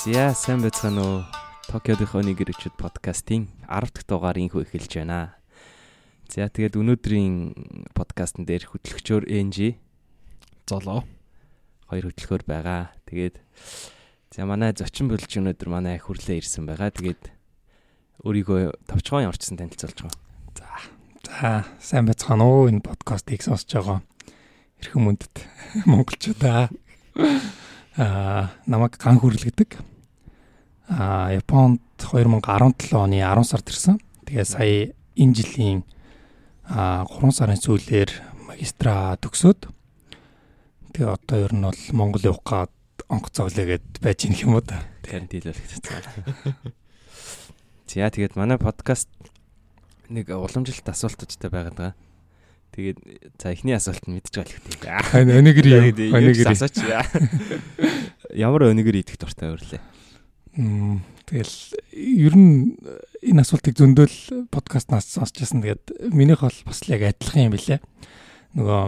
[0.00, 1.20] За сайн байцгаана уу.
[1.68, 5.36] Токиодынхоо нэг иргэжүүд подкастын 10 дахь дугаар инхүү эхэлж байна.
[6.24, 9.76] За тэгээд өнөөдрийн подкастн дээр хөтлөгчөөр NG
[10.64, 11.04] золоо
[11.92, 12.96] хоёр хөтлөхөр байгаа.
[13.04, 13.44] Тэгээд
[14.32, 16.96] за манай зочин бүлж өнөөдөр манай хүрлээ ирсэн байгаа.
[16.96, 17.22] Тэгээд
[18.24, 20.16] өөрийгөө товчхон орчсон танилцуулж байгаа.
[20.56, 20.68] За.
[21.28, 24.00] За сайн байцгаана уу энэ подкастыг сонсож байгаа.
[24.80, 25.34] Эрхэм мөндөд
[25.92, 26.72] монголчуудаа
[28.00, 29.89] аа намайг ган хүрлэгдэг.
[30.90, 34.02] Аа Японд 2017 оны 10 сард ирсэн.
[34.26, 35.86] Тэгээ сая энэ жилийн
[36.66, 38.10] аа 3 сарын сүүлээр
[38.50, 39.70] магистра төгсөөд
[40.90, 44.82] тэгээ одоо ер нь бол Монгол явах гээд онгоцоолээ гэд байж гэх юм уу да.
[45.06, 45.78] Тэгэхээр дийлүүлэх.
[47.86, 49.06] За тэгээд манай подкаст
[50.10, 51.94] нэг уламжилт асуултуудтай байгаад байгаа.
[52.74, 52.98] Тэгээд
[53.38, 54.78] за эхний асуулт нь мэдчих гал ихтэй.
[55.26, 55.82] Өнөөгөр юу?
[56.18, 56.82] Өнөөгөр асууч.
[58.34, 59.82] Ямар өнөөгөр идэх дуртай өөрлөө.
[60.54, 61.54] Тэгэл
[61.94, 62.74] ер нь
[63.22, 65.62] энэ асуултыг зөндөөл подкастнаас сонсчихсан.
[65.62, 67.78] Тэгээд минийх бол бас л яг адилхан юм билэ.
[68.58, 68.82] Нөгөө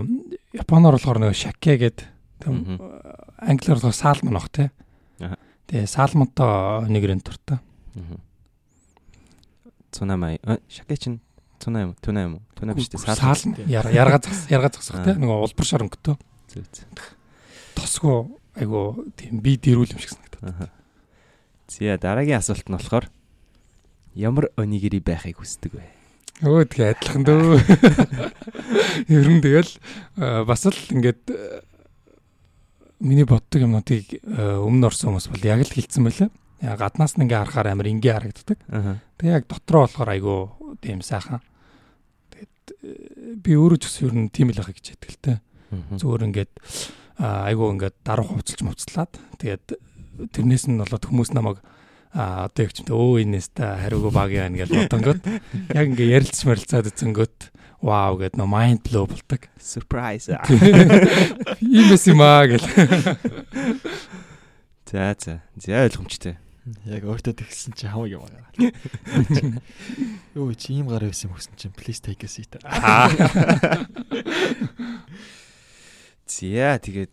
[0.59, 2.11] Японоор болохоор нөгөө шаке гэдэг
[3.39, 4.69] англиар болохоор салмон ах тий.
[5.71, 7.63] Тэгээ салмонтой нэгрэн дуртай.
[9.95, 10.43] Цунамай.
[10.67, 10.99] Шаке
[12.27, 12.43] юм уу?
[12.59, 13.07] Түнаа биш дээ.
[13.07, 14.19] Саалн ярга
[14.51, 15.15] ярга загсах тий.
[15.15, 15.67] Нөгөө улбар
[16.03, 16.19] зүг.
[17.79, 20.67] Тосгоо айгу тийм би дэрүүл юм шиг санагдав.
[21.73, 23.09] За дараагийн асуулт нь болохоор
[24.13, 25.89] ямар онигири байхыг хүсдэг вэ?
[26.45, 27.57] Өө тэгээ адилхан дөө.
[29.09, 29.73] Ер нь тэгэл
[30.45, 31.33] бас л ингээд
[33.01, 36.29] миний боддог юмнуудыг өмнө орсон хүмүүс бол яг л хилцсэн байлаа.
[36.61, 38.59] Яг гаднаас нь ингээ харахаар амар ингээ харагддаг.
[39.17, 40.53] Тэгээ яг дотроо болохоор айгу
[40.85, 41.41] тийм сайхан.
[42.37, 45.35] Тэгээд би өөрөө ч гэсэн ер нь тийм л байхыг гэж яддаг л те.
[45.73, 46.53] Зүгээр ингээд
[47.17, 49.81] айгу ингээд даруй хувцалж мовцлаад тэгээд
[50.33, 51.59] тэрнээс нь болоод хүмүүс намайг
[52.13, 55.25] а одоо яг ч юм өө энэс та хариугүй баг яа гэж бодонгот
[55.73, 57.53] яг ингээ ярилцж марилцаад үзэнгөт
[57.83, 59.51] вау гэд нөө майнд блоу болдог.
[59.59, 60.31] Surprise.
[61.59, 62.63] Ийм эс юм аа гэл.
[64.87, 65.43] За за.
[65.57, 66.39] За ойлгомжтой.
[66.87, 68.55] Яг өөртөө тэгсэн чи хамаг юм аа.
[70.39, 72.55] Юу чи ийм гар байсан юм хөсөн чинь please take a seat.
[76.33, 77.11] За тэгээд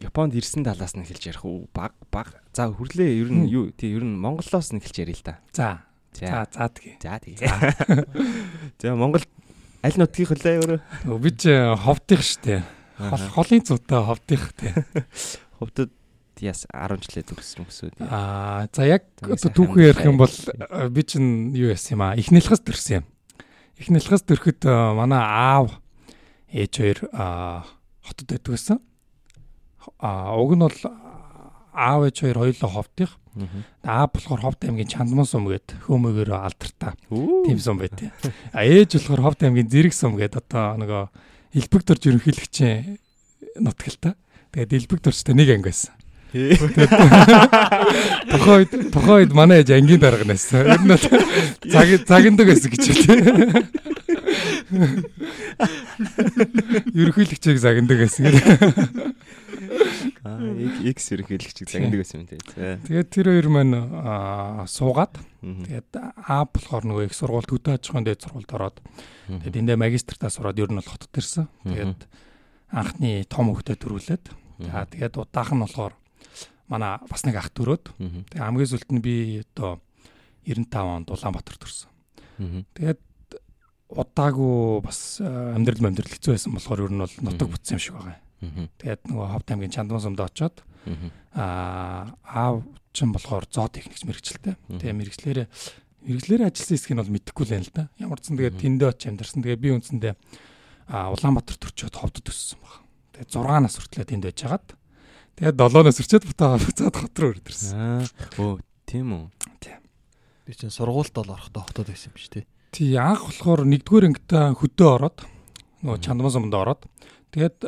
[0.00, 1.68] Японд ирсэн талаас нь хэлж ярих уу?
[1.76, 2.40] Баг баг.
[2.56, 5.44] За хүрлээ ер нь юу тий ер нь Монголоос нь хэлж ярил л да.
[5.52, 5.84] За.
[6.16, 6.96] За за тэгээ.
[7.04, 7.36] За тэгээ.
[8.80, 9.20] За Монгол
[9.84, 10.56] аль нутгийн хөлөө
[11.04, 11.20] өөрөө?
[11.20, 12.64] Би ч ховдих штэ.
[13.36, 14.72] Холын зүйтэй ховдих тий.
[15.60, 15.92] Ховдод
[16.40, 18.08] яс 10 жилээ төгссөн гэсэн үү?
[18.08, 20.32] Аа за яг одоо түүхэн ярих юм бол
[20.88, 22.16] би чинь юу яасан юм аа?
[22.16, 23.06] Эхнэлхээс төрсөн юм.
[23.76, 24.64] Эхнэлхээс төрөхөд
[24.96, 25.76] манай аав
[26.48, 26.98] ээж хоёр
[28.00, 28.80] хотод байдаг гэсэн
[29.98, 30.80] а уг нь бол
[31.72, 33.10] аав ээж хоёр хоёулаа ховдих.
[33.86, 36.98] Аа болохоор Ховд аймгийн Чандман сум гээд хөөмөгөөр алдартай.
[37.08, 37.94] Тийм сум байт.
[38.52, 41.02] А ээж болохоор Ховд аймгийн Зэрэг сум гээд одоо нөгөө
[41.54, 42.98] элбэг дорж ерөнхийлөгчийн
[43.62, 44.18] нутгалтай.
[44.50, 45.94] Тэгээд элбэг дорчтой нэг анги байсан.
[48.30, 50.66] Тухайд тухайд манай ээж ангийн дарга нэсэн.
[50.66, 50.98] Ер нь
[51.70, 53.62] цаг цагиндаг байсан гэж хэлээ.
[56.98, 58.44] Ерөнхийлөгчийг загиндаг байсан гэдэг.
[59.70, 62.40] X ерөнхийлөгчийг загиндаг байсан юм тий.
[62.90, 63.74] Тэгээд тэр хоёр маань
[64.66, 68.76] суугаад тэгээд А болохоор нөгөө их сургууль төдөө аж ахуйн дээд сургуульд ороод
[69.30, 71.46] тэгээд эндээ магистртаа сураад ер нь бол хотод ирсэн.
[71.64, 72.00] Тэгээд
[72.74, 74.24] анхны том хөлтөд төрүүлээд
[74.66, 75.94] за тэгээд удаахан нь болохоор
[76.68, 79.80] манай бас нэг ах төрөөд тэгээд хамгийн сүлд нь би одоо
[80.46, 81.88] 95 онд Улаанбаатар төрсэн.
[82.74, 83.00] Тэгээд
[83.90, 88.18] удаагүй бас амьдрал амьдрал хэцүү байсан болохоор ер нь бол нутаг бүтсэн юм шиг байгаа.
[88.40, 90.64] Тэгээд нөгөө Ховд аймгийн Чандман сумд очоод
[91.36, 94.56] аа аав ч юм болохоор зоо техникч мэрэгчлээ.
[94.80, 95.46] Тэгээ мэрэгчлэрээ
[96.08, 97.84] мэрэгчлэрээ ажилласан хэсгийг нь бол мэдэхгүй л байна л да.
[98.00, 99.44] Ямар ч сан тэгээд тэндээ очиж амьдарсан.
[99.44, 100.14] Тэгээ би үндсэндээ
[100.88, 102.82] аа Улаанбаатар төрчөөд Ховдод өссөн баг.
[103.14, 104.68] Тэгээ 6 нас хүртлээр тэнд байж хагаад
[105.36, 107.76] тэгээд 7 нас хүрчээд бутаа буцаад хот руу өрдөрсөн.
[107.76, 108.02] Аа
[108.40, 109.24] өө тийм үү.
[109.60, 109.80] Тийм.
[110.48, 112.44] Би чинь сургуульд бол орохдоо хотод байсан юм биш тий.
[112.74, 115.18] Тий анх болохоор нэгдүгээр ангитай хөдөө ороод
[115.84, 116.90] нөгөө Чандман сумд ороод
[117.30, 117.58] Тэгээд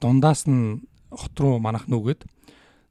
[0.00, 0.80] дундаас нь
[1.12, 2.24] хот руу манах нүгэд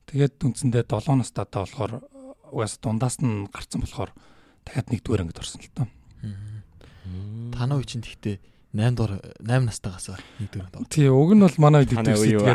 [0.05, 2.05] тэгээд үндсэндээ 7 настай та болохоор
[2.53, 4.13] угаас дундаас нь гарцсан болохоор
[4.65, 5.87] дахиад нэгдүгээр ангид орсон л тоо.
[7.55, 8.37] Танаа үе чинь тэгтээ
[8.77, 10.93] 8 дор 8 настайгаас нэгдүгээр ангид.
[10.93, 12.53] Тий, уг нь бол манай үед идэвхтэй.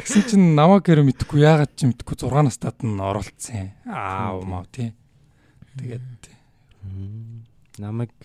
[0.00, 3.76] Тэгсэн чинь намайг гэрэ мэдхгүй яагаад ч мэдхгүй 6 настайд нь оролцсон.
[3.84, 4.96] Аа маа тий.
[5.76, 6.32] Тэгээд
[7.76, 8.16] намайг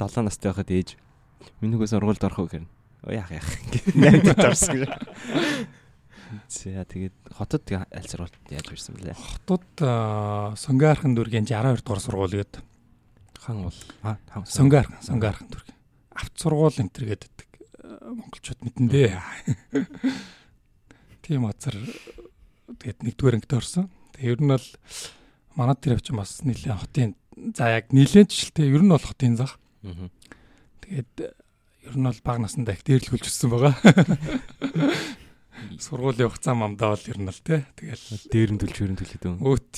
[0.00, 0.96] 7 настай байхад ээж
[1.60, 2.75] минийгөө сургуульд орох уу гэнэ
[3.14, 3.50] яах яах.
[3.94, 4.86] Найдад орсон.
[6.48, 9.14] За тэгээд хотод аль сургуульд яаж ирсэн бэлээ?
[9.14, 9.66] Хотод
[10.58, 12.54] Сонгаархан дүргийн 62 дугаар сургууль гээд
[13.38, 15.78] хан бол аа Сонгаархан Сонгаархан дүргийн
[16.18, 17.46] авт сургууль энэ төр гэдэг
[17.86, 19.14] монголчууд мэдэн дээ.
[21.22, 23.86] Тийм азар тэгээд нэгдүгээр ангид орсон.
[24.18, 24.66] Тэгээ ер нь бол
[25.54, 27.14] манай тэр явч бас нэлээд хотын
[27.54, 29.60] за яг нэлээд жишэлтэй ер нь бол хотын зах.
[30.82, 31.36] Тэгээд
[31.86, 33.74] ер нь бол баг насндаа их дээрлгүүлж өссөн байгаа.
[35.78, 37.62] Сургуулийн хугацаа мамдаа бол ер нь л тий.
[37.78, 39.38] Тэгэл дээрэмдүүлж хөрөмдүүлээд юм.
[39.40, 39.74] Өөт.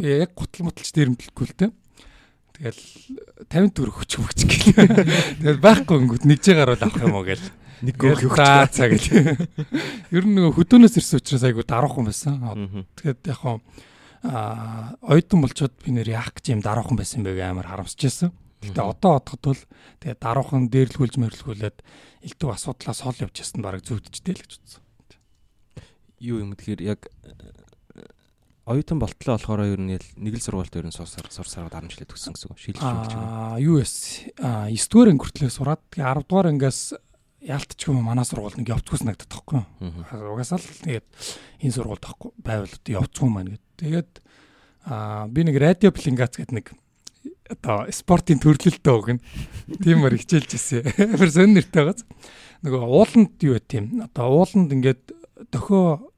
[0.00, 1.70] Яг гутал муталж дээрэмдэлгүй л тий.
[2.54, 2.82] Тэгэл
[3.50, 4.72] 50 төгрөг хүч мөгч гэл.
[5.42, 7.46] Тэгэл байхгүй өнгөт нэгжээр бол авах юм уу гэл.
[7.82, 9.10] Нэг гол хаа цаа гэл.
[10.14, 12.38] Ер нь нөгөө хөдөөнөөс ирсэн учраас айгу даруухан байсан.
[12.94, 13.58] Тэгээд яг хаа
[14.24, 18.30] а оюутан болчоод би нэр яах гэж юм даруухан байсан бэ амар харамсаж байсан.
[18.70, 19.62] Гэтэ одоо бодоход бол
[20.00, 21.78] тэгээ даруухан дээрлгүүлж мэрлгүүлээд
[22.24, 24.82] элдв асуудлаа сол явж ясна бараг зүвдчтэй л гэж үзсэн.
[26.24, 27.34] Юу юм тэгэхээр яг э,
[28.64, 32.32] оюутан болтлоо болохоор ер нь нэг л сургуульд ер нь суусаар сурсаар 10 жилээ төгссөн
[32.32, 33.04] гэсэн үг гэж байна.
[33.12, 36.96] Аа юу эс 9 дугаар анги хүртлээр сураад тэгээ 10 дугаар ангиас
[37.44, 39.60] яалтчгүй манай сургууль нэг явцгүй санагдаад тахгүй.
[40.16, 41.06] Угаасаа л тэгээд
[41.60, 43.64] энэ сургууль тахгүй байвал явцгүй маань гэд.
[43.84, 44.12] Тэгээд
[44.88, 46.66] аа би нэг радио плингац гэдэг нэг
[47.50, 49.20] одоо спортын төрлөлтөө өгнө.
[49.84, 50.88] Тиймэр хичээлж ирсэн.
[51.14, 52.04] Амар сонир нэртэй байгааз.
[52.64, 53.86] Нөгөө ууланд юу байт юм.
[54.06, 55.02] Одоо ууланд ингээд
[55.52, 56.08] дохио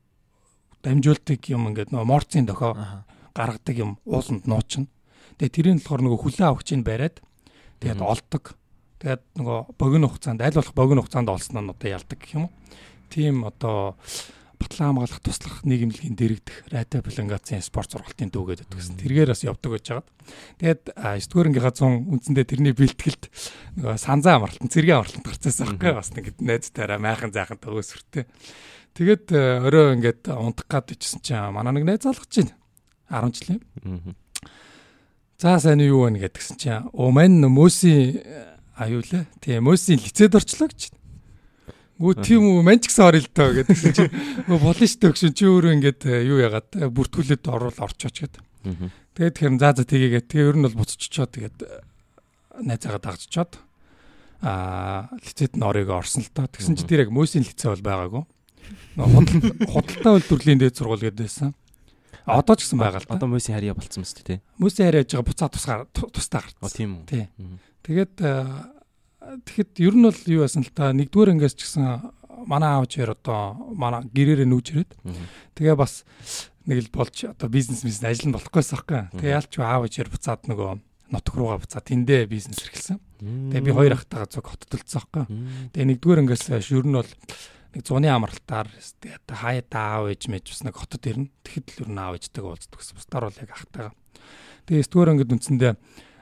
[0.86, 2.72] дамжуулдаг юм ингээд нөгөө морцын дохио
[3.34, 4.86] гаргадаг юм ууланд нуучна.
[5.42, 7.18] Тэгээ тэрийн болохоор нөгөө хүлэн авахчийг бариад
[7.82, 8.54] тэгээд олдог.
[9.02, 12.54] Тэгээд нөгөө богино хугацаанд аль болох богино хугацаанд олсноо нь одоо ялдаг гэх юм уу.
[13.10, 13.98] Тийм одоо
[14.56, 18.96] батлан хамгаалах туслах нийгэмлэгийн дэрэгдэх радио плангацийн спорт сургалтын дүүгээд гэсэн.
[19.00, 20.08] Тэргээр бас явдаг гэж хагаад.
[20.60, 23.24] Тэгээд 9 дугаар ангийнхаа 100 үндсэндээ тэрний бэлтгэлд
[23.78, 28.24] нөгөө санзаа амралтан, цэргийн амралтанд гарцсан байхгүй бас нэг найзтайраа майхан зайхан төгөөсөртэй.
[28.96, 32.56] Тэгээд орой ингээд унтах гад ичсэн чинь манай нэг найз алгаж байна.
[33.12, 33.62] 10 жилийн.
[35.36, 38.24] За сайн юу вэ гэдгсэн чинь оо мань мөсийн
[38.72, 39.28] аюу лээ.
[39.44, 40.96] Тийм мөсийн лицед орчлоо гэж.
[41.96, 44.12] Гүү тийм үү мань ч гэсэн орё л тоо гэдгсэн чинь
[44.44, 48.16] гөө болно шүү дээ өгшин чи өөрөө ингээд э, юу ягаад э, бүртгүүлээд орвол орчооч
[48.20, 48.36] гэд.
[49.16, 51.80] Тэгээд тэгэхээр за за тгийгээ тэгээ ер нь бол буцчихоо тэгээд э,
[52.60, 53.52] найзаагаа дагччоод
[54.44, 56.44] аа лицэд н орёг орсон л тоо.
[56.44, 58.24] Тэгсэн чи тэр яг мөсийн лицээ бол байгаагүй.
[59.72, 61.56] Худалдаа үйлдвэрлэлийн дээд сургууль гэдээсэн.
[62.28, 63.16] Одоо ч гэсэн байгаа л да.
[63.16, 64.38] Одоо мөсийн харьяа болцсон мэт тий.
[64.60, 66.68] Мөсийн харьяа яж байгаа буцаа тусгаар тустаа гарсан.
[66.68, 67.56] Тийм үү.
[67.86, 68.14] Тэгээд
[69.26, 72.14] Тэгэхэд ер нь бол юу байсан л та нэгдүгээр ангиас ч гэсэн
[72.46, 74.92] манай аав чир одоо манай гэрээрээ нүүж ирээд
[75.58, 76.06] тэгээ бас
[76.66, 79.00] нэг л болж одоо бизнес бизнес ажил нь болохгүйсэн байхгүй.
[79.18, 80.70] Тэгээ ялч аав чир буцаад нөгөө
[81.10, 82.98] нутг руугаа буцаад тэндээ бизнес эрхэлсэн.
[83.50, 85.24] Тэгээ би хоёр ахтайгаа зүг хоттолцсон байхгүй.
[85.74, 87.12] Тэгээ нэгдүгээр ангиас ер нь бол
[87.74, 91.30] нэг зуны амралтаар тэгээ хаяа аав ээж мэж бас нэг хотод ирнэ.
[91.42, 92.96] Тэгэхэд л ер нь аав ээжтэйгээ уулздаг гэсэн.
[92.98, 93.94] Бусдаар бол яг ахтайгаа.
[94.66, 95.72] Тэгээ 9 дугаар ангид үндсэндээ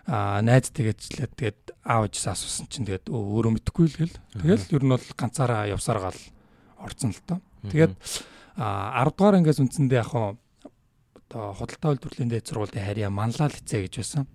[0.07, 4.17] найз тэгээчлээ тэгээд аав ээжээс асуусан чинь тэгээд өөрөө мэдэхгүй л гэл.
[4.37, 6.21] Тэгэл ер нь бол ганцаараа явсаар гал
[6.77, 7.39] орцсон л тоо.
[7.73, 7.93] Тэгээд
[8.61, 13.95] а 10 дугаар ангиас үндсэндээ яг одоо худалдаа үйлдвэрлэлийн дээд сургуулийн харьяа манлаа лицей гэж
[13.99, 14.29] байсан.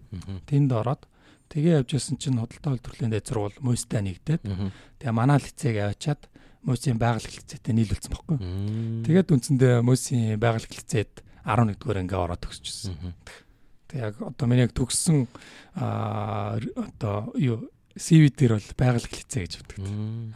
[0.49, 1.05] Тэнд ороод
[1.53, 4.41] тэгээ явж байсан чинь худалдаа үйлдвэрлэлийн дээд сургууль мөстэй нэгдээд
[4.99, 6.21] тэгээ манай лицейг авчаад
[6.65, 8.37] мөсийн байгаль лицейтэй нийлүүлсэн баггүй.
[9.05, 13.15] Тэгээд үндсэндээ мөсийн байгаль лицейд 11 дугаар анги ороод төгсчихсэн.
[13.89, 15.25] Тэг яг одоо миний яг төгссөн
[15.73, 17.65] аа одоо юу
[17.97, 19.81] CV дээр бол байгаль лицей гэж өгдөг.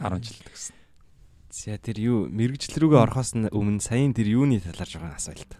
[0.02, 0.76] 10 жил төгссөн.
[1.54, 5.54] За тэр юу мэрэгжил рүүгээ орохоос өмнө саяын тэр юуны талаар жоохон асуулт.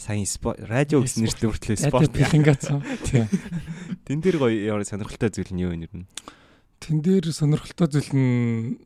[0.00, 0.24] Саяын
[0.64, 2.80] радио гэсэн нэртэй хүртлээ спорт пихингацсан.
[3.04, 3.28] Тийм.
[4.08, 6.08] Тэн дээр гоё сонирхолтой зүйл нь юу юм?
[6.80, 8.80] Тэн дээр сонирхолтой зүйл нь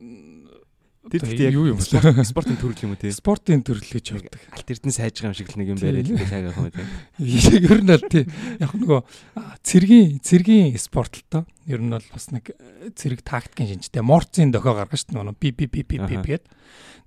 [1.01, 2.21] Тэр гэхдээ юу юм бэ?
[2.21, 3.09] Спортын төрөл юм уу те?
[3.09, 4.37] Спортын төрөл гэж боддог.
[4.53, 6.85] Алт эрдэнэ сайжгаа юм шиг л нэг юм барай л таагаад юм те.
[7.17, 8.25] Ер нь л тий.
[8.61, 9.01] Яг нөгөө
[9.65, 11.43] цэргийн цэргийн спорт л тоо.
[11.65, 12.53] Ер нь бол бас нэг
[12.93, 15.41] цэрэг тактикийн шинжтэй морцын дохио гаргаж шүү дээ.
[15.41, 16.45] Би би би би би гэд.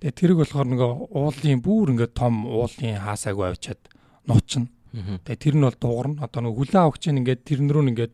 [0.03, 3.79] Тэгээ тэрэг болохоор нөгөө уулын бүр ингээд том уулын хаасаагүй авчиад
[4.27, 4.67] нуучна.
[5.23, 6.27] Тэгээ тэр нь бол дуурна.
[6.27, 8.13] Одоо нөгөө хүлэн авахч ингээд тэрэн рүү ингээд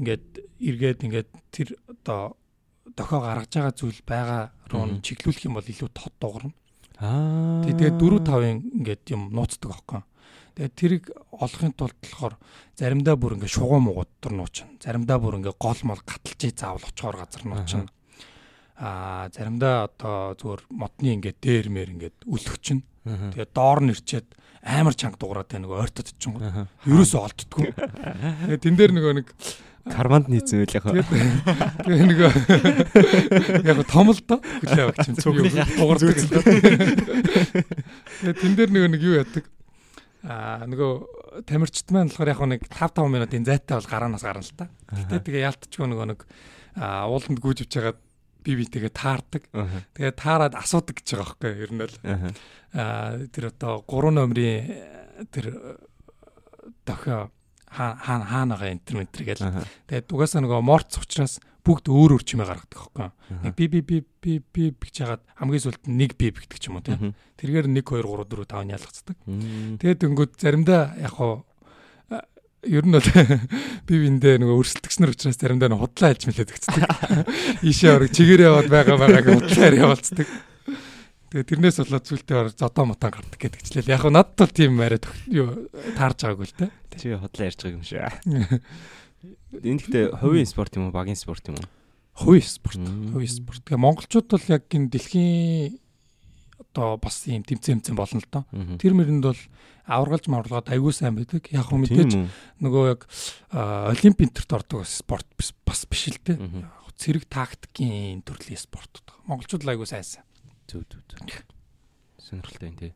[0.00, 0.24] ингээд
[0.56, 2.32] эргээд ингээд тэр одоо
[2.96, 6.52] дохио гаргаж байгаа зүйл байгаа руу нь чиглүүлэх юм бол илүү тод дуурна.
[6.98, 7.62] Аа.
[7.66, 10.02] Тэгээд 4 5-ын ингээд юм нууцдаг аахгүй.
[10.54, 12.34] Тэгээд тэрийг олохын тулд болохоор
[12.76, 14.68] заримдаа бүр ингээд шугуу муугуудтар нуучна.
[14.82, 17.86] Заримдаа бүр ингээд гол мол гаталжээ заавал очихоор газар нуучна.
[18.76, 22.84] Аа заримдаа одоо зүгээр модны ингээд дээр мэр ингээд өлөгчин.
[23.02, 24.28] Тэгээд доор нь ирчээд
[24.62, 26.38] амар чанга дуурайтай нөгөө ойртод чинь.
[26.86, 27.66] Ерөөсөө олддгүй.
[28.46, 29.28] Тэгээд тэн дээр нөгөө нэг
[29.86, 30.86] карманд нийцэн үйл яг.
[30.86, 32.20] Тэгээ нэг
[33.66, 35.16] яг том л доо хүлээ авч юм.
[35.18, 36.16] Цүгний дуурдаг.
[38.22, 39.44] Тэгээ тэн дээр нэг нэг юу яадаг.
[40.22, 44.54] Аа нөгөө тамирчид маань болохоор яг нэг 5 5 минутын зайтай бол гараанаас гарна л
[44.54, 44.70] та.
[44.94, 46.20] Гэтэ тэгээ ялтчгүй нөгөө нэг
[46.78, 47.98] аа ууланд гүйжвч хагаад
[48.46, 49.42] би битэйгээ таардаг.
[49.98, 51.96] Тэгээ таарад асуудаг гэж байгаа байхгүй ер нь л.
[52.78, 55.46] Аа тэр одоо 3 номерын тэр
[56.86, 57.30] дохио
[57.72, 59.42] хаана хаана байгаа энтер ментер гэл.
[59.88, 63.08] Тэгээд угаасаа нөгөө морц учраас бүгд өөр өөр чимээ гаргадаг байхгүй.
[63.42, 66.78] Нэг би би би би би гэж яагаад хамгийн сүлд нэг би бигдэг ч юм
[66.78, 67.14] уу тийм.
[67.38, 69.16] Тэргээр 1 2 3 4 5 ялгацдаг.
[69.78, 71.46] Тэгээд өнгөд заримдаа яг хуу
[72.62, 73.08] ер нь бол
[73.88, 76.82] би биндээ нөгөө өрсөлдөгчнөр учраас заримдаа худлаа альж мэлээд өгцдөг.
[77.66, 80.26] Ийшээ орог чигээрээ яваад байгаа байгааг худлаар явуулцдаг.
[81.32, 83.88] Тэгээ тэрнээс болоод зүйлдээ зодоо мотон гардаг гэдэгчлээ.
[83.88, 86.68] Яг нь надад бол тийм яриад юу таарж байгаагүй л те.
[86.92, 88.04] Чи худлаа ярьж байгаа юм шиг.
[89.64, 91.64] Энэ гэхдээ хувийн спорт юм уу, багийн спорт юм уу?
[92.20, 92.84] Хувийн спорт.
[92.84, 93.64] Хувийн спорт.
[93.64, 95.80] Тэгээ монголчууд бол яг энэ дэлхийн
[96.60, 98.44] одоо бас юм тэмцээн болно л доо.
[98.76, 99.40] Тэр мэрэнд бол
[99.88, 101.48] аваргалж мавралгаад аягүй сайн байдаг.
[101.48, 102.12] Яг хөө мэдээж
[102.60, 103.08] нөгөө яг
[103.88, 105.24] олимпийн төрт ордог спорт
[105.64, 106.68] бас биш л дээ.
[107.00, 109.00] Цэрэг тактикийн төрлийн спорт.
[109.24, 110.28] Монголчууд л аягүй сайнсан.
[110.72, 111.44] Зүг зүг зүг
[112.16, 112.92] сонирхолтой юм тий.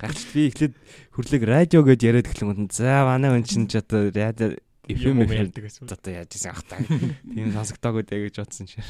[0.00, 0.74] Гарч би эхлээд
[1.12, 4.56] хөрлөг радио гэж яриад эхлэнгүүт за манай хүн чинь ч одоо радио
[4.88, 5.84] FM ярьдаг гэсэн.
[5.90, 6.80] Одоо яаж ийсэн ах та.
[6.80, 8.86] Тийм сонсогдоогүй дээ гэж бодсон чинь.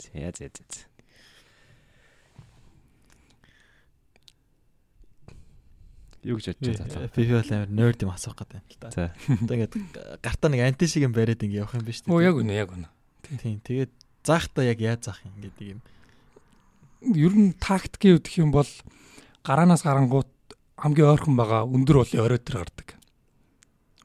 [0.00, 0.90] За за за.
[6.22, 7.14] Юу гэж бодож байгаа та?
[7.14, 8.90] FIFA бол амар нерд юм асуух гэдэг юм л та.
[8.90, 9.04] За.
[9.42, 9.74] Одоо ингээд
[10.22, 12.14] гартаа нэг анти шиг юм бариад ингэ явах юм биш үү?
[12.14, 12.86] Оо яг үнэ яг үнэ.
[13.42, 13.58] Тийм.
[13.58, 13.90] Тэгээд
[14.24, 15.80] заахтаа яг яаж заах юм гэдэг юм
[17.02, 18.68] ер нь тактикийн үдх юм бол
[19.42, 20.30] гараанаас гарангуут
[20.78, 22.88] хамгийн ойрхон байгаа өндөр уулын орой төр гардаг.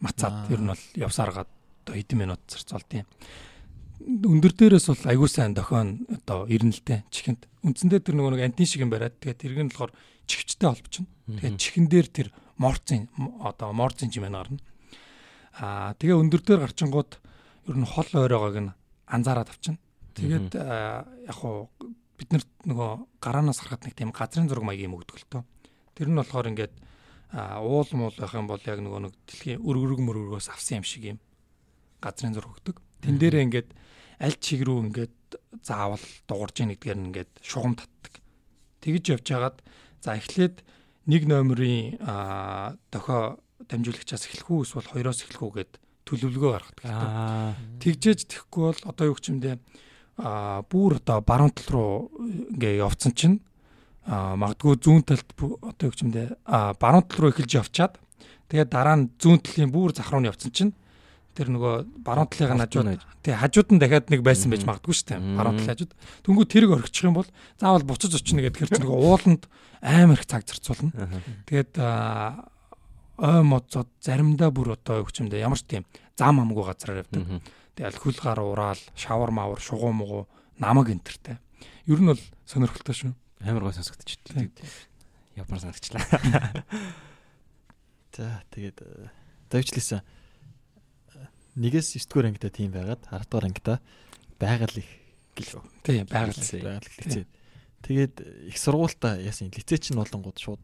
[0.02, 1.50] Мацаад ер нь бол явсаргаад
[1.86, 3.06] одоо хэдэн минут зарцуулт юм.
[4.02, 7.46] Өндөр дээрээс бол аягүй сайн дохион одоо ирнэлтэй чихэнд.
[7.66, 9.94] Үндсэндээ тэр нөгөө нэг антин шиг юм бариад тэгээд тэрг нь болохоор
[10.26, 11.06] чихчтэй холбочно.
[11.30, 13.10] Тэгээд чихэн дээр тэр морцын
[13.42, 14.62] одоо морцын жимэн гарна.
[15.58, 17.12] Аа тэгээ өндөр дээр гарчингууд
[17.70, 18.76] ер нь хол ойройгоог нь
[19.10, 19.82] анзаараад авчна.
[20.18, 21.70] Тэгээд яг хуу
[22.18, 25.44] бид нарт нөгөө гараанаас харахад нэг тийм газрын зураг маягийн юм өгдөг л тоо.
[25.94, 26.74] Тэр нь болохоор ингээд
[27.62, 31.20] уул муул байх юм бол яг нөгөө нэг дэлхийн өргөрөг мөргөргөөс авсан юм шиг юм
[32.02, 32.82] газрын зураг өгдөг.
[33.06, 33.70] Тэн дээрээ ингээд
[34.18, 35.18] аль чиг рүү ингээд
[35.62, 38.14] заавал дуурж яах нэгдгээр нь ингээд шугам татдаг.
[38.82, 39.58] Тэгж явж хагаад
[40.02, 40.66] за эхлээд
[41.06, 42.02] нэг номерын
[42.90, 43.38] дохио
[43.70, 45.72] дамжуулагчаас эхлэх үү эсвэл хоёроос эхлэх үү гэд
[46.08, 47.58] төлөвлөгөө гаргадаг.
[47.84, 49.60] Тэгжээж тэхгүй бол одоо юу ч юм дэ
[50.18, 52.12] а бүр одоо баруун тал руу
[52.54, 53.38] ингээ явцсан чинь
[54.06, 58.02] а магадгүй зүүн талд одоо юу гэмдэ а баруун тал руу эхэлж явчаад
[58.50, 60.74] тэгээд дараа нь зүүн талын бүр зах руу явцсан чинь
[61.38, 65.22] тэр нөгөө баруун талын хажууд тий хажууд нь дахиад нэг байсан байж магадгүй шүү дээ
[65.38, 65.94] баруун талын хажууд.
[66.26, 67.30] Түнгүү тэрэг орхичих юм бол
[67.62, 69.46] заавал буцаж очно гэхээр чинь нөгөө ууланд
[69.86, 70.90] амар их цаг зарцуулна.
[71.46, 75.86] Тэгээд ой моцод заримдаа бүр одоо гэмдэ ямар ч тийм
[76.18, 77.46] зам амгүй газараар явдаг
[77.78, 80.26] Тэгэл хөл гар ураал, шавар мавар, шугуу мугуу,
[80.58, 81.38] намаг энтертэй.
[81.86, 83.14] Ер нь бол сонирхолтой шүү.
[83.46, 84.50] Амар гой сонсогдчихлээ.
[85.38, 86.02] Ямар санагчлаа.
[88.18, 88.82] За тэгээд
[89.54, 90.02] давчлээсэн
[91.54, 93.78] нэгээс 9 дугаар ангитай тийм байгаад 10 дугаар ангитай
[94.42, 94.90] байгаль их
[95.38, 95.62] гэлөө.
[95.86, 97.26] Тийм байгаль байгаль лицей.
[97.86, 98.16] Тэгээд
[98.50, 100.62] их сургуультай яасан лицей чинь болонгууд шууд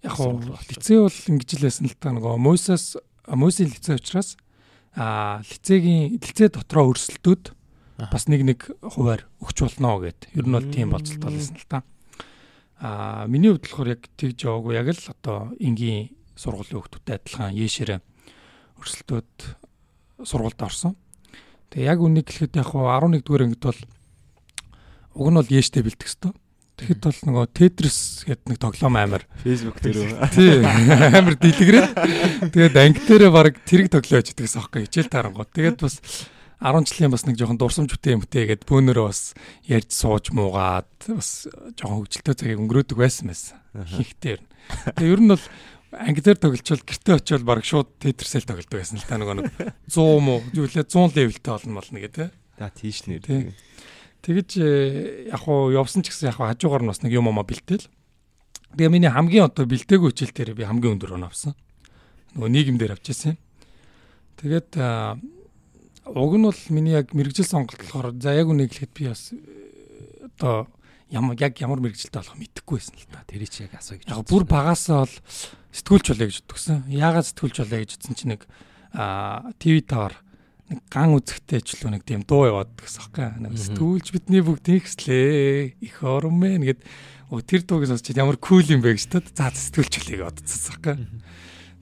[0.00, 2.96] яг хоо лицей бол ингэж л байсан л та нөгөө Мойсес
[3.28, 4.40] Мойсийн лицей учраас
[4.96, 7.52] а лицейгийн лицей дотроо өрсөлдөөд
[8.08, 10.32] бас нэг нэг хуваар өгч болно гэд.
[10.32, 11.84] Ер нь бол тийм болцолтой байсан л та.
[12.80, 18.00] А миний хувьд болохоор яг тэгж яваагүй яг л одоо энгийн сургуулийн хүүхдүүдтэй адилхан Ешээрээ
[18.80, 19.36] өрсөлдөөд
[20.24, 20.96] сургуульд орсон.
[21.72, 23.80] Тэгээ яг үнийг хэлэхэд яг 11 дугаар ангид бол
[25.16, 26.36] уг нь бол Ештэй бэлдэх хэвээр
[26.76, 30.12] Тэгэхэд бол нөгөө Tetris гэдэг нэг тоглоом амар Facebook дээр?
[30.28, 30.60] Тий.
[31.16, 31.86] Амар дэлгэрээ.
[32.52, 35.56] Тэгээд анги дээрээ баг тэрэг тоглоож идэгс аахгүй хичээл тарангууд.
[35.56, 36.04] Тэгээд бас
[36.60, 39.32] 10 жилийн бас нэг жоохон дурсамж үтэй юмтэй гээд бөөнөрөө бас
[39.64, 41.48] ярьж сууж муугаад бас
[41.80, 43.56] жоохон хөвгөлтөө цагийг өнгөрөөдөг байсан байсан.
[43.72, 44.40] Хихтээр.
[44.96, 45.44] Тэгээ ер нь бол
[45.96, 49.48] анги дээр тоглолчвол гэртээ очивол баг шууд Tetris-эл тоглодог байсан л та нөгөө нэг
[49.88, 52.32] 100 муу юу лээ 100 левелтэй болно болно гэдэг.
[52.56, 53.52] За тийш нэр.
[54.26, 57.86] Тэгэж э, яг хуу явсан ч гэсэн яг хажуугаар нь бас нэг юм омоо бэлдээл.
[58.74, 61.54] Тэгээ миний хамгийн одоо бэлдээгүй хичээл дээр би хамгийн өндөр оноо авсан.
[62.34, 63.40] Нөгөө нийгэмдэр авчихсан юм.
[64.42, 64.74] Тэгээд
[66.10, 70.26] уг нь бол миний яг мэрэгжил сонголт болохоор за яг үнийг хэлэхэд би бас э,
[70.26, 70.66] одоо
[71.06, 73.22] ямар яг ямар мэрэгжилтэй болох мэдэхгүй байсан л та.
[73.30, 74.10] Тэр чи яг асууя гэж.
[74.10, 75.16] Яг бүр багасаа бол
[75.70, 76.82] сэтгүүлч болоё гэж бодгсон.
[76.90, 78.42] Яагаад сэтгүүлч болоё гэж утсан чинь нэг
[78.90, 80.18] ТV тавар
[80.66, 83.38] нэг ган үзэхтэй ч л нэг тийм дуу яваад гэсэн хэрэг.
[83.38, 85.78] Нэг сэтгүүлч бидний бүгд ихслээ.
[85.78, 86.80] Их орон мэн гэд
[87.46, 90.98] тэр дууг сонсч ямар кул юм бэ гэж тад за сэтгүүлч болоё бодсон хэрэг.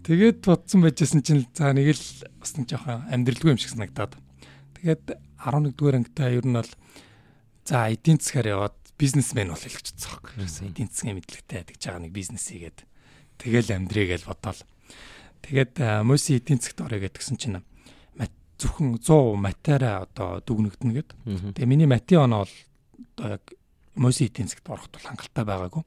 [0.04, 2.04] Тэгээд бодсон байжсэн чинь за нэг л
[2.36, 4.20] бас нэг жоохон амьдралгүй юм шиг санагдаад.
[4.76, 6.72] Тэгээд 11 дугаар ангитай ер нь бол
[7.64, 10.76] за эдийн засгаар яваад бизнесмен гэж бодсон хэрэг.
[10.76, 12.84] Эдийн засгийн мэдлэгтэй гэж байгаа нэг бизнес хийгээд
[13.40, 14.60] тэгэл амьдрий гэж бодоол.
[15.40, 17.64] Тэгээд мөси эдийн засгт орё гэдгсэн чинь
[18.64, 21.10] зөвхөн 100 матаараа одоо дүгнэгдэнэ гэд.
[21.60, 22.56] Тэгээ миний мати оноо бол
[23.14, 23.44] одоо яг
[23.94, 25.82] мөси эдийн засгт ороход бол хангалттай байгаагүй.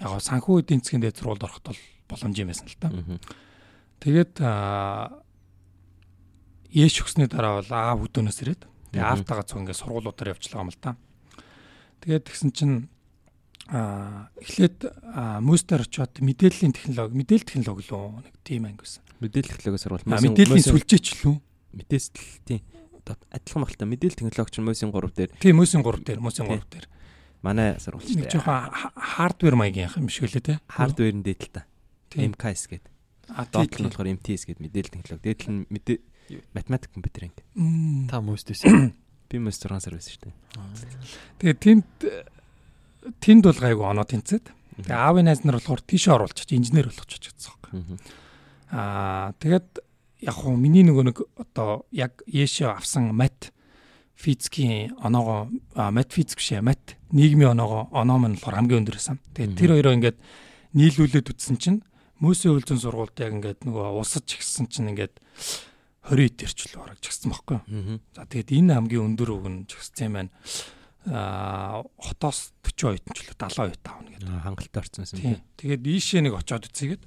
[0.00, 2.88] Яг гоо санхүү эдийн засгийн дээд сургуульд ороход бол боломж юм байсан л та.
[4.00, 4.34] Тэгээд
[6.72, 10.80] ээш өгсний дараа бол аав хөдөөнөөс ирээд тэгээ аавтайгаа цог ингээд сургуулиудаар явчлаа юм л
[10.80, 10.96] та.
[12.02, 12.76] Тэгээд тэгсэн чинь
[13.66, 14.94] а эхлээд
[15.42, 19.02] мөстер очоод мэдээллийн технологи мэдээлэл технологи лөө нэг тим анги байсан.
[19.18, 21.06] Мэдээлэл технологи сурвалж мэдээллийн сүлжээч
[21.76, 22.60] лүү мэдээлэлтийн
[23.06, 25.30] адилхан багтаа мэдээлэл технологи чинь мөсийн 3 дээр.
[25.38, 26.86] Тийм мөсийн 3 дээр, мөсийн 3 дээр.
[27.44, 28.08] Манай сурвалж.
[28.16, 30.54] Нэг жоохон хардвер маягийн юм шиг үлээ те.
[30.66, 31.68] Хардверын дээдэл та.
[32.16, 32.92] MKS гэдэг.
[33.30, 35.22] А доотлол нь болохоор MTS гэдэг мэдээлэл технологи.
[35.22, 35.98] Дээдэл нь мэдээ
[36.56, 37.42] математик компьютер анги.
[38.10, 38.66] Та мөстэйс.
[39.30, 40.34] Би мөс 6 сар байсан шүү дээ.
[41.38, 41.86] Тэгээ тэнд
[43.22, 44.50] тэнд бол гайгүй оноо тэнцээд.
[44.82, 47.98] Тэгээ аавын найз нар болохоор тийшээ оруулчих инженер болгоч гэсэн юм.
[48.70, 49.85] Аа тэгээд
[50.20, 53.52] яг хуу миний нөгөө нэг одоо яг яашаа авсан мат
[54.16, 59.20] физикийн оноогоо мат физик биш мат нийгмийн оноогоо оноо мань болохоор хамгийн өндөр байсан.
[59.36, 60.18] Тэгээд тэр хоёроо ингээд
[60.72, 61.80] нийлүүлээд үтсэн чинь
[62.24, 65.20] мөсөө хөлзөн сургуульд яг ингээд нөгөө усаж гисэн чинь ингээд
[66.08, 67.58] 20 дэрчл бараг жигсэн баггүй.
[68.16, 70.32] За тэгээд энэ хамгийн өндөр өгн жигсэн юм байна.
[71.06, 74.30] Аа хотоос 40 оюутан ч л 70 оюутан авна гэдэг.
[74.48, 75.44] Хангалттай орсон юм.
[75.60, 77.02] Тэгээд ийшээ нэг очиод үзьгээд.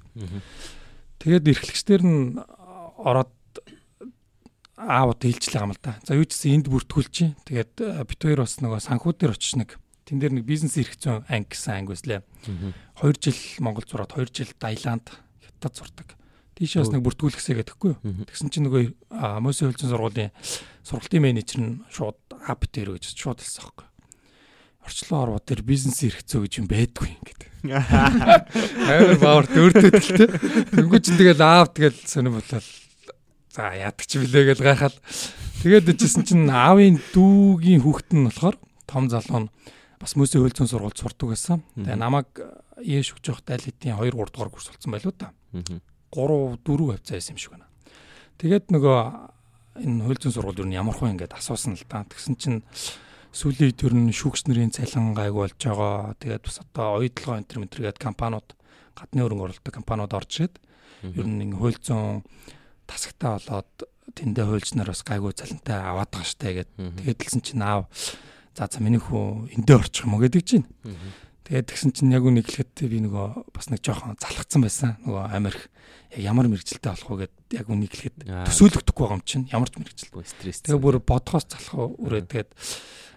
[1.20, 2.38] Тэгээд эрхлэгчдэр нь
[3.00, 3.32] ороод
[4.76, 5.96] аавд хэлжлээ юм л да.
[6.04, 7.36] За юу ч гэсэн энд бүртгүүлчих.
[7.48, 7.72] Тэгээд
[8.04, 9.76] бит хоёр бас нөгөө санхүү дээр очиж нэг
[10.08, 12.22] тэн дээр нэг бизнес эрх зүйн анги гэсэн анги байсан лээ.
[13.00, 15.12] 2 жил Монгол зураад 2 жил Таиланд
[15.44, 16.20] хятад зурдаг
[16.60, 18.24] тийшээ бас нэг бүртгүүлэхсэй гэдэггүй юу.
[18.28, 18.92] Тэгсэн чинь нөгөө
[19.40, 20.32] Мөсийн хөлжин сургуулийн
[20.84, 23.88] сургалтын менежер нь шууд ап дээр гэж шууд хэлсэн байхгүй.
[24.84, 27.42] Орчлон орвоо дээр бизнес эрхцөө гэж юм байдгүй ингээд.
[28.92, 30.28] Амар баавар дөрөвтэй тэлтэй.
[30.68, 32.68] Тэнгүү чинь тэгэл аав тэгэл сонир болол
[33.50, 34.96] за яадаг ч билээ гэж гайхаад
[35.62, 39.52] тэгээд ичсэн чинь аавын дүүгийн хүүхэд нь болохоор том залуу нь
[40.00, 41.60] бас Мөсийн хөлжин сургуульд сурдаг байсан.
[41.76, 42.32] Тэгээ намайг
[42.80, 45.36] ээш өгч явах дайлитын 2 3 дугаар курс болсон байлуу да.
[45.52, 47.68] 3 4 хавцаа байсан юм шиг байна.
[48.40, 48.98] Тэгээд нөгөө
[49.84, 52.08] энэ хуульцэн сургууль юу ямар хөө ингээд асуусан л та.
[52.08, 52.64] Тэгсэн чинь
[53.36, 56.16] сүүлийн төр нь шүүгч нарын цалин гайг болж байгаа.
[56.16, 58.48] Тэгээд бас одоо оюутлогоо энтер ментэргээд компаниуд
[58.96, 60.56] гадны хөрөнгө оруулалттай компаниуд орж ирээд
[61.12, 62.24] ер нь ингээ хуульцэн
[62.90, 63.70] тасагтаа болоод
[64.18, 66.70] тэндээ хуульч нар бас гайгүй цалинтай аваад байгаа штэ гэд.
[66.98, 67.86] Тэгээд хэлсэн чинь аав
[68.58, 70.66] за за миний хүү эндээ орчих юм уу гэдэг чинь.
[71.46, 74.98] Тэгээд тэгсэн чинь яг үнийг хэлэхэд би нөгөө бас нэг жоохон залхацсан байсан.
[75.06, 75.70] Нөгөө Америк
[76.14, 78.18] яг ямар мэрэгжилтэй болох вэ гэд яг үнийг хэлэхэд
[78.50, 80.62] төсөөлөгдөхгүй байгаа юм чинь ямар ч мэрэгжилтэй стресс.
[80.66, 82.50] Тэгээ бүр бодхоос залах үрээ тэгээд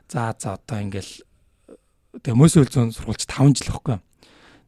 [0.10, 1.14] за за одоо ингээл
[2.22, 3.98] тэгээ мөс хөлзөн сургуульч 5 жил байхгүй.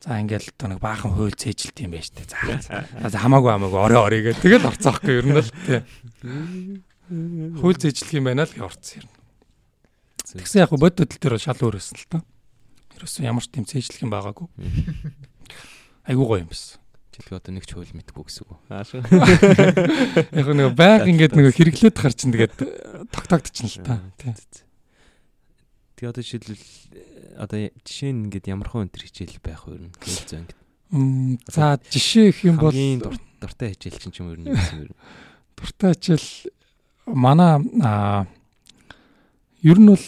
[0.05, 2.29] За ингээл одоо нэг баахан хууль цээжилт юм байна штэ.
[2.29, 5.81] За за хамаагүй хамаагүй орой орой гэдэг тэгэл орцоохгүй ер нь л тий.
[7.57, 9.15] Хууль цээжилт юм байна л орцсон ер нь.
[10.45, 12.21] Тэгсэн яг бод хөдөл дээр шал өөрөөсөн л та.
[13.01, 14.45] Ерөөсөн ямар ч тийм цээжлэх юм байгаагүй.
[16.05, 16.77] Айгуу гоё юм байсан.
[17.17, 18.61] Жилгээ одоо нэг ч хууль мэдгүй гэсэн үг.
[18.69, 22.61] Яг нэг байг ингээд нэг хэрэглээд хар чинь тэгээд
[23.09, 23.97] тогтоогдчихно л та.
[25.95, 26.67] Тэгээ одоо жишээлбэл
[27.39, 29.91] одоо жишээ нь ингээд ямар хон өнтер хичээл байх вэ?
[29.95, 30.59] Хэл зөө ингээд.
[31.47, 32.75] За жишээ их юм бол
[33.39, 34.91] дуртай хичээл чинь ч юм уу юм юм.
[35.55, 36.51] Дуртай хичээл
[37.07, 37.63] манай
[39.63, 40.05] ер нь бол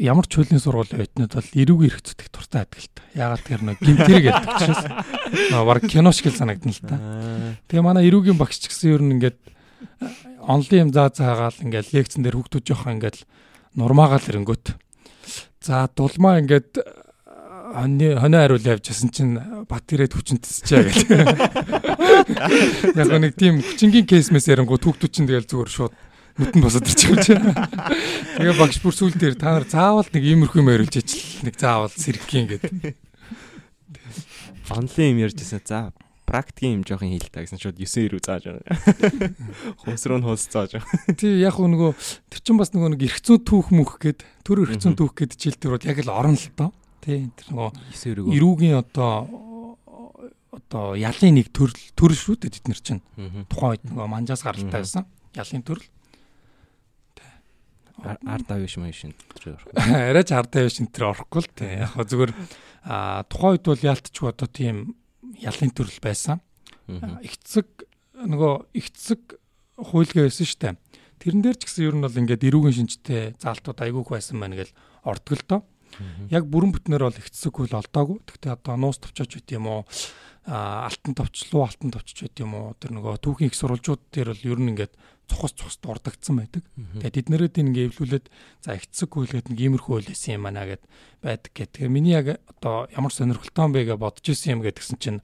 [0.00, 3.04] ямар ч хуулийн сургуулийн оюутнууд бол эрүүг эрх зүтгэх туртай адилтай.
[3.14, 4.82] Яагаад тэр нэг гинтэрэг яддаг учраас
[5.52, 6.96] баг кино шиг санагдана л та.
[7.68, 9.38] Тэгээ манай эрүүгийн багш ч гэсэн ер нь ингээд
[10.42, 13.22] онлын юм заа заагаал ингээд лекцэн дээр хүүхдүүд жоохон ингээд
[13.76, 14.76] нурмаагаал ирэнгүүт.
[15.62, 16.82] За дулмаа ингээд
[17.72, 19.34] хоны хоны хариул явжсэн чинь
[19.68, 20.98] бат ирээд хүчин тсчээ гэх.
[22.96, 25.94] Яг нэг тийм хүчингийн кейсмэс ярингуу хүүхдүүд чинь тэгэл зүгээр шууд
[26.36, 27.36] нүтэн босоод ирчих юм чи.
[27.36, 31.92] Тэгээ багш бүр сүүл дээр та нар заавал нэг иймэрхүү юм яриулж ичл нэг заавал
[31.92, 32.96] сэрхийн гэдэг.
[34.72, 35.60] Онлайн юм ярьжсэн.
[35.64, 35.92] За
[36.26, 39.32] практикийн юм жоохон хийлтаа гэсэн шууд 9 ирүү зааж байгаа.
[39.82, 41.16] Хус руу нь хус зааж байгаа.
[41.18, 41.92] Тий яг нөгөө
[42.30, 45.98] тэр чин бас нөгөө нэг зүйн түүх мөх гээд төр зүйн түүх гээд жилтэрүүд яг
[46.06, 46.70] л орно л доо.
[47.02, 48.26] Тий тэр нөгөө 9 ирүү.
[48.38, 49.12] Ирүүгийн одоо
[50.52, 53.02] одоо ялын нэг төрөл төрөл шүү дээ тэд нар чинь.
[53.48, 55.08] Тухайн үед нөгөө манжаас гаралтай байсан.
[55.34, 55.88] Ялын төрөл.
[58.02, 59.58] ард авь шим шин тэр
[60.10, 61.78] арайч ард авь шин тэр орохгүй л тий.
[61.82, 62.32] Яг зүгээр
[63.30, 64.96] тухайн үед бол яалтч одоо тийм
[65.42, 66.40] ялын төрөл байсан.
[66.88, 67.66] Игцэг
[68.14, 69.20] нөгөө игцэг
[69.76, 70.76] хуйлгаа байсан штэ.
[71.22, 74.74] Тэрэн дээр ч гэсэн ер нь бол ингээд эрүүгийн шинжтэй заалтууд айгүйх байсан байна гэл
[75.06, 75.60] ордог л доо.
[76.30, 78.18] Яг бүрэн бүтнээр бол игцэг хөл олдоогүй.
[78.26, 79.80] Гэхдээ одоо нуус товчооч үт юм уу?
[80.46, 84.58] Алтан товчлуу алтан товчч байт юм уу тэр нөгөө түүхийн их сурвалжууд дээр бол ер
[84.58, 84.94] нь ингээд
[85.30, 86.66] цухас цухас дурдагдсан байдаг.
[86.98, 88.26] Тэгээд эднэрээд ингээ эвлүүлээд
[88.66, 90.82] за ихцэг хүлгээд нэг иймэрхүү хөлөөсөн юм аа гэд
[91.22, 91.50] байдаг.
[91.54, 95.20] Тэгэхээр миний яг одоо ямар сонирхолтой юм бэ гэж бодож исэн юм гэдгсэн чинь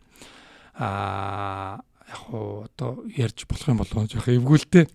[0.78, 4.86] аа яг уу одоо ярьж болох юм болов жоох эвгүүлтэй.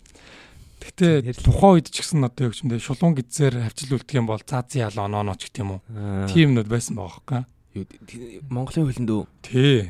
[0.83, 4.75] Гэтэ тухайн үед ч гэсэн одоо яг чимдээ шулуун гизээр хавчил үлдэх юм бол цааз
[4.75, 5.81] ял онооноч гэх юм уу.
[6.27, 7.43] Тийм нүд байсан байгаа хөөхгүй.
[7.73, 9.23] Монголын хөлөнд үү?
[9.41, 9.89] Тий.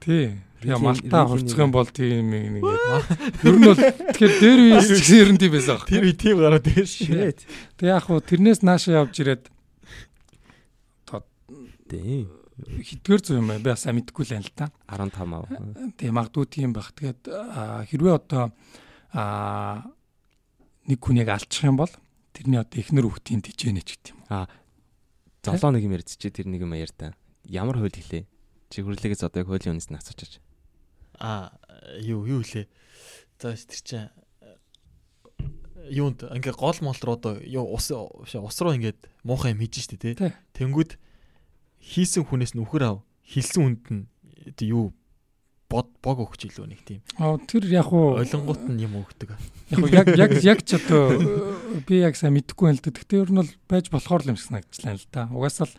[0.00, 0.26] Тий.
[0.60, 2.64] Тэгээ малта хурцах юм бол тийм нэг
[3.44, 5.80] ер нь бол тэгэхээр дээр үеэс ч гэсэн ер нь тийм байсан.
[5.84, 7.36] Тэр үе тийм гараад дээр шээ.
[7.76, 9.44] Тэгээ яг хуу тэрнээс наашаа явж ирээд
[11.86, 12.26] тий
[12.56, 14.66] хитгэр зүй юм би бас мэдгүй л байна л та.
[14.88, 15.44] 15 ав.
[16.00, 16.88] Тий магадгүй тийм байх.
[16.96, 17.28] Тэгээд
[17.92, 18.44] хэрвээ одоо
[20.88, 21.92] нэг хүнийг алчих юм бол
[22.32, 24.20] тэрний одоо эхнэр хүүхдийн тижээнэ ч гэдэг юм.
[24.32, 24.48] А
[25.46, 27.06] золоо нэг юм ярьж чи тэр нэг юм ярьа та.
[27.46, 28.26] Ямар хууль хэлээ?
[28.70, 30.42] Чи хүрлэгээс одоо яг хуулийн үнэс нь асуучаач.
[31.22, 31.54] Аа
[32.02, 32.66] юу юу лээ.
[33.38, 34.10] За тэр чинь
[35.86, 40.02] юунд ингээ гол мол руу одоо юу ус ус руу ингээд муухай юм хийж штэ
[40.02, 40.14] тий.
[40.58, 40.98] Тэнгүүд
[41.78, 42.96] хийсэн хүнээс нүхэр ав.
[43.22, 44.04] Хилсэн хүнд нь
[44.66, 44.90] юу
[45.68, 47.00] бод бог өгч илүү нэг тийм.
[47.18, 49.34] Аа тэр яг уу ойлгонгууд нь юм өгдөг.
[49.90, 51.18] Яг яг яг ч одоо
[51.86, 52.94] би яг сайн мэдэхгүй юм л да.
[52.94, 55.22] Гэхдээ ер нь бол байж болохоор л юм шиг санагдлаа л да.
[55.34, 55.74] Угаасаа л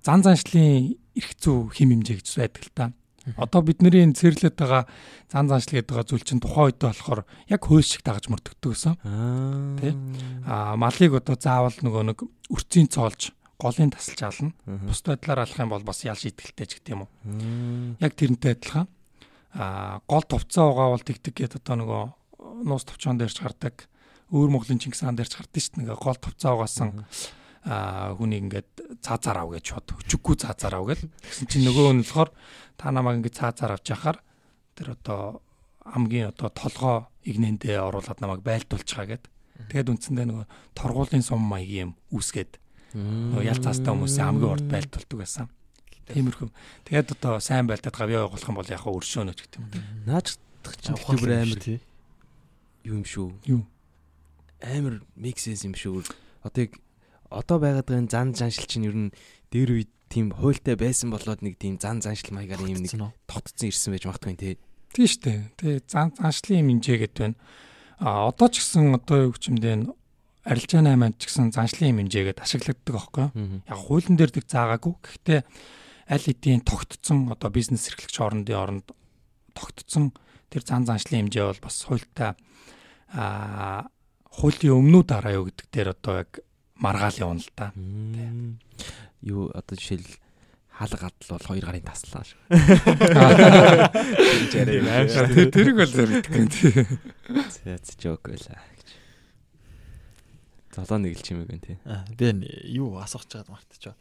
[0.00, 2.86] зан заншлын эрх зүй хим хэмжээ гэж байдаг л да.
[3.36, 4.88] Одоо бидний цэрлээд байгаа
[5.28, 7.20] зан заншил гэдэг байгаа зүйл чинь тухайн үед болохоор
[7.52, 8.94] яг хууль шиг дагаж мөрдөгдөг гэсэн.
[9.82, 9.92] Тэ?
[10.46, 14.52] Аа малыг одоо заавал нөгөө нэг өрцийн цоолж голын тасалж ална.
[14.66, 17.10] Бус байдлаар алах юм бол бас ял шийтгэлтэй ч гэдэг юм уу.
[18.00, 18.88] Яг тэрнтэй адилхан.
[19.56, 22.02] Аа гол товцоо байгаа бол тэгдэг гэдэг одоо нөгөө
[22.68, 23.88] нуус товчоон дээрч гардаг.
[24.28, 25.82] Өөр Монголын Чингис хаан дээрч гардаг шүү дээ.
[25.88, 27.08] Ингээ гол товцоо угаасан
[27.64, 29.88] аа хүнийг ингээд цаазаар ав гэж бод.
[30.04, 31.08] Өчиггүй цаазаар ав гэл.
[31.24, 32.30] Тэгсэн чинь нөгөө нь болохоор
[32.76, 34.20] та намайг ингээд цаазаар авч яхаар
[34.76, 35.40] тэр одоо
[35.82, 39.24] хамгийн одоо толгоо игнэндээ оруулаад намайг байлдуулчихаа гэд.
[39.72, 42.60] Тэгэд үндсэндээ нөгөө торгуулийн сум маягийн юм үүсгээд
[42.96, 45.46] нөгөө ял цаастай хүмүүсийн хамгийн урд байлдуулдаг байсан.
[46.06, 46.48] Тиймэрхүү.
[46.86, 49.68] Тэгээд одоо сайн байлдаад гавьяа явуулах юм бол яг өршөөнөч гэдэг юм.
[50.06, 50.38] Наач
[50.80, 51.60] чинь бүр амар
[52.86, 53.28] юу юм шүү.
[53.50, 53.62] Юу?
[54.62, 56.06] Амар миксэс юм шүү.
[56.46, 56.72] Одоо яг
[57.28, 59.10] одоо байгаад байгаа зан заншил чинь ер нь
[59.50, 62.94] дээр үед тийм хуйлтай байсан болоод нэг тийм зан заншил маягаар юм нэг
[63.26, 64.54] тогтцсон ирсэн байж магадгүй тий.
[64.94, 65.38] Тийм шүү дээ.
[65.58, 67.36] Тэгээ зан заншлын юм инжээ гэдэг байна.
[67.98, 69.74] А одоо ч гэсэн одоо юу гэмдээ
[70.46, 73.34] арилжааны айманд ч гэсэн заншлын хэмжээгээд ашиглагддаг аахгүй?
[73.66, 74.94] Яг хуулийн дээр дэг заагаагүй.
[75.02, 78.86] Гэхдээ аль хэдийн тогтцсон одоо бизнес эрхлэгч орнодын оронд
[79.58, 80.14] тогтцсон
[80.46, 82.38] тэр зан заншлын хэмжээ бол бас хуультай
[83.10, 83.90] а
[84.30, 86.38] хуулийн өмнүү дараа юу гэдэг дээр одоо яг
[86.78, 87.74] маргаал явна л да.
[89.26, 90.06] Юу одоо жишээл
[90.70, 92.38] хаалга гадал бол хоёр гарын таслаа шүү.
[94.52, 94.68] Тэр
[95.50, 96.46] тэрийг бол зэрэгдэх юм.
[97.50, 98.75] Зэц жок байла
[100.76, 101.80] Золоо нэгэлч юм уу тий.
[101.88, 102.36] Аа би
[102.68, 103.96] юу асуух чад мартчихоо.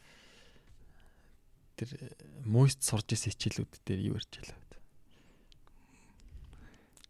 [1.80, 1.96] Тэр
[2.44, 4.60] мост сурж исэн хичээлүүд дээр юу ярьж байлаа.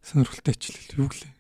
[0.06, 1.34] Сонирхолтой хичээл юу гэлээ.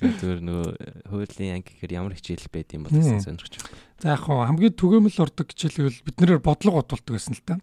[0.00, 0.68] Тэгэхээр нөгөө
[1.12, 3.76] хуулийн анги гэхээр ямар хичээл байд юм бол гэсэн сонирхож байна.
[4.00, 7.60] За яг хоо хамгийн түгээмэл ордог хичээлэл бид нэр бодлого бодулдаг байсан л та.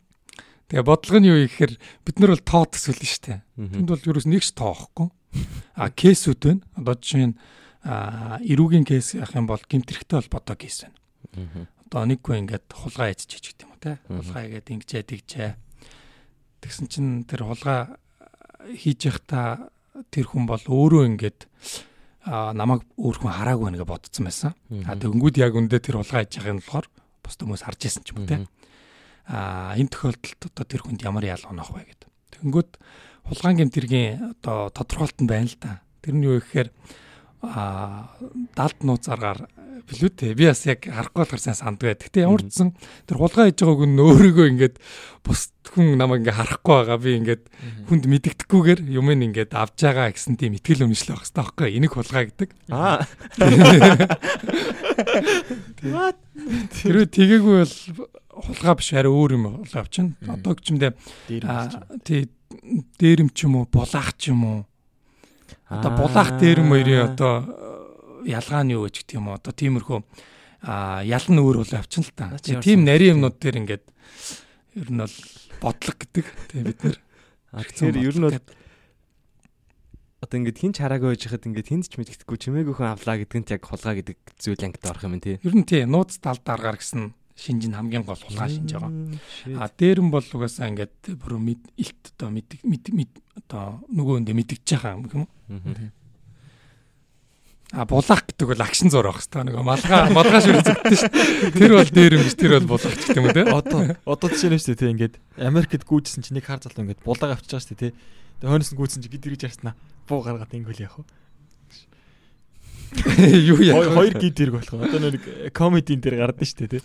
[0.69, 1.73] Тэгээ бодлого нь юу гэхээр
[2.05, 3.41] бид нар бол тоо төсвөл нь штэ.
[3.57, 5.09] Тэнд бол ерөөс нэгч тоохгүй.
[5.73, 6.61] А кейсүүд байна.
[6.77, 7.39] Одоо жишээ нь
[7.85, 11.69] эрүүгийн кейс явах юм бол гимтэрхтэй холбоотой кейс байна.
[11.85, 14.01] Одоо нэггүй ингээд хулгай ээжчих гэдэг юм уу те.
[14.09, 15.51] Хулгай игээд ингэжээ тэгжээ.
[16.65, 17.93] Тэгсэн чинь тэр хулгай
[18.73, 19.69] хийж явахдаа
[20.09, 21.39] тэр хүн бол өөрөө ингээд
[22.25, 24.51] а намайг өөр хүн хараагүй нэгэ бодсон байсан.
[24.89, 26.87] А тэгэнгүүт яг үндэ тэр хулгай хийж байгаа юм болохоор
[27.21, 28.41] бус хүмүүс харж исэн ч юм уу те.
[29.29, 32.09] А энэ тохиолдолд одоо тэр хүнд ямар ял онох вэ гэдэг.
[32.33, 32.71] Тэгэнгүүт
[33.29, 35.85] хулгаан гэмтэргийн одоо тодорхойлт нь байна л да.
[36.01, 36.69] Тэр нь юу гэхээр
[38.55, 39.45] далд нууцаргаар
[39.85, 42.01] билүү те би бас яг харахгүй болохоор сайн санддаг.
[42.01, 42.73] Гэтэ ямар ч сан
[43.05, 44.75] тэр хулгай хийж байгааг нь өөрийгөө ингээд
[45.21, 47.43] бус хүн намайг ингээд харахгүй байгаа би ингээд
[47.85, 51.93] хүнд мэддэхгүйгээр юм ин ингээд авж байгаа гэсэн тийм ихтгэл үнэмшил байх хэрэгтэй байхгүй энийг
[51.93, 52.49] хулгай гэдэг.
[52.73, 53.05] Аа.
[56.81, 57.75] Тэр тэгээгүй бол
[58.41, 60.17] хулгай биш арай өөр юм хулгай авчин.
[60.25, 60.91] Одоо гчимдээ
[62.01, 62.25] тий
[62.97, 64.59] дээрэм ч юм уу булаах ч юм уу
[65.69, 67.33] Одоо булаах дээрэм хоёрын одоо
[68.25, 69.99] ялгаа нь юу гэж гэх юм одоо тиймэрхүү
[70.65, 72.37] а ял нь өөр бол авчин л та.
[72.41, 73.85] Тийм нарийн юмнууд дээр ингээд
[74.77, 75.17] ер нь бол
[75.61, 76.97] бодлого гэдэг тийм бид нэр.
[77.53, 78.39] Тэгэхээр ер нь бол
[80.25, 83.49] одоо ингээд хин ч хараагүй байж хахад ингээд хинд ч мэддэхгүй чимээгүйхэн авлаа гэдэг нь
[83.53, 85.37] яг хулгай гэдэг зүйл ангид орох юм тий.
[85.45, 88.93] Ер нь тий нууц тал даргаар гэсэн шинж нь хамгийн гол хулгай шинж байгаа.
[89.61, 94.33] А дээр нь бол угаасаа ингээд бүр мэд илт одоо мэд мэд одоо нөгөө өндө
[94.33, 95.25] мэдгэж байгаа юм юм?
[97.73, 101.11] А булаах гэдэг бол акшн зур байх хэвээр нэг малгай малгай шиг үзэгдэн шүү.
[101.59, 103.43] Тэр бол дээр юм биш тэр бол булаах гэх юм үү те.
[103.49, 107.35] Одоо одоо жишээ нь шүү те ингээд Америкт гүйжсэн чинь нэг хар залуу ингээд булааг
[107.35, 107.91] авчиж байгаа шүү те.
[108.39, 109.73] Тэгээ хойноос нь гүйсэн чинь гид ирж ярьснаа.
[110.07, 111.09] Буу гаргаад ингүүл яах вэ?
[113.51, 113.81] Юу яа.
[113.91, 114.79] Хоёр гид ирг болох.
[114.79, 116.79] Одоо нэг комедийн дээр гардаг шүү те.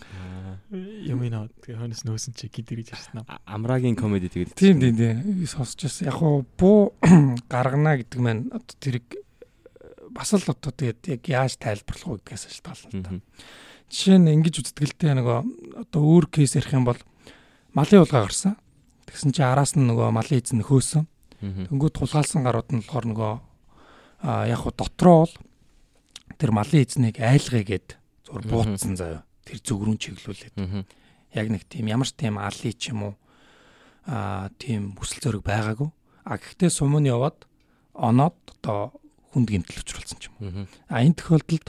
[0.71, 3.27] Юм аа тэгээ хойноос нөөсөн чи гид ирж ярьснаа.
[3.43, 4.55] Амрагийн комеди тэгээд.
[4.55, 5.43] Тийм тийм тийм.
[5.43, 6.07] Сонсч байсан.
[6.07, 6.95] Яг хуу буу
[7.51, 9.19] гаргана гэдэг маань одоо тэрийг
[10.15, 13.11] бас л одоо тэгээд яг яаж тайлбарлах вэ гэдгээс шалтгаална л та.
[13.91, 15.39] Жишээ нь ингэж үздэгэлтэй нөгөө
[15.83, 17.01] одоо өөр кейс ярих юм бол
[17.75, 18.55] малын улгаа гарсан.
[19.11, 21.03] Тэгсэн чи араас нь нөгөө малын эзэн хөөсөн.
[21.67, 23.33] Тэнгүүд тулгаалсан гарууд нь болохоор нөгөө
[24.55, 25.35] яг хуу дотроо бол
[26.39, 27.99] тэр малын эзнийг айлгыгээд
[28.31, 29.27] зур буутсан заяа.
[29.45, 30.55] Тэр зүг рүү чиглүүлээд.
[31.35, 33.15] Яг нэг тийм ямар ч тийм алли ч юм уу
[34.07, 35.91] а тийм хүсэл зориг байгаагүй.
[36.25, 37.47] А гэхдээ сумын яваад
[37.95, 38.97] оноод одоо
[39.31, 40.67] хүнд гэмтэл учруулсан ч юм уу.
[40.89, 41.67] А энэ тохиолдолд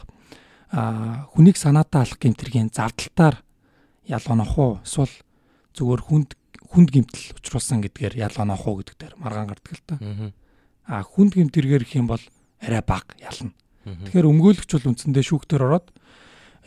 [0.71, 3.43] а хүнийг санаатаа алах гэмтэргийн зардалтаар
[4.07, 5.13] ял онох уу эсвэл
[5.77, 6.29] зүгээр хүнд
[6.71, 9.95] хүнд гэмтэл учруулсан гэдгээр ял онох уу гэдэг дээр маргаан гардаг л та.
[10.87, 12.23] А хүнд гэмтэргээр их юм бол
[12.63, 13.53] арай бага ялна.
[13.83, 15.87] Тэгэхээр өмгөөлөгч бол үндсэндээ шүүхтэр ороод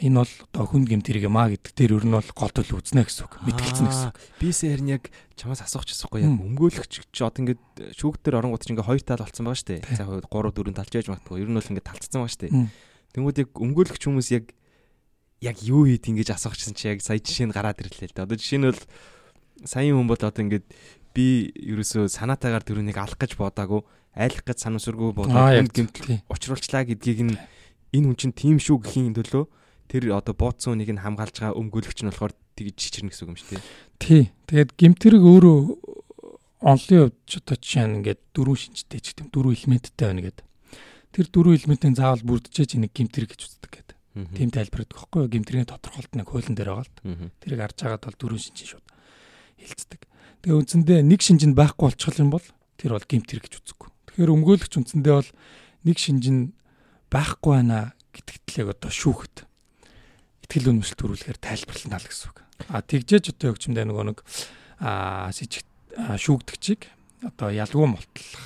[0.03, 3.31] энэ бол одоо хүн гэмтэрэг юм а гэдэг дээр ер нь бол голдол үзнэ гэсэн
[3.31, 3.35] үг.
[3.47, 4.11] Мэтгэлцэн гэсэн.
[4.43, 8.91] Би сэрн яг чамаас асуух гэсэхгүй яг өмгөөлөгч ч одоо ингээд шүүгтэр оронгууд чинь ингээд
[8.91, 9.95] хоёр тал болцсон байгаа шүү дээ.
[9.95, 11.39] За 3 4 талж байж магадгүй.
[11.39, 12.53] Ер нь бол ингээд талцсан байгаа шүү дээ.
[13.15, 14.45] Тэнгүүд яг өмгөөлөгч хүмүүс яг
[15.39, 18.27] яг юу хийд ингэж асуух гэсэн чи яг сая жишээ нь гараад ирлээ л дээ.
[18.27, 18.83] Одоо жишээ нь бол
[19.63, 20.67] саяын хүн бол одоо ингээд
[21.15, 23.87] би ерөөсөө санаатаагаар төрөнийг алах гэж бодаагүй
[24.19, 27.39] айлах гэж санамсаргүй бодоод гэмтэл учруулчлаа гэдгийг нь
[27.95, 29.47] энэ хүн чинь тийм шүү гэхийн төлөө
[29.89, 33.39] тэр одоо бууцсан үнийг нь хамгаалж байгаа өмгөөлөгч нь болохоор тэгж чичирнэ гэсэн үг юм
[33.39, 33.65] шүү дээ.
[34.01, 34.23] Тий.
[34.49, 35.59] Тэгээд гимтэрэг өөрөө
[36.65, 40.47] онлын хувьд ч одоо жишээ нь ингээд дөрвөн шинжтэй ч гэдэм дөрвөн элементтэй байна гэдэг.
[41.13, 43.99] Тэр дөрвөн элементийн заавал бүрдчихэж энийг гимтэрэг гэж үздэг гэдэг.
[44.15, 45.33] Тийм тайлбардаг байхгүй юу?
[45.35, 47.31] Гимтэргийн тодорхойлт нэг хуулийн дээр байгаа л.
[47.43, 48.87] Тэрийг харж байгаад бол дөрвөн шинж шууд
[49.61, 50.01] хилцдэг.
[50.41, 52.47] Тэгээ үндсэндээ нэг шинжинд байхгүй болчихвол юм бол
[52.79, 53.89] тэр бол гимтэрэг гэж үзэхгүй.
[54.09, 55.31] Тэгэхээр өмгөөлөгч үндсэндээ бол
[55.85, 56.43] нэг шинж нь
[57.11, 59.37] байхгүй байна гэдэгт л яг одоо шүүхэд
[60.45, 62.39] ихтгэл үнэмшил төрүүлэхээр тайлбарлана л гэсэн үг.
[62.69, 64.19] А тэгжээж одоо яг чимдээ нөгөө нэг
[64.79, 65.65] а сэжиг
[65.97, 66.87] шүүгдэгчийг
[67.25, 68.45] одоо ялгүй мултлах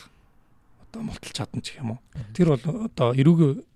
[0.89, 2.01] одоо мулталж чадна ч юм уу.
[2.33, 3.67] Тэр бол одоо эрүүгийн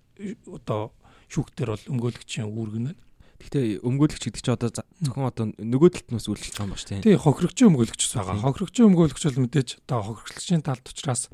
[0.54, 0.94] одоо
[1.28, 2.94] шүүгтэр бол өмгөөлөгчийн үүрэг нь
[3.42, 4.70] Гэхдээ өмгөөлөгч гэдэг чинь одоо
[5.02, 7.02] зөвхөн одоо нөгөө талд нь бас үйлчлэж байгаа юм ба шүү дээ.
[7.02, 8.38] Тий, хохирогчийн өмгөөлөгч байгаа.
[8.38, 11.26] Хохирогчийн өмгөөлөгч бол мэдээж одоо хохирогчийн талд учраас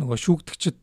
[0.00, 0.80] нөгөө шүүгдэгчд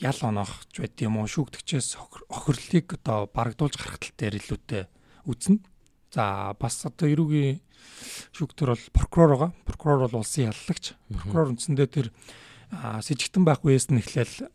[0.00, 1.96] ял оноохч байд юм уу шүүгдэгчээс
[2.28, 4.82] охирлыг одоо барагдуулж гарах тал дээр илүүтэй
[5.24, 5.64] үзнэ.
[6.12, 7.60] За бас одоо эрүүгийн
[8.36, 9.50] шүүгтэр бол прокурор байгаа.
[9.64, 10.92] Прокурор бол улсын яллагч.
[11.08, 12.08] Прокурор үндсэндээ тэр
[12.72, 14.52] сэжигтэн байх үеэс нь эхлээл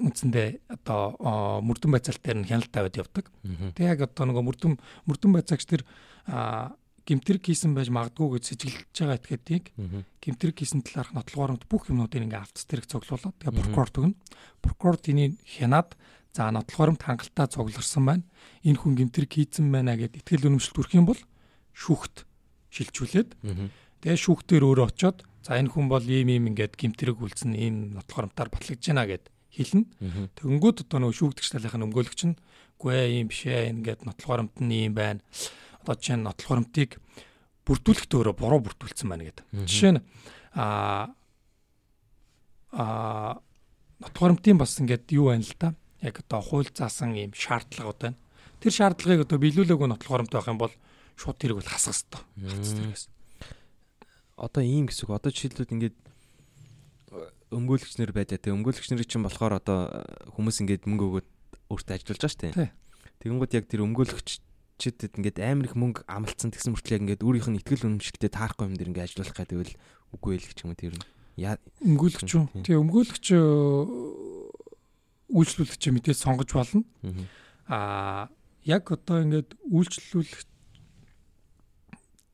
[0.00, 0.48] үндсэндээ
[0.80, 3.28] одоо мөрдөн байцаалт дээр нь хяналт тавиад явдаг.
[3.76, 4.72] Тэг яг одоо нөгөө мөрдөн
[5.04, 5.82] мөрдөн байцаагч тэр
[7.10, 9.64] гимтэрэг хийсэн байж магадгүй гэж сэжиглэж байгаа этгээдийг
[10.22, 14.14] гимтэрэг хийсэн талаарх нотлогоорт бүх юмнуудыг ингээ автц тэрэг цуглуулад тэгээ прокурор төгнө.
[14.62, 15.98] Прокурор тэнийг хянаад
[16.30, 18.22] за нотлогоромт хангалттай цугларсан байна.
[18.62, 21.20] Энэ хүн гимтэрэг хийсэн байна гэд итгэл үнэмшилт хүрэх юм бол
[21.74, 22.30] шүүхт
[22.70, 23.30] шилжүүлээд
[24.06, 28.54] тэгээ шүүхтэр өөрөө очиод за энэ хүн бол ийм ийм ингээд гимтэрэг үлдсэн ийм нотлогоромтаар
[28.54, 29.82] батлагдж байна гэд хэлнэ.
[30.38, 32.38] Тэгэнгүүт одоо нөгөө шүүгдэгч талынхаа өмгөөлөгч нь
[32.78, 35.18] гүй ийм биш ээ ингээд нотлогоромт нь ийм байна
[35.82, 36.90] одоо жишээ нь нотлох хуримтыг
[37.64, 39.44] бүрдүүлэхдээ өөрөө буруу бүрдүүлсэн байна гэдэг.
[39.64, 40.00] Жишээ нь
[40.54, 41.12] а
[42.72, 43.40] а
[44.00, 45.74] нотлох хуримтын бас ингээд юу байна л да.
[46.00, 48.18] Яг одоо хууль заасан ийм шаардлагууд байна.
[48.60, 50.74] Тэр шаардлагыг одоо биелүүлээгүй нотлох хуримт байх юм бол
[51.16, 52.20] шууд тэрийг бол хасах хэрэгтэй.
[52.48, 53.04] Хацс тэргээс.
[54.40, 55.16] Одоо ийм гэсэн үг.
[55.16, 55.96] Одоо жишээлбэл ингээд
[57.50, 58.40] өмгөөлөгчнөр байдаг.
[58.40, 59.78] Тэгээ өмгөөлөгчнөр чинь болохоор одоо
[60.32, 61.28] хүмүүс ингээд мөнгө өгөөд
[61.68, 62.72] өөртөө ажиллаж байгаа шүү дээ.
[63.20, 63.84] Тэгэнгүүт яг тэр
[64.80, 68.76] өмгөөлөгччдэд ингээд амар их мөнгө амлцсан гэсэн мөртлөө ингээд өөрийнх нь ихтгэл үнэмшигтэй таарахгүй юм
[68.80, 69.76] дэр ингээд ажиллах гэдэг л
[70.16, 71.04] үгүй л гэж юм тэр нь.
[71.36, 72.64] Яа өмгөөлөгч үү?
[72.64, 73.26] Тэгээ өмгөөлөгч
[75.36, 76.80] үйлчлүүлэгч мэдээ сонгож болно.
[77.68, 78.32] Аа
[78.64, 80.48] яг одоо ингээд үйлчлүүлэгч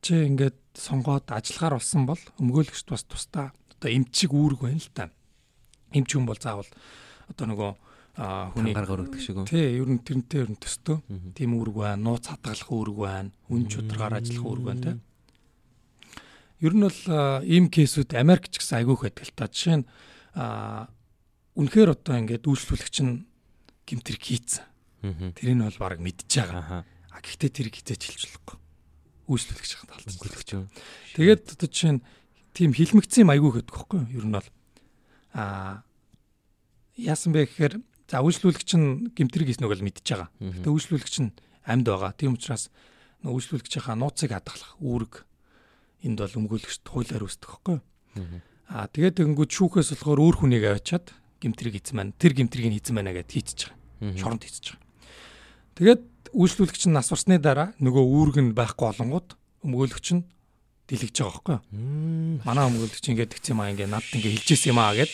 [0.07, 5.11] ингээд сонгоод ажиллагаар болсон бол өмгөөлөгчд бас тусдаа одоо эмчиг үүрэг байна л та.
[5.91, 6.71] Эмч хүн бол заавал
[7.27, 7.71] одоо нөгөө
[8.17, 9.45] хүний гаргаар өгдөг шиг үү?
[9.45, 10.97] Тий, ер нь тэрнтэй ер нь төстөө.
[11.37, 14.97] Тийм үүрэг байна, нууц хадгалах үүрэг байна, үн чударгаар ажиллах үүрэг байна тий.
[16.65, 17.01] Ер нь бол
[17.45, 19.45] ийм кейсүүд Америк ч гэсэн айгүйх байдаг л та.
[19.45, 19.85] Жишээ нь
[21.61, 23.29] үнэхээр одоо ингээд үйлчлүүлэгч нь
[23.85, 24.65] гимтэр хийцэн.
[25.37, 26.81] Тэрийг нь бол баг мэдж байгаа.
[27.13, 28.57] А гэхдээ тэрийг хизээч хэлж болохгүй.
[29.29, 30.65] Үйлчлүүлэгч хахад алдчихлаа.
[31.13, 32.01] Тэгээд одоо жишээ нь
[32.57, 34.13] тийм хилмигцэн юм айгүй гэдэг хөхгүй юу?
[34.17, 34.49] Ер нь бол
[35.37, 35.85] аа
[36.97, 40.29] яасан бэ гэхээр за үйлчлүүлэгч нь гимтрийг хийснэг бол мэдчихэж байгаа.
[40.39, 41.31] Гэтэ үйлчлүүлэгч нь
[41.67, 42.11] амьд байгаа.
[42.15, 42.71] Тийм учраас
[43.27, 45.13] үйлчлүүлэгчийнхаа нууцыг хадгалах үүрэг
[46.07, 47.83] энд бол өмгөөлөгчд хуулиар үүсдэг хөхгүй юу?
[48.71, 51.11] Аа тэгээд тэгэнгүүт шүүхээс болохоор өөр хүнийг аваачаад
[51.43, 54.15] гимтрийг хийсэн маань тэр гимтрийг хийсэн байна гэдээ хийчихэж байгаа.
[54.15, 54.87] Шоронд хийчихэж байгаа.
[55.75, 59.29] Тэгээд үйлчлүүлэгч нь нас барсны дараа нөгөө үүрэг нь байхгүй болонгууд
[59.67, 60.23] өмгөөлөгч нь
[60.87, 61.61] дэлгэж байгаа юу?
[62.43, 65.11] Манай өмгөөлөгч ингээд гэх юм аа ингээд надад ингээд хэлжсэн юм аа гэд.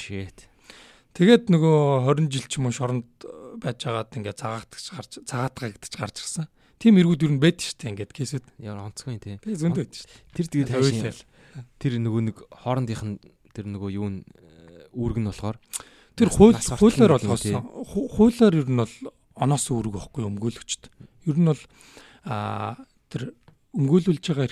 [1.14, 3.30] Тэгээд нөгөө 20 жил ч юм уу шоронд э,
[3.62, 6.50] байж байгаад ингээд цагаатгаж гарч цагаатгагдаж гарч ирсэн.
[6.82, 8.46] Тим эргүүд юу байд штэ ингээд кейсэд.
[8.58, 9.38] Яа онцгой тий.
[9.38, 10.10] Би зөнд байд штэ.
[10.34, 11.14] Тэр тэгээд хайшаа.
[11.78, 13.22] Тэр нөгөө нэг хоорондынх нь
[13.54, 15.62] тэр нөгөө юу н э, үүрэг нь болохоор
[16.18, 17.62] тэр хууль хуулиар болгосон.
[17.62, 18.96] Хуулиар ер нь бол
[19.38, 20.90] оноос үүрэг واخгүй өмгөөлөгчд.
[21.30, 21.62] Ер нь бол
[22.26, 22.82] аа
[23.14, 23.38] тэр
[23.78, 24.50] өмгөөлүүлж байгаа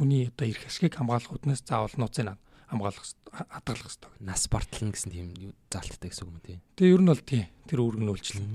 [0.00, 2.40] хүний одоо эрх ашгийг хамгаалахуднаас заавал нууцын ад
[2.74, 4.10] хамгаалах хадгалах хэрэгтэй.
[4.20, 6.58] Нас бартална гэсэн тийм заалттай гэсэн үг юм тий.
[6.74, 7.42] Тэгээ ер нь бол тий.
[7.70, 8.46] Тэр үүрэг нь үйлчлэн.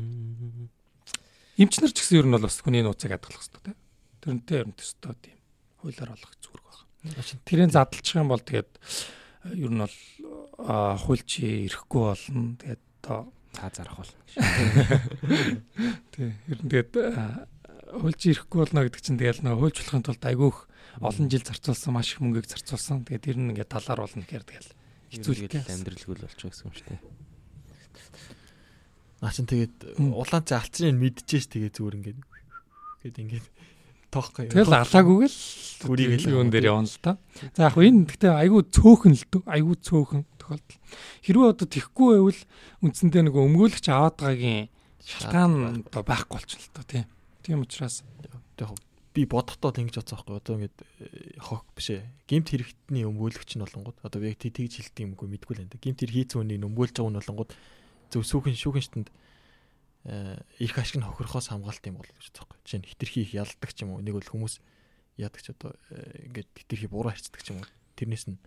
[1.59, 3.75] Эмчнэр ч гэсэн ер нь бол бас хүний нууцыг хадгалах хэрэгтэй тий.
[4.19, 5.39] Тэрнтэй ер нь төстэй тийм
[5.79, 7.23] хуулиар олох зүрх байна.
[7.47, 8.71] Тэрийн задлчих юм бол тэгээд
[9.55, 9.95] ер нь бол
[10.99, 12.59] хуульчи ирэхгүй болно.
[12.59, 14.19] Тэгээд одоо цаа зарах болно.
[16.11, 16.35] Тий.
[16.51, 16.91] Ер нь тэгээд
[17.95, 20.67] хуульчи ирэхгүй болно гэдэг чинь тэгэл нөө хуульчлахын тулд айгүйх
[20.99, 23.07] олон жил зарцуулсан маш их мөнгөийг зарцуулсан.
[23.07, 24.71] Тэгээд тэр нь ингээд талаар болно гэхээр тэгэл
[25.15, 27.01] хэцүүлээ амьдралгүй болчих гэсэн юм шүү дээ.
[29.23, 32.19] Наа чин тэгээд улаан цай алдсан юм мэдчихэж тэгээд зүгээр ингээд
[33.03, 33.47] гээд ингээд
[34.11, 34.49] тоохгүй.
[34.51, 35.39] Тэгэл алаагүйг л
[35.85, 37.17] бүрийг л юун дээр явна л та.
[37.55, 40.79] За яг энэ гэхдээ айгүй цөөхөн л дөө айгүй цөөхөн тохиолдол.
[41.23, 42.41] Хэрвээ одоо тэхгүй байвал
[42.83, 44.67] үндсэндээ нөгөө өмгөөлөгч аваад байгаагийн
[45.05, 47.05] шалтгаан одоо байхгүй болчихно л та тийм.
[47.45, 48.01] Тийм учраас
[48.57, 48.73] яг
[49.13, 50.37] би бодохдоо ингэж бодсон байхгүй.
[50.37, 52.05] Одоо ингэж э, хог биш ээ.
[52.29, 56.15] Гимт хэрэгтний өмгөөлөгч нь болонгууд одоо яг тэгж хэлдэг юмгүй мэдгүй л энэ гимт хэрэг
[56.15, 57.51] хийцэн үнийг өмгөөлж байгаа нь болонгууд
[58.13, 59.09] зөв сүүхэн шүүхэн штанд
[60.61, 62.59] их ашиг нь хохирохоос хамгаалт юм бол гэж бодсон байхгүй.
[62.65, 64.61] Жишээ нь хитрхи их ялдаг ч юм уу нэг бол хүмүүс
[65.19, 67.67] яадаг ч одоо э, ингээд хитрхи буруу харцдаг ч юм уу
[67.99, 68.39] тэрнээс нь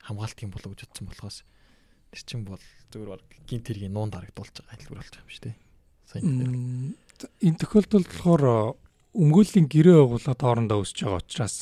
[0.00, 1.38] хамгаалт юм болоо гэж бодсон болохоос
[2.10, 5.44] тэр чин бол зөвөр баг гимт хэргийн нуун дарагдуулж байгаа хэлбэр болж байгаа юм шүү
[5.44, 5.56] дээ
[6.08, 6.96] сайн
[7.44, 8.74] энэ тохиолдолд болохоор
[9.14, 11.56] өмгөөллийн гэрээ байгууллагад хоорондоо өсөж байгаа учраас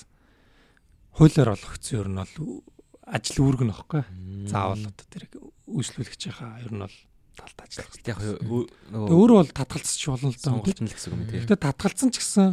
[1.16, 2.62] хуулиар олгогдсон ер нь бол
[3.08, 4.02] ажил үүрэг нь баггүй.
[4.52, 5.24] Заавал одоо тэр
[5.66, 6.96] үйлчлүүлэгчийнхаа ер нь бол
[7.38, 8.12] талд ажиллах хэрэгтэй.
[8.12, 8.20] Яг
[8.92, 10.46] нөгөө өөрөө бол татгалцчих болно л да.
[10.52, 11.42] Сонголт нь л гэсэн юм тийм.
[11.48, 12.48] Гэтэ татгалцсан ч гэсэн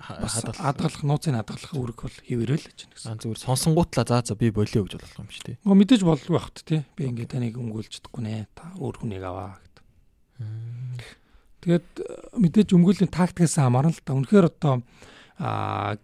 [0.00, 3.20] хадгалах нууцыг хадгалах үүрэг бол хэвээрэл гэж байна гэсэн.
[3.20, 5.56] Зүгээр сонсонгуутлаа заа за би болио гэж болох юм шүү дээ.
[5.60, 6.80] Гоо мэдээж болгүй багт тий.
[6.96, 8.48] Би ингээд таныг өмгөөлж чадахгүй нэ.
[8.56, 11.19] Та өөр хүнийг аваа гэдэг.
[11.60, 12.04] Тэгээд э,
[12.40, 14.16] мэдээж өмгөөлийн тактикаас хамаарна л та.
[14.16, 14.80] Үнэхээр одоо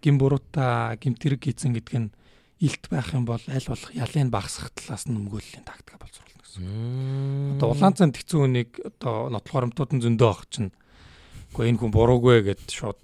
[0.01, 2.09] гим буруута гимтэрэг хийцэн гэдэг нь
[2.57, 7.61] илт байх юм бол аль болох ялын багасгах талаас нь өмгөөлийн тактика боловсруулна гэсэн.
[7.61, 10.73] Одоо улаан цанд хэцүү хүнийг одоо нотлохоромтууд нь зөндөө авах чинь
[11.53, 12.97] үгүй энэ хүн буруугүй гэд шууд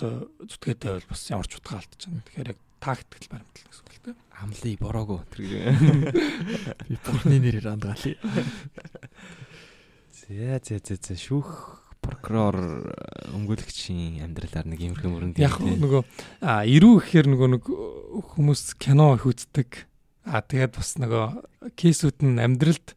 [0.00, 2.24] одоо зүтгээтэй бол бас ямар ч утга алдчихна.
[2.24, 4.16] Тэгэхээр яг тактикл баримтлал гэсэн үг л дээ.
[4.40, 5.40] Амлын бороогүй тэр
[6.88, 8.16] би бурхны нэрээр андгаалъя.
[10.24, 11.80] За за за за шүүх.
[12.00, 12.56] Прокурор
[13.32, 16.00] өмгөөлөгчийн амьдралаар нэг юмрхэн мөрөнд яг нөгөө
[16.44, 17.64] а ирүү гэхээр нөгөө нэг
[18.32, 19.88] хүмүүс кино их үздэг
[20.28, 22.92] а тэгээд бас нөгөө кейсүүд нь амьдралд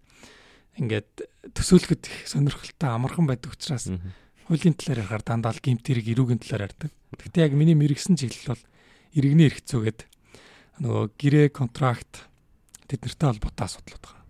[0.80, 3.88] ингээд төсөөлөхөд их сонирхолтой амархан байдаг учраас
[4.48, 6.92] хуулийн талаар ярихаар дандаа л гимт хэрэг ирүүгийн талаар ярьдаг.
[7.16, 8.64] Гэхдээ яг миний мэрэгсэн чиглэл бол
[9.16, 10.04] иргэний эрх зүйгээд
[10.84, 12.28] нөгөө гэрээ контракт
[12.92, 14.24] тэднэртэй холбоотой асуудлууд байгаа.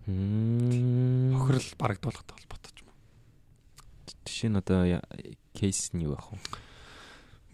[1.34, 2.47] Хохирол барагдуулгатай холбоотой
[4.28, 5.00] жишээ нь одоо
[5.56, 6.38] кейс нь юу байх вэ?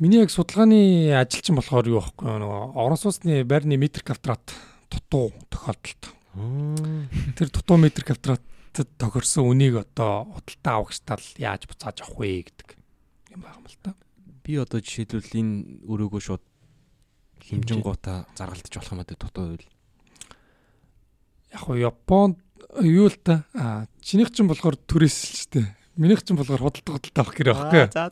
[0.03, 4.43] Миний яг судалгааны ажилчин болохоор юу байхгүй нөгөө орон сууцны байрны метр квадрат
[4.91, 12.19] дутуу тохиолдолд Тэр дутуу метр квадратад тохирсон үнийг одоо худалдаа авахч тал яаж буцааж авах
[12.19, 12.75] вэ гэдэг
[13.39, 13.95] юм байна юм л та.
[14.43, 16.43] Би одоо жишээлбэл энэ өрөөгөө шууд
[17.39, 19.71] хэмжингуудаа заргалдаж болох юм аа дутуу байвал.
[21.55, 22.43] Яг хуу Японд
[22.83, 23.47] юу л та
[24.03, 27.85] чинийх чинь болохоор тээ Минийх ч болохоор худалдаа худалдаа авах гэрээ байхгүй.
[27.95, 28.11] За.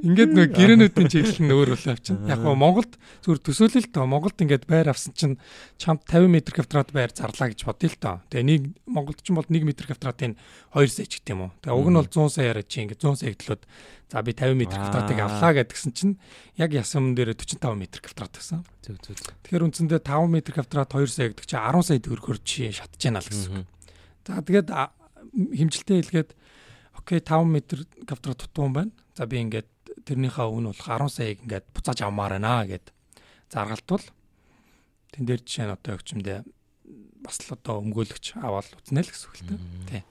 [0.00, 2.16] Ингээд нөгөө гэрээнүүдийн чиглэл нь өөр болоо авчин.
[2.24, 5.36] Яг гоо Монголд зүгээр төсөөлөл тоо Монголд ингээд байр авсан чинь
[5.76, 8.16] чамд 50 м квадрат байр зарлаа гэж бодъё л тоо.
[8.32, 10.40] Тэгээ нэг Монголд ч бол 1 м квадратын
[10.72, 11.50] 2 сая ч гэдэм үү.
[11.60, 13.62] Тэгээ уг нь бол 100 сая яриад чи ингээд 100 сая гэдлүүд
[14.08, 16.14] за би 50 м квадратыг авлаа гэдгсэн чинь
[16.56, 18.64] яг ясам дээр 45 м квадрат гэсэн.
[18.80, 19.20] Зөв зөв.
[19.44, 23.20] Тэгэхээр үндсэндээ 5 м квадрат 2 сая гэдэг чинь 10 сая төгрөгөөр чи шатж яана
[23.20, 23.68] л гэсэн.
[24.24, 26.30] За тэгээд хэмжилтээ хэлгээд
[27.10, 27.58] Окей 5 м
[28.06, 28.90] гавтар тутуун байна.
[29.18, 29.66] За би ингээд
[30.06, 32.94] тэрнийхээ үн болох 10 саяг ингээд буцааж авмаар байна гэд
[33.50, 34.06] заргалтвал
[35.10, 36.38] тэн дээр жишээ нь одоо өгчмдээ
[37.26, 39.58] бас л одоо өмгөөлөгч аваад үтнэ л гэсэн үг л дээ.
[39.90, 40.02] Тий.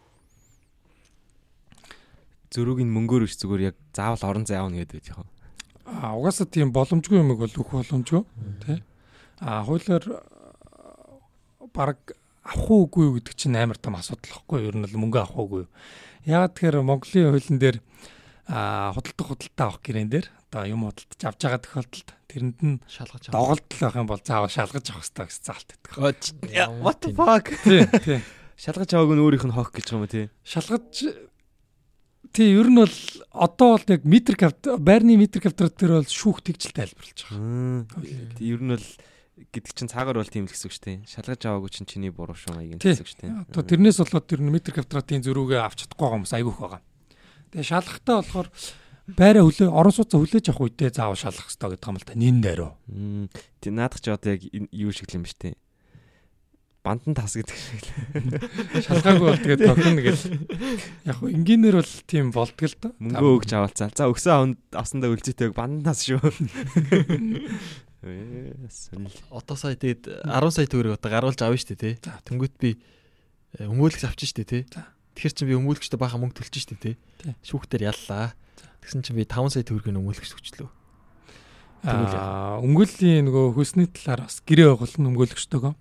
[2.51, 5.23] Зөрүүг нь мөнгөөр биш зүгээр яг заавал орон зай аавна гэдэг юм.
[5.87, 8.27] Аа угаасаа тийм боломжгүй юм бол өөх боломжгүй
[8.67, 8.83] тий.
[9.39, 10.03] Аа хуулиар
[11.71, 12.11] баг
[12.43, 14.67] авах уугүй гэдэг чинь амар том асуудал واخгүй юу?
[14.67, 15.71] Ер нь л мөнгө авах уугүй юу?
[16.27, 17.77] Яагаад тэгэхээр Монголын хуулийн дээр
[18.49, 23.61] худалдах худалдаа авах гэрэн дээр одоо юм худалдаж авч байгаа тохиолдолд тэрэнд нь шалгаж авах
[23.61, 25.93] доголдол байх юм бол заавал шалгаж авах хэрэгтэй гэсэн заалт байдаг.
[26.81, 27.45] What the fuck?
[28.57, 30.25] Шалгаж авааг нь өөрийнх нь хоох гэж байгаа юм тий.
[30.43, 30.93] Шалгаж
[32.33, 32.97] тий ер нь бол
[33.31, 37.85] одоо бол яг метр квадрат байрны метр квадрат дээр бол шүүх тэгжэл тайлбарлаж байгаа.
[38.41, 38.87] Ер нь бол
[39.51, 40.97] гэдэг чинь цаагаар бол тийм л гэсэн үг шүү дээ.
[41.07, 43.31] Шалгаж аваагүй чинь чиний буруу шүү маяг гэсэн үг шүү дээ.
[43.55, 46.81] Одоо тэрнээс болоод тэр метр квадратын зөрүүгээ авч чадахгүй байгаа хүмүүс айгүйх байгаа.
[47.49, 48.47] Тэгээ шалгахтаа болохоор
[49.15, 52.37] байраа хүлээ орон сууцаа хүлээж авах үедээ заавал шалгах хэрэгтэй гэдэг юм л та нин
[52.43, 52.71] дээрөө.
[53.63, 55.57] Тэг наадах ч одоо яг юу шиг юм биш үү?
[56.79, 57.89] Бандан тас гэдэг шиг л.
[58.87, 60.19] Шалгаагүй бол тэгээд тохино гэж.
[61.03, 62.93] Яг хөө энгийнээр бол тийм болдго л доо.
[63.03, 63.91] Мөнгөө өгч авалцаа.
[63.91, 66.23] За өгсөн авсандаа үлзээтэй бандан тас шүү.
[67.99, 72.11] Одоо сая тэгээд 10 сая төгрөг одоо гаруулж авна шүү дээ тий.
[72.31, 72.79] Тэнгүүт би
[73.59, 74.63] өмгөөлөгч авчин шүү дээ тий.
[75.19, 77.35] Тэгэхээр чи би өмгөөлөгчтэй баха мөнгө төлчих шүү дээ тий.
[77.43, 78.31] Шүүхтэр яллаа.
[78.79, 80.69] Тэгсэн чинь би 5 сая төгрөгийн өмгөөлөгч өгчлөө.
[81.83, 85.73] Аа өмгөөллийн нөгөө хөлсний талаар бас гэрээ байгуулна өмгөөлөгчтэйгөө.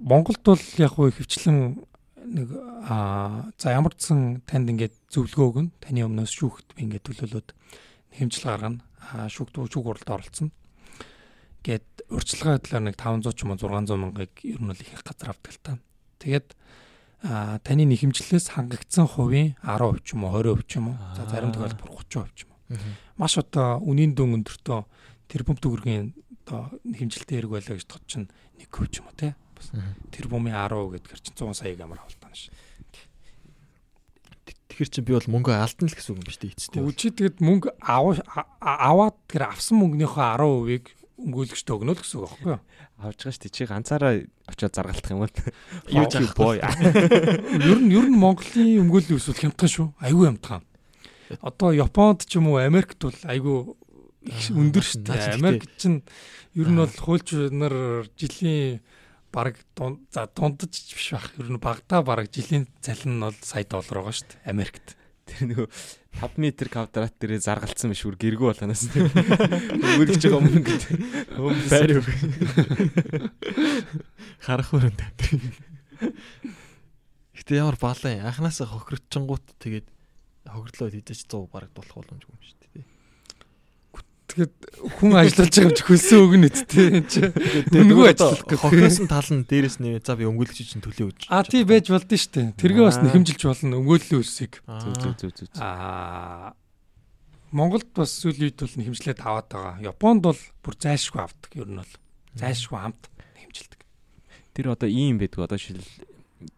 [0.00, 1.84] Монголд бол яг хөө хөвчлэн
[2.32, 2.48] нэг
[2.88, 5.72] аа за ямар ч сан танд ингээд зөвлөгөө өгнө.
[5.84, 7.48] Таны өмнөөс шүүхт би ингээд төлөөлөд
[8.16, 10.50] хэмжил гаргана шүүх шүүх уралд оролцсон.
[11.60, 15.36] Гэт урьдчилгаа талаар нэг 500 ч юм уу 600 мянгаыг ер нь бол их газар
[15.36, 15.72] авдаг л та.
[16.20, 16.48] Тэгээд
[17.20, 20.96] таны нэхэмжлээс хангагдсан хувийн 10% ч юм уу 20% ч юм уу.
[21.12, 22.60] За зарим тохиолдолд 30% ч юм уу.
[23.20, 24.80] Маш одоо үнийн дүн өндөртөө
[25.28, 26.16] тэрбум төгрөгийн
[26.48, 29.36] одоо нэхэмжилтэй хэрэг байлаа гэж тод чинь 1% ч юм уу те.
[30.16, 32.48] Тэрбумын 10% гэдгээр чинь 100 саяг амар хавтана ш.
[34.70, 36.80] Тэгэхээр чи би бол мөнгө алдна л гэсэн үг юм биш үү эцтэй.
[36.80, 40.84] Үгүй тэгэд мөнгө аваад тэр авсан мөнгөнийхөө 10%-ийг
[41.20, 42.60] өмгөөлөгчд өгнө л гэсэн үг байхгүй юу?
[43.00, 43.56] Авж байгаа шүү дээ.
[43.56, 44.12] Чи ганцаараа
[44.48, 45.36] очиод заргалтах юм бол
[45.96, 46.54] юу жаах боо.
[47.70, 49.86] Ер нь ер нь Монголын өмгөөллийн өсвөл хямдхан шүү.
[50.00, 50.64] Айгүй хямдхан.
[51.44, 53.56] Одоо Японд ч юм уу Америкт бол айгүй
[54.52, 55.36] өндөр шүү дээ.
[55.36, 56.02] Америк чинь
[56.56, 58.80] ер нь бол хуульч нар жилийн
[59.32, 59.56] баг
[60.10, 61.30] за дундаж биш байх.
[61.38, 64.50] Ер нь багтаа баг жилийн цалин нь бол сая доллар байгаа шүү дээ.
[64.50, 64.98] Америкт.
[65.30, 65.68] Тэр нөгөө
[66.18, 70.90] 5 м квадрат дээрээ заргалцсан биш үр гэргүү болоноос үргэлж байгаа мөнгө гэдэг.
[71.70, 72.08] Байр үг.
[74.42, 75.00] Харах өрөнд.
[77.38, 79.86] Гэтэ ямар балан анханасаа хохирчингууд тэгээд
[80.50, 82.59] хохирлоо хийжэж 100 бараг дулах боломжгүй юм шүү.
[84.30, 84.54] Тэгэхэд
[85.02, 87.22] хүн ажиллаж байгаа ч хөлсөн өгнө үү тээ чи.
[87.74, 88.62] Үнгүү ажиллах гэх.
[88.62, 91.22] Хохирсон тал нь дээрээс нэ за би өнгөлөгч чинь төлөө өгч.
[91.26, 92.54] А тий байж болд нь штэ.
[92.54, 94.62] Тэргээ бас нэхэмжилж болно өнгөөллийн үсийг.
[94.62, 95.50] Зүг зүг зүг зүг.
[95.58, 96.54] Аа
[97.50, 99.74] Монголд бас сүүлийн үед бол нэхэмжлээд аваад байгаа.
[99.82, 101.50] Японд бол бүр зайлшгүй авдаг.
[101.58, 101.94] Ер нь бол
[102.38, 103.80] зайлшгүй хамт нэхэмжилдэг.
[104.54, 105.50] Тэр одоо ийм байдаг.
[105.50, 105.82] Одоо шил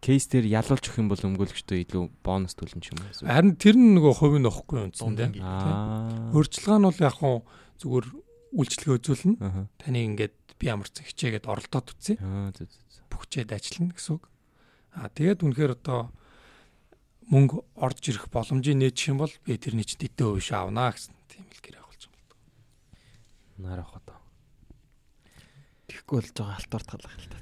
[0.05, 3.25] кейс дээр ялуулж өгөх юм бол өмгөөлөгчдөө илүү бонус төлнө ч юм уу.
[3.25, 5.41] Харин тэр нь нөгөө хувийн ахгүй үнцэн дээ.
[6.31, 7.37] Өөрчлөлгөө нь бол яг хуу
[7.83, 8.07] зүгээр
[8.55, 9.35] үйлчлэгээ үзүүлнэ.
[9.75, 12.15] Таны ингээд би ямар ч хичээгээд оролдоод үтсэ.
[13.11, 14.23] Бүхчээд ажиллана гэсэн үг.
[14.95, 16.13] Аа тэгээд үнэхээр одоо
[17.27, 21.45] мөнгө орж ирэх боломжийг нээчих юм бол би тэрний чинь дэдэн хувь авнаа гэсэн тийм
[21.49, 22.41] л болж байгаа юм бол.
[23.59, 24.19] Нарах одоо.
[25.89, 27.37] Тэгэхгүй болж байгаа алтуурт галах л та.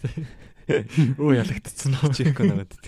[1.20, 2.14] Өө ялагдсан уу?
[2.16, 2.80] Чихгүй надад.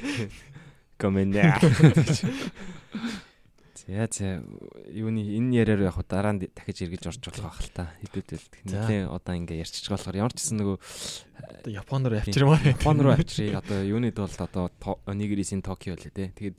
[0.97, 1.43] Комэнэ.
[3.87, 4.39] За за
[4.87, 7.91] юуны энэ яриаар яг дараа нь дахиж эргэж орж болох байх л та.
[7.99, 10.77] Хэдүүдэд нэлээ одоо ингээ ярьчих болохоор ямар ч гэсэн нөгөө
[11.67, 14.71] Япон руу авчирмаар Япон руу авчирыг одоо юунид бол одоо
[15.03, 16.31] Onigiri-ийн Токио лээ те.
[16.31, 16.57] Тэгээд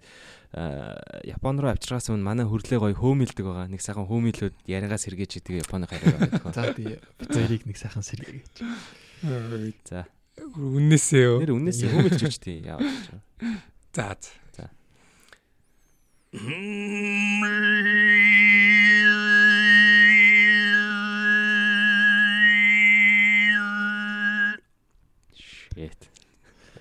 [1.25, 3.73] Япон руу авчиргаас өмнө манай хөрлөө гоё хөөмилдэг байгаа.
[3.73, 6.45] Нэг сайхан хөөмилүүд яриагаас сэргээж идэг Японы хараа байдаг.
[6.53, 8.61] За тий бицэрийг нэг сайхан сэргээж.
[9.89, 10.05] За.
[10.61, 11.41] Үннээсээ юу?
[11.41, 12.61] Нэр үннээсээ хөөмилж гэж тий.
[12.69, 12.85] Яа.
[13.97, 14.13] За.
[16.35, 16.43] Shit.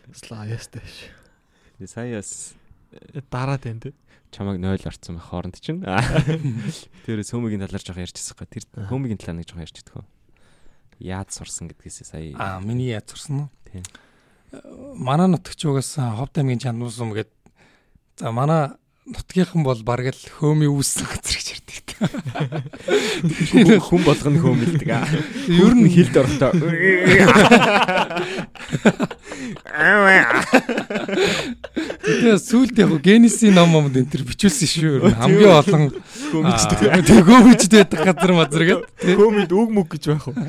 [0.09, 1.13] Слаястэш.
[1.85, 2.57] Саяас
[3.29, 3.93] дараа тань тэ.
[4.33, 5.85] Чамайг 0 орцсон байх хооронд чинь.
[7.05, 8.49] Тэрээс хөмөгийн талаар жоох ярьчихсан гоо.
[8.49, 10.09] Тэр хөмөгийн талаар нэг жоох ярьчихдаг хөө.
[10.97, 12.33] Яаж сурсан гэдгээс сая.
[12.41, 13.49] Аа, миний яаж сурсан уу?
[13.69, 13.85] Тийм.
[14.97, 17.29] Манай нутагч угаас Ховд аймгийн Чандуусум гээд
[18.17, 18.73] за манай
[19.03, 21.87] нутгийнхан бол бараг л хөөми үүссэн газар гэж ярьдаг.
[23.83, 25.03] Хүн болгоно хөөмилдэг аа.
[25.51, 26.55] Ер нь хилд орохдоо.
[32.03, 35.11] Тэгээ сүүлд яг генесийн ном ном энэ төр бичүүлсэн шүү.
[35.19, 35.91] Хамгийн олон
[36.31, 37.03] хөөмичтэй.
[37.03, 39.19] Тэгээ хөөмичтэй байдаг газар мазар гэдэг.
[39.19, 40.39] Хөөмид үг мүг гэж байх уу?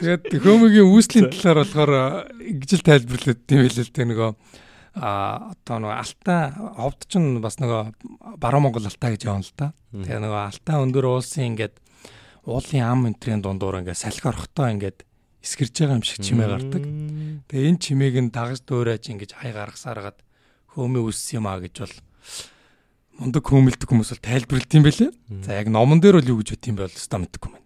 [0.00, 1.92] Тэгээд хөөмигийн үүслийн талаар болохоор
[2.40, 4.32] ингэж л тайлбарлаад дээ нөгөө
[4.94, 6.42] а одоо нөгөө алтаа
[6.78, 9.74] ховд ч бас нөгөө баруун Монгол алтаа гэж явна л да.
[9.90, 11.74] Тэгээ нөгөө алтаа өндөр уулсын ингээд
[12.46, 15.02] уулын ам энтрийн дундуур ингээд салхи орохтой ингээд
[15.42, 16.84] эсгэрж байгаа юм шиг чимээ гардаг.
[17.50, 20.18] Тэгээ энэ чимээг нь дагаж дөөрэж ингэж хай гаргасааргаад
[20.78, 21.96] хөөмөө үссэн юм а гэж бол
[23.18, 25.10] мундаг хөөмөлдөг хүмүүс бол тайлбарлалт юм бэлээ.
[25.42, 27.58] За яг номон дээр бол юу гэж үт юм бол өстой мэддэг юм.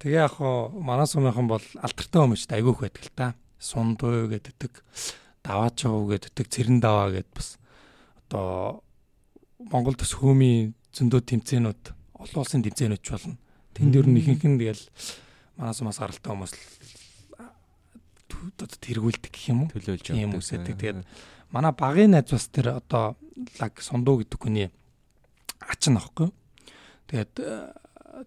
[0.00, 3.26] Тэгээ яг хоо манай сумынхан бол алтартай хүмүүс айгүйх байдаг л та.
[3.56, 4.72] Сундуу гэдэг
[5.46, 7.62] даваач уу гэдэг цэрэн даваа гэд бас
[8.26, 8.82] одоо
[9.62, 11.82] Монгол төс хөөмийн зөндөө тэмцээнүүд
[12.18, 13.38] олон улсын тэмцээнүүд ч болно.
[13.78, 14.84] Тэнд дэр нь ихэнх нь тэгэл
[15.56, 16.52] манаас мас гаралтай хүмүүс
[18.58, 19.72] одоо тэргүүлдэг гэх юм уу?
[19.72, 20.76] Төлөөлж юм үсэдэг.
[20.76, 21.00] Тэгээд
[21.54, 23.16] манай багын найз бас тэр одоо
[23.60, 24.68] лаг сундуу гэдэг хүний
[25.62, 26.28] ач нөхгүй.
[27.10, 27.32] Тэгээд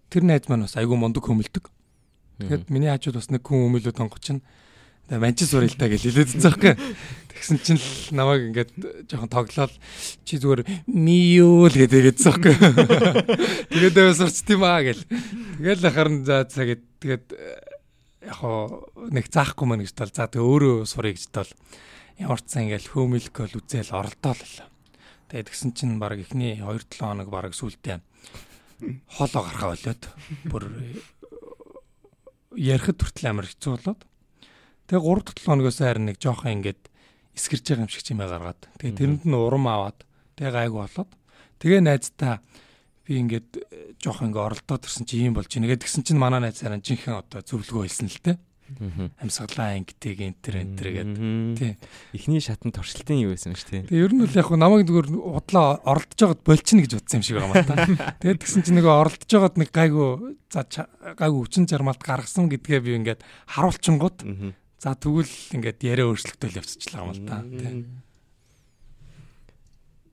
[0.10, 1.70] тэр найз маань бас айгүй мундаг хөмөлдөг.
[2.40, 4.42] Тэгээд миний хажууд бас нэг хүн өмөлөд онгоч нь
[5.10, 6.74] манчис суралтай гэж хэлээд байгаа байхгүй.
[7.34, 8.72] Тэгсэн чинь л намайг ингээд
[9.10, 9.74] жоохон тоглоод
[10.28, 12.56] чи зүгээр мию л гэдэг байсан байхгүй.
[13.74, 15.02] Тэгээд дэвэ сурч тийм аа гэл.
[15.58, 17.26] Тэгэл харин за цагэд тэгээд
[18.30, 21.52] яг хоо нэг заахгүй мэн гэж тал за тэг өөрөө сурыг гэж тал
[22.22, 24.68] ямар ч сан ингээл хөөмөлк бол үзэл оролдоол л.
[25.32, 28.04] Тэгээд тэгсэн чинь баг эхний 2 7 хоног баг сүултээ
[29.16, 30.04] хоолоо гарахаа болоод
[30.48, 30.64] бүр
[32.56, 34.02] ярихд хүртэл амар хэцүү болоод
[34.90, 36.82] Тэгээ 3 дахь 7 хоногоос харин нэг жоохон ингээд
[37.38, 38.62] эсгэрж байгаа юм шиг чимээ гаргаад.
[38.82, 40.02] Тэгээ тэрэнд нь урам аваад
[40.34, 41.12] тэгээ гайгүй болоод
[41.62, 42.42] тэгээ найздаа
[43.06, 43.50] би ингээд
[44.02, 45.70] жоохон ингээд оролдоод ирсэн чи юм болж байна.
[45.70, 48.34] Тэгээд тэгсэн чинь манай найз харин жинхэнэ одоо зөвлөгөө хэлсэн л те.
[49.18, 51.58] Амьсгалаа ангитэг энтер энтер гэдэг.
[51.58, 51.74] Тий.
[52.14, 53.90] Эхний шатанд туршилтын юу байсан шүү дээ.
[53.90, 57.38] Тэгээ ер нь л яг намайг зүгээр удлаа оролдож байгаад болчихно гэж бодсон юм шиг
[57.42, 58.14] байгаа юм та.
[58.22, 60.10] Тэгээд тэгсэн чинь нөгөө оролдож байгаад нэг гайгүй
[60.54, 60.62] за
[61.18, 63.26] гайгүй хүчин чармаалт гаргасан гэдгээ би ингээд
[63.58, 64.18] харуулчингууд
[64.80, 65.28] За тэгвэл
[65.60, 67.84] ингээд яриа өөрчлөгдөөл явцчихлаа юм л та тий.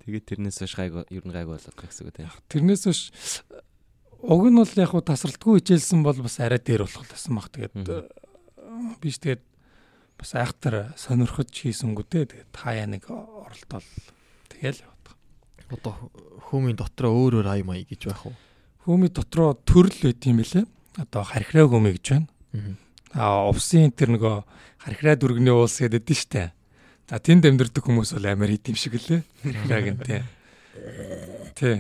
[0.02, 2.26] Тэгээд тэрнээс хойш гайг ер нь гайг болоод байгаа гэсэн үг тий.
[2.50, 3.00] Тэрнээс хойш
[4.26, 7.46] уг нь бол яг хуу тасралтгүй хичээлсэн бол бас арай дээр болох байсан баг.
[7.54, 7.74] Тэгээд
[8.98, 9.42] биш тэгээд
[10.18, 12.26] бас айхтар сонирхож хийсэнгүү те.
[12.26, 13.86] Тэгээд хаяа нэг оролдол
[14.50, 15.06] тэгэл яваад.
[15.70, 15.94] Одоо
[16.50, 18.34] хөөмийн дотроо өөр өөр ай маяг гэж байх уу?
[18.82, 20.66] Хөөмийн дотроо төрөл байт юм бэлээ.
[21.06, 22.26] Одоо хархираа хөөмэй гэж байна.
[22.54, 22.85] А
[23.16, 24.36] увсын тэр нөгөө
[24.84, 26.44] хархираа дүргний уус гэдэг дээ штэ.
[27.08, 29.24] За тэнд амьдэрдэг хүмүүс бол амар хит юм шиг лээ.
[29.72, 30.22] Яг энэ тий.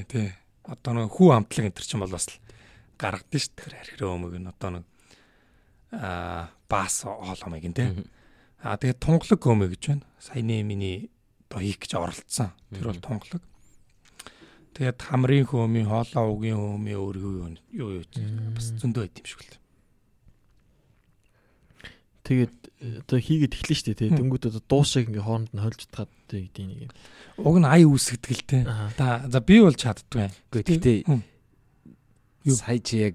[0.08, 0.28] Тий.
[0.64, 2.32] Одоо нэг хүү амтлаг энэ чинь бол бас
[2.96, 3.62] гаргадсан штэ.
[3.68, 4.84] Тэр хархираа өмөг нь одоо нэг
[5.92, 7.90] аа бас хооломыг нь тий.
[8.64, 10.08] А тэгээд тунгалаг өмөг гэж байна.
[10.16, 11.12] Саяны миний
[11.50, 12.56] одоо хийх гэж оролцсон.
[12.72, 13.42] Тэр бол тунгалаг.
[14.72, 17.36] Тэгээд хамрын хөөмийн хоолоо угийн хөөмийн өөргөө
[17.76, 18.02] юу юу
[18.52, 19.65] бас зөндөө байт юм шиг л.
[22.26, 22.54] Тэгээд
[23.06, 24.10] одоо хийгээд эхлэн штэ тий.
[24.10, 26.92] Тэнгүүд одоо дуус шиг ингээ хооронд нь хольж таад гэдэг нэг юм.
[27.38, 28.62] Уг нь ай үүсгдэг л тий.
[28.98, 30.26] Та за би бол чаддгүй.
[30.50, 31.06] Гэхдээ
[32.50, 33.14] сая чи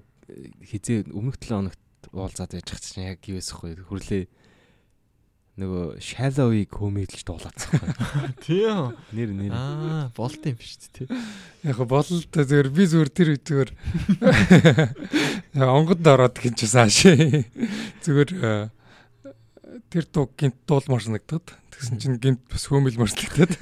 [0.64, 1.80] хизээ өмнөх 7 хоногт
[2.12, 4.24] уулзаад яж чинь яг юу эсэхгүй хүрлээ
[5.52, 7.76] нөгөө shallow-ыг хөмөглөж дуулаацсан.
[8.44, 8.96] Тийм.
[9.12, 9.52] Нэр нэр.
[9.52, 11.20] Аа, болт юм шүү дээ.
[11.68, 13.70] Яг го болол та зүгээр би зүгээр тэр зүгээр
[15.76, 17.04] онгод ороод гинч цааш.
[18.00, 18.72] Зүгээр
[19.88, 23.52] тэр дуу гинт дуулмаар санагдаад тэгсэн чинь гинт бас хөөмөлмөр санагдаад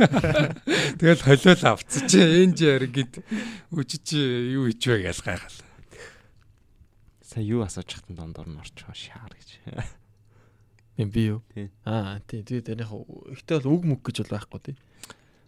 [0.99, 3.23] тэгэл холиол авцсан чи энэ жаар гинт
[3.71, 5.59] үжиж юу хийж вэ гэж гайхал.
[7.23, 9.51] Сая юу асууж хатан дондор нь орчихоо шаар гэж.
[10.99, 11.43] Эм би юу?
[11.87, 12.93] Аа тий тэгээд энэ яг
[13.31, 14.77] ихтэй бол үг мүг гэж бол байхгүй тий.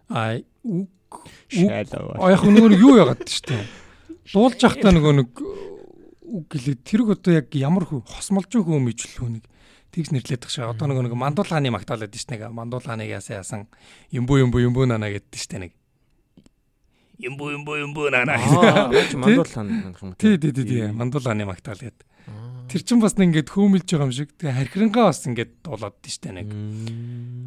[0.08, 3.58] Аа үг Аа яг нөгөө юу яагаад штэ.
[4.32, 5.30] Дуулж явахдаа нөгөө нэг
[6.32, 9.44] үг гэлээ тэрг одоо яг ямар хөө хосмолж өгөө мэжлүү нэг
[9.92, 10.72] тэгс нэрлээд тах шээ.
[10.72, 13.60] Одоо нэг нэг мандуулааны магтаалаад диш нэг мандуулааныг яасан яасан
[14.08, 15.72] юмбу юмбу юмбу нана гэддэг штэ нэг.
[17.20, 19.20] Юмбу юмбу юмбу нана гэдэг.
[19.20, 20.14] Мандуулаан юм.
[20.16, 22.08] Тий, тий, тий, мандуулааны магтаал гэдэг.
[22.72, 24.32] Тэр чин бас нэг ингээд хөөмөлж байгаа юм шиг.
[24.40, 26.48] Тэгээ хархирангаа бас ингээд дуулаад диштэй нэг.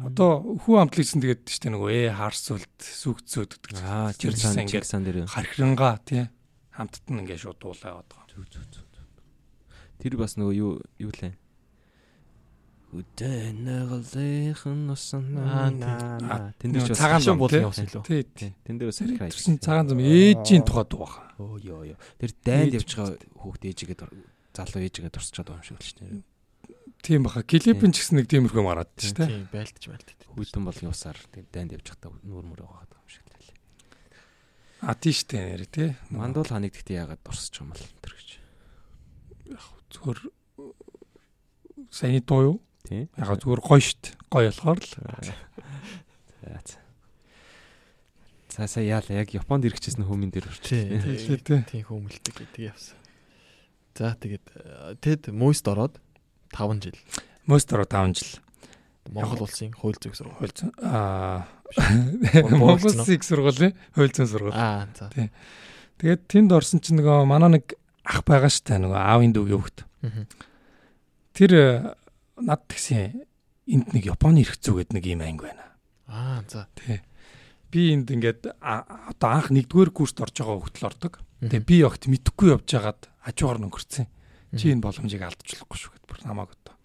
[0.06, 3.82] Одоо хүү амтлагсан тэгээд диштэй нэг ээ харсуулт сүгцөөд гэдэг.
[3.82, 5.26] Аа тэр сан ингээд сан дээр.
[5.26, 6.30] Хархирангаа тий
[6.76, 8.28] хамтд нь ингээд шууд дуулаа байгаа.
[8.30, 8.86] Зүг зүг зүг.
[9.98, 11.34] Тэр бас нөгөө юу юу лээ
[12.94, 16.54] Үдэнэглэхэн усан наа.
[16.54, 18.02] Тэн дээр ч цагаан буулгын ус илүү.
[18.06, 18.54] Тий.
[18.62, 19.34] Тэн дээр арих хайж.
[19.58, 21.26] Цагаан зам ээжийн тухай дуу баха.
[21.42, 21.98] Өө ёо ёо.
[22.22, 24.00] Тэр дайнд явж байгаа хүүхд ээжигээд
[24.54, 26.22] залуу ээжигээд дурсчаад байгаа юм шиг л ш нь.
[27.02, 27.42] Тийм баха.
[27.42, 29.26] Клипэн ч гэсэн нэг тиймэрхүү мараад ч тий.
[29.26, 30.18] Тийм байлдаж байлдаж.
[30.30, 31.18] Хүйтэн болгын усаар
[31.50, 33.50] дайнд явж байхдаа нүүр мөр байгаа юм шиг л.
[34.86, 35.90] А тийш дээ нэр тий.
[36.14, 38.30] Мандуул ханыг гэхдээ яагаад дурсч юм бол тэр гэж.
[39.50, 40.18] Яг зүгээр
[41.90, 42.56] саяны дуу юу?
[42.86, 43.08] Тийм.
[43.18, 44.14] Яг зүгээр гоё штт.
[44.30, 44.90] Гоё болохоор л.
[46.46, 46.62] За.
[48.56, 51.42] За сая яала яг Японд ирэхчээс нь хүмүүн дээр орчих.
[51.42, 51.66] Тийм.
[51.66, 52.96] Тийм хүмүүлдэг гэдэг явсан.
[53.98, 54.46] За тэгээд
[55.02, 55.98] тэд Мөст ороод
[56.54, 56.98] 5 жил.
[57.50, 58.40] Мөст ороод 5 жил.
[59.10, 60.38] Монгол улсын хууль зүйн сургууль.
[60.40, 61.46] Хууль зүйн аа
[62.54, 64.54] Монгол улсын сургуулийн хууль зүйн сургууль.
[64.54, 65.10] Аа за.
[65.14, 65.30] Тийм.
[65.98, 69.78] Тэгээд тэнд орсон чинь нөгөө манай нэг ах байгаа штэ нөгөө аавын дүүгийн хөвгт.
[71.36, 71.52] Тэр
[72.40, 73.24] над тэгсэн
[73.66, 75.64] энд нэг Японы хэрэгцүү гэдэг нэг юм анги байна.
[76.06, 76.68] Аа за.
[76.78, 77.02] Тий.
[77.70, 81.18] Би энд ингээд одоо анх нэгдүгээр курст орж байгаа хөлтөл ордог.
[81.42, 84.06] Тэгээ би огт мэдхгүй явж хагаад хажуугаар нөнгөрцөн.
[84.54, 86.76] Чи энэ боломжийг алдчихлахгүй шүү гэд бүр намайг одоо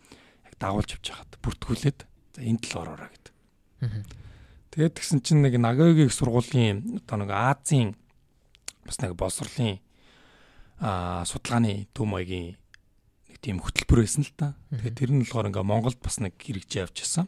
[0.44, 2.00] яг дагуулж явж хагаад бүртгүүлээд
[2.36, 3.28] за энд л ороорой гэд.
[4.72, 7.96] Тэгээд тэгсэн чинь нэг Нагогийн их сургуулийн одоо нэг Азийн
[8.88, 9.84] бас нэг боловсролын
[10.80, 12.61] аа судалгааны төв маягийн
[13.42, 14.54] тийм хөтөлбөр байсан л та.
[14.70, 17.26] Тэгээ тэр нь болохоор ингээ Монголд бас нэг хэрэгжиж явж байсан.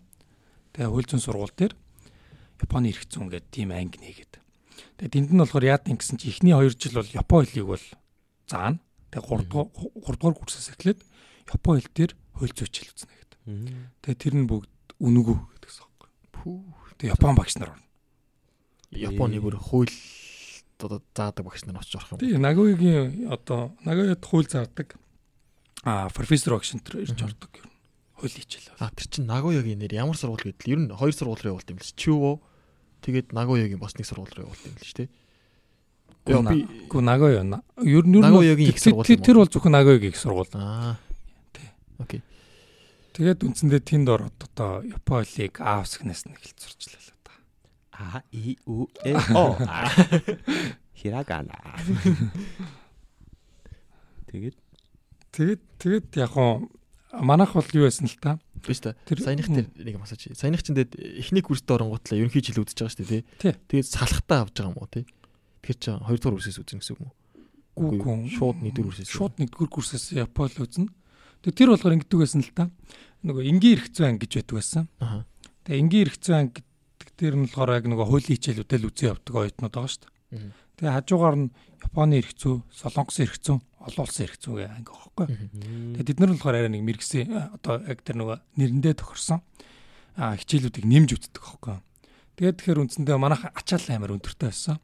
[0.77, 1.73] Тэгээ хууль зүйн сургууль дээр
[2.61, 4.39] Японы эрх зүйн гэдэг тийм анги нэгээд.
[5.01, 7.85] Тэгээ тэнд нь болохоор яад гэсэн чи эхний 2 жил бол Японы хэлийг бол
[8.45, 8.79] заана.
[9.09, 10.99] Тэгээ 3 дугаар 3 дугаар курсээс эхлээд
[11.49, 13.39] Японы хэл дээр хууль зүйч хэл үзнэ гэдэг.
[14.05, 16.09] Тэгээ тэр нь бүгд үнэгүй гэдэгсэн байхгүй.
[16.31, 16.57] Пүү.
[17.01, 17.89] Тэгээ Япон багш нар орно.
[18.93, 19.91] Японы бүр хууль
[20.79, 22.19] одоо заадаг багш нар очиж орох юм.
[22.21, 24.95] Тэгээ Нагогийн одоо Нагояд хууль заадаг
[25.83, 27.67] А профессор багш энэ ирж ордог юм.
[28.15, 28.71] Хууль хичээл.
[28.79, 31.77] А тэр чин Нагоягийн нэр ямар сургууль гэдэл ер нь хоёр сургууль руу явуулт юм
[31.77, 31.91] л чи.
[31.99, 32.39] Чүво
[33.03, 35.11] тэгээд Нагоягийн бас нэг сургууль руу явуулт юм л ч тий.
[36.23, 39.11] Би гү Нагоя ер нь Нагоягийн их сургууль.
[39.11, 40.47] Тэр бол зөвхөн Нагоягийн их сургууль.
[40.55, 40.95] Аа.
[41.51, 41.67] Тий.
[41.99, 42.23] Окей.
[43.11, 47.35] Тэгээд үндсэндээ тэнд ороод одоо Японыг аавсгнаас нь эхэлж сурчлаа л да.
[47.91, 49.59] А и у э о.
[50.95, 51.59] Хирагана.
[54.31, 54.62] Тэгээд
[55.33, 56.69] Тэгээд тэгээд яг хоо
[57.17, 58.37] манайх бол юу байсан л та.
[58.61, 58.93] Биш та.
[59.09, 60.37] Саяных тэр нэг асууч.
[60.37, 60.93] Саяных чинь тэгээд
[61.25, 63.53] эхний курст оронгуутлаа ерөнхий жил үзэж байгаа шүү дээ тий.
[63.65, 65.05] Тэгээд салхтаа авч байгаа юм уу тий.
[65.65, 67.13] Тэр чинь 2 дугаар курсээс үзэн гэсэн юм уу?
[67.73, 69.09] Үгүй шууд 1 дугаар курсээс.
[69.09, 70.89] Шууд 1 дугаар курсээс Япон үзнэ.
[71.41, 72.69] Тэгээд тэр болохоор ингэдэг байсан л та.
[73.25, 74.85] Нөгөө энгийн эрхцэн анги гэж байдаг байсан.
[75.01, 75.25] Аа.
[75.65, 79.73] Тэгээд энгийн эрхцэн анги гэдэг тэр нь болохоор яг нөгөө хуулийн хичээлүүдэл үзэн явдаг оюутнууд
[79.73, 80.13] байгаа шүү дээ.
[80.77, 81.47] Тэгээд хажуугаар нь
[81.83, 85.25] Японы эрхцүү, Солонгосын эрхцүү, олон улсын эрхцүү гэх анги байхгүй.
[85.99, 89.43] Тэгээд бид нар нь болохоор арай нэг мэрэгсэн одоо яг тэр нөгөө нэрэндээ тохирсон
[90.15, 91.77] хичээлүүдийг нэмж үздэг байхгүй.
[92.39, 94.77] Тэгээд тэгэхээр үндсэндээ манайх ачаал амар өндөртэй байсан.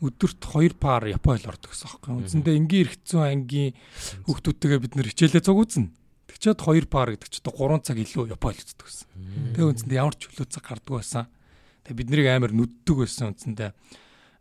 [0.00, 2.12] Өдөрт 2 пар Япон хэл ордог гэсэн байхгүй.
[2.16, 3.72] Үндсэндээ энгийн эрхцүү ангийн
[4.24, 5.92] хүүхдүүдтэйгээ бид нэр хичээлээ цуг үзнэ.
[6.26, 9.08] Тэгчээд 2 пар гэдэг чинь 3 цаг илүү Япон хэл үздэг гэсэн.
[9.56, 11.24] Тэгээд үндсэндээ ямар ч чөлөө цаг гардаг байсан.
[11.86, 13.70] Тэгээд бид нарыг амар нүддэг байсан үндсэндээ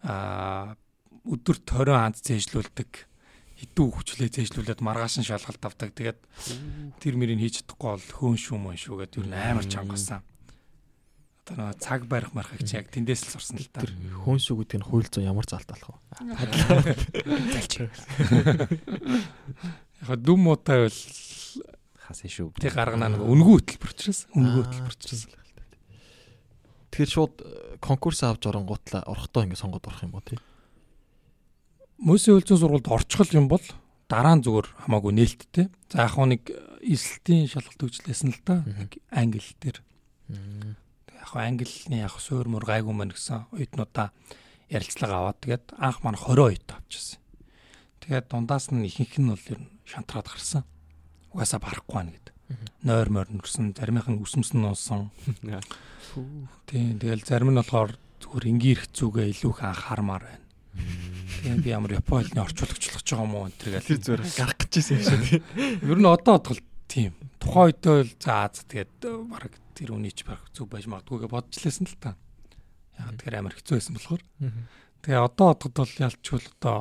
[0.06, 0.78] а
[1.26, 2.92] өдөрт 20 ханд зээжлүүлдэг
[3.56, 5.90] хідүү хүчлээ зээжлүүлээд маргааш нь шалгалт авдаг.
[5.96, 6.20] Тэгээд
[7.02, 10.22] тэр мөрийг хийж чадахгүй бол хөөн шүү мөн шүү гэдэг юу амар чангасан.
[11.46, 13.82] Одоо нэг цаг барих мархаг чи яг тэндээс л сурсан л та.
[13.82, 13.96] Тэр
[14.28, 16.36] хөөн шүү гэдэг нь зүйн ямар залт болох вэ?
[17.56, 17.74] Залч.
[20.04, 21.00] Яг дүм муутай бол
[22.06, 22.50] хасан шүү.
[22.60, 25.24] Тэг гаргана нэг үнгүй хөтөлбөр учраас үнгүй хөтөлбөр учраас.
[26.96, 27.36] Тэгэхээр шууд
[27.84, 30.40] конкурс авч оронгуутлаа орохдоо ингэ сонгоод орох юм уу тий?
[32.00, 33.60] Мөсийн хөлцөн сургуульд орчихол юм бол
[34.08, 35.68] дараа нь зүгээр хамаагүй нээлттэй.
[35.92, 36.48] За яг нэг
[36.80, 38.64] эсэлтийн шалгалт үзлээсэн л да.
[39.12, 39.84] Англи дээр.
[41.20, 44.16] Яг англиний яг суур мөр гайгүй мэн гэсэн оюутнуудаа
[44.72, 47.20] ярилцлага аваад тэгээд анх маань 20 оюут авчихсан.
[48.08, 50.64] Тэгээд дундаас нь ихэнх нь бол ер нь шантраад гарсан.
[51.36, 52.35] Угаасаа барахгүй байна гэдэг.
[52.86, 55.10] Нойр морь нүрсэн, заримийнх нь үсмс нь нуусан.
[56.70, 60.46] Тийм тэгэл зарим нь болохоор зүгээр энгийн ирэх зүгээ илүү их анхаармаар байна.
[61.42, 64.72] Тийм би ямар Японы орчуулагчлах гэж байгаа юм уу энэ тэргээл тэр зүгээр гарах гэж
[64.78, 65.44] байсан юм шиг.
[65.82, 67.14] Ер нь одоо бодвол тийм.
[67.42, 68.94] Тухайн үедээ л за тэгээд
[69.30, 72.14] баг тэр үний ч баг зүг байж магадгүй гэж бодж лээсэн л та.
[73.02, 74.24] Яг тэгэхээр амар хэцүү байсан болохоор.
[75.02, 76.80] Тэгээ одоо бодоход бол ялчгүй одоо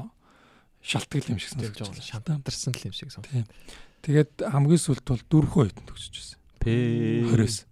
[0.84, 2.04] шалтгаал юм шиг санагдаж байгаа.
[2.04, 3.48] Шантарсан л юм шиг санагдав.
[4.04, 6.38] Тэгээд хамгийн сүлд бол дөрвөн оюутан төгсөж байсан.
[6.60, 6.72] Пэ
[7.32, 7.64] 20-с.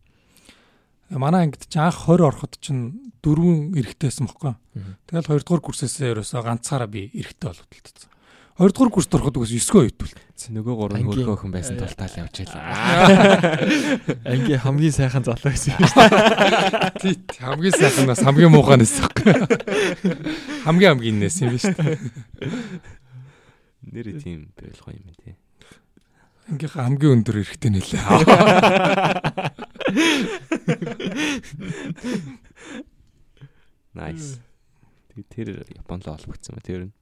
[1.12, 4.56] Манай ангид ч анх 20 ороход чинь дөрвөн эрэгтэйсэн бохгүй.
[5.12, 8.08] Тэгэл 2 дугаар курсээсээ ерөөсөө ганцаараа би эрэгтэй болоод талцсан.
[8.56, 10.16] 2 дугаар курст ороход угс 9 оюутвал.
[10.42, 13.60] Нөгөө гурав хөргөө охин байсан тул таал явж байлаа.
[14.32, 15.76] Анги хамгийн сайхан залуу байсан.
[17.00, 19.36] Тий, хамгийн сайхан бас хамгийн муухай нэс бохгүй.
[20.64, 21.96] Хамгийн хамгийн нэс юм биш үү?
[23.92, 25.36] Нэр тийм байх юм тий.
[26.52, 28.04] Ангийнхаа хамгийн өндөр эрэхтэй нэлээ.
[33.96, 34.36] Nice.
[35.16, 35.48] Тэгээ тэр
[35.80, 36.94] Японд л олбогдсон ба тэр нь.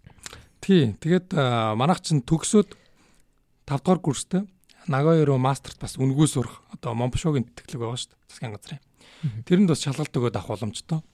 [0.63, 1.35] Тий, тэгээд
[1.75, 2.79] манайх чинь төгсөөд
[3.67, 4.43] 5 дугаар курстэй
[4.91, 8.27] Нагоё руу мастерт бас үнгүү сурах одоо Монпшогийн тэтгэлэг байгаа шүү дээ.
[8.33, 8.81] Засгийн газрын.
[9.47, 11.05] Тэрэнд бас шалгалт өгөөд авах боломжтой.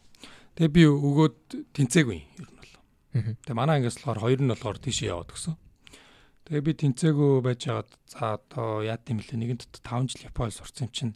[0.55, 1.39] Тэгээ би өгөөд
[1.75, 2.73] тэнцээгүй ер нь бол.
[3.43, 5.59] Тэгээ манай ангиас болохоор хоёр нь болохоор тийшээ яваад гисэн.
[6.47, 10.55] Тэгээ би тэнцээгүй байж байгаад за одоо яа гэм лээ нэгэн дот 5 жил Японд
[10.55, 11.15] сурсан юм чинь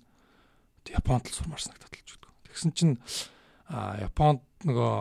[0.91, 2.03] Японд л сурмаар ч гэдэг.
[2.51, 2.99] Тэгсэн чинь
[3.71, 4.95] а Японд нөгөө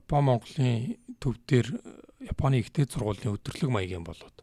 [0.00, 1.76] Япон Монголын төв дээр
[2.24, 4.40] Японы ихтэй сургуулийн өдөрлөг маягийн болоод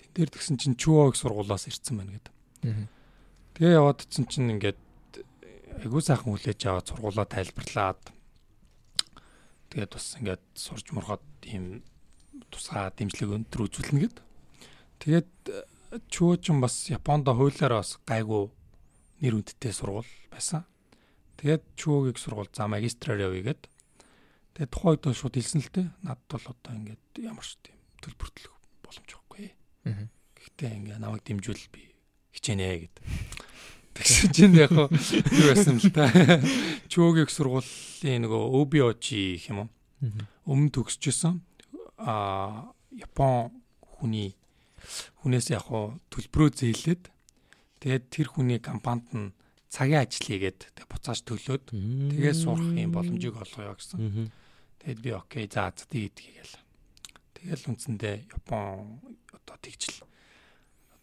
[0.00, 2.34] тэн дээр тэгсэн чинь Чуо их сургуулаас ирсэн байна гэдэг.
[3.58, 4.80] Тэгээ яваад чинь чинь ингээд
[5.84, 8.00] айгуу сайхан хүлээж аваад сургуулаа тайлбарлаад
[9.74, 11.84] тэгээд бас ингээд сурж мургаад тийм
[12.48, 14.16] тусгай дэмжлэг өндөр үзүүлнэ гэд.
[14.98, 15.30] Тэгээд
[16.12, 18.52] Чуо ч бас Японд хуулиараа бас гайгүй
[19.24, 20.68] нэр хүндтэй сургууль байсан.
[21.40, 23.62] Тэгээд чүүгийг сургууль за магистраар явъя гэд.
[24.52, 25.86] Тэгээд тухайн үед шууд хэлсэн л дээ.
[26.04, 29.48] Надд бол одоо ингээд ямар ч тийм төлбөртлөх боломж байхгүй.
[30.36, 31.94] Гэхдээ ингээд намайг дэмжүүл би
[32.36, 32.96] хичээнэ гэд.
[33.96, 36.12] Тэгсэн чинь яг юу байсан л та.
[36.92, 39.06] Чүүгийг сургуулийн нөгөө OBOG
[39.40, 39.70] гэх юм уу?
[40.46, 41.40] Өмнө төгсөжсэн.
[41.98, 43.50] Аа Япон
[43.98, 44.34] хүний
[45.22, 45.68] хүнээс яг
[46.10, 47.02] төлбөрөө зээлээд
[47.78, 49.30] Тэгээд тэр хүний компанид нь
[49.70, 54.34] цагийн ажил хийгээд тэг буцааж төлөөд тэгээ сурах юм боломжийг олгоё гэсэн.
[54.82, 56.58] Тэгэд би окей за за тэгээд гээл.
[57.38, 58.98] Тэгэл үндсэндээ Япон
[59.30, 60.02] одоо тэгжл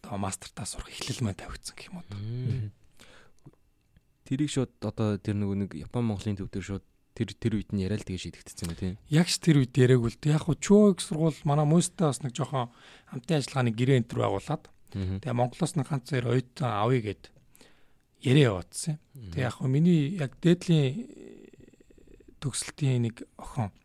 [0.04, 2.08] одоо мастертаа сурах эхлэл мэн тавигдсан гэх юм уу.
[4.28, 6.86] Тэрийг шууд одоо тэр нөгөө нэг Япон Монголын төв дээр шууд
[7.16, 8.94] тэр тэр үед нь яриа л тэгээ шийдэгдсэн юм тийм.
[9.08, 10.20] Яг ч тэр үед яриаг үл.
[10.28, 12.70] Яг хуу чөөг сургууль манай мөстэй бас нэг жоохон
[13.08, 17.28] хамтын ажиллагааны гэрээ энтер байгуулад Тэгээ Монголоос нь ганц зэр оюутан авъя гэд
[18.24, 18.96] яриа яваадсан.
[19.12, 21.04] Тэгээ яг хөө миний яг дээдлийн
[22.40, 23.76] төгсөлтийн нэг охин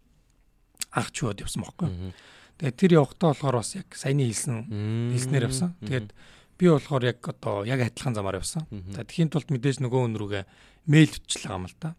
[0.95, 2.15] анх чууд явсан байхгүй.
[2.63, 4.71] Тэгээ тэр явахдаа болохоор бас яг саяны хэлсэн
[5.19, 5.75] хэлснээр явсан.
[5.83, 6.15] Тэгээд
[6.55, 8.71] би болохоор яг одоо яг адилхан замаар явсан.
[8.95, 10.45] За тхийн тулд мэдээж нөгөө өнрүүгээ
[10.87, 11.99] мэйл бичлээ юм л та.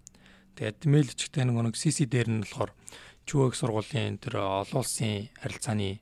[0.62, 2.70] Тэгээд мэйл бичихтэй нөгөө нэг CC дээр нь болохоор
[3.26, 5.98] чүүг сургуулийн тэр олон улсын харилцааны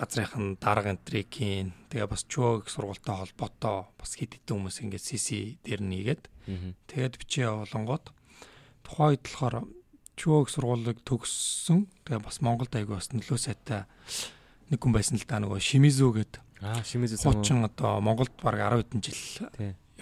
[0.00, 5.84] газрынхан дарга энтрикийн тэгээ бас чөөг сургуультай холбоотой бас хэд хэдэн хүмүүс ингээд CC дээр
[5.84, 6.22] нэгээд
[6.88, 8.08] тэгээд бичээ явуулангууд
[8.88, 9.68] тухайн үед болохоор
[10.16, 11.92] чөөг сургуулийг төгссөн.
[12.08, 13.84] Тэгээ бас Монголд аягүй бас нөлөө сайтай
[14.72, 18.80] нэг хүн байсан л да нөгөө Шимизү гэдэг аа Шимизү хуучин одоо Монголд баг 10
[18.80, 19.20] хэдэн жил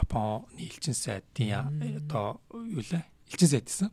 [0.00, 3.92] Японы элчин сайдын одоо юу лээ элчин сайд гэсэн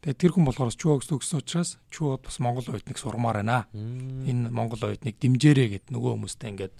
[0.00, 3.68] Тэгээ тэр хүн болохоор чүү өгсөн өгсөн учраас чүү бас Монгол оюутныг сурмаар байна.
[3.76, 6.74] Энэ Монгол оюутныг дэмжээрэй гэд нөгөө хүмүүстэй ингээд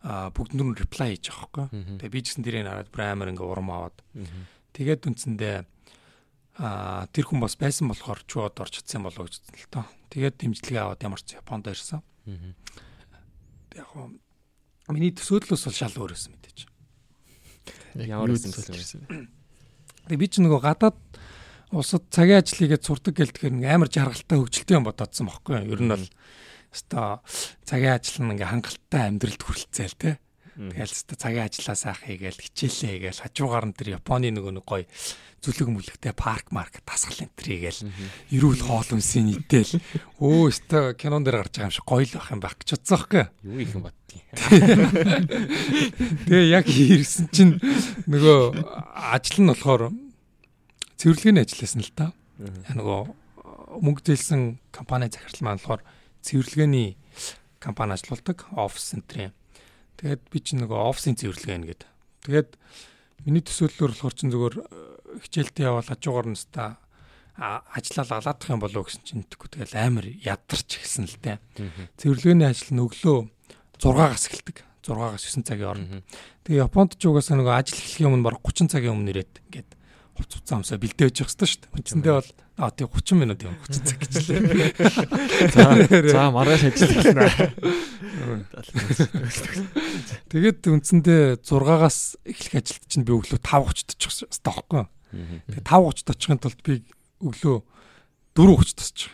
[0.00, 2.00] а бүгд нүр reply хийж байгаа байхгүй.
[2.00, 3.96] Тэгээ би ч гэсэн тэрийг хараад амар ингээ урам аваад.
[4.72, 5.56] Тэгээд үндсэндээ
[6.56, 9.84] а тэр хүн бас байсан болохоор чууд орж чадсан болоо гэж хэлсэн л тоо.
[10.08, 12.00] Тэгээд дэмжлэгээ аваад ямар ч Японд ирсэн.
[13.76, 14.08] Яг гоо
[14.88, 16.71] миний төсөөдлөөс бол шал өөр байсан мэдээж.
[17.94, 19.28] Ямар байсан бэ?
[20.08, 20.98] Тэгээ би ч нөгөө гадаад
[21.72, 25.72] улсад цагийн ажил хийгээд сурдаг гэлтгэр ингээ амар жаргалтай хөгжилтэй юм бодоодсон бохоггүй юу.
[25.72, 26.06] Ер нь бол
[26.72, 27.22] өстой
[27.64, 30.10] цагийн ажил нь ингээ хангалттай амьдралд хүрэлцээл те.
[30.70, 34.86] Тэгэл ч цагийн ажиллаа сайхан хийгээл хичээлээ хийгээл хажуугаар нь тэр Японы нөгөө нэг гоё
[35.42, 37.90] зүлэг мүлэгтэй парк марк тасгал энэ тρίгээл
[38.30, 39.82] эрүүл хоол үнсийн идэл.
[40.22, 42.94] Өө өстө кинон дээр гарч байгаа юм шиг гоё л байх юм байх гэж бодсон
[42.94, 44.26] байхгүй юу их юм боддгийг.
[46.30, 47.58] Тэгээ яг ирсэн чинь
[48.06, 48.38] нөгөө
[48.94, 49.90] ажил нь болохоор
[50.94, 52.06] цэвэрлэгийн ажилласан л та.
[52.78, 53.00] Нөгөө
[53.82, 55.82] мөнгө зээлсэн компани захирал маань болохоор
[56.22, 56.94] цэвэрлэгээний
[57.58, 59.34] компани ажилуулдаг офис центрийн
[60.02, 61.82] тэгээд би чинь нөгөө офисын цэвэрлэгээ нэгэд
[62.26, 62.50] тэгээд
[63.24, 64.56] миний төсөөллөөр болохоор чинь зүгээр
[65.22, 66.82] хичээлдээ явал хажуугаар нь ста
[67.38, 71.38] ажиллаа алаадах юм болов гэсэн чинь тэггүй тэгэл амар ядарч эхэлсэн л тээ.
[71.96, 73.18] Цэвэрлэгээний ажил нь өглөө
[73.80, 74.56] 6-аас эхэлдэг.
[74.84, 76.02] 6-аас 9 цагийн орно.
[76.44, 79.70] Тэгээ Японд ч угаасаа нөгөө ажил эхлэхийн өмнө баг 30 цагийн өмнө ирээд ингээд
[80.18, 81.74] хувц хувцаа амсаа бэлдээ өгч явах хэрэгтэй шүү дээ.
[81.78, 82.30] Үндсэндээ бол
[82.62, 84.70] аа тий 30 минут юм 30 цаг гэж лээ.
[85.50, 87.26] За за маргааш ажил эхэлнэ.
[90.30, 94.86] Тэгээд үндсэндээ 6-аас эхлэх ажилд чинь би өглөө 5:30-д очих хэрэгтэй байхгүй юу?
[95.50, 96.86] Тэгээ 5:30-д очихын тулд би
[97.18, 97.58] өглөө
[98.38, 99.10] 4:30-д очих.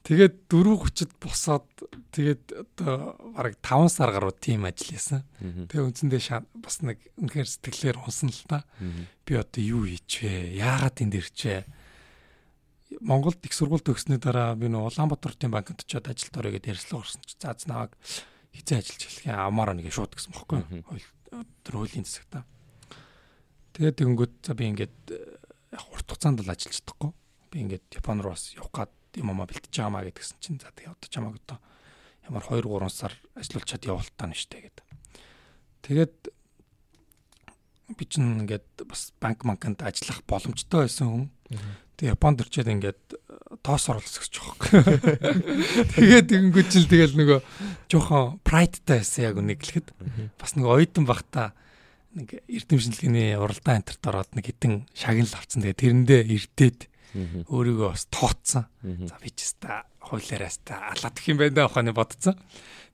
[0.00, 1.70] Тэгээд 4:30-д босоод
[2.10, 5.22] тэгээд одоо бараг 5 сар гаруй тийм ажил хийсэн.
[5.70, 6.22] Тэгээ үндсэндээ
[6.58, 8.66] бас нэг үнэхээр сэтгэлээр унсан л та.
[9.22, 10.58] Би одоо юу хийч вэ?
[10.58, 11.62] Яагаад энэ дэр чэ?
[12.98, 17.22] Монголд их сургууль төгснөний дараа би нөө Улаанбаатарын банкнд очиод ажилд орё гэдээ ярьслаа орсон
[17.22, 17.94] чи заац наваг
[18.50, 20.66] хизээ ажиллаж эхлэх юм амаараа нэг шууд гэсэн бохоггүй.
[21.62, 22.42] Тэр хуулийн засаг та.
[23.78, 24.96] Тэгээд тэгэнгүүт за би ингээд
[25.70, 27.14] яг урт хугацаанд л ажиллаж чадахгүй.
[27.54, 30.74] Би ингээд Япон руу бас явах гад юм аа бэлтэж байгаа маа гэдгсэн чинь за
[30.74, 31.58] тэгээд одоо чамаг одоо
[32.26, 34.86] ямар 2 3 сар ажиллуулчаад явуултаа нь штэ гэдэг.
[35.86, 36.16] Тэгээд
[37.94, 41.24] би чинь ингээд бас банк банкнд ажиллах боломжтой байсан хүн.
[42.00, 43.00] Тэгээ Японд ирчээд ингээд
[43.60, 44.88] тоос оруулах гэж байгаа.
[46.00, 47.38] Тэгээд тэгэнгүүт чинь тэгэл нөгөө
[47.92, 49.92] жоохон прайдтай байсан яг үнийг хэлэхэд
[50.40, 51.52] бас нэг оюутан бахта
[52.16, 55.60] нэг эрдэмшилгээний уралдаан энтерт ороод нэг хитэн шагнал авцсан.
[55.60, 56.80] Тэгээ тэрэндээ эрдээд
[57.52, 58.64] өөрийгөө бас тооцсон.
[58.80, 62.40] За би ч та хуулиараас та алаадах юм байна аханы бодцсон.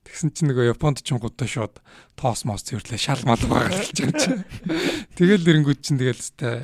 [0.07, 1.79] Тэгсэн чинь нөгөө Японд ч гудаа шууд
[2.15, 4.43] тоос мос цэвэрлээ шал мал байгаа гэж байгаа чинь.
[5.19, 6.63] Тэгэл нэрэнгүүд чинь тэгэл та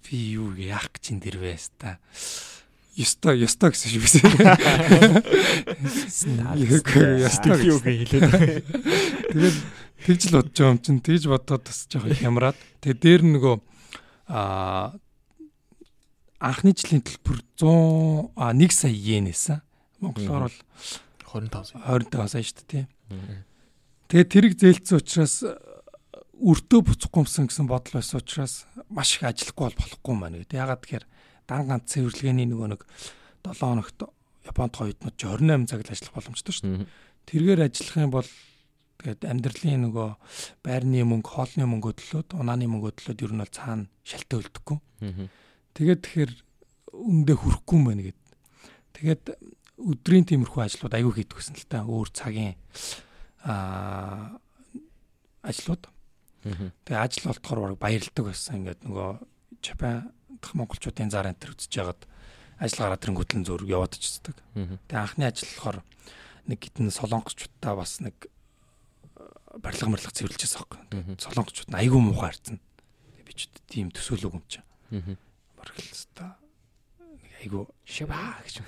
[0.00, 1.98] би юу яах гэж ин дэр вэ ста.
[2.94, 4.22] Ёстой, ёстой гэсэн шиг байсан.
[6.54, 8.62] Ёстой юу гэж хэлээд.
[9.34, 9.58] Тэгэл
[10.06, 12.58] тэгж л бодож байгаа юм чинь тэгж бодоод бас жоохон хямраад.
[12.82, 13.56] Тэгээ дээр нөгөө
[14.30, 14.94] а
[16.38, 19.58] анхны жилийн төлбөр 100 а 1 сая йен байсан.
[19.98, 20.58] Монголоор бол
[21.34, 21.82] 25 сая.
[21.98, 22.86] 25 сая шүү дээ.
[24.06, 25.42] Тэгээ тэрэг зээлцсэн учраас
[26.42, 30.58] өртөө буцахгүй юмсан гэсэн бодол байсан учраас маш их ажиллахгүй бол болохгүй байна гэдэг.
[30.58, 31.06] Ягаад тэгэхээр
[31.46, 32.82] дан ганц цэвэрлэгээний нөгөө нэг
[33.44, 33.98] 7 хоногт
[34.44, 36.88] Японд хоёрднууд 28 цаг л ажиллах боломжтой шүү дээ.
[37.24, 38.30] Тэргээр ажиллах юм бол
[39.00, 40.08] тэгээд амьдралын нөгөө
[40.60, 44.78] байрны мөнгө, хоолны мөнгө төлөөд, унааны мөнгө төлөөд ер нь бол цаана шалтаа үлдэхгүй.
[45.72, 46.32] Тэгээд тэгэхээр
[46.92, 48.20] үндэ хүрэхгүй юм байна гэд.
[49.00, 49.24] Тэгээд
[49.80, 52.54] өдрийн тиймэрхүү ажлууд аягүй хийдэг гэсэн л та өөр цагийн
[53.42, 54.38] аа
[55.42, 55.93] ажлууд.
[56.44, 58.60] Тэгээ ажил болтохоор баг баярлдаг байсан.
[58.60, 59.10] Ингээд нөгөө
[59.64, 60.12] Жапан
[60.44, 62.04] дах монголчуудын зар антер үзэж ягаад
[62.60, 64.36] ажил гараад тэрэнгүүтлэн зөөр яваад очдаг.
[64.52, 65.78] Тэгээ анхны ажил болохоор
[66.44, 68.28] нэг гитэн солонгоччуудаа бас нэг
[69.56, 70.80] барилга марлах цэвэрлжээс аахгүй.
[71.16, 72.60] Солонгочууд айгүй муухай харцсан.
[73.24, 74.66] Би ч тийм төсөөлөг юм чинь.
[75.56, 76.36] Бараг л та
[77.00, 78.60] нэг айгүй шиваа гэж.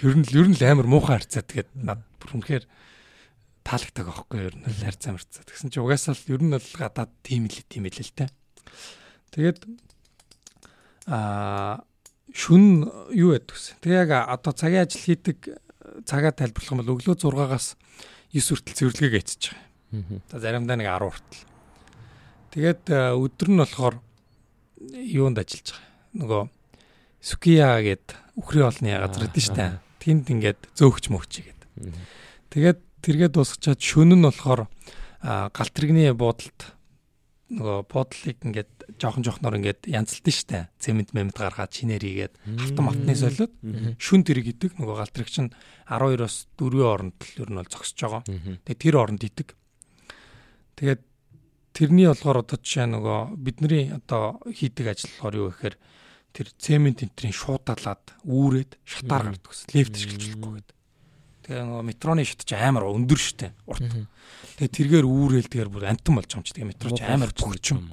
[0.00, 2.64] Ер нь ер нь амар муухай харцаа тэгээд над бүр үнэхээр
[3.68, 5.44] таалагддаг аахгүй ер нь харьцаа марцаа.
[5.44, 8.32] Тэгсэн чинь угаасаа л ер нь бол гадаад тийм л тийм л л те.
[9.36, 9.68] Тэгээд
[11.12, 11.84] аа
[12.32, 13.76] шүн юу яддаг вэ?
[13.84, 15.38] Тэгээ яг одоо цагийн ажил хийдэг
[16.08, 17.76] цагаа тайлбарлах юм бол өглөө 6-аас
[18.32, 20.20] 9 хүртэл цэвэрлэгээ хийчихэж байгаа.
[20.32, 21.44] За заримдаа нэг 10 хүртэл.
[22.52, 23.96] Тэгээд өдөр нь болохоор
[24.96, 25.84] юунд ажиллаж байгаа.
[26.16, 26.42] Нөгөө
[27.18, 28.06] Сукия гээд
[28.38, 29.80] үхрийн олны газар гэдэг нь штэ.
[29.98, 31.60] Тэнд ингээд зөөгч мөгч гээд.
[32.52, 34.66] Тэгээд тэргээд дуусчаад шөнө нь болохоор
[35.52, 36.78] галт тэрэгний буудалд
[37.48, 40.68] нөгөө буудлыг ингээд жоохон жоохноор ингээд янзлдсан штэ.
[40.76, 43.52] Цемент мемд гаргаад шинээр хийгээд автом автны солиод
[43.96, 45.50] шүн тэрэг идэг нөгөө галт тэрэг чинь
[45.88, 48.22] 12-оос 4-ийн оронд л ер нь бол зогсож байгаа.
[48.68, 49.56] Тэгээ тэр оронд идэг.
[50.76, 51.02] Тэгээд
[51.72, 55.76] тэрний болохоор одоо жишээ нөгөө бидний одоо хийдэг ажил болохоор юу гэхээр
[56.36, 59.64] тэр цемент энтрийн шуудалаад үүрээд шатаар гардаг ус.
[59.72, 60.77] Лефт шилжүүлэхгүй гэдэг.
[61.48, 63.88] Тэгээ нөгөө метроны шат ч амар өндөр штэ урт.
[64.60, 64.68] Тэгээ
[65.00, 67.88] тэргээр үүрэл тэгэхээр бүр антан болж байгаа юм чи тэгээ метро ч амар бөгчм.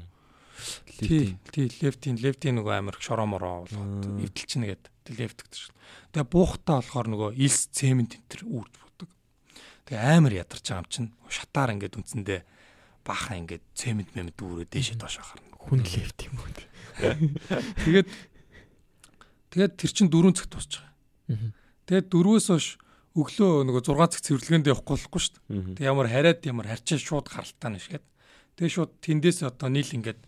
[1.00, 4.84] Тий, тий, лефтийн лефтийн нөгөө амар шороомороо болгоод эвдэлчин нэгэд
[5.16, 5.74] лефт гэдэг шүү.
[6.12, 9.10] Тэгээ буухтаа болохоор нөгөө илс цемент энтер үүрд будаг.
[9.88, 11.06] Тэгээ амар ядарч байгаа юм чин.
[11.32, 12.40] Шатаар ингээд үндсэндээ
[13.08, 15.56] баахан ингээд цемент мэмд дүүрээ дээшээ доош харна.
[15.56, 16.52] Хүн лефт юм уу.
[17.88, 18.08] Тэгээд
[19.52, 21.56] тэгээд тэр чин дөрөв цагт дуусч байгаа.
[21.88, 22.68] Тэгээд дөрвөөс хойш
[23.16, 25.76] өглөө нөгөө 6 цаг цэвэрлэгэнд явахгүй болохгүй шүү дээ.
[25.80, 28.06] Тэг ямар хараад ямар харчаа шууд гаралтаа нэшгээд.
[28.60, 30.20] Тэгээ шууд тэндээс одоо нийл ингээд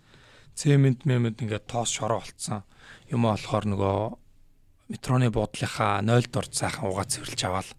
[0.55, 2.63] цемент мемент ингээд тоос шороо болцсон.
[3.11, 3.99] Юм болохоор нөгөө
[4.95, 7.71] метроны буудлынхаа 0 дорд сайхан угаа цэвэрлж аваал.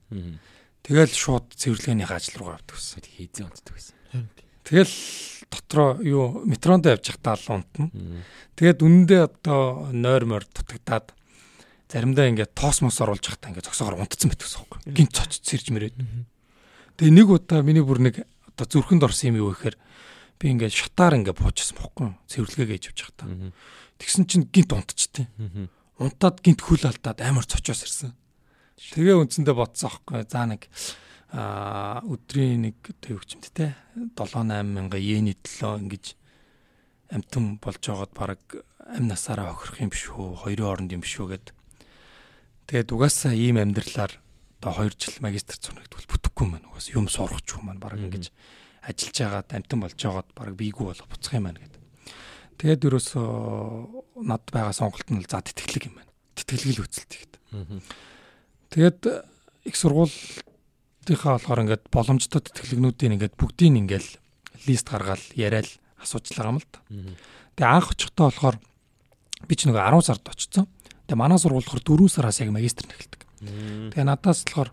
[0.84, 3.00] Тэгэл шууд цэвэрлэгээний ажил руугаа явдаг гэсэн.
[3.08, 3.96] Хийзээ унтдаг гэсэн.
[4.68, 4.94] Тэгэл
[5.48, 7.88] дотроо юу метронд явж захтаа л унтна.
[8.60, 11.16] Тэгээд үнэндээ одоо нойр морь дутагдаад
[11.88, 14.94] заримдаа ингээд тоос мос оруулж захтаа ингээд зөксөөр унтцсан байдаг гэсэн юм.
[14.94, 15.96] Гинт цоц сэрж мэрээд.
[17.00, 19.76] Тэгээ нэг удаа миний бүр нэг одоо зүрхэнд орсон юм юу гэхээр
[20.36, 23.28] би ингээд шатаар ингээд буужсан бохгүй цэвэрлэгээ гэж явж захтаа.
[23.96, 25.26] Тэгсэн чинь гинт унтчихдээ.
[25.98, 28.12] Унтаад гинт хөл алдаад амар цочоос ирсэн.
[28.76, 30.28] Тэгээ үндсэндээ бодсон аахгүй.
[30.28, 30.70] За нэг
[31.32, 33.76] а өдрийн нэг ч юм те
[34.16, 36.16] 7 8 мянга йений төлөө ингэж
[37.12, 38.40] амтан болж байгаад баг
[38.88, 41.52] амь насаараа охирох юм биш үү хоёрын оронд юм биш үү гэд
[42.68, 44.12] тэгээд угаасаа ийм амьдралаар
[44.60, 48.30] одоо 2 жил магистр цунагдвал бүтэхгүй маань угаасаа юм сурах ч юм маань баг ингэж
[48.84, 51.74] ажиллаж байгаад амтан болж байгаад баг бийгүү болох буцах юм маань гэд.
[52.60, 56.12] Тэгээд ерөөсөө над байгаа сонголт нь за тэтгэлэг юм байна.
[56.36, 57.32] Тэтгэлэг л үзэлт гэд
[58.70, 59.00] тэгээд
[59.64, 59.76] их
[61.08, 64.06] Өөртөөхөө болохоор ингээд боломжтой тэтгэлэгнүүдийн ингээд бүгдийг ингээд
[64.68, 65.64] лист гаргаад яриад
[65.96, 66.84] асууж байгаа юм л да.
[67.56, 68.56] Тэгээ анх очихдоо болохоор
[69.48, 70.68] би ч нэг 10 сард очсон.
[71.08, 73.20] Тэгээ манай сургууль болохоор 4 сараас яг магистр эхэлдэг.
[73.96, 74.70] Тэгээ надаас болохоор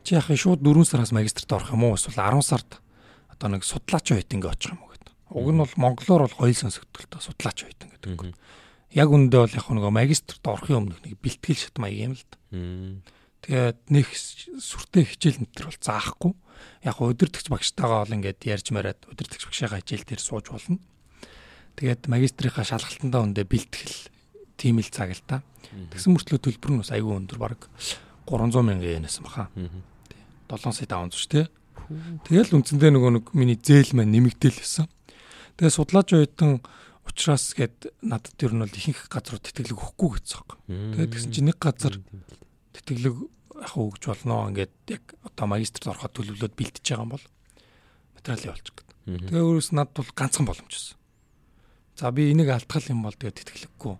[0.00, 2.80] чи яхаа шууд 4 сараас магистрт орох юм уу эсвэл 10 сард
[3.28, 5.12] одоо нэг судлаач байт ингээ очих юм уу гэдэг.
[5.28, 8.32] Уг нь бол монголоор бол гоёл сонсогдтолтой судлаач байт гэдэг.
[8.96, 12.40] Яг үндэ бол яг нэг магистрт орохын өмнө нэг бэлтгэл шат маяг юм л да.
[13.44, 16.32] Тэгээд нэг сүртэй хичээл нэтер бол заахгүй.
[16.80, 20.80] Яг өдөртөгч багштайгаа бол ингээд ярьж мараад өдөртөгч багшаагаа хичээл дээр сууж болно.
[21.76, 24.08] Тэгээд магистрийнхаа шалгалтандаа өндөө бэлтгэл
[24.56, 25.44] тийм л цаг л та.
[25.92, 27.60] Тэгсэн мөртлөө төлбөр нь бас айгүй өндөр баг
[28.28, 29.48] 300 мянган yen-ээс баха.
[30.48, 31.46] 7 сая 500 шүү дээ.
[32.24, 34.88] Тэгэл үндсэндээ нөгөө нэг миний зээл маань нэмэгдээл байсан.
[35.60, 36.64] Тэгээ судлаач оюутан
[37.04, 40.96] учраас гээд надад ер нь бол ихэнх газрууд тэтгэлэг өгөхгүй гэсэн юм.
[40.96, 41.94] Тэгээд тэгсэн чинь нэг газар
[42.72, 43.14] тэтгэлэг
[43.60, 44.48] яг өгж болно.
[44.48, 47.24] Ингээд яг одоо магистрт ороход төлөвлөлөд бэлтэж байгаа юм бол
[48.16, 48.88] материал явуулж гэдэг.
[49.28, 50.96] Тэгээ өөрөөс надад бол ганцхан боломж байсан.
[52.00, 53.94] За би энийг алдгал юм бол тэгээ тэтгэлэггүй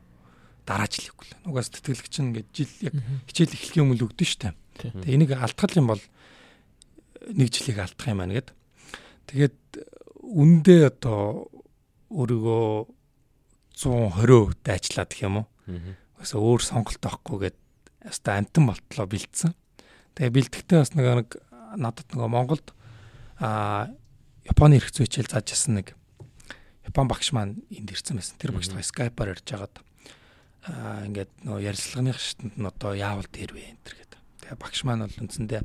[0.65, 1.53] дараа жил хийхгүй л.
[1.53, 2.95] Угаас тэтгэлэг чинь ингээд жил яг
[3.29, 4.57] хичээл эхлэхийн өмнө өгдөн штэ.
[4.81, 6.03] Тэгээ энийг алдгал юм бол
[7.29, 8.51] нэг жилийг алдах юм байна гэд.
[9.29, 9.59] Тэгээд
[10.25, 11.53] үндэ одоо
[12.09, 12.89] өөрийгөө
[13.77, 15.47] 120% дайчлаад гэх юм уу.
[16.17, 17.57] Угаас өөр сонголт авахгүй гэд
[18.09, 19.53] яста амтан болтлоо бэлдсэн.
[20.17, 21.29] Тэгээ бэлтгэхдээ бас нэг нэг
[21.77, 22.67] надад нөгөө Монголд
[23.41, 23.93] а
[24.45, 25.97] Японы зүй хичээл зааж ирсэн нэг
[26.85, 28.37] Япон багш маань энд ирсэн байсан.
[28.39, 29.94] Тэр багштай скайпаар ярьж хагаад а
[30.65, 34.21] ингээд нөгөө ярилцлагын шатнд нь одоо яавал дээр вэ энэ төр гэдэг.
[34.41, 35.63] Тэгээ багш маань бол үндсэндээ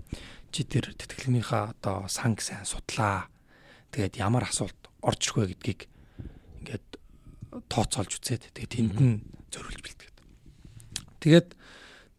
[0.52, 3.32] чи тэр тэтгэлгнийхаа одоо санг сайн судлаа.
[3.96, 5.82] Тэгээд ямар асуулт орж ирэх вэ гэдгийг
[6.60, 6.88] ингээд
[7.72, 9.24] тооцоолж үзээд тэгээд тэнд нь
[9.56, 10.18] зориулж бэлтгээд.
[11.24, 11.48] Тэгээд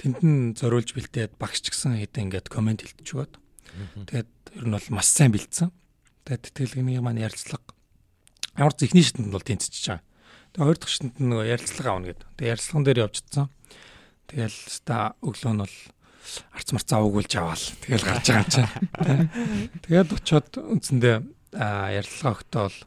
[0.00, 3.34] тэнд нь зориулж бэлдээд багш ч гэсэн хэдэн ингээд комент хэлтэж өгöd.
[4.08, 5.68] Тэгээд ер нь бол маш сайн бэлдсэн.
[6.24, 7.76] Тэгээд тэтгэлгийн маань ярилцлага
[8.56, 10.04] ямар ч ихний шатнд бол тэнцэж байгаа.
[10.50, 12.26] Тэгээд хоёр дахь шатнд нөгөө ярилцлага авна гэдэг.
[12.36, 13.46] Тэгээд ярилцлаган дээр явжчихсан.
[14.30, 15.76] Тэгэл ста өглөө нь бол
[16.54, 17.66] арц марцаа өгүүлж аваал.
[17.86, 18.70] Тэгэл гарч байгаа юм чинь.
[19.86, 21.16] Тэгээд очиод үндсэндээ
[21.54, 22.78] ярилцлага өгтөө бол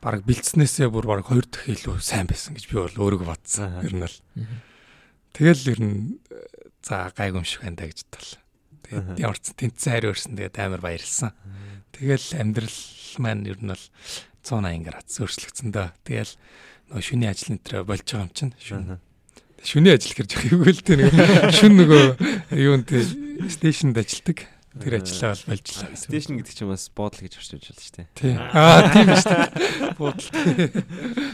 [0.00, 3.82] баг бэлдснээсээ бүр баг хоёр дахь илүү сайн байсан гэж би бол өөрийгөө бодсон.
[3.82, 4.16] Ер нь бол.
[5.34, 5.96] Тэгэл ер нь
[6.82, 8.40] за гайг юм шиг байна да гэж бодлоо.
[8.88, 11.32] Тэгээд ямар ч тэнцсэн хариу өрсөн тэгээд амар баярлсан.
[11.92, 12.78] Тэгэл амьдрал
[13.18, 13.84] маань ер нь бол
[14.44, 15.88] 180 градус өөрчлөгдсөн дөө.
[16.06, 16.32] Тэгэл
[16.88, 18.54] нөгөө шүний ажил нэтэр болж байгаа юм чинь.
[18.56, 18.98] Шүн.
[19.60, 21.12] Шүний ажил гэж яг юу гэлтэй нэг
[21.52, 22.04] шүн нөгөө
[22.56, 22.88] юунд
[23.52, 24.48] стейшнд ажилдаг.
[24.78, 25.96] Тэр ажиллаа бол болжлаа.
[25.98, 28.06] Стейшн гэдэг чинь бас буудал гэж орчуулж байна шүү дээ.
[28.14, 28.34] Тий.
[28.38, 29.96] Аа тийм шүү дээ.
[29.98, 30.28] Буудал.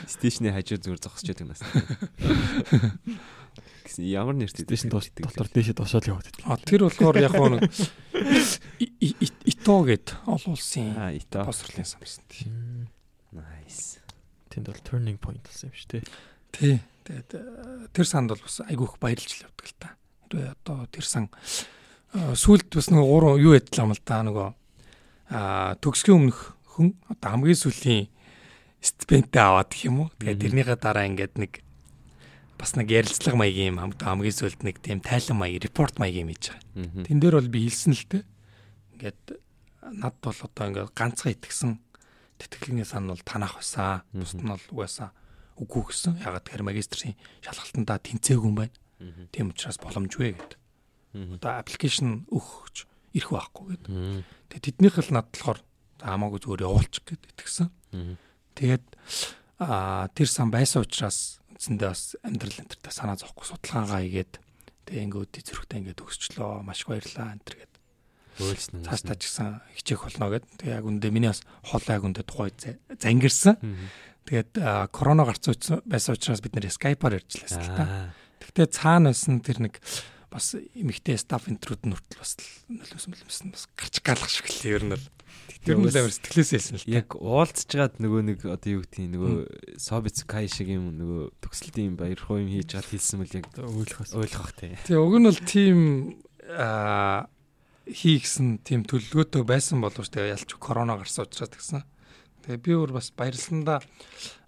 [0.08, 1.60] Стейшны хажуу зүгээр зогсож байдаг нас
[3.84, 6.42] гэсэн ямар нэртэй дэшин дотор дэшээ дошоод яваад байдаг.
[6.48, 7.68] А тэр болохоор яг нэг
[8.98, 10.96] ито гэд олон улсын
[11.30, 12.24] босрлын самсан.
[13.30, 14.03] Nice.
[14.54, 16.04] Тэнд бол turning point болсон юм шүү дээ.
[16.54, 16.76] Тий.
[17.04, 17.42] Тэгээд э,
[17.90, 19.88] тэр санд бол бас айгүйх баярлж явдаг л та.
[20.30, 21.26] Хэрвээ одоо тэр сан
[22.14, 24.48] сүулт бас нэг гурван юу ядлаа юм л да нөгөө
[25.34, 28.06] а төгсгийн өмнөх хүн одоо хамгийн сүүлийн
[28.78, 30.08] стипендтэй аваад гэх юм уу.
[30.22, 31.52] Тэгээд тэрнийхээ дараа ингээд нэг
[32.54, 36.54] бас нэг ярилцлага маягийн юм хамгийн сүүлд нэг тийм тайлан маяг репорт маягийн юм хийж
[36.54, 37.02] байгаа.
[37.02, 38.24] Тэн дээр бол би хэлсэн л дээ.
[38.94, 39.22] Ингээд
[39.98, 41.72] над бол одоо ингээд ганцхан итгэсэн
[42.38, 44.02] тэтгэлийн сан бол танах байсан.
[44.12, 45.10] Бусд нь бол угаасаа
[45.58, 46.18] үгүй гэсэн.
[46.22, 47.14] Ягаад тэгэхээр магистрийн
[47.44, 48.74] шалгалтандаа тэнцээгүй юм байна.
[49.30, 50.58] Тийм учраас боломжгүй гэдэг.
[51.38, 53.90] Одоо аппликейшн өгч ирэх байхгүй гэдэг.
[54.50, 55.60] Тэгээ тэднийх л над болохоор
[56.02, 57.68] хамаагүй зүгээр явуулчих гээд итгэсэн.
[58.58, 58.86] Тэгээд
[59.62, 64.32] аа тэр сан байсан учраас үндсэндээ бас амьдрал энтертэй санаа зовхгүй судалгаагаа хийгээд
[64.90, 67.73] тэгээ ингээд зүрхтээ ингээд өгсчлөө маш баярлаа энтер гээд
[68.40, 68.82] Өөлсөн.
[68.82, 70.44] Цаастаа ч гэсэн хичээх болно гэд.
[70.58, 72.50] Тэгээ яг үндэ миний бас хол яг үндэ тухай
[72.98, 73.60] зангирсан.
[74.24, 74.58] Тэгээд
[74.90, 77.84] корона гарцсан байсан учраас бид нэр скайпаар ярьжлаа л та.
[78.42, 79.78] Тэгтээ цаана байсан тэр нэг
[80.34, 82.34] бас эмэгтэй стаф интрууд нь хүртэл бас
[82.66, 85.06] нөлөөсөн бэлэмсэн бас гарч гаалах шиг л ер нь бол
[85.64, 89.34] Тэр нь амар сэтгэлээс хэлсэн л яг уулзчаад нөгөө нэг одоо юу гэдгийг нөгөө
[89.80, 94.12] Собиц Кай шиг юм нөгөө төгсөлтийн баяр хуу юм хийж гал хэлсэн мэл яг ойлгох
[94.12, 94.76] ойлгох тий.
[94.84, 95.78] Тэгээ уг нь бол тим
[96.52, 97.28] аа
[97.88, 101.84] хийгсэн тийм төлөвлөгөөтэй байсан боловч тэгээ ялч корона гарсан учраас тэгсэн.
[102.44, 103.80] Тэгээ би өөр бас баярлсандаа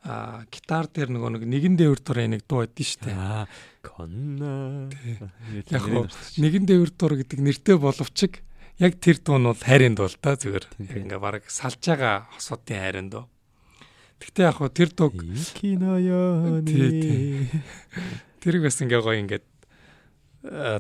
[0.05, 3.17] а гитар дээр нөгөө нэг нэгэн дээвэр дурын нэг дуу байдсан шүү дээ.
[3.17, 3.45] Аа
[3.81, 4.89] конна.
[5.73, 5.85] Яг
[6.37, 8.19] нэгэн дээвэр дур гэдэг нэртэй боловч
[8.79, 10.67] яг тэр дуу нь бол хайрын дуу л да зүгээр.
[11.09, 13.25] Ингээ баг салж байгаа хосуудын хайрын дуу.
[14.21, 15.17] Гэхдээ яг хөө тэр дууг
[15.57, 16.61] киноё.
[18.45, 19.45] Тэрийг бас ингээ гоё ингээд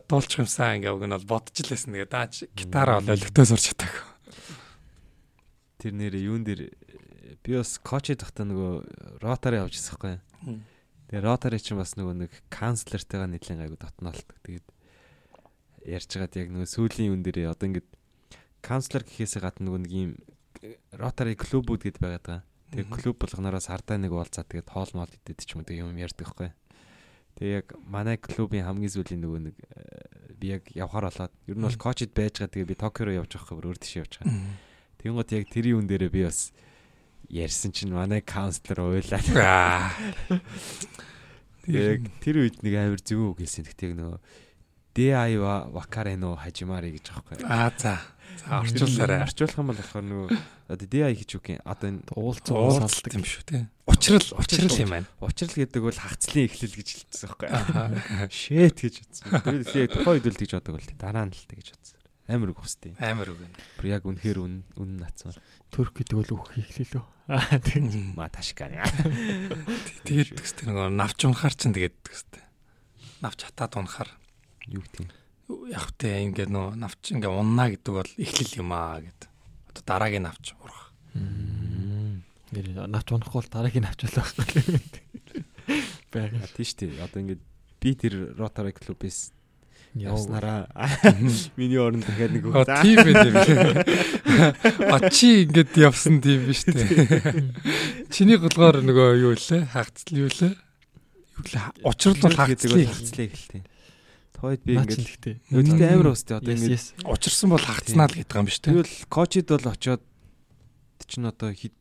[0.07, 1.93] дуулчих юмсан ингээ уг нь бол бодож л байсан.
[1.95, 4.05] Тэгээ даач гитараа бол олигтой сурч чадаагүй.
[5.83, 6.71] Тэр нэрээ юун дээр
[7.43, 10.15] би бас коч дахта нөгөө ротари авч ирсэн хгүй.
[11.11, 14.39] Тэгээ ротари чинь бас нөгөө нэг канцлертайгаа нэлийн гайгүй дотноолдог.
[14.47, 14.67] Тэгээд
[15.87, 17.89] ярьж байгаад яг нөгөө сүүлийн юун дээр одоо ингээд
[18.63, 20.11] канцлер гэхээсээ гадна нөгөө нэг юм
[20.95, 22.43] ротари клубүүд гэдээ байгаад байгаа.
[22.75, 26.27] Тэгээ клуб болгоноороос хардаа нэг уулзаад тэгээд хоол моол идэт ч юм уу юм ярьдаг
[26.27, 26.51] хгүй.
[27.37, 31.67] Тэгээ яг манай клубын хамгийн сүүлийн нөгөө нэг э, би яг явхаар болоод ер нь
[31.69, 34.57] бол коучд байж байгаа тэгээ би Токио руу явж байгаа хөр өөр тийш явж байгаа.
[35.01, 36.57] Тэнгууд яг тэрийн үн дээрээ би бас
[37.29, 39.21] ярьсан чинь манай каунслер уйлаа.
[41.67, 43.67] Яг тэр үед нэг амар зүг үг хэлсэн.
[43.69, 44.19] Тэгтээ нөгөө
[44.97, 45.37] DI
[45.77, 47.45] Вакарено хажимари гэж аахгүй.
[47.45, 48.01] Аа за.
[48.47, 49.27] Орчуулаарай.
[49.27, 50.29] Орчуулах юм бол болохоор нөгөө
[50.71, 51.61] одоо DI гэж үг юм.
[51.67, 53.59] Одоо энэ уулзсан уулзалт юм шүү те.
[53.91, 55.09] Учрал учрал юм байна.
[55.19, 57.49] Учрал гэдэг бол хагцлын эхлэл гэж хэлсэн байхгүй.
[58.31, 59.27] Шэт гэж утсан.
[59.67, 61.99] Тэгээд тухайн үед л тэгж бодог бол дараа нь л тэгж утсан.
[62.27, 62.95] Амар үг хөстэй.
[62.99, 63.43] Амар үг.
[63.79, 65.35] Бүр яг үнэхээр үн үн нацсан.
[65.71, 67.05] Турк гэдэг бол үг эхлэлөө.
[67.31, 68.15] Аа тийм.
[68.19, 68.75] Маташкан.
[70.07, 72.43] Тэгээд тэгстэй нөгөө навч унахаар ч тэгээд тэгстэй.
[73.23, 74.11] Навч хатаад унахаар
[74.67, 75.26] юу гэдэг
[75.71, 79.21] яг тэ ингээд нөө навч ингээ уннаа гэдэг бол эхлэл юм аа гэд.
[79.71, 80.91] Одоо дараагийн навч урах.
[81.15, 84.81] Нэр навч унахгүй бол дараагийн навч болох байхгүй.
[86.11, 86.47] Бага.
[86.51, 87.03] Шүү дээ.
[87.03, 87.43] Одоо ингээд
[87.79, 89.37] би тэр Rotary Club-ээс
[89.97, 90.69] явснараа
[91.57, 92.67] миний оронд дахиад нэг үг.
[92.83, 93.87] Тийм байх.
[94.93, 97.55] А чи ингээд явсан тийм биш үү?
[98.13, 99.65] Чиний голгоор нөгөө юу лээ?
[99.73, 100.53] Хагцл юу лээ?
[100.53, 101.65] Юу лээ?
[101.87, 103.63] Учрал бол хагцлыг хагцлыг хэлтэй.
[104.37, 105.41] Тойд би ингээд.
[105.49, 108.69] Өдөртөө амар уустай одоо ингээд учирсан бол хагцнаа л гэдэг юм биш үү?
[108.69, 110.03] Тэгвэл коучид бол очоод
[111.09, 111.73] чинь одоо их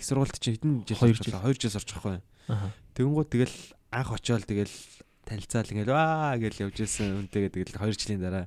[0.00, 2.72] сургуульд чинь хэдэн жил 2 жил 2 жил сурч байгаа юм.
[2.96, 3.56] Тэгэнгүүт тэгэл
[3.92, 4.72] анх очоод тэгэл
[5.28, 8.46] танилцаал ингээл аа гэж явж ирсэн үнтэйгээ тэгэл 2 жилийн дараа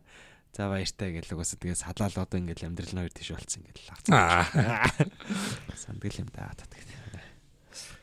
[0.56, 4.16] за баяртай гэл угаасаа тэгээ садлал одоо ингээл амьдрал нь хоёр тийш болцсон ингээл хагцсан.
[5.78, 6.82] Сандгал юм даа татдаг.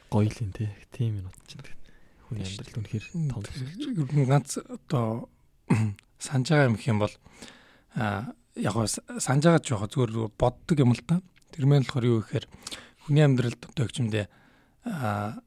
[0.07, 0.71] Гоё л юм те.
[0.95, 1.82] Тийм юм утчихсан.
[2.33, 5.29] Хүний амьдрал үнэхээр том ер нь ганц одоо
[6.19, 7.15] санаж байгаа юм гэх юм бол
[7.93, 8.75] а яг
[9.21, 11.21] санаж байгаа жоохо зүгээр боддог юм л да.
[11.53, 12.49] Тэр мэн болохоор юу гэхээр
[13.05, 14.27] хүний амьдралд одоо хэмжимдээ
[14.89, 15.45] а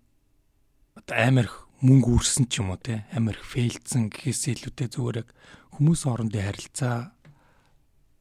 [0.94, 1.50] одоо амар
[1.82, 5.30] мөнгө үрсэн ч юм уу те амар фейлдсэн гэхээс илүүтэй зүгээр яг
[5.74, 6.98] хүмүүсийн хоорондын харилцаа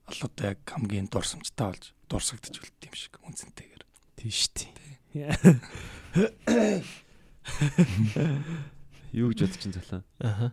[0.08, 3.82] ол одоо яг хамгийн дурсамжтай болж дурсагдчих үлдсэн юм шиг үнцэнтэйгээр.
[4.18, 4.72] Тийш тий.
[9.14, 10.02] Юу гэж бодож чинь золоо.
[10.18, 10.50] Аха.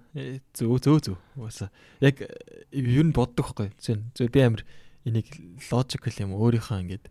[0.53, 1.17] Зөө зөө зөө.
[1.33, 2.21] Угаасаа яг
[2.69, 3.73] юу нь боддог байхгүй.
[3.81, 4.13] Зэн.
[4.13, 4.61] Зөө би амир
[5.01, 5.33] энийг
[5.71, 7.09] логикл юм өөрийнхөө ингээд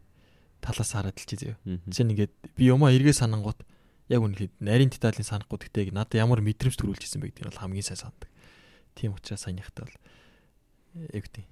[0.62, 1.58] талаас хараад л чи зөө.
[1.90, 3.66] Зэн ингээд би юмаа эргээ санангууд
[4.11, 7.62] яг үнэхээр нарийн деталийн санахгүй гэхдээ надад ямар мэдрэмж төрүүлж ирсэн бэ гэдэг нь бол
[7.66, 8.30] хамгийн сайн сандаг.
[8.94, 9.98] Тийм учраас саяхтай бол
[11.14, 11.46] яг тийм.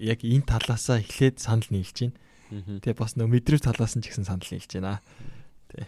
[0.00, 2.16] Яг энэ талаасаа эхлээд санал нийлж байна.
[2.80, 5.00] Тэгээ бас нөө мэдрэмж талаас нь ч гэсэн санал нийлж байна.
[5.72, 5.84] Тэ.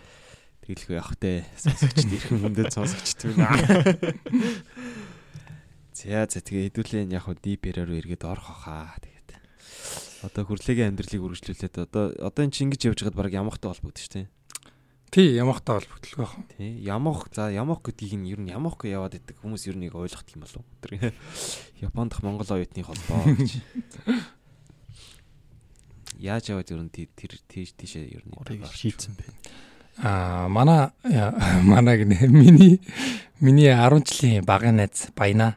[0.64, 1.44] Тэгэлгүй явах те.
[1.60, 3.60] Сонсогчд ирхэн хүндэд сонсогчд байна.
[5.94, 8.96] За за тэгээ хэдүүлээ яг хуу дипэрээр эргээд орох хаа.
[8.98, 9.40] Тэгээд
[10.24, 14.14] одоо хүрлэгийн амьдралыг үргэлжлүүлээд одоо одоо эн чинь ингэж явж байгаад баг ямахтай холбогдсон шүү
[14.24, 14.28] дээ.
[15.14, 16.34] Тий, ямахтай холбогдлоо байх.
[16.58, 20.26] Тий, ямах за ямах гэдгийг нь ер нь ямахгүй яваад идэг хүмүүс ер нь ойлгох
[20.34, 20.66] юм болов.
[20.82, 21.14] Тэр
[21.86, 23.62] Японд Монгол оюутны холбоо гэж.
[26.18, 28.34] Яаж яваад ер нь тэр тийш тийшээ ер нь
[28.66, 29.24] шийдсэн бэ?
[29.98, 30.90] Аа манай
[31.62, 32.80] манай гинэ миний
[33.40, 35.56] миний 10 жилийн багын найз Баяна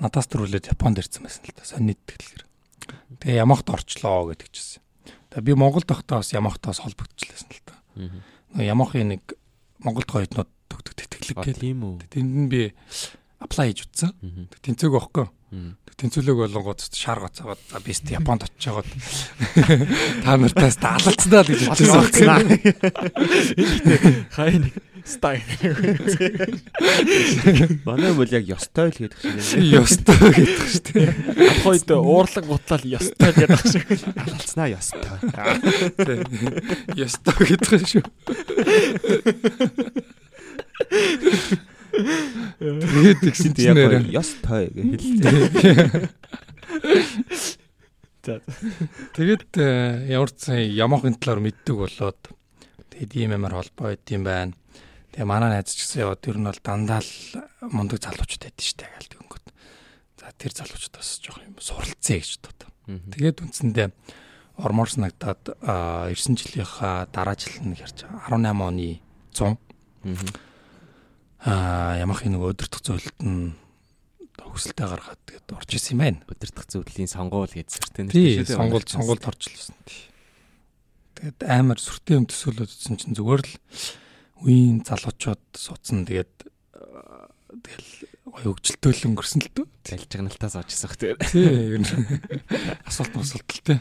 [0.00, 1.64] надаас төрүүлээд Японд ирсэн байсан л да.
[1.64, 2.44] Сонны тэтгэлгэр.
[3.20, 4.82] Тэгээ Ямахт орчлоо гэдэг чижсэн.
[5.30, 7.76] Тэгээ би Монголд байхдаа бас Ямахтаас холбогдчихлээсэн л да.
[8.56, 9.22] Нөгөө Ямахын нэг
[9.84, 11.60] Монголд гоёднууд төгтөг тэтгэлэг гэдэг.
[11.60, 11.94] Тийм үү.
[12.08, 12.72] Тэнд нь би
[13.38, 14.16] аплай хийж утсан.
[14.64, 15.26] Тэнцээг байхгүй.
[15.50, 18.86] Тэнцүүлэг болонгууд шар гоцоогоод за би тест Японд очиж байгаад
[20.24, 22.46] та нартаас даалцдаа л гэж бодсон.
[24.36, 24.62] Хай
[25.04, 25.42] стайл.
[27.84, 29.60] Манай бол яг ёстой л гэдэг шиг.
[29.74, 31.10] Ёстой гэдэг шүү дээ.
[31.66, 33.90] Хойд уурлаг бутлал ёстой гэдэг шиг.
[34.14, 35.02] Алцнаа ёстой.
[36.94, 38.06] Ёстой гэдэг шүү.
[42.60, 46.08] Тэгээд тэгсэн чинь яг ёстой гэж хэллээ.
[48.20, 48.40] За.
[49.16, 52.20] Тэгээд э, ямар ч ямахын талаар мэддэг болоод
[52.92, 54.52] тэгээд ийм ямар холбоо идэм байна.
[55.16, 57.12] Тэгээ манай найз ч гэсэн яваад тэр нь бол дандаа л
[57.64, 59.46] мундаг залуучууд байдсан шүү дээ гээл тэгэнгүүт.
[60.20, 62.70] За тэр залуучуудаас жоох юм суралцъя гэж бодод.
[63.08, 63.88] Тэгээд үндсэндээ
[64.60, 65.56] ормоор санагдаад
[66.12, 69.00] 9 жилийнхаа дараа жил нь хэрч 18 оны
[69.32, 69.56] 100
[71.40, 73.56] аа ямахын нэг өдөртөх зөвлөлт нь
[74.40, 76.20] хөсөлтөй гаргаад тэгээд орж исэн юм байна.
[76.28, 79.76] Өдөртөх зөвлөлийн сонгуул гэж сүртэй нэр тийм сонгуул сонгуульд орчлсон.
[81.16, 83.54] Тэгээд амар сүртэй юм төсөөлөдсөн чинь зүгээр л
[84.44, 86.34] үеийн залуучууд суудсан тэгээд
[87.50, 87.90] тэгэл
[88.30, 89.66] гоё хөгжилтөөл өнгөрсөн л дөө.
[89.84, 91.20] Залж гналтаас очсон хөх тэгээд.
[91.30, 91.88] Тий, ер нь
[92.86, 93.78] асуулт асуулт л тий.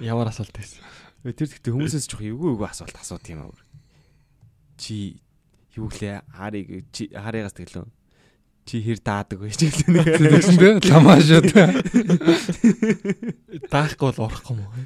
[0.00, 0.82] Ямар асуулт байсан?
[1.24, 3.56] Тэр гэхдээ хүмүүсээс жоох эвгүй эвгүй асуулт асуух юм аа.
[4.76, 5.24] Чи
[5.72, 7.88] юу гэлээ харыг чи харыгаас тэглөө.
[8.68, 10.20] Чи хэр даадаг вэ ч гэлээ.
[10.20, 11.40] Тэгсэн дээ ламаашаа.
[13.72, 14.84] Даахгүй бол орохгүй юм уу?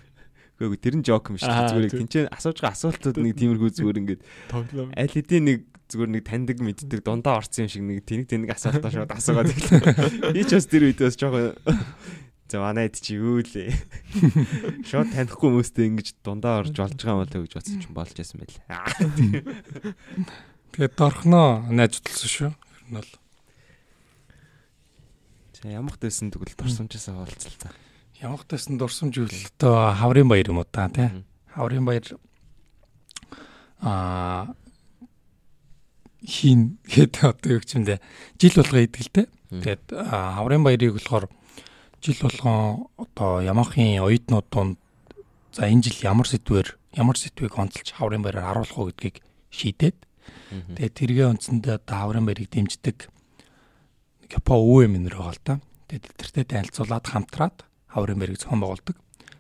[0.63, 1.71] Гэхдээ тэр нь жок юм шүү дээ.
[1.75, 4.91] Зүгээр тэнцээ асууж байгаа асуултууд нэг тиймэрхүү зүгээр ингээд тоглоом.
[4.95, 8.91] Аль хэдийн нэг зүгээр нэг таньдаг мэддэг дундаа орсон юм шиг нэг тэнэг тэнэг асуултаа
[8.91, 10.35] шууд асуугаад ирлээ.
[10.35, 11.55] Би ч бас тэр үед бас жоохон
[12.49, 13.77] за манайд чи юу лээ.
[14.89, 18.41] Шууд танихгүй хүмүүстэй ингэж дундаа орж болж байгаа юм болоо гэж бодсон чинь болж байсан
[18.41, 18.65] байлээ.
[20.73, 22.49] Тэгээд дорхноо найз удалсан шүү.
[22.57, 23.13] Ер нь бол.
[25.61, 27.77] За ямах дэсэн тэгвэл дурсамжсаа хаалцлаа.
[28.25, 31.13] Ямах дэсэн дурсамж үл одоо хаврын баяр юм уу та тий.
[31.53, 32.17] Хаврын баяр
[33.85, 34.57] аа
[36.25, 38.01] хийн гэдэг одоо юу ч юм дэ
[38.41, 39.29] жил болго идэлтэй.
[39.53, 41.29] Тэгээд хаврын баярыг болохоор
[42.03, 44.79] жил болгон одоо Ямахын оюутнууд донд
[45.53, 49.97] за энэ жил ямар сэдвэр ямар сэдвийг онцолж хаврын баяраар харуулах уу гэдгийг шийдээд
[50.79, 53.11] тэгээд тэргээ үндсэндээ одоо хаврын баярыг дэмждэг
[54.29, 55.55] Япон өвөө минь байгаа л да.
[55.89, 57.57] Тэгээд тэртээ танилцуулаад хамтраад
[57.89, 58.97] хаврын баярыг зохион байгуулдаг.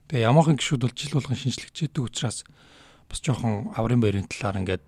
[0.09, 2.49] Тэгээ Ямахын гişүүд бол жил болгон шинжлэгчээдэг учраас
[3.05, 4.85] бас жоохон хаврын баярын талаар ингээд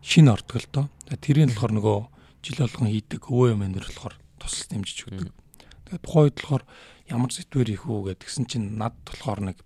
[0.00, 0.86] шин ордог л доо.
[1.12, 1.98] Тэрийн болохоор нөгөө
[2.40, 5.28] жил болгон хийдэг өвөө минь болохоор тусал дэмжиж өгдөг.
[5.28, 6.64] Тэгээд тухайн үед болохоор
[7.08, 9.58] ямар сэдвэр их үү гэдгсэн чинь над болохоор нэг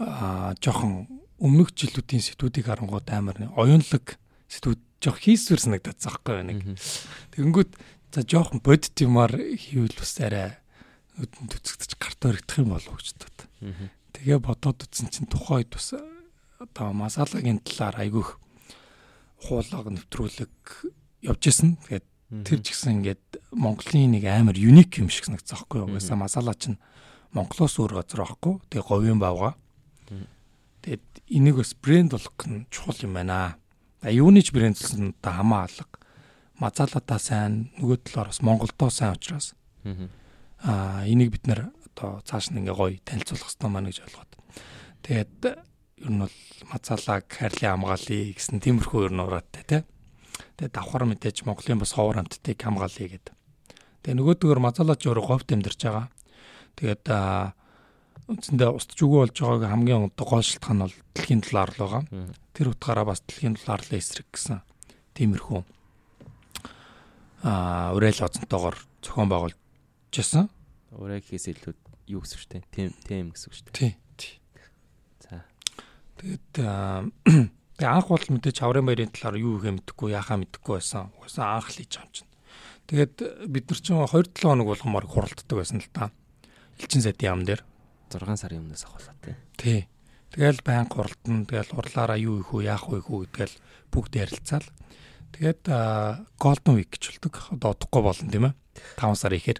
[0.00, 1.08] аа жоохон
[1.42, 4.18] өмнөх жилүүдийн сэдвүүдийг харангууд амар оюунлаг
[4.48, 6.58] сэдвүүд жоох хийсвэр санагдаад заахгүй нэг.
[7.34, 7.72] Тэгэнгүүт
[8.14, 10.62] за жоохон бодит юмар хийвэл бас арай
[11.18, 13.38] нүдэн төцөгдөж гарт өргөх юм болов гэж бод.
[14.14, 15.96] Тэгээ бодоод үзсэн чинь тухайн үед бас
[16.62, 18.38] одоо масалагийн талаар айгүйх
[19.42, 20.54] хуулаг нэвтрүүлэг
[21.26, 21.80] явж исэн.
[21.88, 25.88] Тэгээд Тэр ч гэсэн ингээд Монголын нэг амар юник юм шиг санагдсан байхгүй юу?
[25.92, 26.80] Угаасаа масала чинь
[27.36, 28.54] Монголоос өөр газар байхгүй.
[28.72, 29.52] Тэгээ говийн бавга.
[30.80, 33.60] Тэгээд энийг бас брэнд болгох нь чухал юм байна.
[34.00, 36.00] А юуны ч брэндлсэн та хамаа алга.
[36.56, 39.52] Мазалатаа сайн нөгөө талаар бас Монголдоо сайн учраас.
[40.64, 44.32] Аа энийг бид нэр одоо цааш нь ингээ гоё танилцуулах хэрэгтэй маань гэж ойлгоод.
[45.04, 45.36] Тэгээд
[46.00, 46.38] ер нь бол
[46.72, 49.82] мазалаг хайрлын хамгаалъя гэсэн тиймэрхүү ер нь ураатай тий.
[50.62, 53.34] Тэгээ давхар мэдээж Монголын бас ховор хамттыг хамгаалъя гэдэг.
[54.06, 56.06] Тэгээ нөгөөдгөр мазалаач өөрөө говьт амьдарч байгаа.
[56.78, 57.04] Тэгээд
[58.30, 62.02] үндсэндээ устж үгүй болж байгааг хамгийн гол шалтгаан нь бол дэлхийн доллар л байгаа.
[62.54, 64.62] Тэр утгаараа бас дэлхийн долларлын эсрэг гэсэн
[65.18, 65.60] тиймэрхүү
[67.42, 69.58] аа уриал оцонтойгоор зохион байгуулж
[70.14, 70.46] байсан.
[70.94, 71.74] Ураа гэхээс илүү
[72.14, 72.62] юу гэсэн шүү дээ.
[72.70, 73.98] Тим тим гэсэн шүү дээ.
[74.14, 74.38] Тий.
[75.26, 75.42] За.
[76.22, 76.54] Тэгээд
[77.82, 81.10] Тэгээ анх бол мэдээж хаврын баярын талаар юу ихэ мэдэхгүй яхаа мэдэхгүй байсан.
[81.18, 82.30] Угаасаа анх л хийж байгаа юм чинь.
[82.86, 83.14] Тэгээд
[83.50, 86.14] бид нар чинь 2-7 хоног болгомоор хуралддаг байсан л та.
[86.78, 87.66] Элчин сайдын ям дээр
[88.14, 89.34] 6 сарын өмнөөс ахуулаад тий.
[89.58, 89.80] Тий.
[90.30, 93.54] Тэгэл байн хуралдан тэгэл урлаараа юу их үү яах вэ хүү гэдгээл
[93.90, 94.66] бүгд ярилцаал.
[95.34, 95.66] Тэгээд
[96.38, 97.34] Golden Week гэж болдог.
[97.50, 98.54] Одоо удахгүй болно тийм ээ.
[98.94, 99.58] 5 сар ихээр.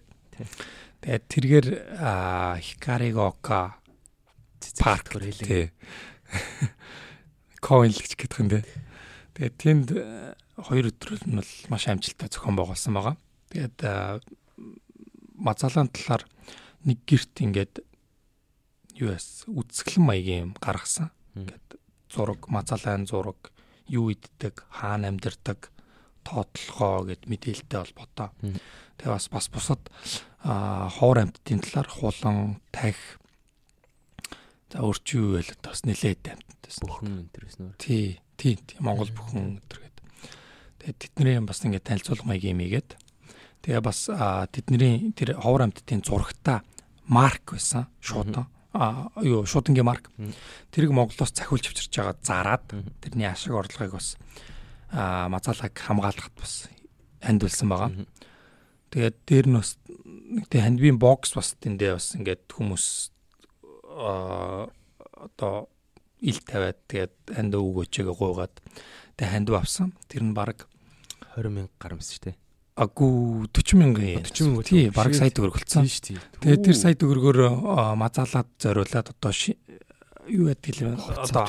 [1.02, 1.66] Тэгээд тэргээр
[2.62, 3.82] Хикаригока
[4.78, 5.42] парк хэлээ.
[5.42, 5.74] Тий.
[7.62, 8.64] Коинлэгч гэдэг юм дээ.
[9.38, 9.88] Тэгээд тэнд
[10.58, 13.16] хоёр өдрөл нь бол маш амжилттай зохион байгуулсан байгаа.
[13.54, 13.78] Тэгээд
[15.38, 16.26] мазалаан талаар
[16.82, 17.86] нэг герт ингээд
[18.98, 21.14] яс үсгэлэн маягийн юм гаргасан.
[21.38, 21.78] Ингээд
[22.10, 23.54] зураг, мазалаан зураг,
[23.88, 25.70] юу иддэг, хаана амьдардаг,
[26.26, 28.28] тоотлогоо гэд мэдээлэлтэй холбоотой.
[28.98, 29.82] Тэгээ бас бас бусад
[30.42, 33.21] ховор амьтдын талаар хулан, тах
[34.72, 36.88] за өрчүү юу вэ л бас нэлээд амьтдсан.
[36.88, 37.76] Бүхэн энэ нөр.
[37.76, 39.96] Тий, тий, Монгол бүхэн энэ гээд.
[40.80, 42.96] Тэгээ тэдний бас ингээд танилцуулга маяг юм ийгээд.
[43.60, 46.64] Тэгээ бас тэдний тэр ховор амьтдын зурагта
[47.04, 50.08] марк байсан шуудан а юу шуудангийн марк.
[50.72, 52.64] Тэрийг Монголоос цахиулж авчирч байгаа зараад
[53.04, 54.16] тэрний ашиг орлогыг бас
[54.88, 56.72] а мазаалаг хамгаалахад бас
[57.20, 57.90] хандвалсан байгаа.
[58.88, 63.11] Тэгээд дээр нь бас нэг тэг хандвийн бокс бас тэндээ бас ингээд хүмүүс
[63.92, 65.68] одоо
[66.22, 68.54] ил тавиад тэгээд ханд өгөөчөөгөө гуйгаад
[69.18, 69.92] тэг хандв авсан.
[70.06, 70.66] Тэр нь баг
[71.34, 72.36] 20 мянга гарамс шүү дээ.
[72.78, 75.84] Агу 40 мянган 40 мянган тий баг сая төгрөг болсон.
[75.84, 76.16] Тий.
[76.40, 77.38] Тэгээд тэр сая төгрөгөөр
[77.98, 79.32] мазаалаад зориулаад одоо
[80.28, 81.46] юу яддаг юм одоо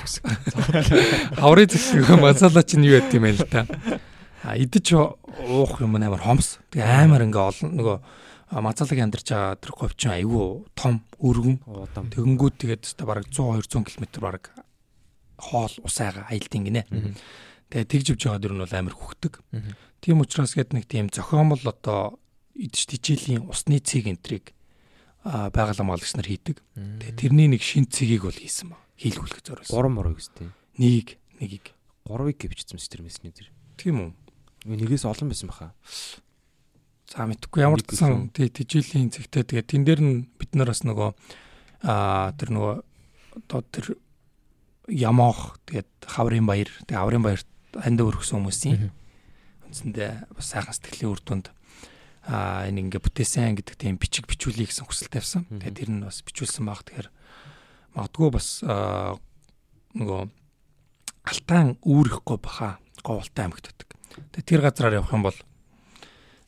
[1.37, 3.67] хаврын зэсэг масала чинь юу яддаг юм бэ л та.
[4.43, 6.57] А идэж уух юм амар хомс.
[6.73, 7.97] Тэгээ амар ингээ олон нөгөө
[8.61, 11.57] мацалаг амьдарч байгаа тэр говь чинь айгүй том өргөн.
[12.13, 14.53] Тэгэнгүүт тэгээд өста бараг 100 200 км бараг
[15.37, 16.85] хоол усайга аялдیں۔ гинэ.
[17.73, 19.41] Тэгээ тэгжвж байгаа дэр нь бол амар хөхтөг.
[20.03, 22.19] Тийм учраас гээд нэг тийм зохиомл одоо
[22.53, 24.53] идэж тижээлийн усны цэг энтрийг
[25.23, 26.61] байгаль хамгаалагч нар хийдэг.
[26.75, 28.77] Тэгээ тэрний нэг шин цэгийг бол хийсэн ба.
[28.99, 29.73] Хийлгүүлэх зориулсан.
[29.73, 30.51] Гурван морог үстэй.
[30.77, 31.73] Нэг, нэгийг.
[32.05, 33.49] Гурвыг мэт тэр мессений тэр.
[33.79, 34.75] Тийм үү?
[34.75, 35.73] Нэгээс олон байсан баха.
[37.11, 40.83] За мэдхгүй ямар ч сан тий тижилийн зэгтээ тэгээ тэн дээр нь бид нар бас
[40.87, 41.09] нөгөө
[41.83, 42.73] аа тэр нөгөө
[43.43, 43.85] одоо тэр
[44.87, 48.91] ямоох тэгээд хаврын баяр тэгээ хаврын баярт ханд өргөсөн хүмүүсийн
[49.67, 51.47] үндсэндээ бас сайхан сэтгэлийн үр дүнд
[52.23, 55.43] а энэ ингээ бүтээсэн гэдэг тийм бичиг бичүүлэе гэсэн хүсэл тавьсан.
[55.49, 56.87] Тэгээд тэр нь бас бичүүлсэн баг.
[56.87, 57.09] Тэгэхээр
[57.99, 60.21] магадгүй бас нөгөө
[61.27, 63.89] алтаан үүрэхгүй баха говьлтай амьд байдаг.
[64.31, 65.35] Тэгээд тэр газраар явах юм бол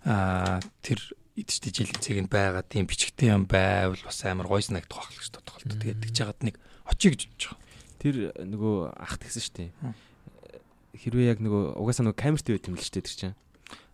[0.06, 1.02] а тэр
[1.36, 5.30] идэж дэжилийн цэгэнд байгаа тийм бичгтэй юм байвал бас амар гойс нагдах байх л гэж
[5.36, 5.82] тодорхойлдог.
[5.82, 6.56] Тэгээд тэгж яагаад нэг
[6.88, 7.64] очиг гэж бодож байгаа.
[8.00, 9.70] Тэр нөгөө ахт гэсэн шүү дээ.
[10.96, 13.36] Хэрвээ яг нөгөө угаасаа нөгөө камерт байт юм л шүү дээ тэр чинь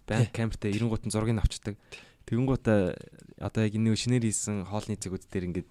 [0.05, 1.75] банк камертай 90 гутан зургийг авчдаг.
[2.29, 2.93] Тэгэн гута
[3.41, 5.69] одоо яг энэ шинээр хийсэн хоолны цэгүүд дээр ингээд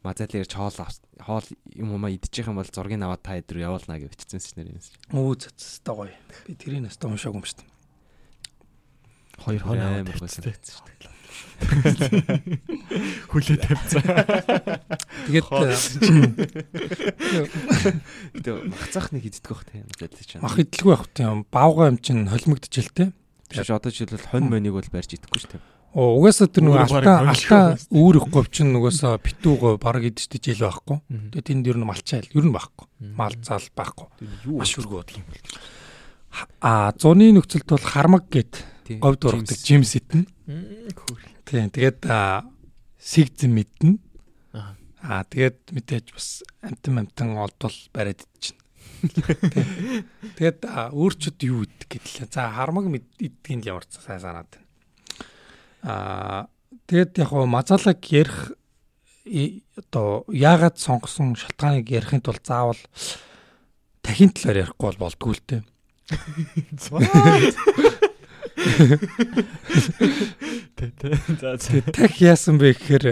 [0.00, 1.46] мазаал ярьж хоол
[1.76, 4.80] юм уу идчих юм бол зургийг аваад та өдөр явуулна гэж бичсэн шинээр юм.
[5.12, 6.14] Өө цэцтэй гоё.
[6.48, 7.79] Би тэрийг настаа уншаагүй юм шүү дээ.
[9.40, 9.80] Хоёр хон
[10.28, 11.00] шүү дээ.
[13.28, 14.00] Хүлээ тавьцаа.
[15.28, 15.46] Тэгээд
[18.40, 20.40] тэгээ махцах нэг иддэг бах тийм гэдэг чинь.
[20.40, 21.44] Мах идэлгүй байх тийм.
[21.52, 23.10] Баавга юм чинь холимогдчихэл тийм.
[23.50, 25.62] Биш одоо жишээлбэл хонь монийг бол барьж идэхгүй шүү дээ.
[25.90, 31.02] Оо угаасаа тэр нөгөө алтаа алтаа үүрэх говь чинь угаасаа битүүгөө баг идэж ижил байхгүй.
[31.34, 32.86] Тэгээ тэнд ер нь малчаал ер нь байхгүй.
[33.18, 34.06] Мал зал байхгүй.
[34.54, 35.42] Маш өргөө бодлоо юм бол.
[36.62, 38.62] А зуны нөхцөлд бол хармаг гэд
[38.98, 40.26] говь дургадаг жимс итэн.
[41.46, 42.02] Тийм тэгээд
[42.98, 43.94] сигзэн мэднэ.
[45.00, 48.60] Аа тэгээд мэдээж бас амтан амтан олдвол бариад идчихнэ.
[50.36, 52.28] Тэгээд өөрчөд юу идэх гэдэлээ.
[52.34, 54.66] За хармаг иддгийн л ямар ч сайн санаад байна.
[55.86, 56.40] Аа
[56.90, 58.52] тэгэд яг хоо мазалаг ярих
[59.78, 62.80] одоо яагаад сонгосон шалтгааныг ярихын тулд заавал
[64.02, 65.62] тахин талаар ярихгүй бол болдгүй л дээ.
[71.40, 71.56] За
[71.92, 73.04] тах яасан бэ гэхээр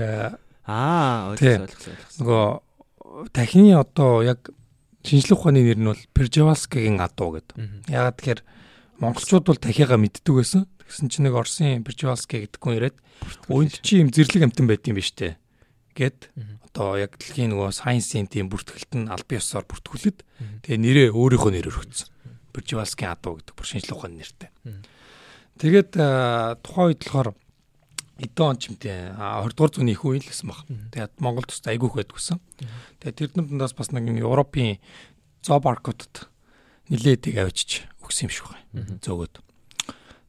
[0.69, 1.95] аа ойлгосон ойлгосон.
[2.21, 2.45] Нөгөө
[3.33, 4.51] тахины одоо яг
[5.05, 7.57] шинжлэх ухааны нэр нь бол Пржевалскигийн адуу гэдэг.
[7.89, 8.41] Ягаад тэгэхээр
[9.01, 10.69] монголчууд бол тахигаа мэддэг байсан.
[10.85, 12.97] Тэгсэн чинь нэг Оросын Пржевалский гэдэг хүн ирээд
[13.49, 15.37] өөнд чи юм зэрлэг амтан юм биш үү?
[15.99, 16.31] гэд
[16.71, 20.19] одоо яг дэлхийн нөгөө сайенсийн тийм бүртгэлт нь аль биесээр бүртгүүлээд
[20.63, 22.09] тэгээ нэрээ өөрийнхөө нэрээр өгсөн.
[22.55, 24.51] Пржевалскийн адуу гэдэг бүр шинжлэх ухааны нэртэй.
[25.59, 25.91] Тэгээд
[26.63, 27.35] тухайн үед болохоор
[28.19, 30.63] эдэн он чимтэй 20 дугаар зууны их үеийн л гэсэн баг.
[30.67, 32.39] Тэгээд Монгол төс айгүйх байдгүйсэн.
[33.03, 34.79] Тэгээд тэр дундаас бас нэг Европын
[35.47, 36.27] зоопаркуудад
[36.91, 38.99] нилээд тийг авчиж өгсөн юм шиг байна.
[39.03, 39.35] Зөөгөөд.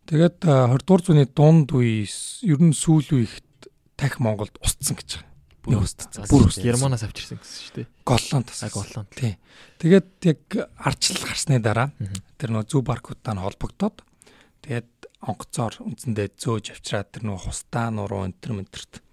[0.10, 5.30] Тэгээд 20 дугаар зууны дунд үеэс ер нь сүүл үеигт тах Монголд устсан гэж байна.
[5.66, 6.26] Бүр устсан.
[6.30, 7.88] Бүр Германаас авчирсан гэсэн шүү дээ.
[8.06, 8.64] Голланд тас.
[8.74, 9.10] Голланд.
[9.14, 9.38] Тий.
[9.82, 10.42] Тэгээд яг
[10.78, 11.92] арчлал гарсны дараа
[12.40, 14.02] тэр нөө зүү паркуудтай холбогдоод
[14.64, 19.04] тэгээд онгоцоор үндсэндээ зөөж авчираад тэр нөх хустаа нуруу энтер мэнтерт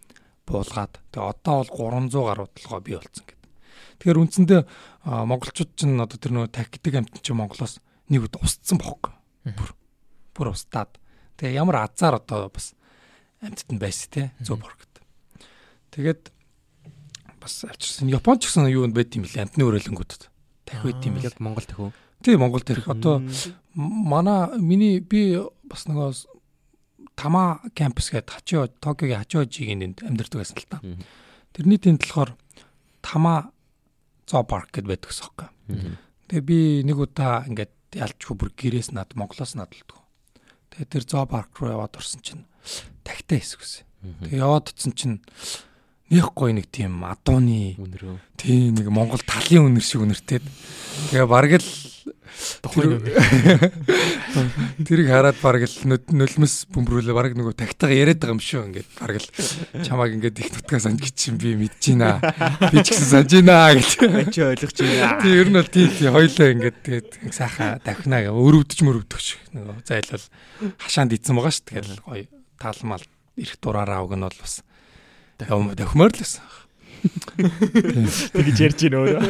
[0.47, 3.51] буулгаад тэгээ одоо бол 300 гаруй толгой бий болсон гэдэг.
[3.99, 4.61] Тэгэхээр үндсэндээ
[5.05, 9.13] монголчууд ч одоо тэр нөгөө тактик амт чинь Монголоос нэг үд устсан бохоггүй.
[9.51, 9.71] Бүр
[10.31, 10.95] бүр устдаад.
[11.43, 12.79] Тэгээ ямар азар одоо бас
[13.43, 15.03] амттд нь байсан те зөв боргод.
[15.91, 16.31] Тэгээд
[17.43, 20.23] бас авчирсан Японч гэсэн юу байд юм бэлээ амтны өрөөлөнгүүдэд.
[20.71, 21.95] Тахив байд юм бэлээ Монгол тахив.
[22.27, 23.23] Тийм Монгол тэрх одоо
[23.79, 26.35] манай миний би бас нөгөө
[27.15, 30.83] Тама кампус гэдэг Хачио Токиогийн Хачиожигийн амьдардаг байсан л та.
[31.55, 32.35] Тэрний тэнд болохоор
[32.99, 33.55] Тама
[34.27, 35.95] зоо парк гэдээ байдаг гэсэн юм.
[36.27, 40.03] Тэгээ би нэг удаа ингээд ялчгүй бүр гэрээс над Монголоос надалдаг.
[40.75, 42.45] Тэгээ тэр зоо парк руу яваад орсон чинь
[43.07, 43.87] тагтаа хэсгүсэн.
[44.27, 45.23] Тэгээ яваад утсан чинь
[46.11, 48.19] нэх гой нэг тийм адууны үнэрөө.
[48.39, 50.39] Тийм нэг Монгол талын үнэр шиг үнэртэй.
[51.11, 51.67] Тэгээ бараг л
[54.87, 59.25] Тэрийг хараад бараг л нулимс бөмбөрүүлээ бараг нөгөө тагтаага яриад байгаа юм шүү ингээд бараг
[59.25, 59.29] л
[59.81, 62.21] чамааг ингээд их нутгаа санаж чинь би мэдэж байна.
[62.69, 63.89] Би ч гэсэн санаж байна гэж.
[64.37, 65.17] Чи ойлгож байна.
[65.25, 69.81] Тийм ер нь бол тийм хоёлоо ингээд тэгээд сайхан давхнаа гэ өрөвдөж мөрөвдөх шиг нөгөө
[69.89, 70.29] зайлвал
[70.77, 71.73] хашаанд идсэн байгаа шүү.
[71.73, 72.29] Тэгэл гоё
[72.61, 73.01] таалмал
[73.41, 74.61] ирэх дураараа уг нь бол бас
[75.39, 76.43] давхмаар л байсан.
[77.37, 79.21] Тэгж ярьж гин өөрөө.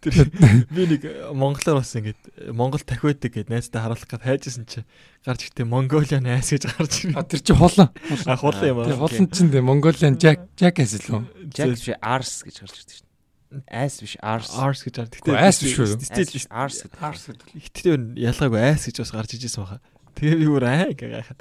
[0.00, 0.30] Тэр
[0.72, 1.02] би нэг
[1.36, 2.16] монголоор бас ингэж
[2.54, 4.82] монгол тахиудаг гэд найзтай харуулах гэж хайжсэн чи
[5.26, 7.18] гарч ихтэй Mongolian ass гэж гарч ирээ.
[7.18, 7.90] А тэр чи хулан.
[8.24, 8.88] А хулан юм аа.
[8.88, 11.50] Тэр хулан чин дээ Mongolian jack jack ass л үү?
[11.52, 13.66] Jack биш ars гэж гарч ирдэг шүү дээ.
[13.66, 14.48] Ass биш ars.
[14.54, 15.20] Ars гэж гардаг.
[15.20, 15.98] Гэтэ ass биш үү?
[16.06, 16.98] Стил биш ars гэдэг.
[17.02, 17.46] Ars гэдэг.
[17.52, 19.82] Гэтэ ялгаагүй ass гэж бас гарч ижсэн баха.
[20.16, 21.40] Тэгээ би бүр аа гэж гайхаад.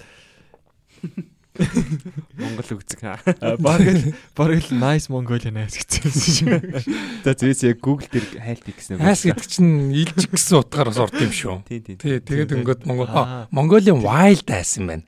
[1.55, 2.99] Монгол үгзэг.
[3.63, 6.59] Бараг бараг л nice Mongolian ass гэсэн шүү.
[7.23, 9.07] За зөөс яг Google дээр хайлт гэсэн юм.
[9.07, 11.63] Ass гэдэг чинь илжиг гэсэн утгаар бас орд юм шүү.
[11.63, 11.95] Тий, тий.
[11.95, 13.07] Тэгээд ингээд Монгол
[13.55, 15.07] Mongolian wild ass юм байна.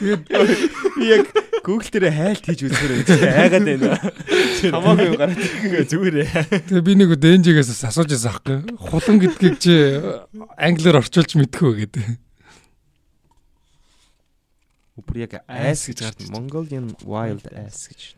[0.00, 0.24] Тэгээд
[1.04, 1.28] яг
[1.60, 3.04] Google дээр хайлт хийж үзэхээр
[3.36, 4.00] айгаад байна.
[4.64, 5.36] Хамаагүй гараад
[5.92, 6.16] зүгээр.
[6.72, 8.80] Тэгээ би нэг дэнжигээс асууж байсан аахгүй.
[8.80, 9.76] Хулан гэдгийг чи
[10.56, 12.29] англиар орчуулж мэдхүү гэдэг.
[15.04, 18.14] Бүр яг ass гэж гарч Mongolian wild ass гэж.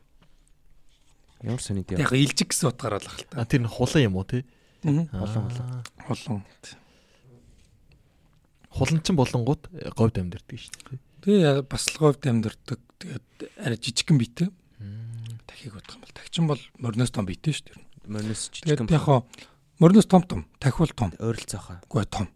[1.43, 1.99] Ямар сони дээ.
[1.99, 3.45] Яг илжиг гэсэн утгаар болох л та.
[3.47, 4.47] Тэр нь хулан юм уу те?
[4.83, 5.83] Хулан хулан.
[6.07, 6.43] Хулан.
[8.71, 9.63] Хуланчин болонгууд
[9.99, 11.01] говьд амьдэрдэг шүү дээ.
[11.27, 12.81] Тэгээ бас л говьд амьдэрдэг.
[13.03, 13.27] Тэгээд
[13.59, 14.49] арай жижигхэн биетэй.
[15.51, 17.79] Дахийг бодох юм бол тагчин бол мориноос том биетэй шүү дээ.
[18.07, 18.87] Мориноос жижигхэн.
[18.87, 19.27] Тэгээд яг хоо
[19.83, 21.11] мориноос том том, тахиул том.
[21.19, 21.83] Ойролцоохоо.
[21.91, 22.31] Үгүй том.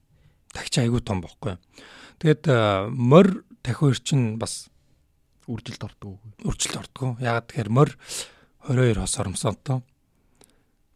[0.51, 1.57] Тагч айгүй том бохгүй.
[2.19, 2.51] Тэгээд
[2.91, 4.71] морь тахиур чинь бас
[5.51, 6.23] үржилд ордог.
[6.47, 7.19] Үржилд ордог.
[7.19, 7.93] Ягаад тэгэхээр морь
[8.63, 9.83] 22 хос оромсонтой.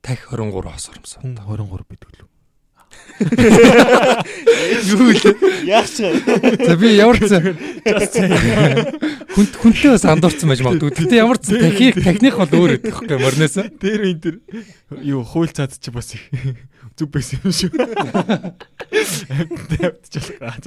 [0.02, 1.42] Тах 23 хос оромсонтой.
[1.42, 2.30] 23 бидэг лөө.
[4.90, 5.18] Юу л
[5.66, 6.10] яах ч.
[6.66, 7.30] За би ямар ч
[9.30, 10.90] хүнт хүнтэй бас андуурсан байж магадгүй.
[10.94, 13.56] Гэтэ ямар ч техник техник бол өөр өгөх байхгүй морноос.
[13.78, 14.34] Тэр энэ тэр
[15.02, 16.22] юу хууль цаад чи бас их
[17.00, 17.72] зүг байсан юм шүү.
[19.72, 20.60] Тавьчихлаа.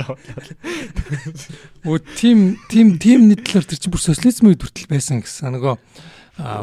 [1.85, 5.77] Өө тим тим тим нийтлэр тэр чинь бүр социализм үед хүртэл байсан гэсэн нөгөө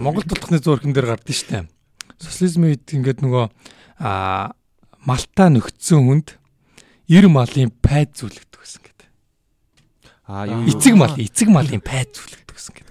[0.02, 1.70] Монгол тулхны зурган дээр гардыг штэ.
[2.18, 3.46] Социализм үед ингээд нөгөө
[4.02, 4.50] а
[5.06, 6.28] малта нөхцсөн хүнд
[7.06, 9.08] 90 малын пайд зүйлэгдэг гэсэн гэдэг.
[10.26, 12.90] Аа юу эцэг мал эцэг малын пайд зүйлэгдэг гэсэн гэдэг.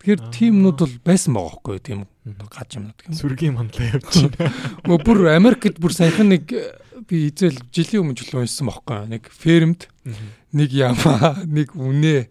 [0.00, 2.00] Тэгэхээр тиймнүүд бол байсан байгаа хгүй тийм
[2.34, 3.18] гаж юмнууд гэх юм.
[3.18, 4.52] Сүргийн манлаа явж байна.
[4.82, 6.50] Мө бүр Америкт бүр саяхан нэг
[7.06, 9.86] би эзэл жилийн өмнө жил уншсан байхгүй нэг фермд
[10.50, 12.26] нэг ямаа нэг үнэ.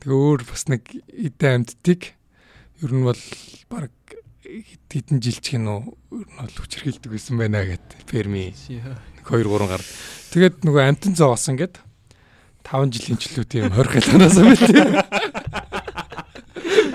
[0.00, 2.16] Тэгээ өөр бас нэг эдэн амьдтыг.
[2.80, 3.20] Ер нь бол
[3.68, 3.92] баг
[4.44, 8.54] хэдэн жилчих нь ер нь бол хүчрхийлдэг байсан байна гэд ферми.
[8.54, 9.82] Нэг 2 3 гар
[10.32, 11.80] тэгээд нөгөө амтан зоогосон гэд.
[12.64, 15.63] 5 жилийн жилүү тийм хорхолоноос байт Тийм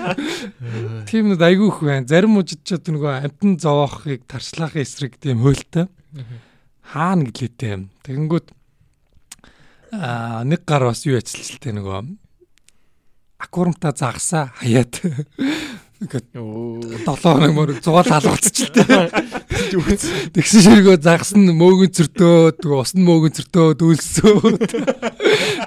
[1.10, 2.08] нэг айгүйх байна.
[2.08, 5.88] Зарим мужидчод нөгөө амтан зовоохыг тарчлахын эсрэг тийм хуйлтай.
[6.92, 7.86] Хаана гэлээтэй.
[8.06, 8.48] Тэгэнгүүт
[9.94, 11.98] аа нэг гар бас юу ячилчилтэй нөгөө
[13.42, 15.00] аквариумта загсаа хаяад
[16.00, 17.70] Ингээд 7 хоног мөр
[19.70, 20.32] 100 халуулчихлаа.
[20.34, 24.36] Тэгсэн ширгөө загсан мөөгөн цөртөө, тэгээ усан мөөгөн цөртөө дүүлсөө.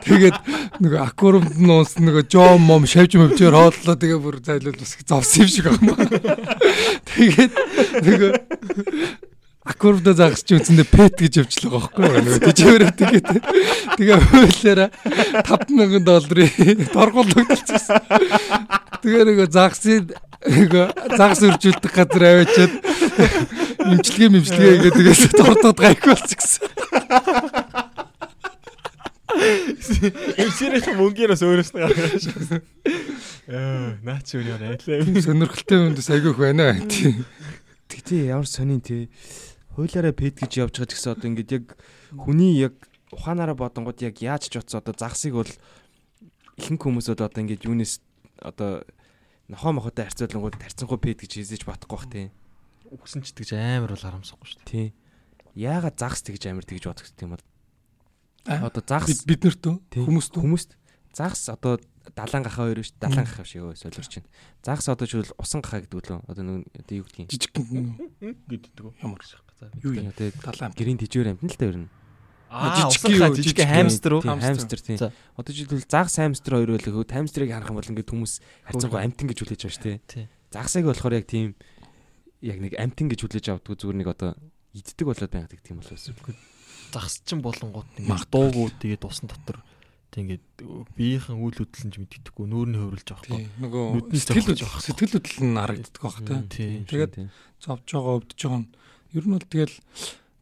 [0.04, 0.38] Тэгээд
[0.84, 5.46] нөгөө аквариумд нь уус нөгөө жом мом шавж мөвчөөр хооллоо тэгээ бүр зайлуул бас зовсон
[5.46, 6.08] юм шиг байна.
[7.14, 7.54] Тэгээд
[8.04, 8.32] нөгөө
[9.64, 12.24] аквариумд загас чи үндсэндээ пет гэж явуулчихлаа байхгүй юу?
[12.28, 13.28] Нөгөө тижээрээ тэгээд
[13.96, 14.90] тэгээ хуулаараа
[15.48, 18.02] 5000 долларын торгуулагдчихсан.
[19.00, 20.12] Тэгээ нөгөө загсын
[20.44, 22.74] загас үржүүлдэг газар аваачаад
[23.94, 26.68] имчилгээ мэмчилгээ гэдэг тэгээс тордод гайх болчихсон.
[30.38, 32.24] Эмчээрийн мөнгөөрөөс өөрөөс нь гаргаж.
[33.48, 34.76] Яа, наач юу яа.
[34.80, 36.76] Сонирхолтой юмдас айгүйх байна.
[37.88, 39.10] Тэгтээ ямар сонин тий.
[39.76, 41.66] Хуулаараа пэд гэж явж байгаа гэсэн одоо ингээд яг
[42.14, 42.76] хүний яг
[43.12, 45.52] ухаанаараа бодонгууд яг яаж ч утса одоо загсыг бол
[46.58, 48.02] ихэнх хүмүүсүүд одоо ингээд юунес
[48.42, 48.86] одоо
[49.54, 52.28] нохоо мохотой харьцуулангууд тарцсанхуу пэд гэж хийжээж батахгүй бах тий.
[52.90, 54.70] Үгсэн ч тэгж амар бол харамсахгүй шүү дээ.
[54.74, 54.88] Тий.
[55.54, 57.46] Яагаад загс тэгж амар тэгж бодох юм бол.
[58.50, 59.64] Одоо загс бид нарт
[59.94, 60.76] хүмүүст хүмүүст
[61.14, 61.78] загс одоо
[62.18, 64.30] далаан гахаа хоёр шүү далаан гахаа шиг өө солирч байна.
[64.66, 66.20] Загс одоо ч усан гахаа гэдэг үлээ.
[66.28, 67.30] Одоо нэг одоо юу гэдгийг?
[67.32, 69.22] Жижиг гэдэг ямар
[69.80, 71.90] юу юм те далаан гэрийн тижээр амтна л та ер нь.
[72.54, 74.22] Жижиг жижиг хамстер уу?
[74.22, 74.98] Хамстер тийм.
[75.34, 78.34] Одоо жишээлбэл загс хамстер хоёр байлгүй хөө хамстрыг харах юм бол ингээд хүмүүс
[78.70, 80.30] харьцангуй амтан гэж хүлээж байгаа шүү те.
[80.54, 81.58] Загсыг болохоор яг тийм
[82.46, 84.38] яг нэг амтан гэж хүлээж авдаг зүгээр нэг одоо
[84.78, 86.06] иддэг болоод байгаад гэдэг юм болоос.
[86.94, 89.66] Загс чин болонгууд ингээд дуугүй тэгээд усан дотор
[90.14, 90.46] Тэг ингээд
[90.94, 93.50] биеийнхэн үйл хөдлөл нь ч мэддэхгүй нүүрний хөврөлж байгаа байхгүй.
[93.66, 96.18] Нөгөө сэтгэл сэтгэл хөдлөл нь харагддаг байх
[96.54, 96.86] тийм.
[96.86, 97.14] Тэгээд
[97.58, 98.70] зовж байгаа өвдөж байгаа нь
[99.18, 99.76] ер нь бол тэгэл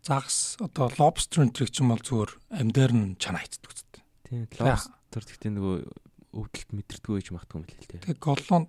[0.02, 4.02] загас одоо lobster энтриг ч юм бол зүгээр амьдаар нь чанаа хийцдэг үстэй.
[4.26, 4.49] Тийм.
[4.57, 5.76] Lobster гэхдээ нөгөө
[6.32, 8.02] өвдөлт мэдэрдэггүй гэж магтгүй юм л л тийм.
[8.02, 8.64] Тэг голлон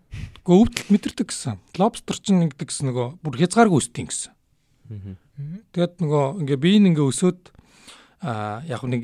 [0.45, 1.57] өвдөлт мэдэрдэг гэсэн.
[1.79, 4.33] Lobster ч нэгдэг гэсэн нөгөө бүр хязгааргүй өсдөг гэсэн.
[5.73, 7.41] Тэгээд нөгөө ингээ бие нь ингээ өсөөд
[8.23, 9.03] а яг нэг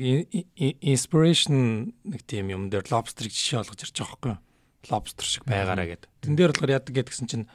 [0.79, 4.39] inspiration нэг тийм юм дээр lobster-ыг жишээ олгож ирж байгаа юу?
[4.87, 6.07] Lobster шиг байгаараа гэд.
[6.23, 7.45] Тэн дээр болохоор яадаг гэдгсэн чинь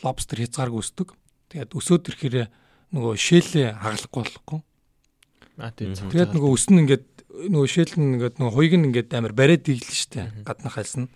[0.00, 1.12] lobster хязгааргүй өсдөг.
[1.52, 2.48] Тэгээд өсөөд ирэхээр
[2.92, 4.60] нөгөө шээлээ хагалахгүй болохгүй.
[5.60, 5.96] А тийм.
[5.96, 7.06] Тэгээд нөгөө өснө ингээд
[7.52, 10.44] нөгөө шээл нь ингээд нөгөө хуйг нь ингээд амар бариад иглэн штэ.
[10.44, 11.08] Гаднах хайлсан.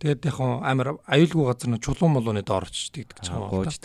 [0.00, 3.76] Тэгээд яг амар аюулгүй газар нь чулуун молооны доорч тэгдэг ч байгаа байна.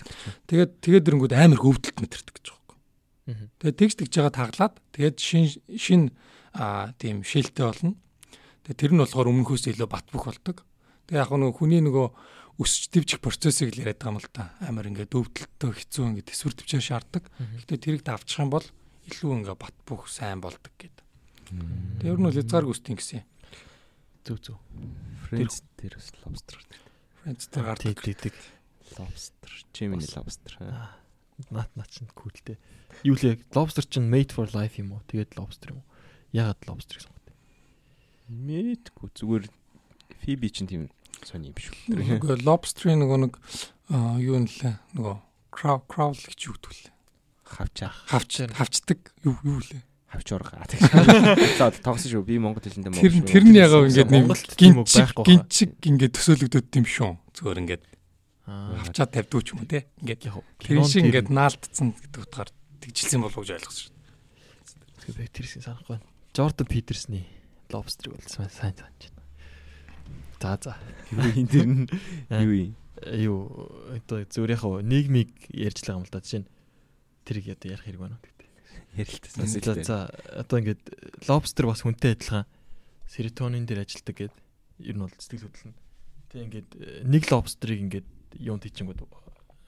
[0.48, 2.56] Тэгээд тэгээд ирэнгүүд амар хөвдөлт мэтэрдэг гэж
[3.26, 6.02] Тэгээд тэгж тэгж байгаа таглаад тэгээд шин шин
[6.53, 7.98] а тийм шилтэй болно.
[8.70, 10.62] Тэгээд тэр нь болохоор өмнөхөөс илүү бат бөх болдог.
[11.10, 12.07] Тэгээд яг нөгөө хүний нөгөө
[12.56, 14.56] өсч дэвжих процессыг л яриад байгаа юм л да.
[14.64, 17.23] Амар ингээд өвдөлтөө хэцүү ингээд төсвөр төвчээр шаарддаг.
[17.36, 18.68] Гэхдээ тэрийг давчих юм бол
[19.11, 20.95] илүү ингээд бат бөх сайн болдог гэд.
[21.99, 23.27] Тэгээд ер нь бол хязгаар гүстийн гэсэн.
[24.23, 24.60] Зүг зүг.
[25.27, 26.57] Friends дээр бас lobster.
[27.22, 28.36] Friends дээр гардаг.
[28.95, 30.53] Lobster, Jimmy lobster.
[31.52, 32.56] Нат нат чинь култэй.
[33.03, 33.44] Юу лээ?
[33.52, 35.03] Lobster чинь made for life юм уу?
[35.11, 35.88] Тэгээд lobster юм уу?
[36.32, 37.34] Ягаад lobster гэсэн үг вэ?
[38.32, 39.45] Мэдгүй зүгээр
[40.23, 40.88] Phoebe чинь тийм
[41.24, 41.76] сони юм шүү.
[41.96, 43.34] Нөгөө lobster-ийн нөгөө нэг
[44.20, 44.76] юу нэлээ?
[45.00, 45.16] Нөгөө
[45.56, 46.92] crow crowl гэж юу гэдэг вэ?
[47.46, 47.92] Хавчаа.
[48.12, 49.84] Хавч хавчдаг юу юу лээ?
[50.16, 50.64] хавч орга.
[51.60, 52.24] За тогсон шүү.
[52.24, 53.04] Би монгол хэлэндээ монгол.
[53.04, 54.26] Тэр тэр нь ягаа ингээд нэг
[54.56, 57.12] гинчиг гинчиг ингээд төсөөлөгдөд юм шүү.
[57.36, 57.84] Зүгээр ингээд
[58.46, 59.86] хавчаад тавьдгүй ч юм уу те.
[60.00, 60.22] Ингээд
[60.64, 63.94] тэр шиг ингээд наалтцсан гэдэг утгаар тэгжилсэн болов уу гэж ойлгосон шүү.
[65.04, 66.08] Тэгээ Петерсийн санахгүй байна.
[66.36, 67.22] Jordan Peterson-ы
[67.72, 69.15] lobster бол сайн сайн санаж байна.
[70.41, 70.74] За за.
[71.12, 71.86] Энэ дэр нь
[72.30, 72.72] юу юм?
[73.06, 73.40] Юу
[73.91, 76.22] одоо зөвөрийнхөө нийгмийг ярьж байгаа юм л да.
[76.24, 76.49] Жишээ нь
[77.26, 78.49] тэрийг одоо ярих хэрэг байна уу гэдэг.
[78.99, 79.84] Ярилтсан.
[79.84, 80.84] За одоо ингээд
[81.28, 82.45] lobster бас хүнтэй адилхан
[83.10, 84.41] серотонин дээр ажилладаг гэдэг
[84.86, 85.78] ер нь бол сэтгэл хөдлөл нь.
[86.32, 86.70] Тэг ингээд
[87.07, 88.07] нэг lobster-ыг ингээд
[88.40, 89.02] юунд хийчихэнгүүд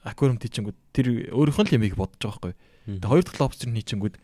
[0.04, 2.54] аквариумд хийчихэнгүүд тэр өөрийнх нь л ямиг бодож байгаа байхгүй.
[2.98, 4.16] Тэгээ хоёр дахь лобстер нь хийчихэнгүүд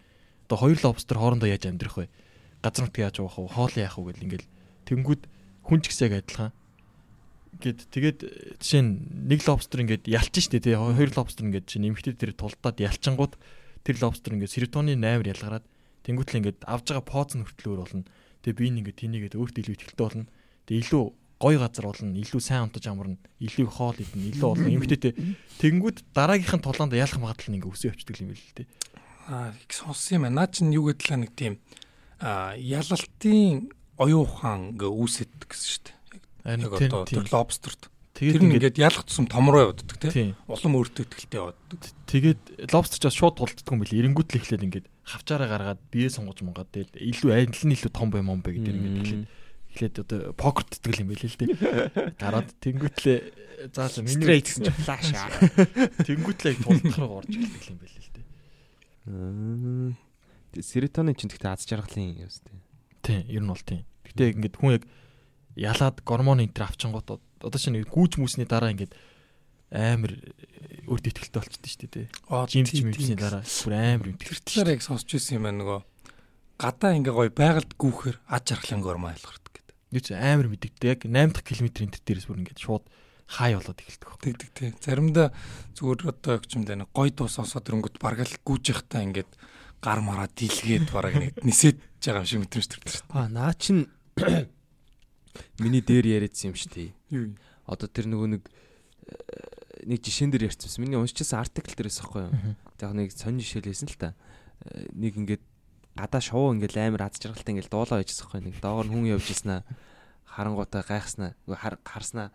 [0.48, 2.08] одоо хоёр лобстер хоорондоо яаж амьдрах вэ?
[2.60, 3.52] Газар нутг яаж уух вэ?
[3.52, 4.48] Хоол яах вэ гэл ингээл
[4.88, 5.22] тэнгүүд
[5.64, 6.52] хүн ч гэсэн яг адилхан.
[7.64, 8.18] Гэт тэгээд
[8.60, 8.92] жишээ нь
[9.32, 13.34] нэг лобстер ингээд ялчин штэ тий хоёр лобстер ингээд чинь нэмэгтэй тэр тулдаад ялчингууд
[13.86, 15.64] тэр лобстер ингээд серотонин 8 ялгараад
[16.04, 18.04] тэнгүүтэл ингээд авж байгаа поз нь хүртэл өөр болно.
[18.44, 20.28] Тэгээ би ингээд тэнийгээд өөртөө илүү ихтэй болно.
[20.68, 21.04] Тэгээ илүү
[21.40, 25.12] гой газар болно, илүү сайн унтаж амарна, илүү хоол идэнэ, илүү олон эмгтээтэй.
[25.60, 28.68] Тэгэнгүүт дараагийнх нь тулаанд ялах магадлал нь ингээ өсөө явчихдаг юм байл л дээ.
[29.28, 30.36] Аа, их сонссон юм байна.
[30.40, 31.54] Наа чинь юу гэдэлээ нэг тийм
[32.20, 33.68] аа ялалтын
[33.98, 35.96] оюун ухаан ингээ үүсэдэг гэсэн шүү дээ.
[36.64, 37.88] Яг одоо тэр лобстерт.
[38.14, 40.38] Тэгээд ингээд ялах тусам том руу явдаг тийм.
[40.46, 41.82] Улам өөртөө ихтэй явдаг.
[42.06, 46.06] Тэгээд лобстер ч бас шууд тулддаг юм бэл эренгүүт л эхлээд ингээд хавчаараа гаргаад бие
[46.06, 49.26] сонгож мунгаад тэгээд илүү аль нь илүү том бай мом бай гэдэг ингээд эхлээд
[49.74, 51.50] эхлээд одоо покер тэтгэл юм байл л дээ.
[52.22, 53.18] Гараад тэнгүүтлээ
[53.74, 55.28] заа за миний straight гэсэн чинь флаш аа.
[56.06, 58.26] Тэнгүүтлээ тулдах руу орж ирдэг юм байл л дээ.
[59.10, 60.62] Аа.
[60.62, 62.54] Серотонин чинь гэхдээ аз жаргалын юм үстэй.
[63.04, 63.84] Тийм, ер нь бол тийм.
[64.08, 64.84] Гэтэ ингээд хүн яг
[65.54, 68.96] ялаад гормон энтер авчингууд одоо чинь гүүж мүсний дараа ингээд
[69.70, 70.16] амар
[70.88, 72.06] өрд итгэлтэй болчихдээ шүү дээ.
[72.48, 74.64] Жим жимсний дараа бүр амар итгэлтэй.
[74.64, 75.80] Тэр яг сонсч ирсэн юм байна нөгөө
[76.58, 79.54] гадаа ингээ гоё байгальд гүүхээр аж жаргалын гормон айлгардаг.
[79.90, 82.84] Юу ч амар мэддэгтэй яг 8 дахь километрийн тэр дээрээс бүр ингээд шууд
[83.26, 84.20] хай болоод эхэлдэг баг.
[84.22, 84.70] Тэгдэг тий.
[84.78, 85.28] Заримдаа
[85.74, 89.30] зүгээр одоо гэж юм даа гой дуу сонсоод ирэнгүүт бараг л гүйж явахтаа ингээд
[89.84, 93.12] гар мараа дийлгээд бараг нэг нисэж байгаа юм шиг мэдрэмж төрдөг шүү.
[93.12, 93.92] Аа наа чин
[95.62, 96.90] миний дээр яриадсан юм шүү дээ.
[97.12, 97.36] Юу?
[97.68, 100.72] Одоо тэр нөгөө нэг э, нэг жишээн дээр ярьсан.
[100.80, 102.56] Миний уншижсэн артикл дээрээс аахгүй юу?
[102.80, 104.16] Яг нэг сонь жишээл байсан л та.
[104.64, 105.44] Э, нэг ингээд
[106.00, 109.60] гадаа шоу ингээд амар аз жаргалтай ингээд дуулаа байжсан аахгүй нэг доогор хүн явж ирсэн
[109.60, 109.62] аа
[110.24, 112.32] харангуудаа гайхснаа харснаа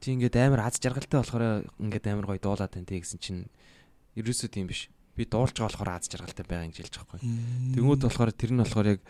[0.00, 3.50] Чи ингээд амар аз жаргалтай болохоор ингээд амар гоё дуулаад байна те гэсэн чинь
[4.14, 4.86] ерөөсөө тийм биш.
[5.18, 7.74] Би дуулж байгаа болохоор аз жаргалтай байгаа гэж хэлж байгаа байхгүй.
[7.74, 9.00] Тэнгүүд болохоор тэр нь болохоор яг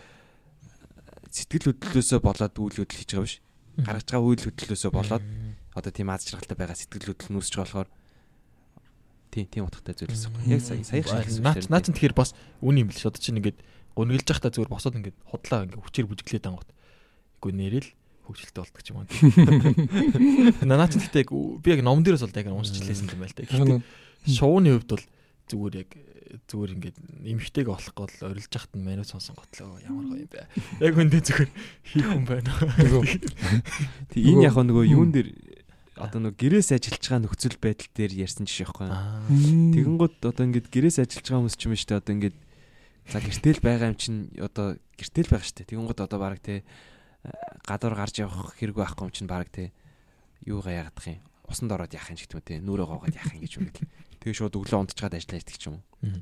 [1.28, 3.36] сэтгэл хөдлөлөөсөө болоод үйл хөдлөл хийж байгаа биш.
[3.76, 5.24] Гаргаж байгаа үйл хөдлөлөөсөө болоод
[5.76, 7.90] одоо тийм аз жаргалтай байгаа сэтгэл хөдлөл нүүсэж байгаа болохоор
[9.28, 10.48] тийм тийм утгатай зүйлс байхгүй.
[10.48, 11.44] Яг сая сая шиг.
[11.44, 12.32] Наач наач тэгэхээр бас
[12.64, 13.05] үн юм л ш.
[13.05, 13.60] Одоо чинь ингээд
[13.93, 16.70] гуниглж байхдаа зүгээр босоод ингээд худлаа ингээд хүчээр бүжиглээд ангууд.
[17.39, 17.89] Үгүй нэрэл
[18.24, 19.06] хөгжилтэй болдог юм уу.
[20.68, 23.44] Нанаач гэхдээ би яг ном дээрээс бол яг уншиж лээсэн юм байл та.
[23.44, 23.85] Гэхдээ
[24.28, 25.05] шууны хувьд бол
[25.48, 25.90] зүгээр яг
[26.48, 30.44] зүгээр ингээд эмхтэйг олохгүй бол орилж яхад нь меню сонсон готлоо ямар гоё юм бэ.
[30.84, 31.50] Яг үндэ зүгээр
[31.88, 32.52] хийх юм байна.
[34.12, 35.32] Тэг энэ яг нөгөө юун дээр
[35.96, 38.88] одоо нөгөө гэрээс ажиллаж байгаа нөхцөл байдал дээр ярьсан жишээ байхгүй.
[39.72, 42.36] Тэгэнгүүт одоо ингээд гэрээс ажиллаж байгаа хүмүүс ч юм шүү дээ одоо ингээд
[43.08, 45.70] за гэртэл байгаа юм чинь одоо гэртэл байгаа шүү дээ.
[45.74, 46.62] Тэгэнгүүт одоо баг те
[47.66, 49.72] гадуур гарч явах хэрэг байхгүй юм чинь баг те
[50.46, 53.42] юугаа яагаад юм усанд ороод яах юм ч гэдэг юм те нүрээ гоогоод яах юм
[53.42, 53.88] гэж юм гэдэг.
[54.28, 56.20] Тэгээ шууд өглөө унтчихад ажиллаа идэх юм уу.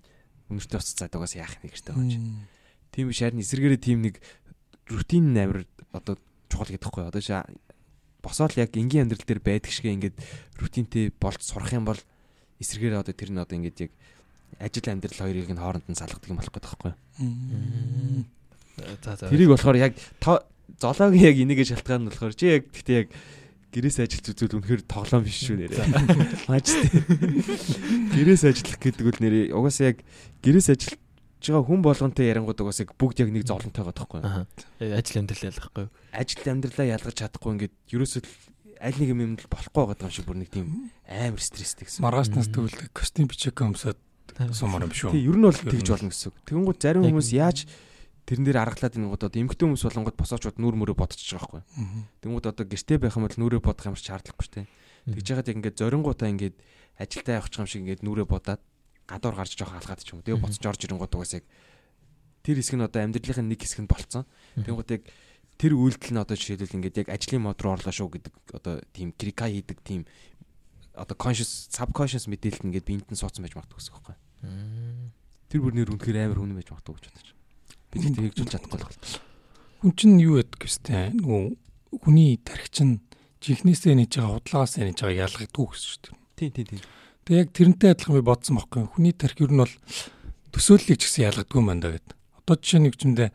[0.54, 2.46] Өнөртөө ус цаад угаас яах гэжтэй байгаа юм.
[2.94, 4.22] Тийм биш харин эсэргээрээ тийм нэг
[4.86, 6.14] рутин амир одоо
[6.46, 7.50] чухал гэдэг хгүй одоо шаа
[8.22, 10.14] босоод яг энгийн амьдрал дээр байдаг шиг ингээд
[10.62, 11.98] рутинтэй болж сурах юм бол
[12.62, 13.92] эсэргээр одоо тэр нь одоо ингээд яг
[14.62, 16.92] ажил амьдрал хоёрыг нь хооронд нь салгадаг юм болох гэдэг байхгүй.
[19.02, 19.26] За за.
[19.26, 19.98] Тэрийг болохоор яг
[20.78, 23.08] золоогийн яг энийгээ шалтгаан нь болохоор чи яг гэхдээ яг
[23.74, 25.86] гэрээс ажиллаж үзвэл үнэхээр тоглоом биш шүү нэрээ.
[26.48, 26.90] Маач тий.
[28.14, 30.06] Гэрээс ажиллах гэдэг үл нэрээ угаасаа яг
[30.42, 31.00] гэрээс ажиллаж
[31.46, 34.22] байгаа хүн болгонтэй ярангууд угаасаа яг бүгд яг нэг зовлонтой байгаа тоххой.
[34.80, 35.86] Ажил амьдрал ялгахгүй.
[36.14, 38.22] Ажил амьдралаа ялгаж чадахгүй ингээд ерөөсөө
[38.80, 42.04] аль нэг юм болохгүй байгаа юм шиг бүр нэг тийм амар стресстэй гэсэн.
[42.04, 43.98] Маргаашнаас тэгвэл костюм бичээг өмсөд
[44.52, 45.12] сумаар юм шүү.
[45.16, 46.32] Тий, ер нь бол тэгж болно гэсэн.
[46.44, 47.64] Тэгэнгүүт зарим хүмүүс яаж
[48.26, 51.62] тэрэн дээр аргалаад гот одоо эмгтэн хүмүүс болонгод босоочод нүүр мөрөө бодчихж байгаа байхгүй.
[52.26, 54.66] Тэнгүүд одоо гэртээ байх юм бол нүрээ бодох юм шиг шаардлагагүй шүү дээ.
[55.14, 56.56] Тэгж яагаад яг ингээд зорингуудаа ингээд
[56.98, 58.62] ажилдаа явах юм шиг ингээд нүрээ бодоод
[59.06, 60.26] гадуур гарч жоох алгаад ч юм.
[60.26, 61.46] Тэгээ боцож орж ирэнгууд угаас яг
[62.42, 64.26] тэр хэсэг нь одоо амьдралын нэг хэсэг нь болцсон.
[64.58, 65.02] Тэнгүүд яг
[65.54, 69.14] тэр үйлдэл нь одоо жишээлбэл ингээд яг ажлын мод руу орлоо шүү гэдэг одоо тийм
[69.14, 70.02] крика хийдэг тийм
[70.98, 74.18] одоо conscious subconscious мэдээлэл ингээд биенд нь суудсан байж магадгүй гэсэн үг байхгүй.
[75.46, 77.35] Тэр бүрнэр үнэхээр амар хүн байж магадгүй гэж бодож
[78.00, 79.24] бид тэгжүүлж чадахгүй л байна.
[79.80, 81.42] Хүн чинь юу ядг гэстэй нөгөө
[82.02, 82.94] хүний тархи чинь
[83.40, 86.16] жихнээсээ нэж байгаа худлагаас нэж байгаа ялгагдгүй гэсэн шүү дээ.
[86.36, 86.82] Тийм тийм тийм.
[87.26, 88.82] Тэгээ яг тэрнтэй адилхан би бодсон байхгүй.
[88.90, 89.74] Хүний тархи ер нь бол
[90.52, 92.08] төсөөллийг ч гэсэн ялгадгүй юм даа гэд.
[92.42, 93.30] Одоо жишээ нэг юмдээ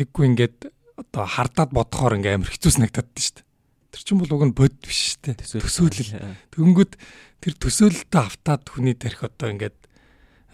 [0.00, 0.58] нэггүй ингээд
[0.98, 3.46] одоо хардаад бодохоор ингээм амар хэцүү санагдаад шүү дээ.
[3.94, 5.60] Тэр чинь бол уг нь бод биш шүү дээ.
[5.62, 6.12] Төсөөлөл.
[6.54, 6.92] Тэгэнгүүт
[7.42, 9.78] тэр төсөөлөлтөд автаад хүний тархи одоо ингээд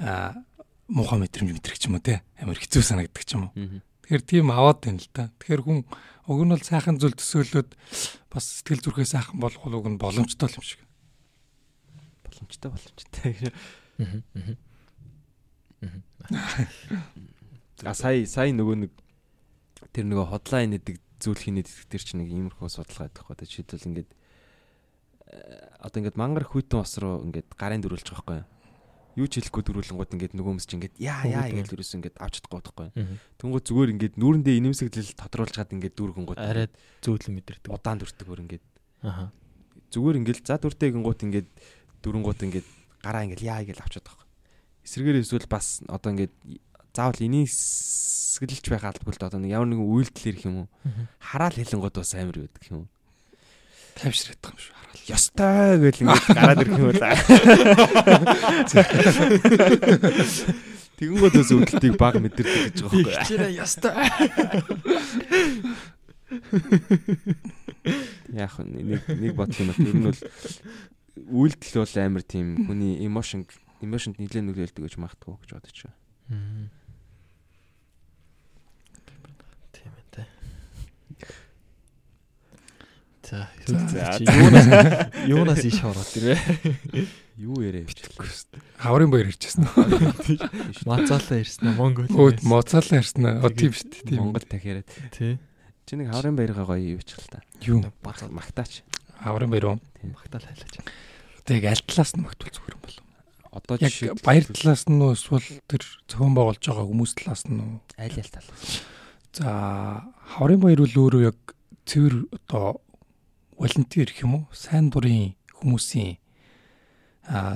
[0.00, 0.40] аа
[0.90, 3.80] муухай мэдрэмж мэдрэх ч юм уу те амар хэцүү санагддаг ч юм уу.
[4.02, 5.30] Тэгэхээр тийм аваад байна л да.
[5.38, 5.78] Тэгэхээр хүн
[6.26, 7.78] уг нь бол сайхан зүйл төсөөлөд
[8.26, 10.82] бас сэтгэл зүрхээ сайхан болгох уг нь боломжтой юм шиг.
[12.26, 13.54] Боломжтой боломжтой.
[17.86, 18.92] А сая сая нөгөө нэг
[19.94, 23.38] тэр нөгөө хотлайн гэдэг зүйлхийн нэг тэр чинь нэг иймэрхүү судалгаа гэдэг хоо.
[23.38, 28.59] Жишээлбэл ингээд э, одоо ингээд мангар хүйтэн ус руу ингээд гарын дөрүүлж байгаа байхгүй
[29.16, 29.26] юу?
[29.26, 32.60] ч хэлэхгүй дөрүүлэнгууд ингээд нөгөө хүмүүс чинь ингээд яа яа гэж ерөөс ингээд авч чадахгүй
[32.60, 32.88] байхгүй.
[33.40, 36.68] Тэнгууд зүгээр ингээд нүүрэндээ инэмсэглэл тодруулж хаад ингээд дүүргэнгууд арай
[37.02, 37.70] зөөлөн мэдэрдэг.
[37.74, 38.64] Удаан дүрдэг бүр ингээд.
[39.02, 39.32] Аа.
[39.90, 41.48] Зүгээр ингээд за дүртэй гингууд ингээд
[42.06, 42.68] дөрөнгууд ингээд
[43.02, 44.26] гараа ингээд яа гэж авч чадахгүй.
[44.86, 46.34] Эсрэгээр эсвэл бас одоо ингээд
[46.94, 50.68] заавал инээсгэлж байх албагүй л одоо нэг ямар нэгэн үйлдэл ирэх юм уу?
[51.18, 52.88] Хараал хэлэнгууд бас амар байдаг юм?
[53.96, 55.10] Тайвшраад байгаа юм шүү хараал.
[55.10, 57.02] Ёстой гэл ингэж гараад ирэх юм бол.
[61.00, 63.24] Тэгэнгүүт ус өвдөлтийг баг мэдэрдэг гэж байгаа байхгүй.
[63.24, 63.94] Чирээ ёстой.
[68.36, 70.20] Яг нэг нэг бодох юм бол ер нь бол
[71.30, 73.48] үйлдэл бол амар тийм хүний эмошн
[73.80, 76.70] эмошнд нэлээд нөлөөлдөг гэж магтгүй гэж бодож байна.
[83.30, 84.66] За юунаас
[85.30, 86.34] юунаас иш ороод ирвэ?
[87.38, 88.26] Юу яриа бичлэхгүй.
[88.82, 89.70] Хаврын баяр ирчихсэн.
[90.90, 92.10] Моцаалаа ирсэн Монгол.
[92.10, 93.38] Өө моцаалаа ирсэн.
[93.38, 94.18] О тийм шүү дээ.
[94.18, 94.90] Монгол дахиараад.
[95.14, 95.38] Тий.
[95.86, 97.38] Чи нэг хаврын баяргаа гоё юу бичих л та.
[97.62, 97.86] Юу?
[98.02, 98.82] Магтаач.
[99.22, 99.80] Хаврын баяр уу?
[100.02, 100.82] Магтаал хайлаач.
[101.38, 102.98] Одоо яг аль талаас нь магтвал зүгээр юм бол.
[103.54, 107.78] Одоо жишээ баяр талаас нь уу эсвэл тэр зохион байгуулж байгаа хүмүүс талаас нь уу?
[107.94, 108.82] Аль аль талаас.
[109.38, 110.02] За
[110.34, 111.38] хаврын баяр бол өөрөө яг
[111.86, 112.82] цэвэр одоо
[113.60, 114.44] волонтер гэх юм уу?
[114.56, 116.16] Сайн дурын хүмүүсийн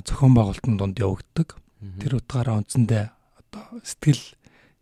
[0.05, 1.57] зохион байгуулалтын дунд явагддаг.
[1.97, 3.05] Тэр утгаараа үндсэндээ
[3.41, 4.21] одоо сэтгэл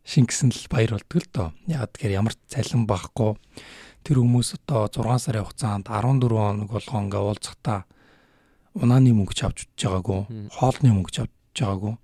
[0.03, 1.49] шингэсэн л баяр болдог л доо.
[1.70, 3.39] Яг тэгэхээр ямар ч цалин байхгүй
[4.03, 7.86] тэр хүмүүс одоо 6 сарын хугацаанд 14 хоног болгоо ингээ уулзахтаа
[8.74, 11.94] унааны мөнгө ч авч удаж байгаагүй, хоолны мөнгө ч авч байгаагүй.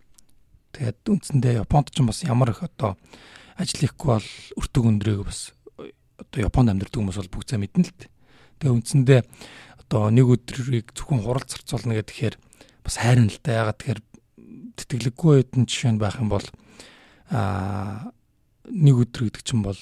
[0.79, 2.95] Тэгээд үндсэндээ Японд ч бас ямар их одоо
[3.59, 4.31] ажил ихгүй бол
[4.63, 5.51] өртөг өндрийг бас
[6.23, 8.11] одоо Японд амьдардаг хүмүүс бол бүгд мэднэ л дээ.
[8.59, 9.21] Тэгээ үндсэндээ
[9.89, 12.37] одоо нэг өдрийг зөвхөн хурал зарцуулна гэхээр
[12.85, 13.65] бас хайрна л да.
[13.65, 14.01] Ягаад тэгэхээр
[14.77, 16.47] тэтгэлэггүй хэдэн жишээ нь байх юм бол
[17.33, 18.13] аа
[18.69, 19.81] нэг өдөр гэдэг чинь бол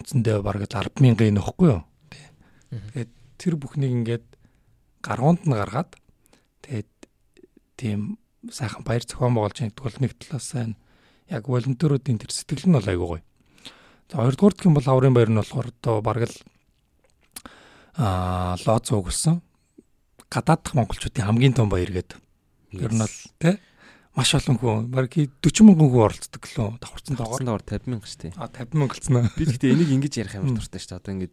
[0.00, 1.82] үндсэндээ бараг 10 мянган нөхгүй юу.
[2.70, 4.26] Тэгээд тэр бүхнийг ингээд
[5.02, 5.94] гаргуунд нь гаргаад
[6.62, 6.90] тэгээд
[7.78, 8.18] тийм
[8.50, 10.76] сайхан баяр зохион байгуулж байгаа бол нэг талаас сайн
[11.30, 13.22] яг волонтеруудын тэр сэтгэл нь бол айгүй гоё.
[14.10, 16.36] За хоёрдугаар гэх юм бол аврын баяр нь болохоор одоо бараг л
[17.96, 19.42] аа лоц угсан
[20.30, 22.18] гадаадх монголчуудын хамгийн том баяр гэдэг.
[22.70, 23.58] Тэр нь бол тий
[24.14, 28.20] маш олон хүн баг 40 мянган хүн оролцдог лөө давхарцсан доогоор давхар 50 мянга шүү
[28.26, 28.32] дээ.
[28.38, 29.30] А 50 мянга болсон аа.
[29.34, 31.00] Би гэхдээ энийг ингэж ярих амар дуртай шүү дээ.
[31.02, 31.32] Одоо ингэж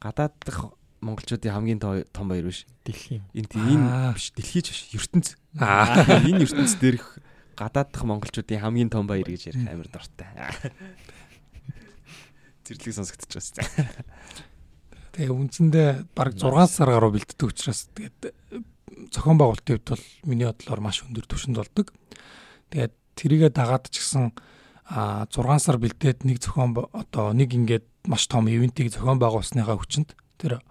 [0.00, 0.58] гадаад дах
[1.00, 2.66] монголчуудын хамгийн том баяр биш.
[2.84, 3.24] Дэлхийн.
[3.32, 5.36] Энэ энэ биш дэлхийч биш ертөнц.
[5.60, 7.18] Аа энэ ертөнц дээрх
[7.56, 10.28] гадаад дах монголчуудын хамгийн том баяр гэж ярих амар дуртай.
[12.68, 13.88] Зэрлэг сонсогдож байна.
[15.18, 18.30] Тэгээ үндсэндээ баг 6 сар гаруй бэлддэг учраас тэгээд
[19.10, 21.90] зохион байгуулалтын хувьд бол миний бодлоор маш өндөр түвшинд болдог.
[22.70, 24.30] Тэгээд тэрийгэ дагаад ч гэсэн
[24.86, 30.14] а 6 сар бэлдээд нэг зохион одоо нэг ингээд маш том ивентийг зохион байгуулсныхаа хүчинд
[30.38, 30.62] тэр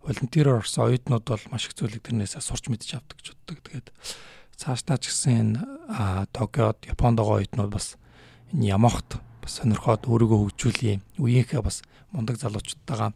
[0.00, 3.58] волонтероор орсон оюутнууд бол маш их зүйлийг тэрнээсээ сурч мэдж авдаг гэж боддог.
[3.68, 3.88] Тэгээд
[4.56, 8.00] цаашдаа ч гэсэн энэ Токиод Японд байгаа оюутнууд бас
[8.48, 11.20] энэ Ямахт бас сонирхоод өөрийгөө хөгжүүлээ.
[11.20, 11.84] Үеийнхээ бас
[12.16, 13.12] мундаг залуучуудтайгаа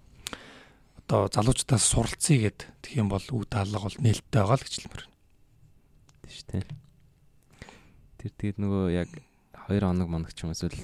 [1.04, 5.04] одоо залуучуудаас суралцъя гэд тэгэх юм бол үг даалга бол нээлттэй байгаа л гэж хэлмээр
[5.04, 5.12] байна.
[6.24, 6.64] Тийш үү.
[8.24, 9.10] Тэр тэгээд нөгөө яг
[9.68, 10.80] 2 хоног моног ч юм эсвэл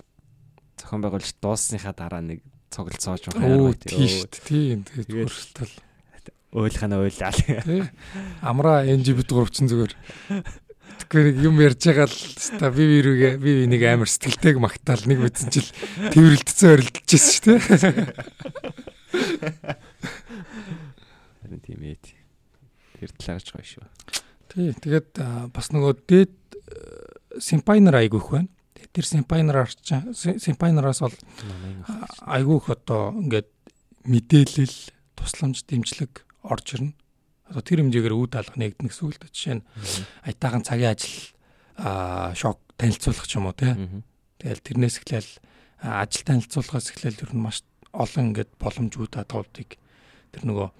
[0.76, 4.44] зохион байгуулалт дууссныхаа дараа нэг цуглцооч байгаа байх тийм шүү дээ.
[4.44, 5.72] Тийм тэгээд хүртэл
[6.52, 7.32] ойлгохана ойлаа.
[8.44, 9.96] Амра NGB гурвчин зүгээр
[11.00, 15.48] Тэгэхээр юм ярьж байгаа л ста би вирүүгээ би нэг амар сэтгэлтэйг магтаал нэг мэдсэн
[15.48, 15.64] чил
[16.12, 19.80] тэрвэрлдсэн орилдчихсэн шүү дээ.
[21.50, 21.98] Харин тийм ээ.
[23.02, 23.82] Тэр талаарч гоё шүү.
[24.54, 25.18] Тий, тэгээд
[25.50, 26.34] бас нөгөө дээд
[27.42, 28.46] симпайнер айгүйх байна.
[28.94, 31.16] Тэр симпайнераар симпайнераас бол
[32.22, 33.50] айгүйх одоо ингээд
[34.06, 34.78] мэдээлэл,
[35.18, 36.94] тусламж, дэмжлэг орж ирнэ.
[37.50, 39.34] Одоо тэр хэмжээгээр үд алга нэгдэнэ гэсэн үг л дээ.
[39.34, 39.66] Жишээ нь
[40.22, 41.18] аятаахан цагийн ажил
[42.38, 43.74] шок танилцуулах ч юм уу тий.
[44.38, 45.30] Тэгэл тэрнээс эхлээл
[45.82, 49.82] ажил танилцуулахаас эхлээл ер нь маш олон ингээд боломж үд адгуудыг
[50.30, 50.70] тэр нөгөө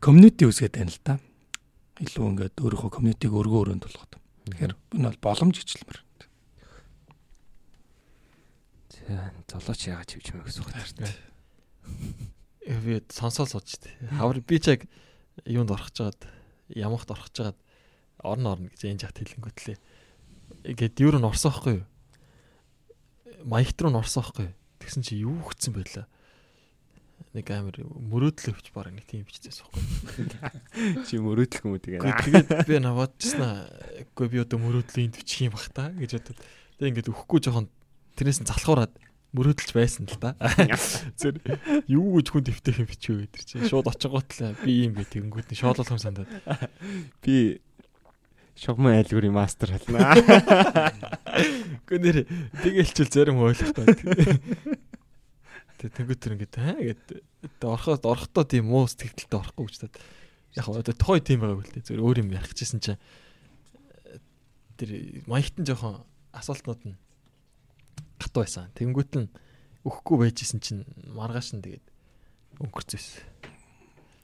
[0.00, 1.14] community үсгээд байна л да.
[2.00, 4.12] Илүү ингээд өөрийнхөө community-г өргөө өрөөнд болгоод.
[4.48, 5.98] Тэгэхээр энэ бол боломж гэжлэмэр.
[9.04, 11.12] За золооч яагаад чивч мэ гэсэн үг байна.
[12.80, 14.16] Би сонсоол сууж тээ.
[14.16, 14.88] Хавар би ч яг
[15.44, 16.24] юунд орох жагаад
[16.72, 17.58] ямахт орох жагаад
[18.24, 19.76] орно орно гэж энэ жахт хэлэнгүүтлээ.
[20.64, 21.86] Ингээд юу н орсон байхгүй юу?
[23.44, 24.56] Маягт руу н юу?
[24.80, 26.08] Тэгсэн чи юу хөтсөн байлаа
[27.30, 31.04] нэг амар мөрөөдөл өвч баг нэг тийм биччихсэн байхгүй.
[31.06, 32.00] Чи мөрөөдөл хүмүүс тэгээ.
[32.26, 33.70] Тэгээд би наваадчихсан аа.
[34.14, 36.38] Үгүй би одоо мөрөөдлийн төвчих юм бах та гэж бодод.
[36.80, 37.70] Тэгээ ингээд өхгүй жоохон
[38.18, 38.92] тэрнээс нь залхуураад
[39.30, 40.34] мөрөөдөлж байсан л да.
[41.14, 41.38] Зөв
[41.86, 45.60] юу гэж хүн дэвтэх юм бичвэ гэдэг чинь шууд очингуутлаа би юм бэ тэгэнгүүт нь
[45.60, 46.30] шоолол юм сандаад.
[47.22, 47.62] Би
[48.58, 50.18] шугмын айлгуурын мастер халнаа.
[51.86, 52.18] Гэхдээ нэр
[52.58, 53.86] тэгэлчил зарим ойлгохгүй.
[55.80, 59.96] Тэгээ тэнгуү тэр ингээд аа гэд ороход орохдоо тийм муу сэтгэлдээ орохгүй гэж таад.
[60.52, 61.88] Яг одоо тохой тийм байгаа үл тээ.
[61.88, 63.00] Зөв өөр юм ярих гэжсэн чинь
[64.76, 66.04] тэр маягтан жоохон
[66.36, 67.00] асуултнууд нь
[68.20, 68.68] гатуу байсан.
[68.76, 69.32] Тэнгуүт нь
[69.88, 70.84] өгөхгүй байжсэн чинь
[71.16, 71.86] маргааш нь тэгээд
[72.60, 73.08] өнгөрцөөс.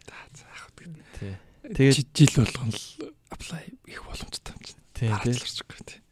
[0.05, 1.41] За заах үү.
[1.73, 2.85] Тэгээд жил болгон л
[3.33, 4.81] аплай их боломжтой юм чинь.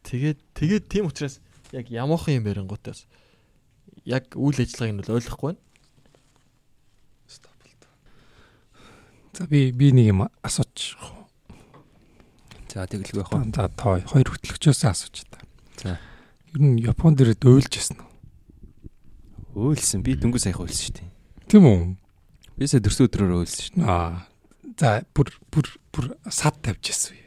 [0.05, 1.37] Тэгээд тэгээд тийм учраас
[1.69, 3.05] яг ямуухан юм ярингуудаас
[4.05, 5.63] яг үйл ажиллагааг нь бол ойлгохгүй байна.
[9.35, 10.95] За би би нэг юм асууж.
[12.71, 13.51] За тэгэлгүй яах вэ?
[13.51, 15.43] За тоо хоёр хөтлөгчөөс асууж та.
[15.81, 15.99] За.
[16.55, 18.07] Ер нь Японд ирээд өөлж ясна
[19.51, 19.75] уу?
[19.75, 20.07] Өөлсөн.
[20.07, 21.09] Би дөнгөж саяхан өөлсөн шүү дээ.
[21.51, 21.99] Тийм үү?
[22.55, 23.91] Бисээ дөрсөн өдрөөр өөлсөн шүү дээ.
[23.91, 24.23] Аа.
[24.79, 27.25] За бүр бүр бүр сад тавьж ясв юм.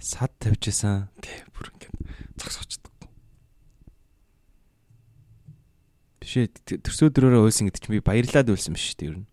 [0.00, 1.12] Сад тавьчихсан.
[1.20, 1.92] Тий, бүр ингээд
[2.40, 2.79] зогсоочдөг.
[6.30, 9.26] Биш ээ төрсөдрөөрөө уйлсан гэдэг чинь би баярлаад уйлсан биш шүү дээ ер нь.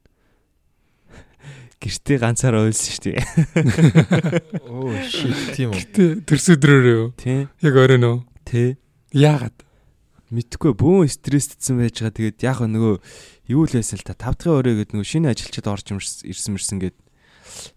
[1.86, 3.22] Гэртээ ганцаараа уйлсан шүү дээ.
[4.66, 5.78] Оо shit тийм үү.
[5.78, 7.14] Гэтэ төрсөдрөөрөө юу?
[7.22, 7.46] Тий.
[7.62, 8.26] Яг оройно.
[8.50, 8.82] Тий.
[9.14, 9.62] Яагаад?
[10.34, 12.18] Мэдхгүй бүүн стрессдсэн байж байгаа.
[12.18, 12.96] Тэгээд яг нөгөө
[13.54, 16.82] юу л байсан л та 5 дахь өрөө гэдэг нөгөө шинэ ажилчид орж ирсэн мэрсэн
[16.82, 16.98] гээд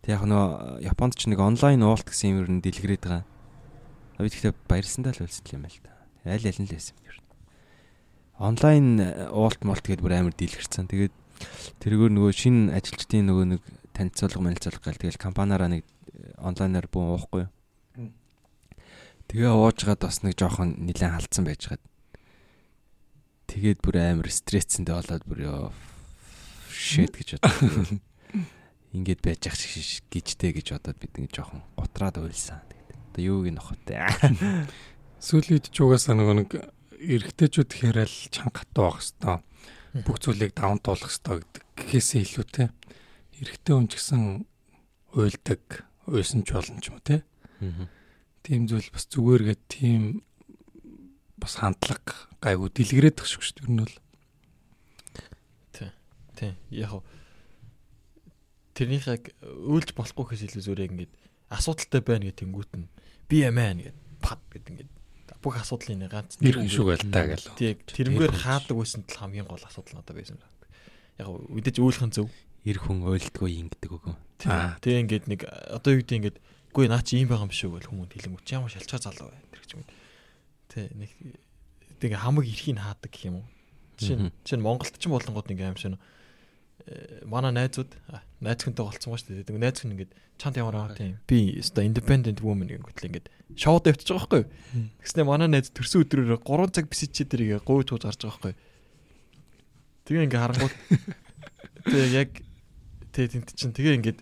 [0.00, 3.28] тэг яг нөгөө Японд ч нэг онлайн уулт гэсэн юм ер нь дэлгэрээд байгаа.
[4.16, 5.92] Би тэгтээ баярлсандаа л үлсэл юм байл та.
[6.24, 7.19] Аль аль нь л байсан юм ер.
[8.40, 10.88] Онлайн уулт молт гээд бүр амар дэлгэрсэн.
[10.88, 11.12] Тэгээд
[11.84, 13.62] тэргээр нөгөө шинэ ажилчдын нөгөө нэг
[13.92, 15.84] танилцуулга манилцуулга гал тэгэл компаниараа нэг
[16.40, 17.44] онлайнаар бүүн уухгүй.
[19.28, 21.84] Тэгээ уужгаад бас нэг жоохон нэлээд халтсан байж гад.
[23.52, 25.62] Тэгээд бүр амар стрессэндээ болоод бүр ёо
[26.72, 28.00] shit гэж бодсон.
[28.96, 32.64] Ингээд байж ах шиг гिचтэй гэж бодоод бид ингэ жоохон готраад уйлсан.
[33.12, 34.00] Одоо юуг нь нохотой.
[35.20, 36.50] Сүүлийн үед ч угаасаа нөгөө нэг
[37.00, 42.64] эрэгтэйчүүд хэрэл чанга хатуу байх хэвээр бүх зүйлийг даван туулах хэвээр гэдэг гэхээсээ илүү те
[43.40, 44.22] эрэгтэй хүн ч гэсэн
[45.16, 45.62] уйлдаг
[46.06, 47.24] уйсан ч болно ч юм уу те
[48.44, 50.02] тийм зүйл бас зүгээр гээд тийм
[51.40, 53.64] бас хандлага гайгүй дэлгэрээд тах шүү дээ.
[53.64, 53.96] Ер нь бол.
[55.72, 55.90] Тий.
[56.36, 56.52] Тий.
[56.70, 57.00] Яг
[58.76, 61.12] тэрнийхээ үйлж болохгүй гэхээс илүү зүгээр ингээд
[61.52, 62.88] асуудалтай байна гэх тэнгуут нь
[63.28, 64.90] би ямаа гэд пад гэд ингээд
[65.40, 67.48] бүх асуудлын ганц нэр шиг байл та гэл.
[67.56, 67.74] Тий.
[67.80, 70.38] Тэрнгээр хаадаг байсан тал хамгийн гол асуудал надад байсан.
[71.16, 72.28] Яг үдэж үйлхэн зөв.
[72.64, 74.14] Ир хүн ойлдгоо ингэдэг үгүй.
[74.84, 75.00] Тий.
[75.00, 76.38] ингээд нэг одоо юу гэдэг ингээд
[76.76, 79.40] үгүй наа чи ийм байгаа юм шүү гэл хүмүүс хэлэнгүүт чи ямар шалчаа залуу бай
[79.48, 79.84] тэр гэж юм.
[80.68, 80.86] Тий.
[80.92, 81.10] Нэг
[82.04, 83.48] тэгээ хамаг эрхийг хаадаг гэх юм уу.
[83.96, 85.96] Жишээ чинь Монголд ч болонгууд нэг аим шин
[87.26, 87.94] манай найзууд
[88.42, 89.46] найз хүнтэй болцсон ба шүү дээ.
[89.46, 93.26] Тэгээ найз хүн ингээд чант ямар аа тийм би өстой independent woman гэнгүүт л ингээд
[93.54, 94.44] шоуд явчих байгаа байхгүй.
[95.06, 98.54] Тэгснэ манай найз төрсөн өдрөөр 3 цаг бисэж дэрийг гуй тууж гарч байгаа байхгүй.
[100.08, 100.74] Тэгээ ингээд харангуут
[101.86, 102.30] тэгээ яг
[103.14, 104.20] тэгээ тент чинь тэгээ ингээд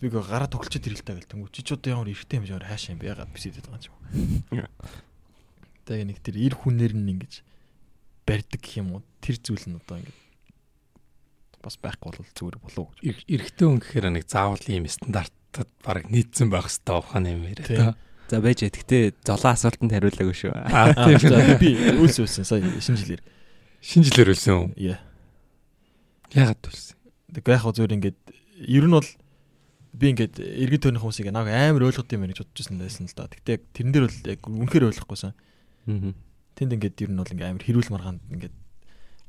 [0.00, 2.96] би г гараа тоглолцоод ирэлтэй гэл тэнгүү чи ч одоо ямар эргэтэй юм жаар хаашаа
[2.96, 4.66] юм бэ ягаад бисэдэд байгаа юм.
[5.84, 7.44] Тэгээ нэг тэр эр хүнээр нь ингэж
[8.24, 9.04] барьдаг юм уу?
[9.20, 10.23] Тэр зүйл нь одоо ингэ
[11.64, 13.24] бас байхгүй бол зүгээр болов уу гэж.
[13.24, 17.96] Эрэгтэй хүн гэхээр нэг заавал ийм стандартад баг нийцсэн байх хэрэгтэй ухааны юм яриа.
[18.28, 20.52] За байж гэхдээ золоо асуултанд хариулаагүй шүү.
[20.76, 23.22] Аа тийм би үлс үлсэн сая шинэ жилээр.
[23.84, 24.66] Шинэ жилээр үлсэн үү?
[24.80, 25.00] Яа.
[26.32, 26.96] Яагаад үлсэн?
[27.36, 28.20] Тэг яг зүгээр ингээд
[28.64, 29.10] ер нь бол
[29.94, 33.30] би ингээд иргэн тойрны хүмүүсийг нэг амар ойлгох юм байна гэж бодож байсан л да.
[33.30, 35.32] Гэтэ тэрэн дээр бол яг үнэхээр ойлгохгүйсэн.
[36.58, 38.54] Тэнд ингээд ер нь бол ингээд амар хэрүүл маргаанд ингээд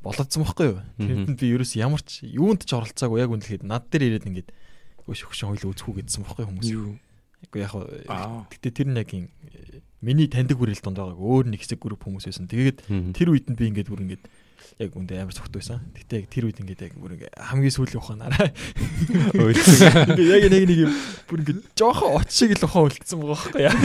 [0.06, 0.80] болоодсон байхгүй юу?
[1.02, 4.50] Тэнд би ерөөс ямар ч юунд ч оролцоогүй яг үнэлэхэд над дээр ирээд ингээд
[5.02, 6.70] үгүй шөгшин хойлоо үзэхүү гэдсэн байхгүй хүмүүс.
[7.50, 7.74] Үгүй яг
[8.54, 9.26] гэтээ тэр нэг юм
[10.06, 12.46] миний таньдаг хүрэл донд байгааг өөр нэг хэсэг групп хүмүүс байсан.
[12.46, 12.78] Тэгээд
[13.18, 14.24] тэр үед нь би ингээд бүр ингээд
[14.80, 15.82] яг үндэ амар цогт байсан.
[15.96, 18.50] Гэтэ яг тэр үед ингээд яг бүр ингээ хамгийн сүүлийн ухаанаараа
[20.36, 20.94] яг нэг нэг юм
[21.30, 23.76] бүр ингээ жоохон оч шиг л ухаан үлдсэн байгаа байхгүй яа.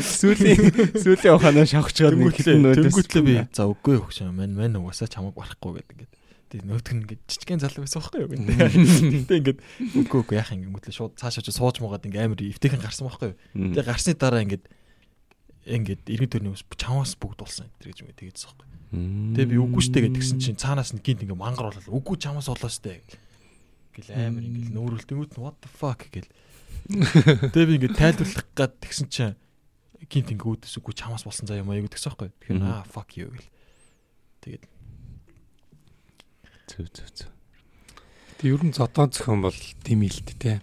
[0.00, 0.60] Сүүлийн
[0.98, 5.78] сүүлийн ухаанаа шавхчгаад нэг тэнгүүтлээ би за үгүй өгч юм мань мань угаасаа чамаг барахгүй
[5.80, 6.10] гэдэг ингээ
[6.50, 8.50] Тэгээ нөтг нь ингээд жижигхэн залуу байсан байхгүй юу гэнэ.
[9.30, 9.60] Тэгээ ингээд
[10.02, 13.30] үгүй үгүй яах юм гэмэтлээ шууд цаашаа ч сууж муугаад ингээд амар эвтэйхэн гарсан байхгүй
[13.30, 13.38] юу.
[13.70, 14.66] Тэгээ гарсны дараа ингээд
[15.70, 18.69] ингээд иргэн төрний ус чамаас бүгд болсон энэ гэж юм тэгээдсэн байхгүй.
[18.90, 22.70] Тэгээ би үгүй штэ гэдгсэн чинь цаанаас нь гинт ингээ мангар болол үгүй чамаас болоо
[22.70, 22.98] штэ
[23.94, 26.26] гэл амар ингээл нөөрөлтөнгүүд what the fuck гэл.
[27.54, 29.38] Тэгээ би ингээ тайлбарлах гад тэгсэн чинь
[30.10, 32.30] гинт ингээ үүдээс үгүй чамаас болсон заа юм аа гэдгсэн байхгүй.
[32.34, 33.50] Тэгэхээр аа fuck you гэл.
[34.42, 34.64] Тэгээд
[36.70, 37.30] Зүг зүг зүг.
[38.38, 40.62] Тэг ер нь зодоо зөхөн бол л дээ те.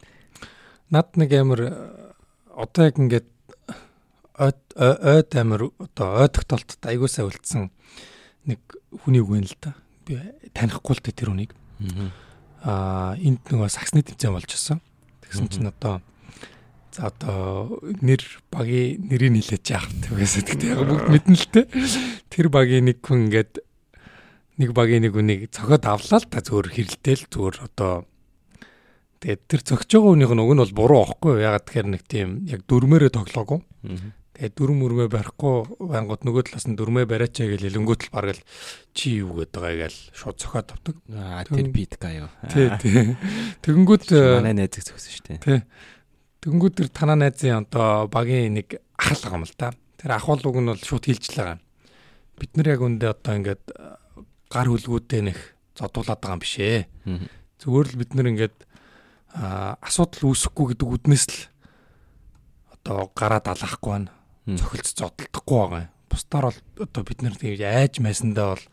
[0.88, 1.68] Над нэг амар
[2.56, 3.28] одоо яг ингээд
[4.40, 7.68] ойд амар одоо ойд тогтолтод аягуусаа үлдсэн
[8.48, 8.60] нэг
[9.04, 9.76] хүний үг юм л да.
[10.08, 10.18] Би
[10.56, 11.52] танихгүй л дээ тэр хүнийг.
[12.64, 14.80] Аа энд нөгөө саксны тэмцээн болж байсан.
[15.28, 16.02] Тэгсэн чинь одоо
[16.96, 21.62] за одоо нэр багийн нэрийг нилээж яах тэгээс тэгтээ яг бүгд мэднэ л те.
[22.32, 23.62] Тэр багийн нэг хүн ингээд
[24.58, 28.10] нэг багийн нэг үнийг цохоод авлаа л та зөөр хэрэлдээл зөөр одоо
[29.22, 32.30] тэгээд тэр цогч байгаа хүнийх нь уг нь бол буруу аахгүй ягаад тэгэхээр нэг тийм
[32.50, 33.60] яг дөрмөөрөө тоглоогүй
[34.38, 38.46] тэгээд дөрм мөрмөө барихгүй байнгут нөгөө талаас нь дөрмөө бариачаа гэж хэлэнгүүт л бараг л
[38.94, 43.18] чи юу гээд байгаа гээл шууд цохоод авдаг аа тэр бит гаяа тий тий
[43.66, 45.60] тэгэнгүүт манай найзыг зөксөн шүү дээ тий
[46.48, 49.74] тэгэнгүүт тэр танаа найзын одоо багийн нэг ах л байгаа юм л та.
[49.98, 51.60] Тэр ах бол уг нь бол шууд хилжл байгаа.
[52.38, 53.66] Бид нар яг үндэ одоо ингээд
[54.48, 55.40] гар хөлгүүдээ нэх
[55.76, 56.88] зодуулаад байгаа юм биш ээ.
[57.60, 58.58] Зүгээр л бид нэр ингээд
[59.84, 61.38] асуудал үүсэхгүй гэдэг үднээс л
[62.80, 64.12] одоо гараа далаахгүй байна.
[64.48, 65.94] Цохилц зодтолдохгүй байгаа юм.
[66.08, 68.66] Бусдаар бол одоо бид нар тэгж айж майсандаа бол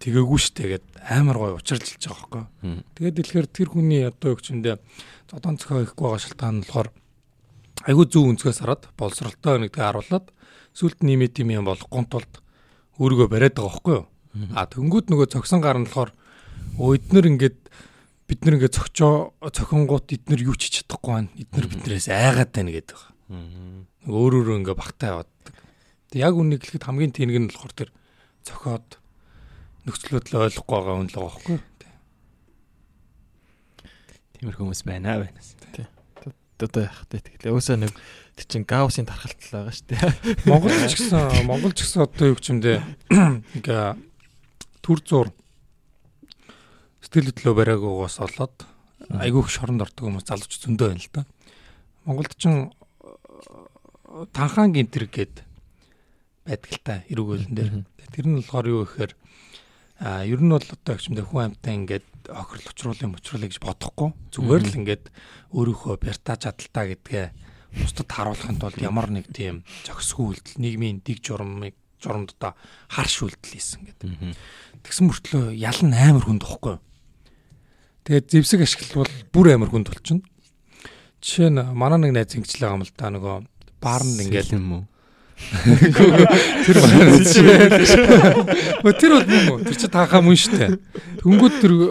[0.00, 2.84] тэгээгүй штэ гэд амар гой учиржилж байгаа байхгүй.
[3.00, 4.76] Тэгээд дэлгэр тэр хүний одоо гэмдэ
[5.32, 6.88] зодон цохоо ихгүй байгаа шалтгаан нь болохоор
[7.88, 10.26] айгүй зөв өнцгөөс хараад боловсралтай нэгдгээ харуулад
[10.76, 12.32] сүлд нэмэт юм болохгүй тулд
[13.00, 14.04] өөрийгөө бариад байгаа юу.
[14.52, 16.12] А тэнгууд нөгөө цогсон гар нь болохоор
[16.76, 17.58] өөднөр ингээд
[18.28, 21.32] бид нар ингээд цогчоо цохингууд эднэр юу ч чадахгүй байна.
[21.40, 23.12] Эднэр биднээс айгаад байна гэдэг байгаа.
[24.06, 25.30] Өөр өөрөө ингээд багтаа яваад.
[26.14, 27.90] Тэг яг үнийг хэлэхэд хамгийн тэнэг нь болохоор тэр
[28.46, 28.88] цохиод
[29.86, 31.58] нөхцлөөд л ойлгохгүй байгаа юм л байгаа байхгүй.
[34.38, 35.42] Тиймэр хүмүүс байна байна.
[35.74, 35.86] Тий.
[36.62, 37.18] Одоо яах вэ?
[37.18, 37.92] Тэгэхээр өөсөө нэг
[38.38, 40.00] тэр чин гаусын тархалт байгаа шүү дээ.
[40.50, 42.72] Монгол ч гэсэн Монгол ч гэсэн одоо юу гэмдэ
[43.60, 43.84] ингээ
[44.86, 45.28] төр зур
[47.02, 48.56] сэтгэл хөдлөө бариагаас болоод
[49.20, 51.22] айгүйх шоронд ордог хүмүүс залууч зөндөө байна л да.
[52.06, 52.50] Монголд ч
[54.32, 55.34] танхаан гинтэр гээд
[56.46, 57.70] байдаг л та эрүүгүүлэн дээр.
[58.14, 59.12] Тэр нь болохоор юу гэхээр
[60.00, 64.62] а ер нь бол одоо ягчмдээ хүн амьтаа ингээд охирол учруулын мочруулъя гэж бодохгүй зүгээр
[64.68, 65.04] л ингээд
[65.56, 67.26] өөрийнхөө бяртаа чадaltaа гэдгээ
[67.80, 72.52] бусдад харуулахын тулд ямар нэг тийм зохисгүй үйлдэл нийгмийн дэг журамыг журамд одоо
[72.88, 74.10] харш үйлдэл хийсэн гэдэг.
[74.84, 76.76] Тэгсэн мөртлөө ял нь амар хүнд тохгүй.
[78.04, 80.24] Тэгээд зэвсэг ашиглавал бүр амар хүнд болчихно.
[81.24, 84.84] Жишээ нь манай нэг найз ингэжлээ юм л та нөгөө баарнд ингээл юм уу?
[85.36, 87.44] Тэр маань чи.
[88.80, 89.60] Тэр бол юм уу?
[89.60, 90.80] Тэр чи таахаа мөн штэ.
[91.20, 91.88] Тэнгүүд тэр э,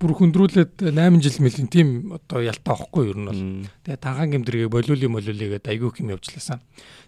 [0.00, 3.42] бүр хөндрүүлээд 8 жил мөлийн тийм одоо ялтаа авахгүй юу ер нь бол.
[3.86, 6.58] Тэгээ танхан гимдэргээ болиули молиулигээд айгүй хэм явжлаасан.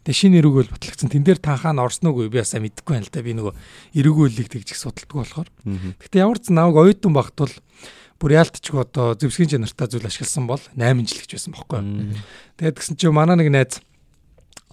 [0.06, 1.08] Тэгээ шинэ эрүүг бол батлагдсан.
[1.10, 3.24] Тэн дээр танхаа нь орсон уу би ясаа мэдэхгүй байна л да.
[3.26, 3.54] Би нөгөө
[3.96, 5.48] эрүүгөөлийг тэгжих судалдгүй болохоор.
[6.04, 7.54] Гэтэ ямар ч наваг оюутан багт бол
[8.22, 11.82] бүр яалтчгүй одоо зэвсгийн чанартай зүйл ашигласан бол 8 жил гэж байсан бохоггүй.
[12.62, 13.82] Тэгээд тэгсэн чинь манай нэг найз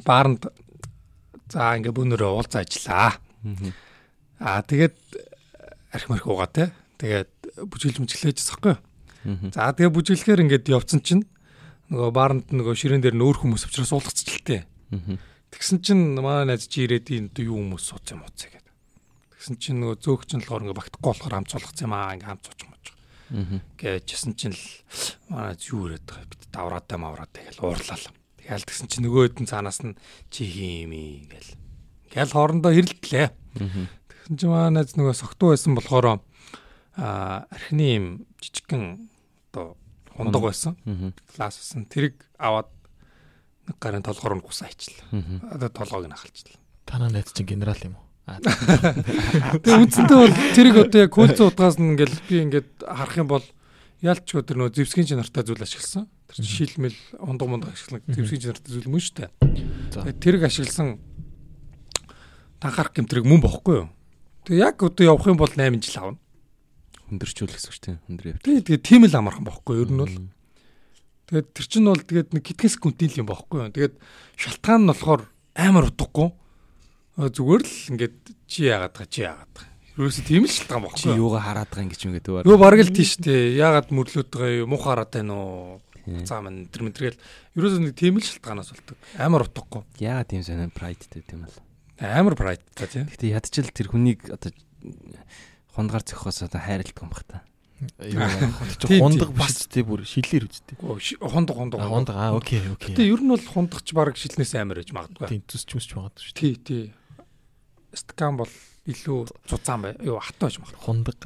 [0.05, 0.53] баарнд
[1.49, 3.17] за ингээ бүүнөрөө уулзаа ажиллаа.
[4.37, 4.95] Аа тэгээд
[5.97, 6.69] арх марх уугаа те.
[7.01, 8.77] Тэгээд бүжиглж мөчлөөж засахгүй.
[9.49, 11.25] За тэгээд бүжиглэхээр ингээд явцсан чинь
[11.89, 14.61] нөгөө баарнд нөгөө ширээн дээр нөөр хүмүүс авчраас уулгацчихлээ.
[15.49, 18.69] Тэгсэн чинь манай найз чи ирээд энэ юу хүмүүс сууц юм ууц гэдэг.
[19.33, 22.45] Тэгсэн чинь нөгөө зөөгч нь болохоор ингээ багтахгүй болохоор хамт суулгацсан юм аа ингээ хамт
[22.45, 22.85] сууч мууч.
[23.77, 24.63] Гэжсэн чинь л
[25.29, 27.97] манай юу ирээд байгаа бид давраатай мавраатай гэж уурлаа.
[28.41, 29.93] Тэгэл тэгсэн чинь нөгөө хэдэн цаанаас нь
[30.33, 31.53] чи хийм ингээл.
[32.09, 33.27] Ингээл хоорондоо хэрэлдлээ.
[34.09, 36.19] Тэгсэн чинь манай нөгөө согтуу байсан болохоор
[36.97, 38.05] а архины юм
[38.41, 39.07] жижигхэн
[39.53, 39.77] одоо
[40.17, 40.73] хундаг байсан.
[41.37, 41.85] Класс байсан.
[41.85, 42.67] Тэрийг аваад
[43.69, 45.05] нэг гарын толгоор нь гусаа ичлээ.
[45.53, 46.57] Одоо толгойг нь ахалчлаа.
[46.89, 48.08] Танаа найз чинь генерал юм уу?
[48.37, 53.45] Тэгээ үндсэндээ бол тэрийг одоо яг көлцөө утгаас нь ингээл би ингээд харах юм бол
[54.05, 56.05] ялч өдөр нөө зэвсгийн чанартай зүйл ашигласан.
[56.29, 60.13] Тэр шилмэл ундаг мундаг ашиглан зэвсгийн чанартай зүйл мөн шүү дээ.
[60.21, 61.01] Тэрэг ашигласан
[62.61, 63.89] танхаарах гэмтрэг мөн бохгүй юу?
[64.47, 66.19] Тэгээ яг одоо явах юм бол 8 жил авна.
[67.09, 68.43] Хүндэрчүүл гэсэн тийм хүндэр явт.
[68.45, 69.83] Тэгээ тэгээ тийм л амархан бохгүй юу?
[69.87, 70.15] Ер нь бол.
[71.27, 73.73] Тэгээд тэр чинь бол тэгээд нэг хитгэн секундын юм бохгүй юу?
[73.73, 73.95] Тэгээд
[74.37, 75.21] шалтгаан нь болохоор
[75.55, 76.29] амар утгагүй.
[77.19, 78.17] Зүгээр л ингээд
[78.47, 79.67] чи яагаад байгаа чи яагаад байгаа.
[79.99, 81.03] Ерөөсө тийм л шалтгаан бохгүй.
[81.03, 82.47] Чи юугаа хараад байгаа юм гэж юм гэдэг.
[82.47, 83.59] Юу бараг л тийш дээ.
[83.59, 84.67] Яагаад мөрлөөд байгаа юу?
[84.71, 85.83] Мух хараад байна уу?
[86.25, 87.19] цаа мэн тэр мэтэргээл
[87.59, 88.97] ерөөсөө нэг тийм л шалтгаанаас болдог.
[89.19, 89.83] Амар утгагүй.
[90.01, 91.57] Яа тийм сонир прайдтэй тийм бол.
[91.99, 93.05] Амар прайдтай тийм.
[93.11, 94.49] Гэтэ ядчил тэр хүнийг одоо
[95.75, 97.43] хундгаар зөхөхөөс одоо хайрладаг юм бах та.
[98.99, 100.75] Хундаг бас тий бүр шилээр үсттэй.
[101.23, 101.79] Хундаг хундаг.
[101.79, 102.91] Хундаг аа окей окей.
[102.91, 105.27] Гэтэ ер нь бол хундагч баг шилнээс амар ээж магадгүй.
[105.31, 106.35] Тий зүсч мүсч магадгүй шүү.
[106.35, 106.83] Тий тий.
[107.93, 108.51] Стакан бол
[108.89, 109.93] илүү цуцаан бай.
[110.05, 110.83] Юу хат байж магадгүй.
[110.83, 111.19] Хундаг.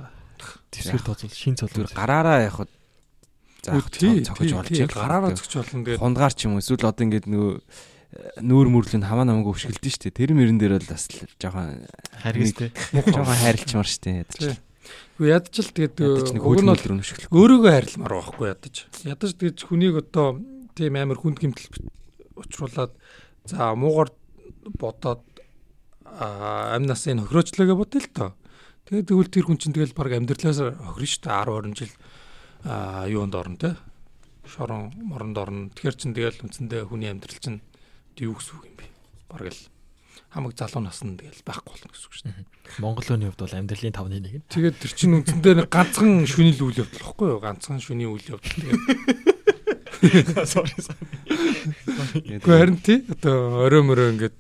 [0.72, 1.88] Тэсгэр тооцол шин цолоо.
[1.92, 2.68] Гараараа явах
[3.64, 4.92] заах цогж болж байгаа.
[4.92, 7.54] Гараараа цогч болно тэгээд хунгаар ч юм уу эсвэл одоо ингээд нөгөө
[8.44, 10.14] нүүр мөрлөнд хамаа намайг өвшгөлдөн штэ.
[10.14, 11.08] Тэр мөрөн дээр бол бас
[11.40, 11.88] жоохон
[12.22, 12.70] харгистэй.
[12.94, 14.60] Жоохон хайрлчмар штэ ядаж.
[15.18, 16.84] Үгүй ядаж л тэгээд уг нь бол
[17.34, 18.76] өөрийгөө хайрламар байхгүй ядаж.
[19.08, 20.38] Ядаж тэгээд хүнийг одоо
[20.78, 21.90] тийм амар хүнд гимтэл
[22.38, 22.94] учруулад
[23.50, 24.14] за муугар
[24.78, 25.26] бодоод
[26.18, 28.30] амь насны хохироочлогоо бодъё л тоо.
[28.86, 31.94] Тэгээд тэгвэл тэр хүн чинь тэгэл баг амьдралаас хохирно шүү дээ 10 20 жил
[33.10, 33.70] юунд орно те.
[34.46, 35.70] Шорон моронд орно.
[35.74, 37.64] Тэгэхэр чин тэгэл үндсэндээ хүний амьдрал чинь
[38.20, 38.86] юу гэсэн үг юм бэ?
[39.32, 39.62] Бараг л
[40.30, 42.46] хамаг залуу наснд тэгэл байхгүй болно гэсэн үг шүү дээ.
[42.84, 44.46] Монгол хүний хувьд бол амьдралын 5-ны 1 нь.
[44.52, 47.40] Тэгээд тэр чинь үндсэндээ нэг ганцхан шүнийл үйл явдал واخгүй юу?
[47.40, 49.34] Ганцхан шүний үйл явдал тэгээд
[50.04, 51.08] Sorry sorry.
[52.28, 54.36] Гэхдээ харин тий одоо орой мөрөө ингээд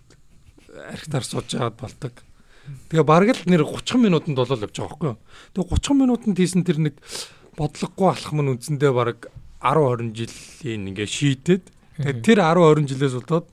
[0.93, 2.13] архитаар сууж аваад болдог
[2.87, 5.19] Тэгээ бараг л нэр 30 минутанд болол явж байгаа байхгүй юу.
[5.51, 6.95] Тэгээ 30 минутанд хийсэн тэр нэг
[7.59, 9.19] бодлогогүй алах мөн үндсэндээ баг
[9.59, 13.47] 10 20 жилийн ингээ шийдээд Тэгээд тэр 10 20 жилээс болоод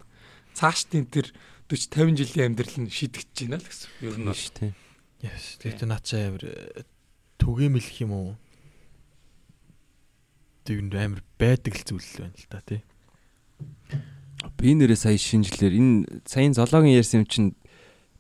[0.57, 1.29] цаашдын тэр
[1.69, 3.91] 40 50 жилийн амьдрал нь шидэгдэж байна л гэсэн.
[4.01, 4.73] Ер нь шүү дээ.
[5.29, 5.45] Яс.
[5.61, 6.45] Тэгээд наачаа амир
[7.37, 8.33] түгээмэл гэх юм уу?
[10.65, 12.81] Тэр амир байдаг л зүйл байна л да тий.
[14.57, 17.49] Би нэрээ сая шинжилээр энэ саяын зоологийн ярьсан юм чинь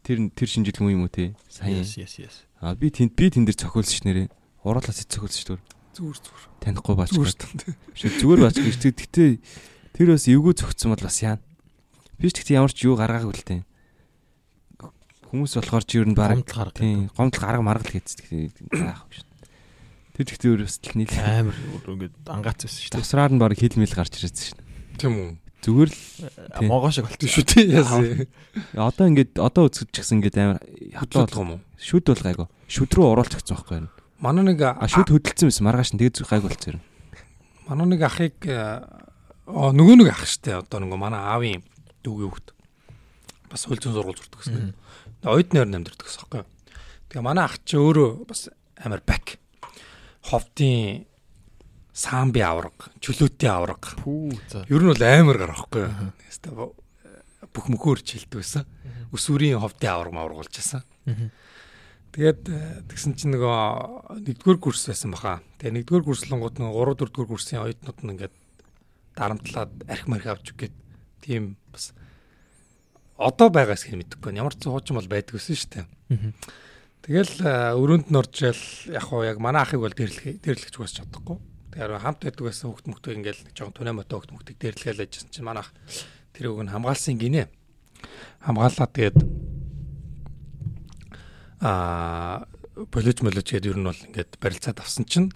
[0.04, 1.36] тэр тэр шинжилгээ юм уу те?
[1.48, 1.80] Сая.
[1.80, 2.34] Yes yes yes.
[2.60, 4.28] А би тэнд би тэн дээр цохиулсан ш нэрээ.
[4.64, 5.60] Уруулаас цохиулсан ш түр.
[5.96, 6.44] Зүгээр зүгээр.
[6.60, 7.12] Танихгүй баач.
[7.16, 9.30] Шүү зүгээр баач гэж тэгтээ
[9.96, 11.42] тэр бас эвгүй цогцсон бол бас яана.
[12.20, 13.64] Би ч тэгтээ ямар ч юу гаргаагүй л те.
[15.30, 16.78] Хүмүүс болохоор ч ер нь баг гомдол гарга.
[16.80, 19.28] Тийм, гомдол гарга маргал гэсэн тэгтээ заах шүү.
[20.18, 21.56] Тэр тэгтээ өөрөөс л нийл амар
[21.86, 22.92] ингээд ангаац байсан шүү.
[22.98, 24.60] Тасраар нь баг хил мэл гарч ирсэн шүү.
[24.98, 25.30] Тийм үү.
[25.60, 28.24] Зүгээр л могоо шиг болчих шүү тий яасан.
[28.72, 30.60] Одоо ингээд одоо үзэж чигсэн ингээд амар
[30.96, 31.60] хатуу болох юм уу?
[31.76, 32.48] Шүд бол гайгүй.
[32.64, 33.92] Шүд рүү оруулах гэсэн байхгүй юу?
[34.24, 36.80] Манай нэг шүд хөдөлсөн байсан маргааш нь тэгээ гайгүй болчихсон.
[37.68, 38.36] Манай нэг ахыг
[39.50, 41.60] нөгөө нэг ах штэ одоо нөгөө манай аавын
[42.04, 42.48] дүүгийн хүүхд
[43.52, 44.72] бас хөлзөн сургууль зурдаг гэсэн.
[45.28, 46.48] Ойд нойр намдэрдэг гэсэн байхгүй юу?
[47.10, 48.48] Тэгээ манай ах чи өөрөө бас
[48.80, 49.36] амар бак.
[50.24, 51.09] Ховдын
[52.00, 53.92] самби авраг, чөлөөтийн авраг.
[54.72, 55.84] Ер нь бол амар гарахгүй.
[56.30, 56.72] Яста
[57.52, 58.64] бүх мөхөөр чилдэг байсан.
[59.12, 60.84] Өсвөрийн ховдын авраг маврагуулж байсан.
[62.10, 65.38] Тэгээд э, тэгсэн чинь нөгөө нэгдүгээр курс байсан баха.
[65.62, 68.34] Тэгээ нэгдүгээр курслонгууд нөгөө 3 4 дугаар курсын оюутнууд нь ингээд
[69.14, 70.74] дарамтлаад арх марх авч үгээд
[71.22, 71.94] тийм бас
[73.14, 74.34] одоо байгаас хэр мэдэхгүй.
[74.34, 75.86] Ямар ч хуучин бол байдаг гэсэн шүү дээ.
[77.06, 80.82] Тэгэл э, өрөөнд нь орж ял яг хуу яг манай ахыг бол дэрлэх дэрлэх ч
[80.82, 81.38] бас чадахгүй.
[81.70, 85.46] Тэгэхээр хамт байдаг байсан хөлт мөхтөг ингээл жоохон түнэ мотоо хөлт мөхтөг дээрлэгээл ажилласан чинь
[85.46, 85.70] манайх
[86.34, 87.46] тэр үг нь хамгаалсан гинэ.
[88.42, 89.18] Хамгаалаад тэгээд
[91.62, 92.50] аа
[92.90, 95.30] болиж молож гээд ер нь бол ингээд барилцаад авсан чинь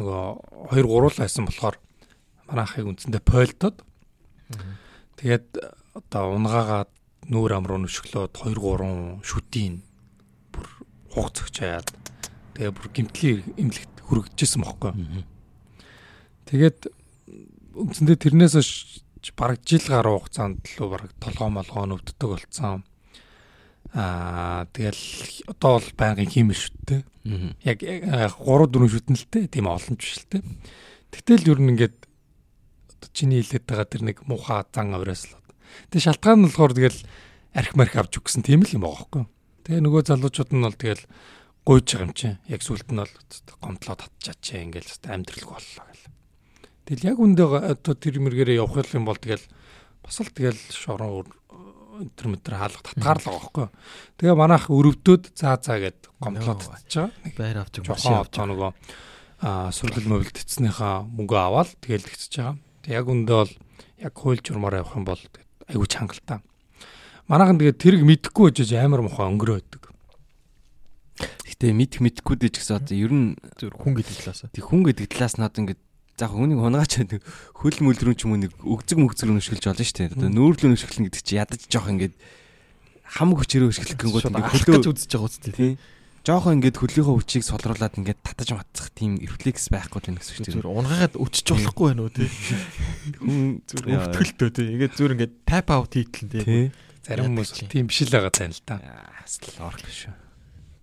[0.00, 1.76] нөгөө 2 3 л байсан болохоор
[2.48, 3.76] манай ахыг үндсэндээ пойлдод
[5.18, 5.46] тэгээд
[5.92, 6.90] одоо унгаагаад
[7.28, 9.82] нүүр ам руу нүшглөөд 2 3 шүтийн
[10.48, 10.66] бүр
[11.12, 11.88] хугацагч хаяад
[12.54, 14.92] тэгээ бүр гимтлийн эмнэлэгт хүрэгдэжсэн бохоггүй.
[16.48, 16.92] Тэгээд
[17.74, 18.54] үндсэндээ тэрнээс
[19.32, 22.84] бараг жил гаруй хугацаанд л бараг толгоо молгоо өвддөг болцсон.
[23.94, 27.02] Аа тэгэл одоо бол байнгын хиймэл шүттэй.
[27.64, 29.48] Яг 3 4 шүтэн л дээ.
[29.48, 30.42] Тийм олон ч биш л дээ.
[31.14, 35.38] Тэгтэл ер нь ингээд одоо чиний хэлээд байгаа тэр нэг муухай зан авраас л.
[35.88, 37.00] Тэгээ шалтгаан нь болохоор тэгэл
[37.54, 39.24] арх марх авч өгсөн тийм л юм байгаа байхгүй.
[39.64, 41.04] Тэгээ нөгөө залуучууд нь бол тэгэл
[41.64, 42.38] гуйж байгаа юм чинь.
[42.50, 43.14] Яг сүлд нь бол
[43.62, 46.13] гомдлоо татчаач ингээл амьдрал боллоо гэл.
[46.84, 49.44] Тэгэл яг үндэ одоо тэр мэргээрээ явах юм бол тэгэл
[50.04, 51.24] бас л тэгэл шорон
[51.94, 53.66] өнтер мэтэр хаалга татгаарлаа байхгүй.
[54.18, 57.32] Тэгээ манайх өрөвдөд заа заа гэд гомдлоод татчих байгаа.
[57.38, 58.70] Байр авч машин авч байгаа нөгөө
[59.44, 62.56] аа сүрлэл мөвлөлт эцснийхаа мөнгө аваад тэгэл тэгчихэж байгаа.
[62.82, 63.52] Тэг яг үндэ бол
[64.02, 65.22] яг хууль журмаар явах юм бол
[65.70, 66.38] айгүй чангалтай.
[67.30, 69.82] Манайхан тэгээ тэрэг мэдэхгүй байж амар мухаа өнгөрөө байдаг.
[71.46, 74.42] Гэтэ мэдх мэдхгүй дээ ч гэсэн одоо ер нь хүн гэдэг талаас.
[74.50, 75.80] Тэг хүн гэдэг талаас одоо ингээд
[76.14, 76.92] За хүнийг хунаач
[77.58, 80.14] хөл мөлрөн ч юм уу нэг өгзөг мөгзөр нөшгөлж болно шүү дээ.
[80.14, 82.14] Одоо нүүрлөө нөшгөлнө гэдэг чи ядаж жоох ингээд
[83.02, 85.72] хам хүчээрээ өшгөлөх гингүүд ингээд хөлөө үзэж байгаа үстэй тий.
[86.24, 90.64] Жохон ингээд хөлийнхөө хүчийг солруулад ингээд татаж матцах тийм рефлекс байхгүй байх гэсэн үг чинь.
[90.64, 92.30] Унгаагаад өчөж болохгүй байна уу тий.
[93.20, 94.66] Хүн зүгээр өвтгөлтөө тий.
[94.72, 96.72] Ингээд зүгээр ингээд tap out хийтэл тий.
[97.04, 98.80] Зарим хүмүүс тийм биш л байгаа тань л та.
[99.20, 100.23] Асл орх шүү.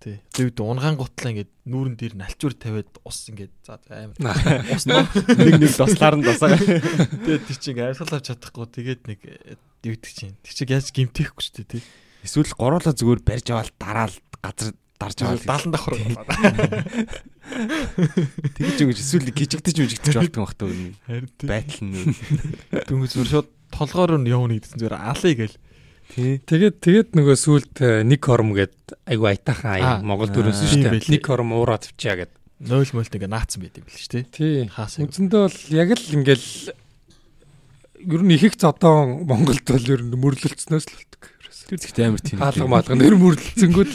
[0.01, 0.17] Тий.
[0.33, 4.17] Тэгээд унгаан гутлаа ингээд нүүрэн дээр налчуур тавиад ус ингээд за амар
[4.73, 6.57] ус нэг нэг дослаар нь досаа.
[6.57, 9.21] Тэгээд тий чинь амьсгалаар чадахгүй тэгээд нэг
[9.85, 10.33] юудаг чинь.
[10.41, 11.85] Тий чи яаж гимтэхгүй дээ тий.
[12.25, 15.93] Эсвэл гороолоо зүгээр барьж аваад дараал газар дарж аваад 70 давхар.
[18.57, 20.73] Тэгэж ингэж эсвэл гिचгдэж үжигдэж болтгоо бахтаа.
[21.05, 22.09] Харин байтал нь.
[22.89, 24.97] Дүнгийн зүгээр шууд толгоор нь явна гэдсэн зүгээр
[25.37, 25.70] гээл Тий.
[26.11, 31.07] Тэгээд тэгээд нөгөө сүулт нэг хорм гээд айгу айтаахан Монгол дөрөөс шүү дээ.
[31.07, 32.33] Нэг хорм уураа тавьчаа гээд.
[32.67, 34.27] Нойл мойлт ингээ наацсан байт юм биш тий.
[34.27, 34.67] Тий.
[34.67, 36.47] Үндсэндээ бол яг л ингээл
[38.11, 41.31] ер нь их их зодон Монголд бол ер нь мөрлөлцснөөс л болдог.
[41.71, 42.37] Тэр зэгт амар тийм.
[42.43, 43.91] Хаалга маалга нэр мөрлөлцөнгүүд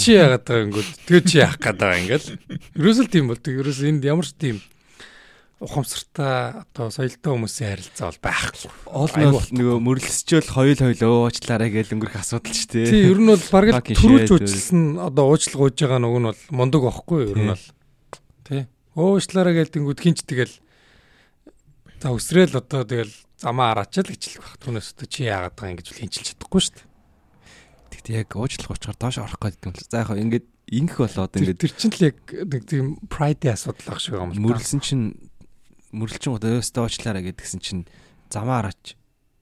[0.00, 2.28] чи яагаад байгаа ингэвэл тэгээ чи яах гээд байгаа ингээл.
[2.80, 3.52] Ерөөсөл тийм болдог.
[3.52, 4.56] Ерөөс энд ямар ч тийм
[5.58, 8.70] ухамсартай одоо соёлтой хүмүүсийн харилцаа бол байхгүй.
[8.94, 9.12] Оол
[9.58, 12.86] нөгөө мөрлөсчөөл хоёул хоёул уучлаарай гэж өнгөрөх асуудал шүү дээ.
[12.86, 16.42] Тий, ер нь бол бараг л төрүүлж уучлсан одоо уучлал гуйж байгаа нөгөө нь бол
[16.54, 17.66] мундаг байхгүй ер нь бол.
[18.46, 18.62] Тий.
[18.94, 20.54] Уучлаарай гэдэг хинч тэгэл
[21.98, 24.54] за өсрөөл одоо тэгэл замаа гэж л баг.
[24.62, 26.86] Түүнээс одоо чи яагаад байгаа юм гэж хинчилж чадахгүй шүү дээ.
[27.98, 29.90] Тэгтээ яг уучлах уучгаар доош орох гэдэг юм л.
[29.90, 33.98] За яг ингээд ингэх болоод ингээд тэр чинь л яг нэг тийм pride асуудал ах
[33.98, 34.38] шиг юм л.
[34.38, 35.27] Мөрлсөн чинь
[35.92, 37.84] мөрлчин одоо өстө уучлаарай гэдгсэн чинь
[38.28, 38.98] замаа араач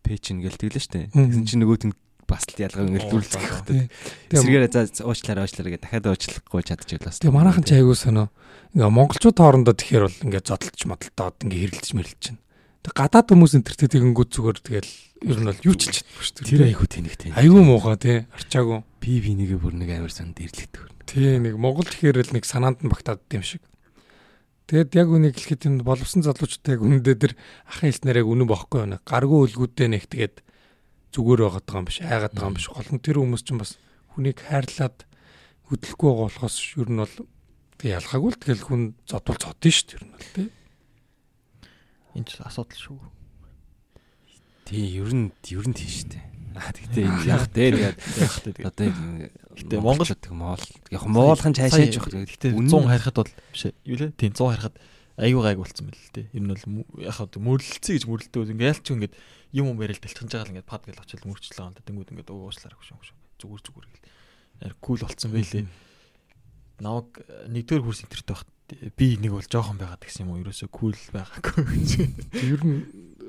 [0.07, 1.11] пэйж ингээл тэглээ штэ.
[1.11, 1.95] Тэгсэн чинь нөгөөт нь
[2.27, 3.87] бас л ялгаа ингээл дүрлэх хэрэгтэй.
[4.35, 7.19] Эсрэгээр за уучлаарай уучлаарай гэ дахиад уучлахгүй чадчихвал бас.
[7.23, 8.31] Тэгээ манайхан ч айгуу соно.
[8.75, 12.41] Ингээ монголчууд хоорондоо тэгэхээр бол ингээ зодтолч модолтоод ингээ хэрэлдэж мэрэлж чинь.
[12.83, 14.93] Тэг гадаад хүмүүс энэ төр тэгэнгүүт зүгээр тэгэл
[15.27, 16.51] ер нь бол юу ч чадахгүй шүү дээ.
[16.51, 17.31] Тэр айгуу тэнэгтэй.
[17.35, 18.79] Айгуу муухай тий арчаагүй.
[19.03, 20.87] Би би нэгэ бүр нэг амар санд ирлэгдэх.
[21.07, 23.63] Тий нэг монгол тэгэхээр л нэг санаанд нь багтаад юм шиг.
[24.67, 27.33] Тэгэд яг үнийг хэлэхэд энэ боловсон залуучтай яг үнэндээ тэр
[27.71, 28.99] ахын хэлснээр яг үнэн бохгүй байна.
[29.07, 30.43] Гаргүй үлгүүдээ нэг тэгээд
[31.15, 32.67] зүгээр байгаад байгаа юм биш, айгаад байгаа юм биш.
[32.67, 33.79] Гол нь тэр хүмүүс чинь бас
[34.11, 35.07] хүнийг хайрлаад
[35.71, 37.15] хөдлөхгүй байгаа болохоос ер нь бол
[37.79, 40.49] тэг ялгаагүй л тэгэл хүн зодвол зодсон шүү дээ ер нь бол тий.
[42.19, 42.99] Энэ ч асуудал шүү.
[44.67, 46.36] Тий, ер нь ер нь тийм шүү дээ.
[46.57, 48.89] Аа тэгтээ яг дээ тэгээд яг дээ одоо
[49.55, 54.33] гэтээ Монгол моол яг моолхон цаашаа жоох гэтээ 100 харихад бол биш юу лээ тийм
[54.33, 54.75] 100 харихад
[55.17, 56.29] аюу гайг болцсон байл л дээ.
[56.37, 56.65] Ер нь бол
[57.01, 59.15] яг мөрлөлцөө гэж мөрлөлтөө ингээл ч ингээд
[59.57, 61.87] юм юм яриад дэлчхэнж байгаа л ингээд пад гэл очил мөрчлөө юм да.
[61.89, 63.17] Тэнгүүд ингээд ууслаарах шүү шүү.
[63.41, 64.05] Зүгээр зүгээр гэл.
[64.61, 65.65] Яр кул болцсон байлээ.
[66.85, 67.09] Наваг
[67.49, 68.49] нэгдүгээр курс интерт байхад
[68.93, 70.43] би нэг бол жоохон байгаад гэсэн юм уу?
[70.45, 71.91] Ерөөсөө кул байгаагүй гэж.
[72.45, 72.85] Ер нь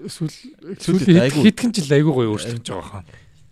[0.06, 3.04] айгүй хитгэн жил айгүй гоё өөрчлөж байгаа хаа.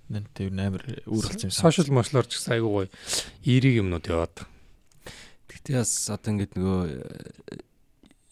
[0.10, 1.54] Нэн тэр амар болсон юм.
[1.54, 2.88] Сошиал мошлоор ч гэсэн айгүй гоё
[3.42, 4.46] эерэг юмнууд яваад.
[5.50, 6.82] Гэтэ бас одоо ингээд нөгөө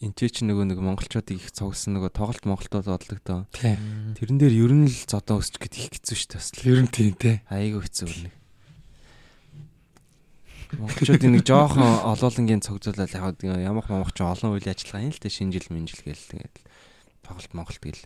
[0.04, 3.42] энэ ч нөгөө нэг монголчуудыг их цогсон нөгөө тоглолт монголтууд бодлоо доо.
[3.56, 6.48] Тэрэн дээр ер нь л зодоо өсч гэд их хэцүү шүү дээ бас.
[6.62, 7.40] Ер нь тийм те.
[7.48, 8.34] Айгүй хэцүү нэг.
[10.78, 15.30] Монголчуудын нэг жоохон олоолонгийн цогцолол яг ямах момох ч олон үйл ажиллагаа юм л те
[15.30, 16.54] шинэ жил минь жил гээл тэгээд
[17.24, 18.04] тоглолт монголт гэл.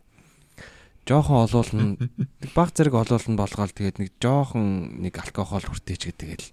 [1.08, 6.48] Жоохон олоолн нэг баг зэрэг олоолн болгоол тэгээд нэг жоохон нэг алкогол хүртээч гэдэг л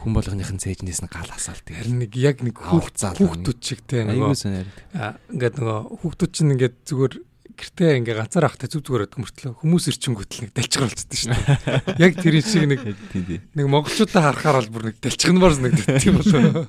[0.00, 1.68] хүн болгоныхын цээжнээс нь гал асаалт.
[1.68, 7.14] Харин нэг яг нэг хүүхдүүд шиг те нөгөө ингээд нөгөө хүүхдүүд чинь ингээд зүгээр
[7.60, 11.36] гэртээ ингээ ганцаар ахтай зүг зүгээр өгдөг мөртлөө хүмүүс ирчингүүт л нэг дэлчгэр болцдог шүү
[11.36, 12.00] дээ.
[12.08, 12.80] Яг тэрийн шиг нэг
[13.52, 16.64] нэг монголчуудаа харахаар бол бүр нэг дэлчгэнмаар санагддаг юм болоо.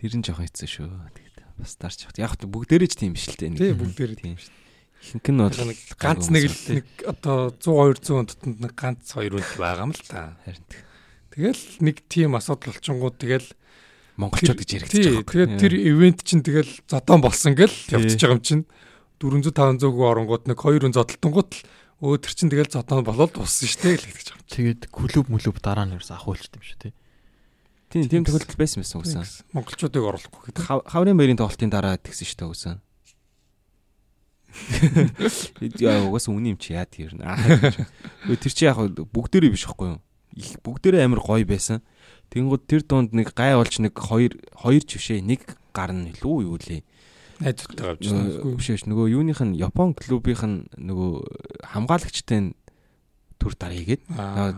[0.00, 1.27] Тэр нь жоохон хэцүү шүү.
[1.58, 3.58] Бас дарч яг бүгдээрээ ч тийм биш л дээ.
[3.58, 4.54] Тийм бүгдээрээ тийм шүү.
[4.98, 5.54] Ихэнх нь бол
[5.98, 10.02] ганц нэг л нэг одоо 100 200 дотнд нэг ганц хоёр үйл байгаа юм л
[10.06, 10.34] та.
[10.42, 10.66] Харин.
[11.30, 13.48] Тэгэл нэг тийм асуудал болчингууд тэгэл
[14.18, 15.30] монголчууд гэж яригдчих жоох.
[15.30, 18.64] Тэгээд тэр ивент чинь тэгэл зодон болсон гэл явчихж байгаа юм чинь
[19.22, 21.62] 400 500 гоо оронгууд нэг 200 зодтолтонгууд л
[22.02, 24.50] өө тэр чинь тэгэл зодон болоод туссан шүү дээ гэл гэж байгаа.
[24.50, 26.97] Тэгээд клуб мүлүб дараа нь ерөөс ахуулчихсан юм шүү дээ.
[27.88, 29.24] Тийм тийм тохиолдол байсан байсан үсэн.
[29.56, 30.92] Монголчуудыг оруулахгүй гэдэг.
[30.92, 32.76] Хаврын баярын тоглолтын дараа тэгсэн шүү дээ үсэн.
[35.80, 37.24] Яа угаас үний юм чи яа тэр нэ.
[38.28, 40.00] Тэр чи яг бүгдээрээ биш байхгүй юу?
[40.36, 41.80] Их бүгдээрээ амар гоё байсан.
[42.28, 46.60] Тэнгууд тэр дунд нэг гай болж нэг хоёр хоёр жившээ нэг гар нь илүү юу
[46.60, 46.84] лээ.
[47.40, 48.56] Найзтай авчихсан.
[48.56, 52.52] Биш биш нөгөө юуных нь Япон клубийнх нь нөгөө хамгаалагчтай
[53.38, 54.02] төр дараа хийгээд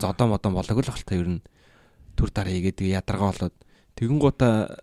[0.00, 1.40] зодоо модон болоог л ахalta ер нь
[2.20, 3.56] төр дараа хийгээд ядаргаа болоод
[3.96, 4.76] тэгэн гута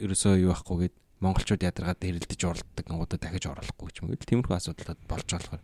[0.00, 4.16] ерөөсөө юу байхгүй гээд монголчууд ядаргаад хэрэлдэж оролддог гингуудаа дахиж оруулахгүй ч юм уу.
[4.16, 5.60] Тиймэрхүү асуудал болж болохоор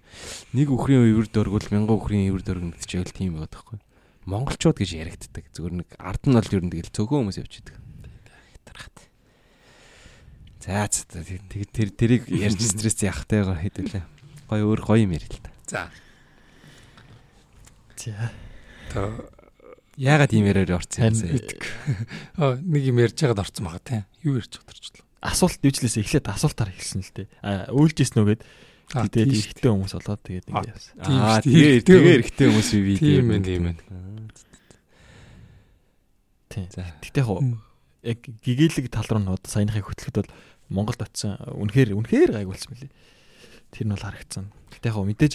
[0.52, 3.80] нэг үхрийн өвөр дөргөл мянган үхрийн өвөр дөргөн гэдчихвэл тийм байдаг байхгүй.
[4.28, 5.44] Монголчууд гэж яригддаг.
[5.56, 7.76] Зүгээр нэг ард нь бол ер нь тэгэл цөөхөн хүмүүс явчихдаг.
[8.68, 8.96] Тархат.
[10.60, 14.04] За тэр тэр тэрийг ярьж стресс яхтай хэдүүлээ.
[14.52, 15.50] Гой өөр гоё юм ярил л та.
[15.64, 15.82] За.
[17.96, 18.28] За.
[18.92, 19.35] Тэ
[19.96, 21.56] Яагаад ийм яриаар орсон юм бэ?
[22.36, 24.04] Аа нэг юм ярьж байгаад орсон байгаа тийм.
[24.22, 27.28] Юу ярьж байгаа төрчлөө асуулт дүүжлээс эхлээд асуултаар хэлсэн л дээ.
[27.42, 28.42] А үйлжсэн үгээд
[28.92, 30.94] тэгээд эрэгтэй хүмүүс болоод тэгээд ингэ явсан.
[31.02, 33.76] Аа тэгээ тэгээ эрэгтэй хүмүүс би тийм ээ тийм ээ.
[36.52, 36.66] Тийм.
[37.02, 37.42] Тэгтээ яг
[38.06, 40.32] яг гэгээлэг тал руу одоо саяныхыг хөтлөхөд бол
[40.70, 42.92] Монголд очисан үнэхээр үнэхээр гайг болсон мөлий.
[43.74, 44.54] Тэр нь бол харагдсан.
[44.70, 45.34] Тэгтээ яг мэдээж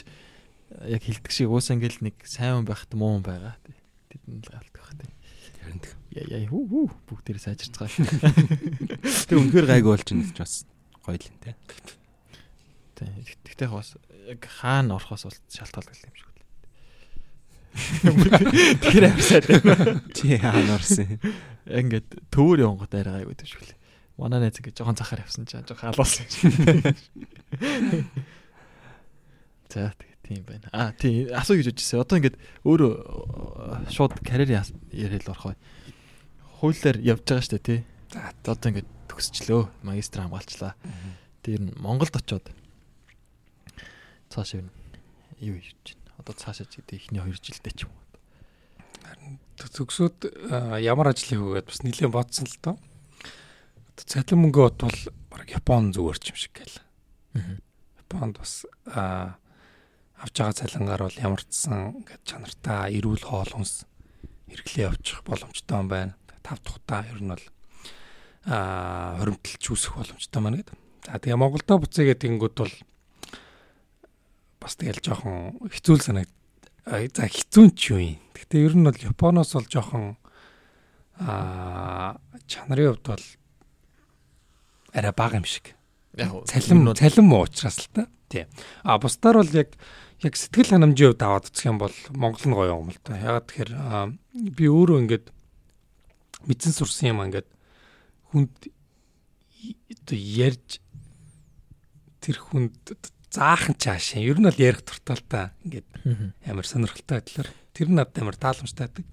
[0.87, 3.59] яг хилдэг шиг уусаа ингээл нэг сайн хүн байхт муу хүн байгаа.
[4.11, 5.15] Тэд нь л галтах байх тийм.
[5.61, 5.77] Харин
[6.11, 7.87] яа яа хүү хүү бүгдээр сайжирцгаа.
[9.31, 10.67] Тэг үнэхээр гайг болж байна гэж бас
[10.99, 11.39] гоё л юм.
[11.39, 11.55] Тэг.
[12.99, 13.95] Тэгтээ бас
[14.27, 16.43] яг хаана орохоос бол шалтгаалдаг юм шиг л.
[18.91, 20.03] Тэр амсаад байна.
[20.11, 21.23] Чи хаана орсон юм?
[21.71, 23.79] Ингээд төвөр явгот арай гайг байдаг шүү лээ.
[24.19, 26.27] Манай найз ингээд жоохон цахаар явсан чинь жоохон халуулсан.
[29.71, 29.95] За
[30.31, 30.71] тийм байна.
[30.71, 32.01] А тийм асуу гэж бодчихсон.
[32.07, 32.93] Одоо ингээд өөрөө
[33.91, 34.63] шууд карьер
[34.95, 35.57] яриад орох бай
[36.61, 37.79] хуулиар явж байгаа дээ тий.
[38.13, 39.63] За одоо ингээд төгсчлөө.
[39.81, 40.77] Магистр хамгаалчлаа.
[41.41, 42.53] Тэр нь Монголд очоод
[44.29, 44.61] цаашаа
[45.41, 46.21] юу хийж байна.
[46.21, 48.05] Одоо цаашаа ч гэдэг ихний 2 жилдээ ч юм уу.
[49.01, 50.17] Харин төгсөөд
[50.85, 52.75] ямар ажил хийх вэ гэдээ бас нэлээд бодсон л доо.
[53.97, 55.01] Одоо цалин мөнгө бот бол
[55.33, 56.77] баг Япон зүгээр ч юм шиг гээл.
[58.05, 58.69] Японд бас
[60.21, 63.89] авж байгаа цалингаар бол ямар ч сан ингээд чанартай эрүүл хоол хүнс
[64.53, 66.13] хэрэглээ явуучих боломжтой юм байна.
[66.45, 67.45] Тав тухтаа ер нь бол
[68.45, 70.77] аа хоримтлж үүсэх боломжтой маань гэдэг.
[71.09, 72.75] За тэгээ Монголдо буцъя гэдэгэнгүүд бол
[74.61, 76.29] бас тэгэл жоохон хэцүү санагд
[76.85, 78.21] за хэцүү ч юу юм.
[78.37, 80.21] Гэтэ ер нь бол Японоос бол жоохон
[81.17, 83.25] аа чанарын хувьд бол
[84.93, 85.73] арай бага юм шиг.
[86.13, 88.05] Яг цалин цалин муу учраас л та.
[88.29, 88.45] Тий.
[88.83, 89.73] А бусдаар бол яг
[90.21, 93.17] яг сэтгэл ханамжийн хувьд аваад үзэх юм бол Монгол нь гоё юм л та.
[93.17, 93.71] Ягаад тэгэхээр
[94.53, 95.25] би өөрөө ингээд
[96.45, 97.49] мэдсэн сурсан юм ингээд
[98.29, 98.53] хүнд
[100.13, 100.77] ярьж
[102.21, 102.77] тэр хүнд
[103.33, 104.21] заахан чаашаа.
[104.21, 105.89] Ер нь бол ярих та ингээд
[106.45, 109.05] амар сонирхолтой байдлаар тэр нь надад амар тааламжтай байдаг.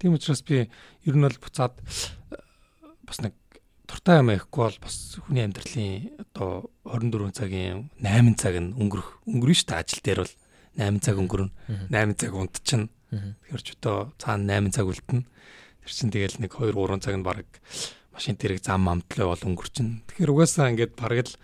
[0.00, 0.70] Тийм учраас би
[1.04, 1.76] ер нь бол буцаад
[3.04, 3.36] бас нэг
[3.88, 9.56] туртаа юм ихгүй бол бас хүний амьдралын одоо 24 цагийн 8 цаг нь өнгөрөх өнгөрнө
[9.56, 9.80] шүү дээ.
[9.80, 10.34] Ажил дээр бол
[10.76, 11.52] 8 цаг өнгөрнө.
[11.88, 12.92] 8 цаг унтчихна.
[13.08, 15.24] Тэгэхээр ч одоо цаана 8 цаг үлдэнэ.
[15.24, 17.48] Тэр чинь тэгэл нэг 2 3 цаг нь баг
[18.12, 21.34] машин тэрэг зам амтлаа бол өнгөрчин тэгэхээр угаасаа ингээд бараг л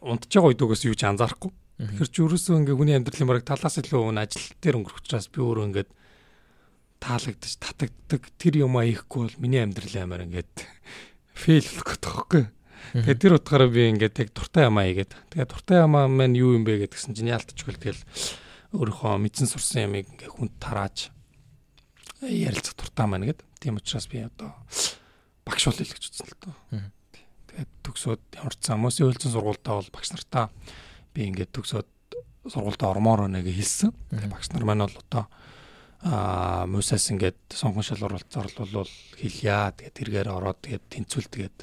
[0.00, 1.50] унтж байгаа үед угаас юу ч анзаарахгүй.
[1.82, 5.42] Тэгэхээр ч ерөөсөө ингээ хүний амьдралын бараг талаас илүү өн ажил дээр өнгөрөх учраас би
[5.42, 5.90] өөрөө ингээд
[7.02, 8.22] таалагдаж татагддаг.
[8.38, 10.54] Тэр юм аяхгүй бол миний амьдрал амар ингээд
[11.34, 12.44] фейл болох гэдэг байхгүй.
[12.92, 16.64] Тэгээ тэр утгаараа би ингээд яг дуртай юм аягээд тэгээ дуртай юм маань юу юм
[16.66, 18.02] бэ гэдгсэн чинь яалтчгүй тэгэл
[18.76, 21.12] өөрийнхөө мэдсэн сурсан ямыг ингээ хүнд тарааж
[22.20, 23.40] ярилцах дуртай маань гэд.
[23.60, 24.52] Тийм учраас би одоо
[25.44, 26.56] багш бол гэж үзсэн л доо.
[27.48, 30.44] Тэгээд төгсөөд ямар ч замуусын үйлцэн сургуультаа бол багш нартаа
[31.12, 31.88] би ингээд төгсөөд
[32.48, 33.90] сургуультаа ормоор байна гэж хэлсэн.
[34.30, 35.24] Багш нар маань бол одоо
[36.02, 39.70] аа мусаас ингээд сонгон шалгуур зорлвол хэлье.
[39.78, 41.58] Тэгээд тэргээр ороод тэгээд тэнцвэл тэгээд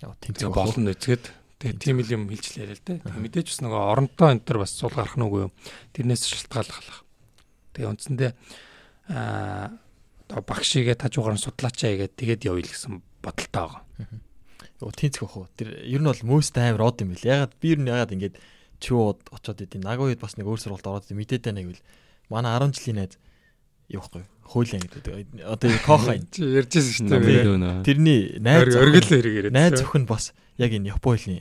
[0.00, 1.24] тэнцэх болно үзгээд
[1.60, 2.98] тэгээд тийм юм хэлж лээ л дээ.
[3.04, 5.52] Тэгээд мэдээж бас нөгөө оронтой энэ төр бас сул гарах нүггүй юу.
[5.92, 7.04] Тэрнээс шалтгааллах.
[7.76, 8.32] Тэгээд үндсэндээ
[9.12, 9.76] аа
[10.24, 13.84] одоо багшигээ тажуугаар нь судлаачаа игээд тэгээд явъя л гэсэн бодолтой байгаа.
[14.80, 15.52] Тэнцэх бах уу.
[15.52, 17.28] Тэр ер нь бол most амар од юм бэл.
[17.28, 18.34] Ягаад би ер нь ягаад ингэж
[18.80, 19.84] чуу очоод идэв.
[19.84, 21.84] Нагуйд бас нэг өөр сургалт ороод мэдээд байна гэвэл
[22.32, 23.20] манай 10 жилийн найз
[23.88, 24.24] явахгүй.
[24.44, 25.40] Хуулийн гэдэг.
[25.44, 25.68] Одоо.
[26.30, 27.84] Чи ярьжсэн шүү дээ.
[27.84, 29.56] Тэрний найз өргөл хэрэг яриад.
[29.56, 31.40] Найз өхөн бас яг энэ Японы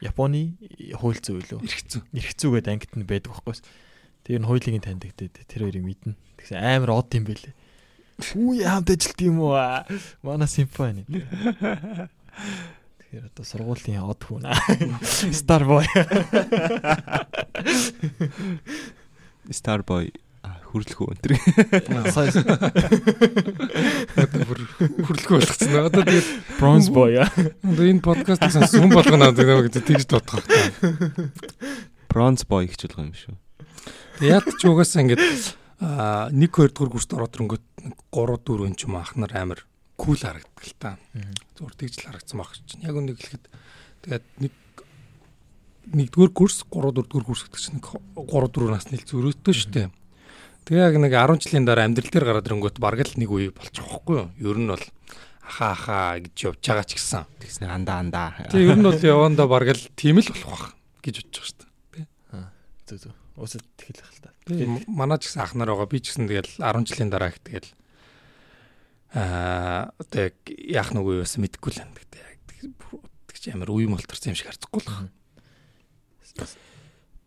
[0.00, 0.56] Японы
[0.96, 1.60] хууль зүй лөө.
[2.16, 3.54] Ирэх зүйгээд ангит нь байдаг байхгүй.
[4.26, 6.16] Тэр нь хуулийн таньдагтээд тэр хоёрыг мэднэ.
[6.40, 7.54] Тэгсэн амар од юм бэлээ.
[8.36, 9.56] Үе хамт ажилт юм уу?
[10.24, 11.04] Манай симфони.
[13.04, 14.48] Тэгэхээр одоо сургуулийн од хүн.
[15.36, 15.84] Starboy.
[19.52, 20.08] Starboy
[20.70, 21.32] хүрлэх үү өнтер.
[22.14, 22.30] Сайн.
[25.02, 25.74] Хүрлэх болгоцсон.
[25.90, 27.18] Одоо тэгээд Bronze Boy.
[27.18, 31.30] Одоо энэ подкастыг хүн болгоно гэдэг тэгж бодох хэрэгтэй.
[32.06, 33.34] Bronze Boy гэж болох юм шүү.
[34.20, 35.22] Тэгээд ч угаасаа ингээд
[35.80, 37.64] а 1 2 дугаар курст ороод ирэнгүүт
[38.12, 39.60] 3 4 эн ч юм ахнаар амар
[39.96, 41.00] кул харагддаг л та.
[41.56, 42.84] Зүгээр тэгж л харагдсан баг чинь.
[42.84, 43.44] Яг үнийг хэлэхэд
[44.04, 44.52] тэгээд нэг
[45.88, 49.88] нэгдүгээр курс 3 4 курс гэдэг чинь 3 4 насны л зөрөөтэй шүү дээ.
[50.70, 53.82] Тэгээ яг нэг 10 жилийн дараа амьдрал дээр гараад ирэнгүүт бараг л нэг үе болчих
[53.90, 54.54] واخгүй юу?
[54.54, 54.84] Ер нь бол
[55.42, 57.26] аха аха гэж явж байгаа ч гэсэн.
[57.42, 58.38] Тэгснээр андаа андаа.
[58.54, 60.66] Тэг ер нь бол явандаа бараг л тийм л болох бах
[61.02, 61.58] гэж бодож байгаа шүү
[61.90, 62.06] дээ.
[62.30, 62.54] Аа.
[62.86, 63.14] Зөө зөө.
[63.34, 64.30] Уусаа тэгэл хэл та.
[64.86, 65.90] Манай ч гэсэн ахнаар байгаа.
[65.90, 67.70] Би ч гэсэн тэгэл 10 жилийн дараа их тэгэл
[69.10, 72.22] аа тэг яах нүгүй юусан мэдэхгүй л юм гэдэг.
[73.26, 75.10] Тэгж амар үе молторсон юм шиг харагдахгүй л байна.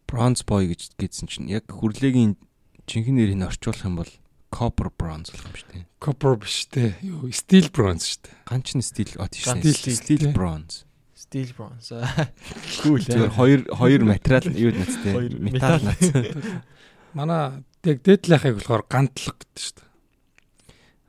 [0.07, 2.39] Bronze boy гэж гэдсэн чинь яг хүрлээгийн
[2.87, 4.11] жинхэнэ нэрийг орчуулах юм бол
[4.53, 5.89] copper bronze болох юм шүү дээ.
[5.97, 7.01] Copper биш дээ.
[7.01, 8.37] Юу steel bronze шүү дээ.
[8.45, 9.57] Ганч нь steel тийм шүү.
[9.97, 10.85] Steel bronze.
[11.17, 11.97] Steel bronze.
[12.83, 12.99] Cool.
[13.01, 16.13] Тэр хоёр хоёр материал юу нацтэй металл нац.
[17.17, 19.89] Манай яг дээдлахыг болохоор гантлаг гэдэг шүү дээ.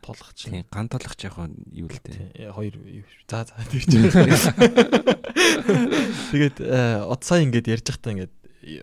[0.00, 0.64] Толгох чинь.
[0.64, 1.36] Тийм гантолох яг
[1.74, 2.48] юу л дээ.
[2.54, 2.80] Хоёр
[3.28, 3.92] за за тэгж.
[6.32, 6.64] Тэгээд
[7.04, 8.32] од сая ингээд ярьж байхдаа ингээд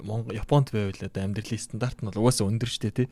[0.04, 3.08] Монгол Японд байвал одоо амьдралын стандарт нь бол угаасаа өндөр дээ тий.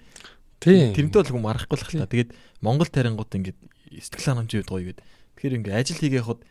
[0.60, 2.08] Тэрнтэй бол хүм арахгүй л хта.
[2.08, 2.32] Тэгээд
[2.62, 3.60] Монгол тарингууд ингээд
[4.04, 5.00] сэтгэл ханамжийн үед гоё гээд.
[5.40, 6.42] Тэгэхээр ингээд ажил хийгээ хад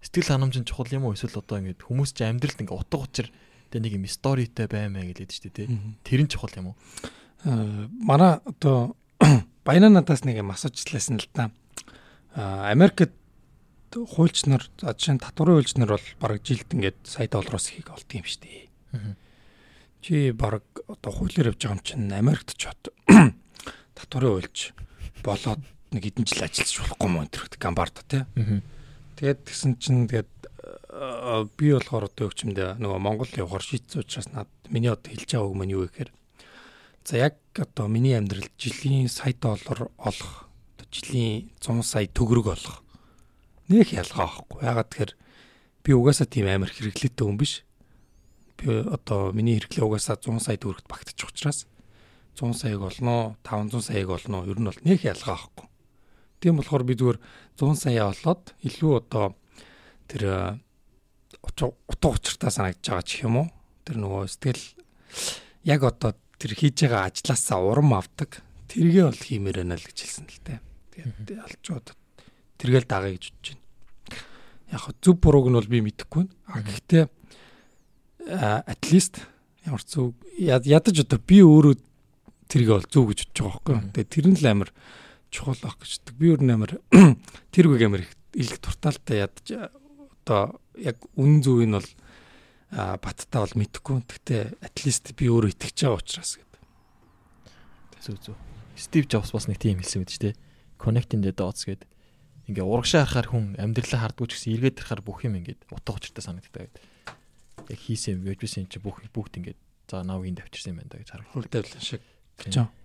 [0.00, 3.26] сэтгэл ханамж нь чухал юм уу эсвэл одоо ингээд хүмүүс чи амьдралд ингээд утга учир
[3.68, 5.68] тэгээ нэг юм сторитой баймаа гэлээд дээ тий.
[6.06, 6.76] Тэр нь чухал юм уу?
[7.44, 8.96] Аа манай одоо
[9.66, 11.52] баяна надаас нэг юм асуучлаасан л та.
[12.32, 13.12] Аа Америкт
[13.92, 18.08] хуульч нар жишээ нь татварын хуульч нар бол бараг жилд ингээд сая доллароос ихийг олд
[18.14, 18.70] юм дээ.
[20.00, 22.92] Чи баг одоо хуулиар явж байгаа юм чинь Америкт ч бод
[23.96, 24.72] татварын хуульч
[25.24, 25.60] болоод
[25.92, 28.22] нэг хэдэн жил ажиллаж болохгүй мөн тэр гамбарда тий.
[29.20, 30.32] Тэгээд тэгсэн чинь тэгээд
[31.56, 35.56] би болохоор одоо өгчмдээ нөгөө Монгол явахаар шийдсэн учраас над миний одоо хэлж байгаа үг
[35.56, 36.10] маань юу гэхээр
[37.04, 40.50] за яг одоо миний амьдралд жилийн сая доллар олох
[40.90, 42.82] жилийн 100 сая төгрөг олох
[43.70, 44.58] нэг ялгаа байхгүй.
[44.66, 45.12] Ягаад тэгэхээр
[45.86, 47.62] би угаасаа тийм амар хэрэглээтэй хүн биш.
[48.60, 51.64] Би одоо миний хэрэглээ угаасаа 100 сая төгрөгт багтчих учраас
[52.36, 55.66] 100 саяг олноо 500 саяг олноо ер нь бол нэг ялгаа байхгүй.
[56.44, 57.18] Тийм болохоор би зүгээр
[57.56, 59.26] 100 сая олоод илүү одоо
[60.08, 60.22] тэр
[61.40, 63.48] утга учиртай санагдаж байгаа ч юм уу.
[63.84, 64.64] Тэр нөгөө сэтгэл
[65.64, 68.44] яг одоо тэр хийж байгаа ажилласаа урам авдаг.
[68.68, 70.60] Тэргээ бол хиймээр байна л гэж хэлсэн л дээ.
[70.92, 71.86] Тэгээд алчууд
[72.60, 73.64] тэргээл дагая гэж бодож байна.
[74.70, 76.36] Яг зөв бурууг нь бол би мэдэхгүй байна.
[76.48, 77.04] А гэхдээ
[78.28, 79.22] at least
[79.64, 81.74] ямар зөв ядаж одоо би өөрөө
[82.50, 83.92] тэргээ бол зөв гэж бодож байгаа байхгүй.
[83.94, 84.70] Тэгээд тэр нь л амар
[85.30, 86.14] чухал ах гэждэг.
[86.18, 86.72] Би өөр нэмэр
[87.54, 88.02] тэр үг амар
[88.34, 89.46] их туртаалтай ядаж
[90.26, 91.88] одоо яг үн зөв нь бол
[92.74, 93.96] баттай бол мэдэхгүй.
[94.06, 96.60] Гэхдээ at least би өөрөө итгэж байгаа учраас гэдэг.
[98.02, 98.38] Зүг зүг.
[98.74, 100.34] Стив Джобс бас нэг тийм хэлсэн мэт ч тий.
[100.80, 101.86] Connecting the dots гэдэг.
[102.48, 106.24] Ингээ урагшаа харахаар хүн амьдралаа хардгуу ч гэсэн эргээд харахаар бүх юм ингээд утга учиртай
[106.24, 106.82] санагддаг гэдэг.
[107.70, 111.30] Яг хийсэн вебжсэн чи бүх бүгд ингээд за навгийн давчирсан юм байна да гэж харах.
[111.30, 112.02] Хөл тавилан шиг.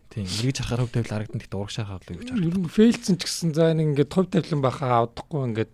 [0.09, 2.45] Тийм эргэж харахаар хөв тавил харагдан гэхдээ урагшаа харахаар л гэж харах.
[2.45, 5.73] Ер нь фейлцэн ч гэсэн за нэг ингээд хөв тавилан бахаа авдахгүй ингээд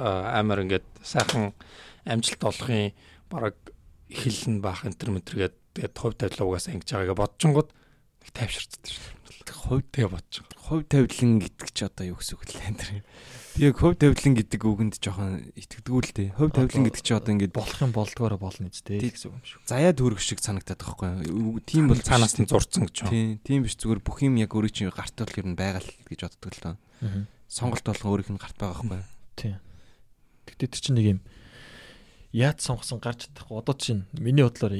[0.00, 1.52] амар ингээд сайхан
[2.08, 2.96] амжилт олохын
[3.28, 3.56] бараг
[4.08, 9.62] эхэлнэ баах энэ төр мэтэргээд тэгээд хувь тавилуугаас ингэж байгаагаа бодчихгод нэг тайвширцдаг шүү дээ.
[9.62, 10.44] Хувь тэгээ бодчих.
[10.56, 13.04] Хувь тавилан гэдэг чи одоо юу гэсэн үг л энэ
[13.60, 16.28] яг хувь тавилан гэдэг үгэнд жоохон итгэдэггүй л дээ.
[16.38, 19.60] Хувь тавилан гэдэг чи одоо ингэж болох юм болдгоороо болно үстэй гэсэн юм шүү.
[19.68, 21.60] Заяа дүүрэг шиг санагдаад байгаа байхгүй юу?
[21.60, 23.12] Тийм бол цаанаас нь зурцсан гэж байна.
[23.12, 25.90] Тийм, тийм биш зүгээр бүх юм яг өөрийн чинь гарт бол ер нь байгаа л
[26.08, 26.76] гэж боддог л доо.
[27.52, 29.08] Сонголт болгон өөрийнх нь гарт байгаа байхгүй юу?
[29.36, 29.56] Тийм.
[30.48, 31.20] Гэтэ тэр чинь нэг юм
[32.32, 33.60] яад сонгосон гарч чадахгүй.
[33.60, 34.72] Одоо чинь миний бодлоор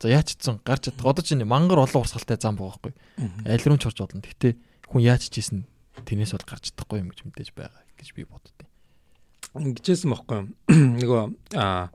[0.00, 1.06] За яач чсэн гарч чадах.
[1.06, 2.92] Одоо чинь мангар олон урсгалтай зам байгаа байхгүй.
[3.48, 4.20] Аль руу ч орж болно.
[4.20, 4.56] Гэтэ
[4.92, 5.64] хүн яач чийсэн
[6.04, 8.68] тэрнээс бол гарч чадахгүй юм гэж мэдээж байгаа гэж би боддیں۔
[9.56, 10.38] Ингэжсэн байхгүй.
[11.00, 11.22] Нөгөө
[11.56, 11.88] аа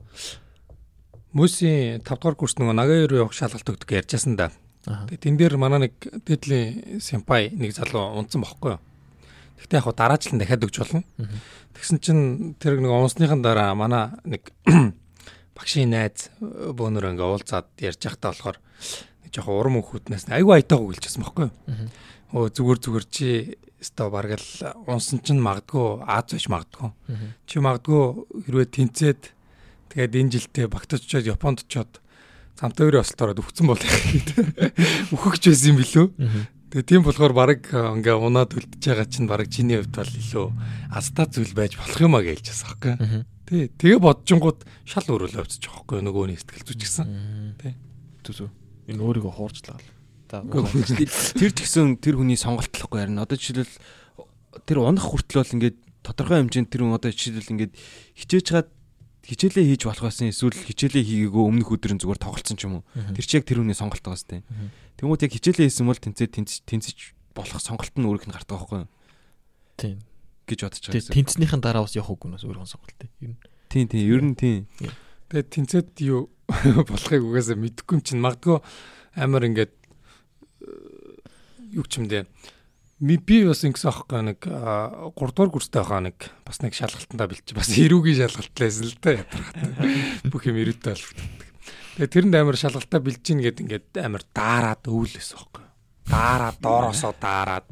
[1.32, 4.52] Мөсийн 5 дугаар курс нөгөө нагаа руу явах шалгалт өгдөг ярьжсэн да.
[4.84, 5.94] Тэгээ тэн дээр манай нэг
[6.28, 8.82] дээдлийн симпай нэг залуу унтсан байхгүй юу.
[9.56, 11.00] Гэхдээ яг дараач л дахиад өгч болно.
[11.72, 12.22] Тэгсэн чинь
[12.60, 14.52] тэр нэг унсныхан дараа манай нэг
[15.62, 18.58] багшийн найз бөөнөр ингээ уулзаад ярьж байхдаа болохоор
[19.30, 21.54] жоохон урам өнхөтнээс айгүй айтаагүй гэлжсэн байхгүй юу.
[22.34, 23.28] Өө зүгээр зүгээр чи
[23.78, 24.50] өстой бараг л
[24.90, 26.90] унсан чинь магадгүй Аз биш магадгүй.
[27.46, 28.02] Чи магадгүй
[28.46, 29.22] хэрвээ тэнцээд
[29.94, 32.02] тэгээд энэ жилдээ багтаж очиод Японд очиод
[32.58, 33.82] замтай өрөө осолтороод өвцөн бол
[35.14, 36.06] үхэгч байсан юм билүү.
[36.72, 40.46] Тэгээ тийм болохоор баг ингээ унаад үлдэж байгаа чинь баг чиний хувьд бол илүү
[40.92, 43.24] аздаа зүйл байж болох юм а гэлж байгаа байхгүй.
[43.52, 43.68] Тий.
[43.68, 47.06] Тэгээ боджингууд шал өөрөөлөө авчиж байгаа байхгүй нөгөөний сэтгэл зүйч гэсэн.
[47.60, 47.76] Тий.
[48.24, 48.48] Түзүү.
[48.88, 49.76] Энэ өөрийгөө хуурчлаа.
[51.36, 53.76] Тэр ч гэсэн тэр хүний сонголт л хгүй харин одоо жишээлбэл
[54.64, 57.72] тэр унах хүртэл бол ингээд тодорхой хэмжээнд тэр хүн одоо жишээлбэл ингээд
[58.16, 58.72] хичээж чад
[59.28, 62.84] хичээлээ хийж болох байсан эсвэл хичээлээ хийгээгүй өмнөх өдөр нь зүгээр тоглолцсон ч юм уу.
[63.12, 64.40] Тэр чи яг тэр хүний сонголт байгаа сте.
[64.96, 66.28] Тэнгүүд яг хичээлээ хийсэн бол тэнцээ
[66.64, 66.96] тэнцэж
[67.36, 68.90] болох сонголт нь өөрийнх нь гардаг байхгүй юу?
[69.76, 70.00] Тийм.
[70.52, 71.16] Гэж бодож байгаа гэсэн.
[71.16, 73.36] Тэнцнийхэн дараа бас явах үгүй нээс өөрийнхөө сонголт тийм.
[73.72, 74.60] Тийм тийм ер нь тийм.
[75.32, 76.28] Тэгээд тэнцээд юу
[76.92, 78.60] болохыг угаасаа мэдэхгүй юм чинь магадгүй
[79.16, 79.72] амар ингээд
[81.72, 82.28] юу ч юм дээ
[83.02, 87.74] би бас ингэсэн аахгүй нэг 3 дугаар курстай байхаа нэг бас нэг шалгалтандаа бэлч бас
[87.74, 89.58] эрүүгийн шалгалт лээсэн л да ядрахад
[90.30, 91.42] бүх юм эрүүтэй болчихдог.
[91.98, 95.66] Тэгээ тэрэнд амар шалгалтаа бэлж гин гэд ингээд амар даарад өвлөөс аахгүй.
[96.06, 97.66] Даарад доороосоо даарад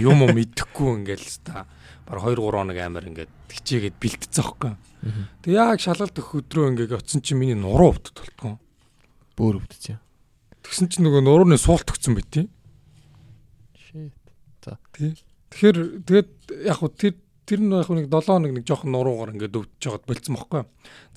[0.00, 1.68] юм уу мэдэхгүй ингээл та
[2.12, 4.72] баг 2 3 хоног амар ингээд хичээгээд бэлтцсэн аахгүй.
[5.40, 8.60] Тэг яг шалгалт өгөх өдрөө ингээд оцсон чинь миний нуруу өвдөд болтгоо.
[9.40, 9.96] Бөөр өвдөж.
[10.60, 12.52] Тэгсэн чинь нөгөө нурууны суулт өгсөн байт тийм
[14.64, 14.78] За.
[14.94, 15.14] Тий.
[15.50, 16.30] Тэгэхээр тэгээд
[16.70, 20.06] яг хуу тэр тэр нь яг нэг 7 хоног нэг жоохон нуруугаар ингээд өвдөж жагаад
[20.06, 20.62] болцсон бохгүй.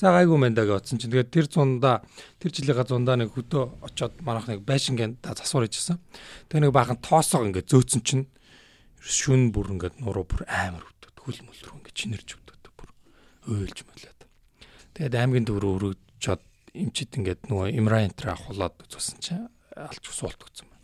[0.01, 2.01] За гайгүй мэн даа гэж бодсон чинь тэгээд тэр зундаа
[2.41, 6.01] тэр жилийнхаа зундаа нэг хөдөө очоод манайх нэг байшингийн засвар хийжсэн.
[6.49, 8.26] Тэгээ нэг баахан тоосоо ингээд зөөцсөн чинь
[9.06, 12.90] шүн бүр ингээд нуруу бүр амар өвдөд хөл мөл рүү ингээд чинэрж өвдөд бүр
[13.53, 14.22] өөлж мөлөөд.
[14.98, 19.45] Тэгээд аймгийн дөрөв өрөөжод эмчит ингээд нөгөө имраинтра ахуулаад үзсэн чинь
[19.77, 20.76] алч суулт өгсөн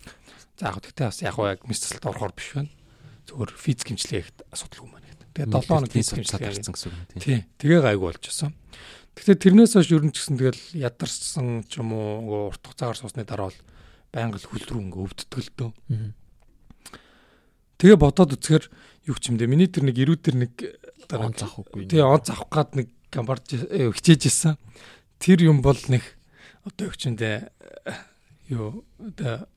[0.62, 2.70] За яг тэгтээ бас яг яг мэсэлд орохоор биш байна.
[3.26, 5.28] Зүгээр физик хэмжлэгээ ихт асуудалгүй маань гэдэг.
[5.34, 7.22] Тэгээ 7 хоног физик хэмжлэгээ гарсан гэсэн үг тийм.
[7.26, 7.40] Тий.
[7.58, 8.54] Тэгээ гайгүй болчихсон.
[9.18, 13.26] Гэхдээ тэрнээс хойш ер нь ч гэсэн тэгэл ядарсан ч юм уу урт хугацаагаар суусны
[13.26, 13.60] дараа бол
[14.14, 15.72] байнга л хөл рүү ингээ өвддөг л дөө.
[17.82, 18.66] Тэгээ бодоод үзэхээр
[19.10, 20.54] юу ч юм дэ миний тэр нэг ирүүд тэр нэг
[21.10, 21.90] он завахгүй.
[21.90, 23.58] Тэгээ он завах гад нэг гамбарч
[23.98, 24.62] хичээж исэн.
[25.18, 26.06] Тэр юм бол нэг
[26.62, 27.50] одоо юу ч юм дэ
[28.54, 29.50] юу одоо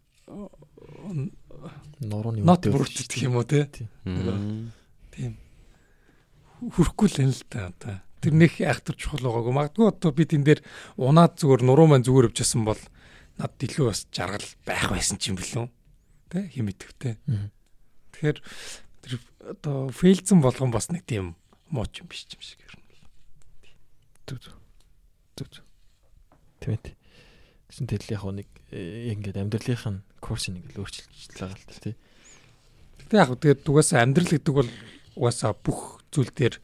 [2.00, 3.68] нурууны нот бүрддэг юм уу те.
[5.12, 5.36] Тийм.
[6.64, 8.00] Хүрхгүй л юм л та одоо.
[8.24, 9.52] Тэр нэг айхтар чухал байгаагүй.
[9.52, 10.64] Магадгүй одоо би тэн дээр
[10.96, 12.80] унаад зүгээр нуруу маань зүгээр өвчсөн бол
[13.36, 15.68] над илүү бас жаргал байх байсан ч юм бэлээ.
[16.32, 17.20] Тэ хим идэвтэй.
[18.14, 18.38] Тэгэхээр
[19.04, 19.12] тэр
[19.42, 21.34] одоо фейлзэн болгон бас нэг тийм
[21.68, 22.86] мууч юм биш юм шиг ер нь.
[24.30, 25.66] Зүг зүг.
[26.62, 26.94] Тэгвэл
[27.68, 31.96] гэсэн тэгэл яг нэг э, ингээд амьдралынх нь курс нэг л өөрчилж байгаа л тий.
[33.02, 34.70] Гэтэ яг тэгээд дугаса амьдрал гэдэг бол
[35.18, 36.56] угаасаа бүх зүйл дээр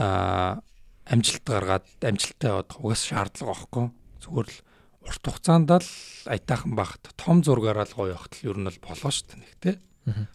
[0.00, 0.64] аа
[1.06, 3.86] амжилт гаргаад амжилттай одоо угаас шаардлага واخгүй
[4.22, 4.58] зүгээр л
[5.04, 5.90] урт хугацаанд л
[6.30, 9.54] айтаахан багт том зургаараа л гоё явахт л ер нь бол болоо шүү дээ нэг
[9.60, 9.76] тий.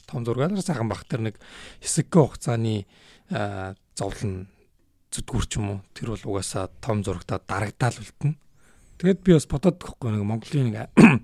[0.06, 1.36] Том зургаараа сайхан багт тэр нэг
[1.82, 2.86] хэсэггүй хугацааны
[3.98, 4.48] зовлон
[5.10, 8.36] зүтгүүр ч юм уу тэр бол угаасаа том зурагтаа дарагдаал үлдэнэ.
[9.00, 10.78] Тэгэд би бас бодоод гэхгүй нэг Монголын нэг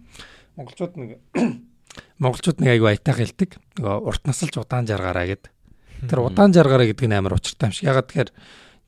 [0.58, 1.10] монголчууд нэг
[2.24, 3.52] монголчууд нэг айгүй аятайх хэлдэг.
[3.78, 5.52] Нөгөө урт насалж удаан жаргаараа гэд.
[6.08, 7.88] Тэр удаан жаргаараа гэдэг нь амар учиртай юм шиг.
[7.92, 8.32] Ягаад тэгэхээр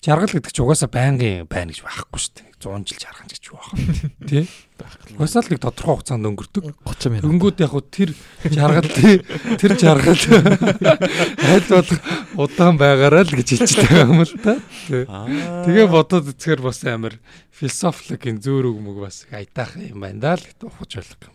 [0.04, 2.50] жаргал гэдэг чинь угаасаа байнгын байна гэж байхгүй шүү дээ.
[2.60, 3.72] 100 жил жаргах гэж юу байх.
[4.30, 4.44] Тий?
[5.16, 6.64] Угаасаа л нэг тодорхой хугацаанд өнгөрдөг.
[6.84, 7.28] 30 минут.
[7.32, 8.12] Өнгөд яг хуу тэр
[8.44, 10.22] жаргал тэр жаргал
[11.56, 11.92] аль бол
[12.44, 14.60] удаан байгаараа л гэж хэлж байгаа юм л та.
[14.92, 17.16] Тэгээ бодоод үзэхээр бас амар
[17.56, 21.34] философикийн зөөр өгмөг бас аятайх юм байна да л гэж ухаж ойлгох юм.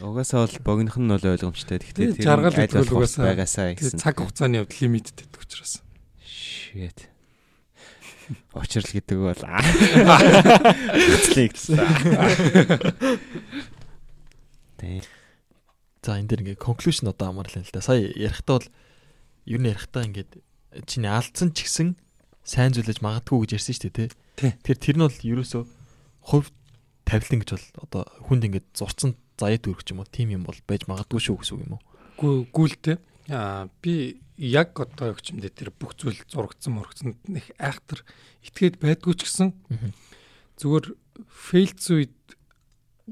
[0.00, 1.76] Угаасаа бол богинох нь бол ойлгомжтой.
[1.76, 4.00] Гэхдээ тэр жаргал гэдэг угаасаа байгаасаа гэсэн.
[4.00, 5.84] Цаг хугацааны явдал лимиттэй гэдэг учраас.
[6.24, 7.09] Shit.
[8.54, 11.76] Очрол гэдэг бол хэцлээ гэсэн.
[14.78, 15.04] Тэг.
[16.00, 17.84] За энэ дэр ингээ conclusion одоо амарлаа л да.
[17.84, 18.68] Сая ярихдаа бол
[19.46, 20.40] ер нь ярихдаа ингээд
[20.86, 21.98] чиний алдсан ч гэсэн
[22.46, 24.10] сайн зүйлэж магадгүй гэж ярьсан шүү дээ тий.
[24.64, 25.62] Тэгэхээр тэр нь бол ерөөсөө
[26.30, 26.48] хувь
[27.04, 30.86] тавилан гэж бол одоо хүнд ингээд зурцсан заяад өргөж юм уу тийм юм бол байж
[30.86, 31.82] магадгүй шүү гэсэн үг юм уу?
[32.20, 32.96] Гүү гүйлтэй.
[33.28, 38.00] Аа би яг одоо дэ тэр бүх зүйл зурагдсан мөрөгцөнд их айхтар
[38.40, 39.52] итгээд байдгүй ч гэсэн
[40.56, 40.86] зүгээр
[41.28, 42.16] фейлц үед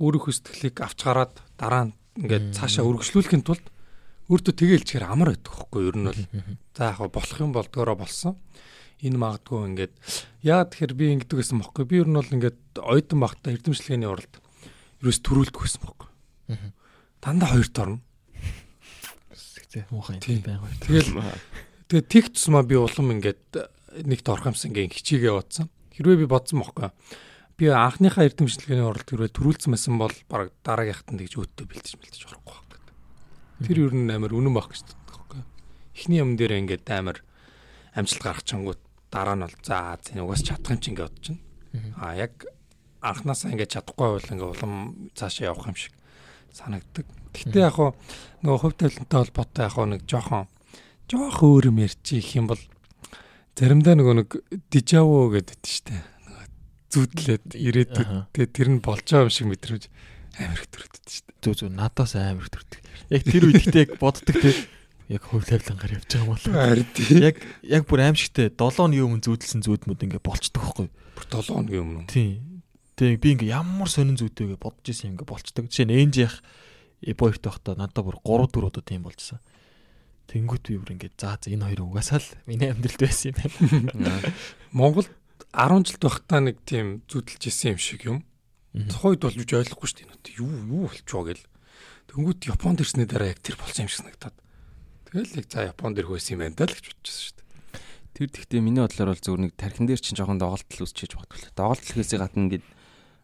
[0.01, 3.67] өөрийнхөө сэтгэлийг авч гараад дараа нь ингээд цаашаа үргэлжлүүлэхийн тулд
[4.33, 6.23] өөртөө тэгэлчээр амар байдаг хөөхгүй ер нь бол.
[6.73, 8.41] За яг болох юм болдгоороо болсон.
[9.05, 9.95] Энэ магадгүй ингээд
[10.45, 11.85] яа тэгэхээр би ингэдэг гэсэн бохгүй.
[11.85, 14.35] Би ер нь бол ингээд ойдон багтаа эрдэмшлэгээний уралд
[15.01, 16.09] ерөөс төрүүлдэг гэсэн бохгүй.
[17.21, 18.01] Дандаа хоёрт орно
[19.69, 20.73] тий муухай юм байгаа.
[20.81, 21.11] Тэгэл
[21.89, 23.45] тэгээ тэг тусмаа би улам ингээд
[24.09, 25.69] нэг торхомсон ингээ хичээгээ бодсон.
[25.93, 26.90] Хэрвээ би бодсон бохгүй.
[27.59, 32.23] Би анхныхаа эрдэмшлэгээний уралд хэрвээ төрүүлсэн байсан бол баг дараагийнхт нь тэгж өөдөө бэлдэж бэлдэж
[32.32, 32.82] орохгүй баг.
[33.66, 35.43] Тэр ер нь амар үнэн баг гэж боддог байхгүй.
[35.99, 37.20] Эхний юм дээр ингээд амар
[37.99, 38.81] амжилт гаргах чангууд
[39.11, 41.93] дараа нь бол за зэн угаас чадах юм чи ингээд байна.
[41.99, 42.47] А яг
[43.03, 44.73] анханасаа ингээд чадахгүй бол ингээд улам
[45.19, 45.95] цаашаа явах юм шиг
[46.55, 47.07] санагддаг.
[47.35, 47.95] Гэхдээ яг хуу
[48.45, 50.47] нөгөө хувь тавилантай холбоотой яг хуу нэг жоохон
[51.09, 52.63] жоох өөр юм ярьчих их юм бол
[53.57, 54.31] заримдаа нөгөө нэг
[54.69, 55.97] дижаво гэдэг штэ.
[55.99, 56.47] Нөгөө
[56.93, 57.91] зүудлээд ирээд
[58.37, 59.85] тэгээ тэр нь болж байгаа юм шиг мэдрэмж
[60.39, 61.33] амар их төрөдөд штэ.
[61.43, 62.81] Зүү зүү надаас амар их төрдөг.
[63.09, 64.53] Яг тэр үед ихтэй яг боддог те
[65.09, 66.45] яг хувь тавилангаар явж байгаа бол.
[67.17, 70.89] Яг яг бүр аимшигтэй 7 өдрийн өмнө зүудэлсэн зүудмүүд ингээ болцдог байхгүй.
[71.17, 72.09] Бүр 7 өдрийн өмнө.
[72.13, 72.61] Тийм.
[73.01, 75.65] Тэгээ би ингээ ямар сонин зүйтэйгээ бодож исэн ингээ болцдог.
[75.73, 76.37] Жишээ нь энж яах
[77.03, 79.39] Эбоёрт байхдаа надад бүр 3 4 удаа тийм болжсэн.
[80.29, 84.35] Тэнгүүт би бүр ингээд за за энэ хоёр угаасаа л миний амьдралд байсан юм байна.
[84.75, 85.11] Монголд
[85.55, 88.19] 10 жил байхдаа нэг тийм зүдэлж исэн юм шиг юм.
[88.75, 90.39] Тухайд бол үж ойлгохгүй шүү дээ.
[90.43, 91.45] Юу юу болчихоо гэл.
[92.12, 94.37] Тэнгүүт Японд ирсний дараа яг тэр болсон юм шиг санагдаад.
[95.09, 97.47] Тэгэл яг за Японд ирэх байсан юм байна даа л гэж бодчихсон шүү дээ.
[98.12, 101.53] Тэр тэгтээ миний бодлоор бол зүгээр нэг тархин дээр чинь жоохон доголдол үсчиж бодглоо.
[101.57, 102.66] Доголдол гэхээсээ гадна ингээд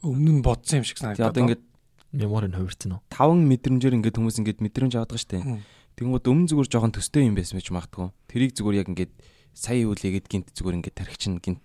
[0.05, 1.33] өмнө нь бодсон юм шиг санагдаад.
[1.35, 1.63] Одоо ингээд
[2.15, 3.03] меморийг хувирцсан уу?
[3.11, 5.43] 5 мэдрэмжээр ингээд хүмүүс ингээд мэдрэмж авдаг штэ.
[5.99, 8.11] Тэнгүүд өмнө зүгээр жоохон төстэй юм байсан байж магадгүй.
[8.31, 9.13] Тэрийг зүгээр яг ингээд
[9.55, 11.63] сая юу л игээд гинт зүгээр ингээд тархичин гинт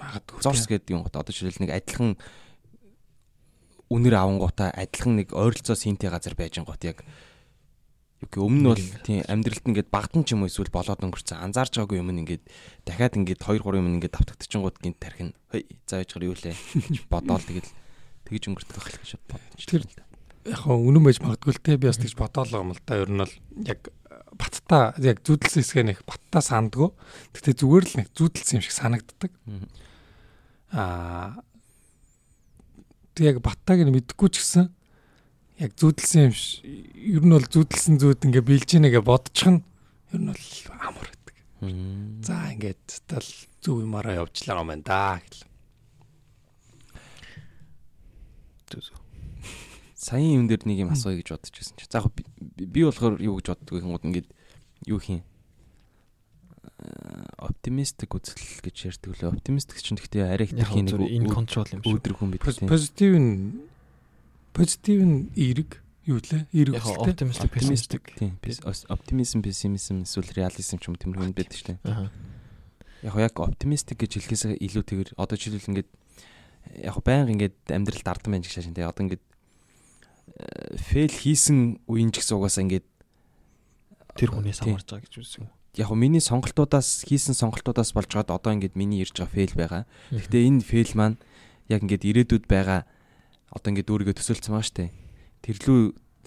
[0.00, 0.40] магадгүй.
[0.40, 2.16] Зорс гэдэг юм гот одоо жишээл нэг адилхан
[3.92, 7.04] үнэр авангуудаа адилхан нэг ойролцоо синтэй газар байж гот яг
[8.34, 12.00] өмнө нь бол тийм амьдралд ингээд багтан ч юм уу эсвэл болоод өнгөрцөн анзаарч байгаагүй
[12.00, 12.44] юм ингээд
[12.88, 15.30] дахиад ингээд 2 3 юм ингээд давтагдчихгууд гинт тархин
[15.84, 16.56] за яж гар юу лээ
[17.12, 17.68] бодоол тэгэл
[18.26, 19.82] тэгж өнгөртөх байх гэж бодож тэр
[20.46, 21.78] яг хаа үнэн байж магадгүй л те.
[21.78, 22.98] Би бас тэгж бодоолоо юм л да.
[22.98, 23.34] Ер нь бол
[23.66, 23.80] яг
[24.36, 26.92] батта яг зүудэлсэн хэсгээ нэг батта сандгүй
[27.34, 29.32] гэтээ зүгээр л нэг зүудэлсэн юм шиг санагддаг.
[30.70, 31.40] Аа.
[33.16, 34.70] Тэг яг баттаг нь мэдхгүй ч гэсэн
[35.62, 36.34] яг зүудэлсэн юм
[37.16, 39.60] ер нь бол зүудэлсэн зүуд ингээ бэлж ийнэ гэж бодчих нь
[40.12, 40.44] ер нь бол
[40.84, 41.36] амар гэдэг.
[42.22, 43.30] За ингээд тал
[43.64, 45.48] зөв юмараа явжлаа юм байна да гэл.
[49.96, 51.86] Саяын юм дээр нэг юм асууя гэж бодож байсан чи.
[51.88, 54.28] За яг би болохоор юу гэж боддог юм ингээд
[54.90, 55.24] юу хийн
[57.40, 59.32] оптимистик үзэл гэж ярьдаг лээ.
[59.32, 61.96] Оптимистик чинь гэхдээ арай их тэрхийн нэг энэ контрол юм шиг.
[61.96, 62.44] Өдөр хүн бид.
[62.44, 63.64] Позитив нь
[64.52, 66.44] позитив нь эерэг юу лээ?
[66.52, 67.12] Эерэг үзэлтэй.
[67.16, 68.04] Оптимистик, пессимистик.
[68.20, 68.36] Тийм.
[68.92, 72.10] Оптимизм, пессимизм эсвэл реализм ч юм тэмэрхэн байдаг шүү дээ.
[73.08, 75.90] Яг яг оптимистик гэж хэлхээсээ илүүтэйгээр одоо жишээлбэл ингээд
[76.74, 79.24] яг байнга ингээд амьдралд ардсан байна гэж шашин тэгээ одоо ингээд
[80.80, 82.86] фейл хийсэн үеийн ч гэсэн угаасаа ингээд
[84.16, 88.52] тэр хүнээс хамаарч байгаа гэж үзсэн яг нь миний сонголтуудаас хийсэн сонголтуудаас болж гад одоо
[88.56, 89.82] ингээд миний ирж байгаа фейл байгаа.
[90.08, 91.16] Гэхдээ энэ фейл маань
[91.68, 92.88] яг ингээд ирээдүйд байгаа
[93.52, 94.92] одоо ингээд өөрийгөө төсөөлсөн байгаа штэ.
[95.44, 95.80] Тэрлүү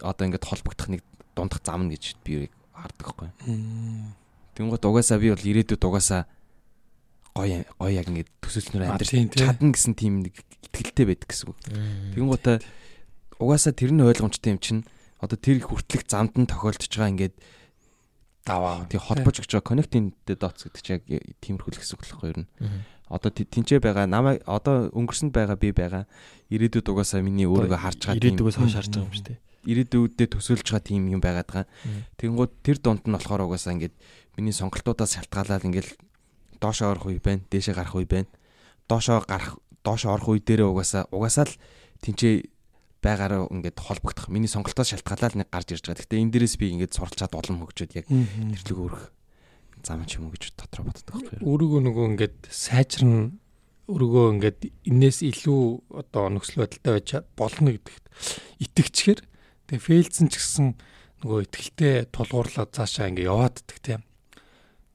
[0.06, 1.02] одоо ингээд холбогдох нэг
[1.34, 3.30] дундах зам гэж би хардаг хгүй.
[4.54, 6.30] Тэнгууд угаасаа би бол ирээдүйд угаасаа
[7.40, 10.36] гоё гоё яг ингээд төсөөлснөр амьдрал чадна гэсэн тийм нэг
[10.70, 11.58] итгэлтэй байдаг гэсэн үг.
[12.14, 12.58] Тэнгуудаа
[13.40, 14.82] угаасаа тэр нь ойлгомжтой юм чинь
[15.24, 17.36] одоо тэр хүртлэх замд нь тохиолдож байгаа ингээд
[18.44, 18.88] даваа.
[18.88, 21.04] Тэг холбож өгч байгаа connecting the dots гэдэг чинь яг
[21.44, 22.48] тиймэрхүү л гэсэн үг болохгүй юу?
[23.10, 26.04] Одоо тэнцээ байгаа намайг одоо өнгөрсөнд байгаа би байгаа
[26.54, 29.40] ирээдүйд угаасаа миний өөрийгөө харж байгаа ирээдүгээс хойш харж байгаа юм шүү дээ.
[29.70, 31.68] Ирээдүйдээ төсөөлж байгаа тийм юм байгаад байгаа.
[32.22, 33.96] Тэгэнгүүт тэр дунд нь болохоор угаасаа ингээд
[34.38, 35.90] миний сонголтуудаас шалтгаалаад ингээд
[36.60, 38.30] доошоо орох үе байна, дээшээ гарах үе байна.
[38.88, 41.56] Доошоо гарах, доошоо орох үе дээрээ угаасаа угаасаа л
[42.04, 42.48] тэнцээ
[43.00, 46.04] байгаараа ингээд холбогдох миний сонголтоос шалтгаалаад нэг гарч ирж байгаа.
[46.04, 49.04] Гэхдээ энэ дээрээс би ингээд суралцаад олон хөгжөөд яг тэрлэг өөрөх
[49.84, 51.48] зам ч юм уу гэж дотроо боддог байхгүй юу.
[51.48, 53.32] Өөрийгөө нөгөө ингээд сайжрна
[53.88, 54.60] өөрийгөө ингээд
[54.92, 55.64] энээс илүү
[55.96, 57.10] одоо нөхцөл байдалтай байж
[57.40, 58.06] болно гэдэгт
[58.68, 59.20] итгэчихэр
[59.72, 60.68] тэгээ фейлдсэн ч гэсэн
[61.24, 64.02] нөгөө итгэлтэй тулгуурлаад цаашаа ингээд яваад ддаг тийм.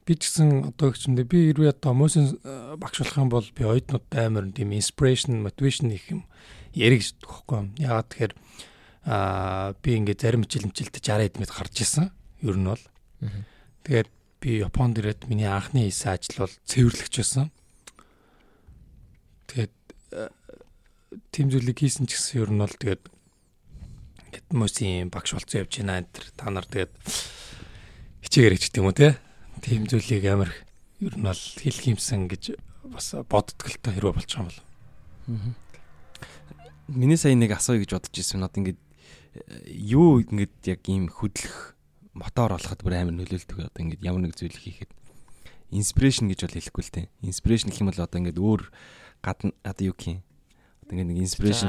[0.04, 3.62] Би ч гэсэн одоо гिचэндээ би хэрвээ одоо мөсөн э, багш болох юм бол би
[3.64, 6.28] оюутнууд амар тийм inspiration motivation их юм
[6.76, 7.60] яриг гэдэг хөхгүй.
[7.80, 8.34] Яагаад тэгэхээр
[9.08, 12.12] аа би ингээд зарим хичээлмчилд 60 эдмэд гарч исэн.
[12.44, 12.84] Ер нь бол.
[13.84, 14.10] Тэгээд
[14.44, 17.48] би Японд ирээд миний анхны хийсэн ажил бол цэвэрлэгч байсан.
[19.48, 19.72] Тэгээд
[21.32, 23.02] тийм зүйлийг хийсэн ч гэсэн ер нь бол тэгээд
[24.28, 26.92] ингээд мөсийн багш болцсон явж байна энэ та нар тэгээд
[28.28, 29.08] хичээгээр ч гэдэм үү те.
[29.64, 30.52] Тийм зүйлийг амар
[31.00, 32.60] ер нь бол хэлэх юмсан гэж
[32.92, 34.60] бас та хэрвээ болчих юм бол.
[34.60, 35.64] Аа
[36.88, 38.44] миний сая нэг асууя гэж бодож ирсэн.
[38.44, 38.80] Одоо ингээд
[39.68, 41.76] юу ингээд яг ийм хөдлөх
[42.12, 43.72] мотор болоход бүр амар нөлөөлдөг.
[43.72, 44.92] Одоо ингээд ямар нэг зүйл хийхэд
[45.72, 47.02] инспирэшн гэж бол хэлэхгүй л те.
[47.24, 48.62] Инспирэшн гэх юм бол одоо ингээд өөр
[49.24, 50.20] гадна одоо юу гэх юм.
[50.84, 51.68] Одоо ингээд нэг инспирэшн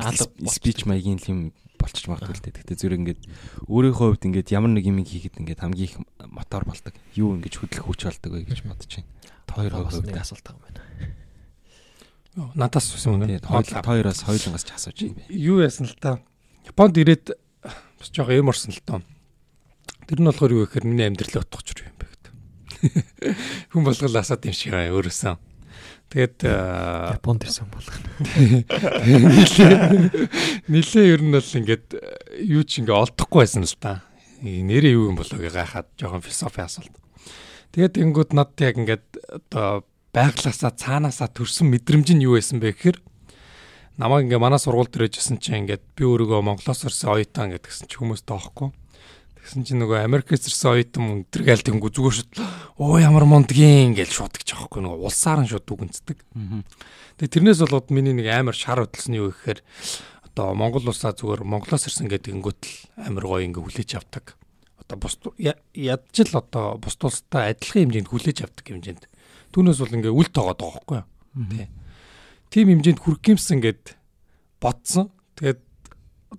[0.51, 1.39] спич маягийн юм
[1.85, 2.51] болчих магадгүй л те.
[2.51, 3.21] Гэхдээ зүрх ингээд
[3.69, 6.97] өөрийнхөө хувьд ингээд ямар нэг юм хийхэд ингээд хамгийн их мотор болдог.
[7.13, 9.09] Юу ингээд хөдлөх хүч болдог вэ гэж бодож байна.
[9.53, 12.55] Хоёр хувьд нэг асуулт байгаа юм байна.
[12.57, 13.39] Надаас үсэн үнэ.
[13.47, 15.31] Хоёроос хоёулангаас ч асууж юм бэ.
[15.31, 16.19] Юу яасан л та.
[16.67, 18.99] Японд ирээд бас жоохон юм орсон л тоо.
[20.09, 22.33] Тэр нь болохоор юу гэхээр миний амьдралаа утгач юм бэ гэдэг.
[23.71, 25.54] Хүн болгол асаад юм шиг аа өөрөөсөө.
[26.13, 28.09] Тэгээд Японд ирсэн болгоно.
[30.69, 31.85] Нилээ ер нь бол ингээд
[32.45, 34.05] юу ч ингээ олдохгүй байсан л та.
[34.45, 36.93] Нэрээ юу юм болоо гэ гайхаад жоохон философи асуулт.
[37.73, 39.83] Тэгээд тэнгууд над яг ингээд одоо
[40.15, 42.97] байглаасаа цаанаасаа төрсэн мэдрэмж нь юу байсан бэ гэхээр
[43.99, 47.99] намайг ингээ манай сургууль дээр ижсэн чинь ингээд би өөрийгөө Монголоос ирсэн оюутан гэдгсэн чинь
[47.99, 48.71] хүмүүс тоохгүй.
[49.45, 52.33] Тэгсэн чинь нөгөө Америкээс ирсэн оюутан өдргээл тэнгүү зүгээр шууд
[52.81, 56.17] оо ямар мундгийн гэж шууд гэж аахгүй нөгөө улсаар нь шууд дүгнцдэг.
[57.21, 59.61] Тэгээ тэрнээс болоод миний нэг амар шар хөдөлсөн юу гэхээр
[60.33, 64.33] одоо Монгол улсаа зүгээр Монголоос ирсэн гэдэг ингүүтэл амар гоё ингээ хүлээж авдаг.
[64.81, 69.05] Одоо бус ядчил одоо бус улстай адилхан хэмжээнд хүлээж авдаг хэмжээнд
[69.55, 71.07] Түүнээс бол ингээ үл тоогоод байгаа байхгүй юу?
[71.47, 71.67] Тий.
[72.51, 73.95] Тим хэмжээнд хүрх гимсэн гэд
[74.59, 75.15] бодсон.
[75.39, 75.63] Тэгээд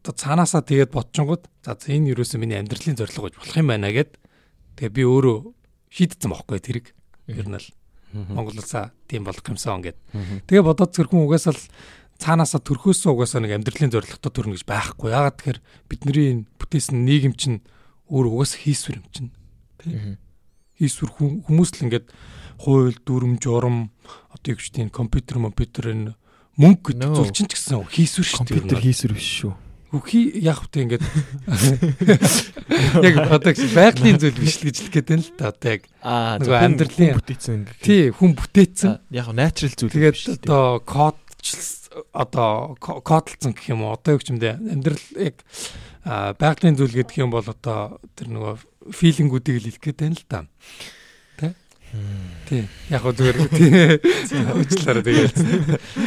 [0.01, 4.21] одоо цаанаасаа тэгээд бодчингууд за энэ юусэн миний амьдралын зорилго гэж болох юм байна гэд
[4.77, 5.39] тэгээ би өөрөө
[5.91, 6.87] шийдсэн байхгүй тэрэг.
[7.33, 7.69] Ер нь л
[8.13, 9.99] Монгол улсаа тийм болох юмсан гэд.
[10.47, 11.63] Тэгээ бодоод зэрхэн угаасаа л
[12.21, 15.13] цаанаасаа төрхөөсөө угаасаа нэг амьдралын зорилготой төрнө гэж байхгүй.
[15.13, 17.61] Яагаад тэгэхээр бидний бүтээсэн нийгэм чинь
[18.09, 19.31] өөр угаасаа хийсвэр юм чинь.
[19.81, 20.17] Тий.
[20.81, 21.11] Хийсвэр
[21.45, 22.07] хүмүүс л ингээд
[22.57, 23.93] хууль, дүрм, журам
[24.33, 26.17] одоо юу гэж тийм компьютер, компьютер энэ
[26.57, 28.49] мөнгө гэдэг зүйл чинь ч гэсэн хийсвэр шүү дээ.
[28.49, 29.53] Компьютер хийсвэр биш шүү.
[29.95, 31.05] Үхий яг хөтэ ингээд
[33.07, 35.83] яг одоо байгалийн зүйл биш л гэж хэлэх гээд байна л та одоо яг
[36.43, 38.99] нөгөө амьдралын бүтээсэн тий хүн бүтээсэн.
[39.15, 41.19] Яг natural зүйл тэгээд одоо код
[42.13, 43.95] одоо кодлцсон гэх юм уу?
[43.95, 45.39] Одоо юу ч юм дэ амьдрал яг
[46.07, 50.41] байгалийн зүйл гэдэг юм бол одоо тэр нөгөө филингүүдийг л хэлэх гээд байна л да.
[52.47, 52.63] Тий.
[52.91, 53.39] Яг гоо зүгээр
[54.55, 55.37] уучлаарай тэгээд.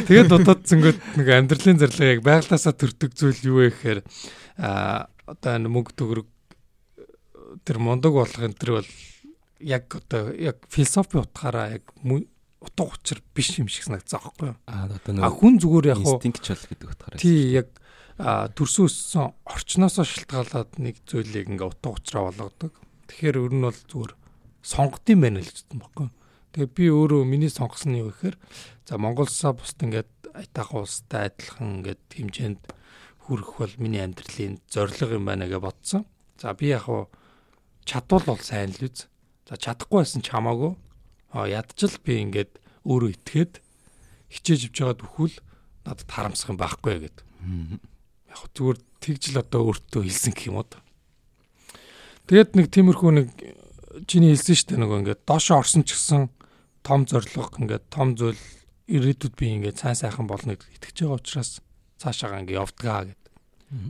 [0.08, 4.00] Тэгээд дутаад зөнгөд нэг амьдралын зорилго яг байглаасаа төрдөг зүйл юу вэ гэхээр
[4.56, 6.28] а одоо энэ мөнгө төгрөг
[7.68, 8.90] тэр мундаг болох энэ төр бол
[9.60, 14.58] яг одоо яг философи утгаараа яг утга учир биш юм шиг санагдсан аахгүй юу?
[14.64, 17.20] Аа одоо нэг хүн зүгээр яг инстинкт чөл гэдэг утгаараа.
[17.20, 17.68] Тий яг
[18.56, 22.72] төрсөн өссөн орчноосоо шалтгаалаад нэг зүйлийг ингээ утга учраа болгодог.
[23.08, 24.12] Тэгэхээр өөр нь бол зүгээр
[24.62, 26.08] сонгодсон байна л гэсэн баггүй.
[26.56, 28.36] Тэгээ би өөрөө миний сонгосон нь юу гэхээр
[28.86, 32.62] за Монголсаа бусд ингээд айтаахан улстай адилхан ингээд хэмжээнд
[33.24, 36.02] хүрэх бол миний амьдралын зорилго юм байна гэж бодсон.
[36.42, 37.06] За би яг хуу
[37.86, 39.06] чадвал бол сайн л үз.
[39.46, 40.74] За чадахгүй байсан ч хамаагүй
[41.30, 43.62] а ядчил би ингээд өөрөө итгээд
[44.30, 45.36] хичээж өвж байгаад өхвөл
[45.86, 47.26] надад харамсах юм байхгүй гэдэг.
[48.30, 50.70] Яг зүгээр тэгжл одоо өөртөө хэлсэн гэх юм уу.
[52.26, 53.28] Тэгээд нэг тиймэрхүү нэг
[54.06, 56.30] чиний хэлсэн шүү дээ нөгөө ингээд доошо орсон ч гэсэн
[56.86, 58.38] том зориг ингээд том зүйл
[58.90, 61.50] ирээдүйд би ингээд сайн сайхан болно гэж итгэж байгаа учраас
[61.98, 63.22] цаашаагаа ингээд явдгаа гэд.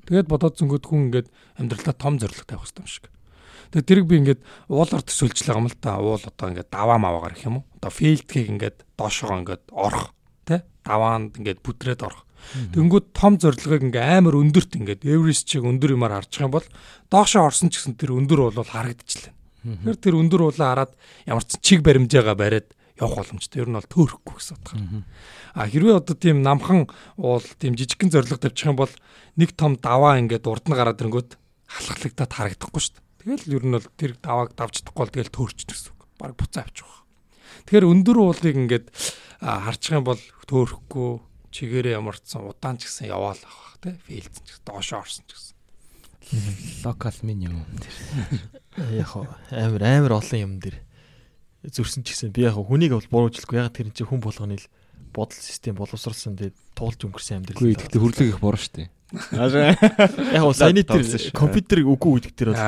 [0.08, 3.06] Тэгээд бодоод зөнгөд хүн ингээд амьдралдаа том зориг тавих хэрэгтэй юм шиг.
[3.72, 6.00] Тэгээд тэрийг би ингээд уулаар төсөөлж байгаа юм л та.
[6.02, 7.64] Уул одоо ингээд даваа маваа гэх юм уу?
[7.80, 10.12] Одоо фейлдгийг ингээд доошоо ингээд орох
[10.44, 10.60] тий?
[10.84, 12.28] Даваанд ингээд бүдрээд орох.
[12.74, 16.68] Тэнгүүд том зорилгыг ингээ амар өндөрт ингээд Эверест чиг өндөр юмар харж байгаа юм бол
[17.12, 19.32] доошоо орсон ч гэсэн тэр өндөр бол харагдчихлаа.
[19.65, 20.93] Тэгэхээр тэр өндөр уулаа хараад
[21.25, 22.69] ямар ч чиг баримжаагаа бариад
[23.01, 23.65] явах боломжтой.
[23.65, 25.03] Ер нь бол төөрөхгүй гэсэн утгаар.
[25.57, 26.87] А хэрвээ одоо тийм намхан
[27.17, 28.93] уул тийм жижигхэн зориг тавьчих юм бол
[29.35, 33.05] нэг том даваа ингээд урд нь гараад ирэнгүүт халахлагдаад харагдахгүй шүү дээ.
[33.25, 36.01] Тэгэл ер нь бол тэр давааг давж чадахгүй бол тэгэл төөрчнө гэсэн үг.
[36.21, 37.03] Бараг буцаа авчих واخ.
[37.65, 38.87] Тэгэхээр өндөр уулыг ингээд
[39.41, 41.09] харчих юм бол төөрөхгүй
[41.51, 45.55] чигээрээ ямарчсан удаан ч гэсэн яваал авах тий фейлдсэн ч гэсэн доошоо орсон ч гэсэн.
[46.83, 47.97] Локал меню дээр.
[48.96, 49.12] Яг
[49.50, 50.80] амар амар олон юм дээр
[51.68, 54.66] зүрсэн ч гэсэн би яг хүнийг бол буруужлахгүй яг тэр чинь хүн болгоны л
[55.12, 57.60] бодол систем боловсруулсан тэгээд туулж өнгөрсөн амьдрал.
[57.60, 58.88] Үгүй гэхдээ хөрлөг их шүү дээ.
[59.10, 61.02] Яг уу саяны тэр
[61.34, 62.62] компьютерыг үгүй гэдэг тэр бол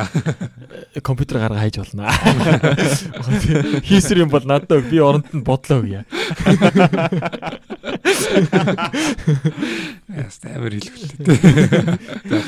[1.06, 2.10] компьютер гаргаа хайж болно.
[3.86, 6.02] Хийсэр юм бол надад би оронд нь бодлоо өгье.
[10.10, 11.38] Яст амар хэлвэлтэй.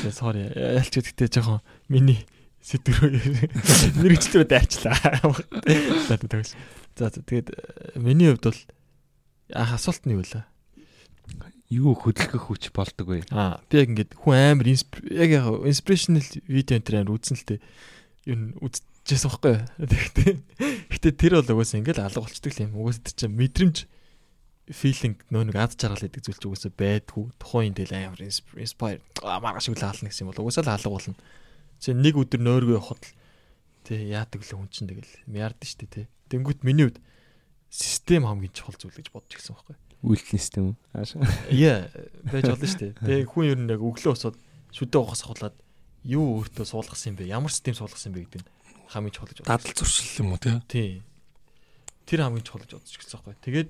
[0.03, 0.51] За sorry.
[0.51, 2.27] Ялч гэдэгтэй жоохон миний
[2.65, 3.13] сэдвэр
[4.01, 4.97] мэрэгчлээ дайчлаа.
[6.09, 6.53] За тэгвэл.
[6.97, 7.53] За тэгээд
[8.01, 8.61] миний хувьд бол
[9.53, 10.41] анх асуулт нь юу вэ?
[11.69, 13.25] юу хөдөлгөх хүч болдог вэ?
[13.33, 17.59] Аа би яг ингээд хүн амар яг яг inspirational видео энэ амар үзсэн л тээ.
[18.29, 19.65] Юу үзчихсэн байхгүй юу?
[19.89, 20.33] Тэгтээ
[20.93, 22.77] гэтээ тэр бол угаасаа ингээд алга болчдөг юм.
[22.77, 23.77] Угаасаа тэр чинь мэдрэмж
[24.69, 27.25] feeling нөө нэг ад жаргал гэдэг зүйл ч угаасаа байдгүй.
[27.41, 31.17] Тухайн энэ тэл амар inspire маргааш үл хаална гэсэн юм бол угаасаа л алга болно.
[31.79, 33.13] Чи нэг өдөр нөөргөө явахад л
[33.85, 36.05] тий яадаг л хүн чинь тэгэл мярд штэ тий.
[36.31, 36.99] Тэнгүүт миний хувьд
[37.69, 40.75] систем хамгийн чухал зүйл гэж бодож ирсэн байхгүй үйлдэл систем үү?
[41.57, 41.89] Яа,
[42.29, 42.93] байж болно дээ.
[43.01, 44.37] Тэгээ хүн ер нь яг өглөө усаад
[44.69, 45.55] шүдэ ухаас ахуулаад
[46.05, 47.31] юу өөртөө суулгасан юм бэ?
[47.33, 48.49] Ямар систем суулгасан юм бэ гэдэг нь
[48.93, 49.49] хамгийн чухал гэж бодож.
[49.49, 51.01] Дадал зуршил юм уу тий?
[52.05, 53.35] Тэр хамгийн чухал гэж бодож ирсэн байхгүй.
[53.41, 53.69] Тэгээд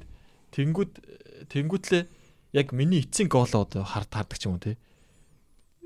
[0.51, 0.91] тэнгүүд
[1.55, 2.03] тэнгүүтлээ
[2.59, 4.75] яг миний эцсийн гоолоо одоо хард хардаг ч юм уу тий.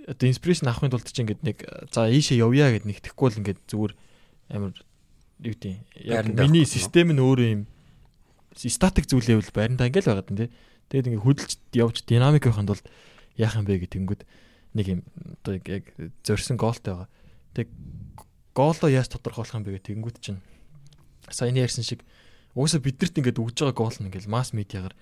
[0.08, 1.58] Одоо инспирэшн авахын тулд чи ингээд нэг
[1.92, 3.94] за ийшээ явъя гэд нэгтгэхгүй л ингээд зүгээр
[4.56, 4.74] амар
[5.44, 5.74] юу гэдэг
[6.08, 7.62] яг миний систем нь өөрөө юм
[8.56, 10.52] статик зүйлээ бол байрандаа ингээл байгаад байна тий.
[10.90, 12.84] Тэгээд ингээ хөдөлж явж динамик байханд бол
[13.40, 14.22] яах юм бэ гэтэнгүүд
[14.76, 15.02] нэг юм
[15.40, 15.86] одоо яг
[16.26, 17.10] зорьсон гоолтой байгаа.
[17.56, 17.68] Тэг
[18.58, 20.44] гоолоо яаж тодорхойлох юм бэ гэтэнгүүд чинь
[21.30, 22.04] саяны ярьсан шиг
[22.58, 24.98] уусаа бидэрт ингээд өгж байгаа гоол нь ингээл масс медиагаар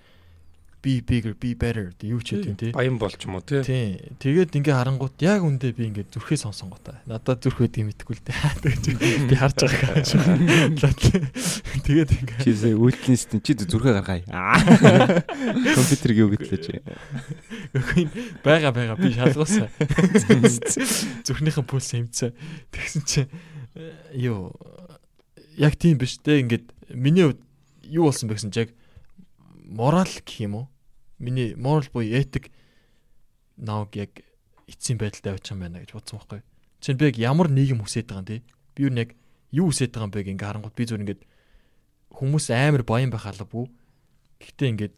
[0.82, 2.70] be bigger be better гэдэг юу ч гэдэг тий.
[2.70, 3.62] Баян болч юм уу тий.
[3.66, 3.98] Тий.
[4.22, 6.98] Тэгээд ингээ харангуут яг үндэ би ингээ зүрхээ сонсон готой.
[7.10, 9.26] Надад зүрх байдгийг мэдэхгүй л дээ.
[9.26, 10.78] Би харж байгаа юм.
[11.82, 14.22] Тэгээд ингээ чи үйлдэлээс чи зүрхээ гаргая.
[15.76, 16.72] Компьютер юу гэтлээ чи.
[18.46, 19.66] Бага бага би шалгуулсан.
[21.26, 22.30] Зүрхнийхэн пульс хэмцээ.
[22.70, 23.20] Тэгсэн чи
[24.14, 24.54] юу
[25.58, 27.42] яг тийм биш те ингээд миний хувьд
[27.82, 28.70] юу болсон бэ гэсэн чи яг
[29.68, 30.66] морал гэх юм уу?
[31.20, 32.50] Миний морал буюу этик
[33.56, 34.24] нааг яг
[34.66, 36.42] эцсийн байдалд авчих юм байна гэж бодсон байхгүй.
[36.80, 38.42] Чинь би яг ямар нийгэм хүсэж байгаа юм те?
[38.74, 39.12] Би юу нэг
[39.52, 41.22] юу хүсэж байгаа юм бэ ингээ харангууд би зүгээр ингээд
[42.16, 43.68] хүмүүс амар баян байх албагүй.
[44.40, 44.96] Гэхдээ ингээд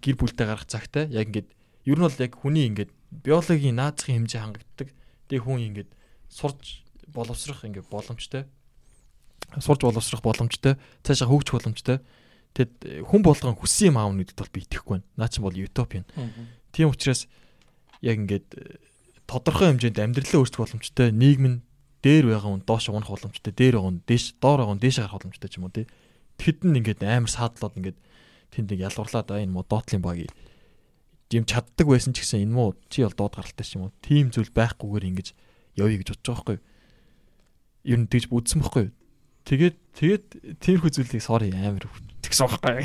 [0.00, 1.50] гэр бүлтэй гарах цагтаа яг ингээд
[1.84, 4.88] ер нь бол яг хүний ингээд биологийн наацхийн хэмжээ хангагддаг.
[5.28, 5.90] Тэгээ хүн ингээд
[6.30, 8.44] сурж боловсрох ингээд боломжтой.
[9.60, 10.80] Сурж боловсрох боломжтой.
[11.04, 12.00] Цаашаа хөгжих боломжтой.
[12.54, 15.06] Тэгэд хүн болгон хүссэн юм аавна гэдэгт бол би итгэхгүй байна.
[15.18, 16.06] Наа чинь бол утопи юм.
[16.70, 17.26] Тийм учраас
[17.98, 18.78] яг ингээд э,
[19.26, 21.58] тодорхой хэмжээнд амьдралаа өөрчлөх боломжтой нийгэм нь
[22.04, 25.16] дээр байгаа хүн доош унах боломжтой, дээр байгаа хүн дээш, доор байгаа хүн дээш гарах
[25.16, 25.86] боломжтой ч юм уу тий.
[26.36, 27.98] Тэгэхэд нь ингээд амар саадлаад ингээд
[28.52, 30.20] тэнд нэг ялгуурлаад аа энэ муу доотлын баг
[31.32, 33.96] юм чаддаг байсан ч гэсэн энэ муу чи бол доод гаралтай ч юм уу.
[34.04, 35.28] Тим зүйл байхгүйгээр ингэж
[35.80, 36.64] явъя гэж бодож байгаа байхгүй юу?
[37.88, 38.94] Ер нь тэгж үзсэн байхгүй юу?
[39.48, 40.24] Тэгээд тэгээд
[40.60, 41.88] тиймэрхүү зүйлийг sorry амар
[42.34, 42.82] тэгсэн байхгүй.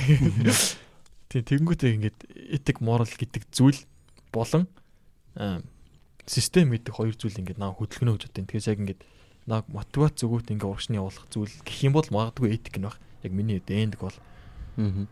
[1.30, 2.19] Тийм тэгэнгүүтээ ингээд
[2.53, 3.82] этик moral гэдэг зүйл
[4.30, 4.69] болон
[6.26, 8.45] систем гэдэг хоёр зүйл ингээд наа хөдөлгөнө гэж бодсон.
[8.45, 9.02] Тэгэхээр яг ингээд
[9.50, 12.98] наа мотивац зүгүүт ингээд урагшны явуулах зүйл гэх юм бол магадгүй этик нь баг.
[13.26, 14.18] Яг миний эндик бол.
[14.78, 15.06] Аа.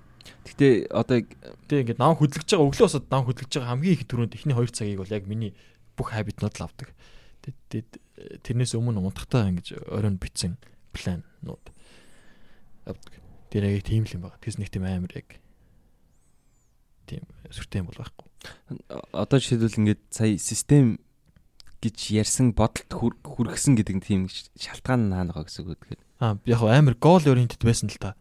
[0.45, 1.25] Гэтэ одоо
[1.69, 4.74] тэг ингээд наа хөдөлгөж байгаа өглөө босоод наа хөдөлгөж байгаа хамгийн их түрүүнд эхний 2
[4.74, 5.53] цагийг бол яг миний
[5.98, 6.90] бүх хабитнууд л авдаг.
[7.45, 7.90] Тэгээд
[8.45, 10.57] тэрнээс өмнө унтахтаа ингэж оройн битсэн
[10.93, 11.66] планнууд
[12.85, 13.14] авдаг.
[13.51, 14.40] Тэр яг тийм л юм байна.
[14.43, 15.40] Тэс нэг тийм амар яг
[17.08, 18.27] тийм сүртэй юм бол байхгүй.
[19.16, 21.00] Одоо жишээлбэл ингээд сая систем
[21.82, 22.92] гэж ярьсан бодолд
[23.24, 26.01] хүргэсэн гэдэг тийм шалтгаан наана байгаа гэсэн үг тэгэхээр.
[26.19, 28.17] Аа яг амар гол ориентед байсан л та.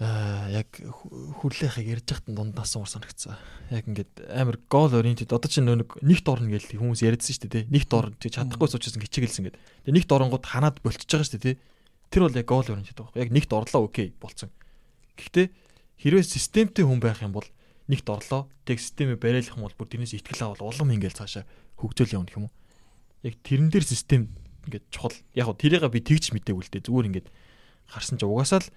[0.00, 3.36] Аа яг хүрлээхийг ярьж байхад дундаас уур санагцсан.
[3.70, 7.70] Яг ингээд амар гол ориентед одоо чинь нэг нэгт орно гэж хүмүүс яриадсан шүү дээ.
[7.70, 9.60] Нэгт орно чи чадахгүй суучсан хичээгэлсэн гэдэг.
[9.86, 11.56] Тэгээ нэгт оронгууд ханаад болчихж байгаа шүү дээ.
[12.12, 13.24] Тэр бол яг гол ориентед байхгүй.
[13.24, 14.52] Яг нэгт орлоо окей болцсон.
[15.16, 15.48] Гэхдээ
[15.96, 17.48] хэрвээ системтэй хүн байх юм бол
[17.88, 18.52] нэгт орлоо.
[18.68, 21.48] Тэг системээ бариалах юм бол бүр тэрнээс ихтгэл авал улам ингээл цаашаа
[21.80, 22.54] хөгжөөл явна гэх юм уу.
[23.24, 24.28] Яг тэрэн дээр систем
[24.68, 25.16] ингээд чухал.
[25.32, 26.86] Яг го тэрийг би тэгж мэдээгүй л дээ.
[26.86, 27.28] Зүгээр ингээд
[27.88, 28.70] харсан ч угаасаа л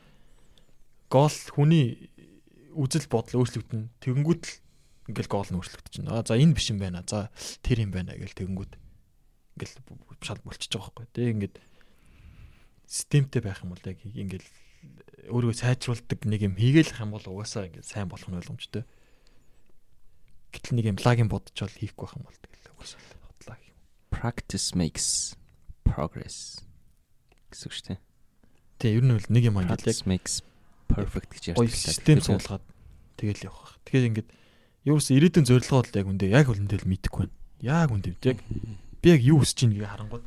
[1.11, 2.09] гол хүний
[2.73, 3.91] үзэл бодол өөрчлөгдөн.
[3.99, 4.53] Тэгэнгүүт л
[5.11, 6.25] ингээл гол нь өөрчлөгдөж байна.
[6.25, 7.05] За энэ биш юм байна.
[7.05, 7.29] За
[7.61, 8.73] тэр юм байна гэл тэгэнгүүт
[9.59, 9.75] ингээл
[10.25, 11.07] шал болчихж байгаа байхгүй.
[11.13, 11.55] Тэг ингээд
[12.87, 14.47] системтэй байх юм бол яг ингээл
[15.29, 18.83] өөрийгөө сайжруулдаг нэг юм хийгээл юм бол угаасаа ингээд сайн болох нь ойлгомжтой.
[20.53, 23.79] Гэтэл нэг юм лагин бодчихвол хийхгүй байх юм бол тэгэл угаасаа бодлаа гэх юм.
[24.13, 25.33] Practice makes
[25.81, 26.61] progress
[27.49, 27.99] гэсэн үг шүү дээ.
[28.77, 30.45] Тэг ер нь бол нэг юм ингээд яг makes
[30.91, 31.73] perfect гэж ярьдаг.
[31.73, 32.63] Систем суулгаад
[33.17, 33.79] тэгэл явах.
[33.87, 34.29] Тэгэхээр ингээд
[34.85, 37.35] юус ирээдүйн зорилгоо бол яг үндэ яг үндэ л мэдэхгүй байна.
[37.63, 38.37] Яг үндэ яг
[39.01, 40.25] би яг юу хүсэж ийнгийг харангууд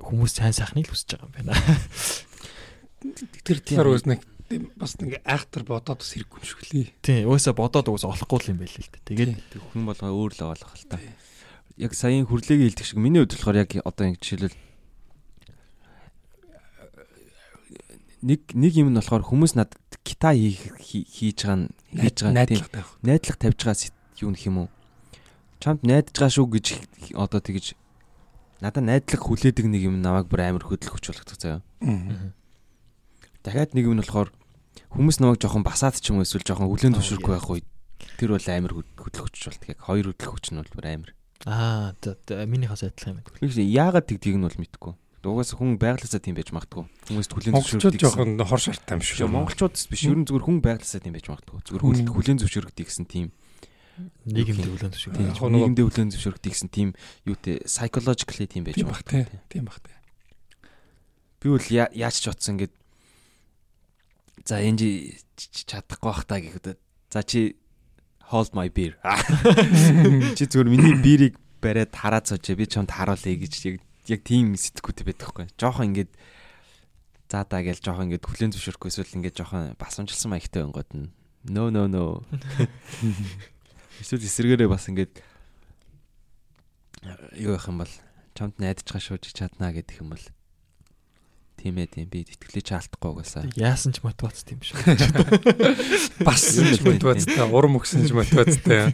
[0.00, 1.52] хүмүүс сайн сайхныг л хүсэж байгаа юм байна.
[3.42, 4.22] Тэр тэр үс нэг
[4.76, 6.88] бас нэг айхтар бодоод бас хэрэггүй юм шиг лээ.
[7.02, 9.08] Тийм, уусаа бодоод уусаа олохгүй юм байл л дээ.
[9.08, 9.32] Тэгээд
[9.72, 11.00] хүн болгоо өөр л олох л та.
[11.80, 14.60] Яг саяын хүрлээгээ хэлдэг шиг миний хувьд болохоор яг одоо ингэ жишээлбэл
[18.22, 22.62] нэг нэг юм нь болохоор хүмүүс надад гита хийж байгаа нь хийж байгаа тийм
[23.02, 23.90] найдлага тавьж байгаа
[24.22, 24.68] юу нөх юм уу?
[25.58, 26.66] Чамд найдаж байгаа шүү гэж
[27.18, 27.74] одоо тэгж
[28.62, 31.60] надад найдлага хүлээдэг нэг юм намайг бүр амар хөдөлгөх хүч болгодог заяа.
[33.42, 34.30] Дахиад нэг юм нь болохоор
[34.94, 37.66] хүмүүс намайг жоохон басаад ч юм уу эсвэл жоохон хүлэн зөвшөөрөхгүй байх үед
[38.22, 41.10] тэр бол амар хөдлөхөж болт яг хоёр хөдлөхөж нь бол бүр амар.
[41.42, 43.66] Аа минийхээс адилхан юм байна.
[43.66, 44.94] Яагаад тэгдгийг нь бол мэдэхгүй.
[45.22, 46.86] Угаас хүн байглаасаа тийм байж магадгүй.
[47.10, 48.02] Хүмүүст хүлэн зөвшөөрдөг.
[48.02, 49.30] жоохон хор шарттай юм шүү.
[49.30, 51.62] Монголчууд биш ер нь зүгээр хүн байглаасаа тийм байж магадгүй.
[51.62, 53.30] Зүгээр хүлэн зөвшөөрөгдөг гэсэн тийм
[54.26, 55.40] нийгэмд хүлэн зөвшөөрөх.
[55.42, 56.92] Нийгэмд хүлэн зөвшөөрөгдөг гэсэн тийм
[57.28, 59.28] юутэй psychologically тийм байж магадгүй.
[59.52, 59.80] Тийм баг.
[61.42, 62.72] Би бол яаж ч утсан ингээд
[64.46, 66.74] За энэ чадахгүй бах та гэхэд
[67.12, 67.54] за чи
[68.32, 68.98] hold my beer.
[70.36, 73.76] Чи зүгээр миний бирийг бариад хараад сууж би чамд харуулъя гэж яг
[74.10, 75.46] яг тийм сэтгэхүйтэй байдаг хгүй.
[75.54, 76.10] Жохон ингээд
[77.30, 81.14] за да гээл жохон ингээд хүлэн зөвшөөрөхгүй эсвэл ингээд жохон басамжилсан маягтай өнгөд нь
[81.46, 82.26] no no no.
[84.00, 85.20] Эсвэл эсэргээрээ бас ингээд
[87.36, 87.92] юу явах юм бол
[88.32, 90.24] чамд найдаж чи чаднаа гэдэг юм бол
[91.62, 93.46] Тийм ээ тийм би итгэлээ чаалтахгүй угаасаа.
[93.54, 94.82] Яасан ч мотивац тийм шүү.
[96.26, 98.90] Бас ч мотивацтай, урам өгсөн ч мотивацтай.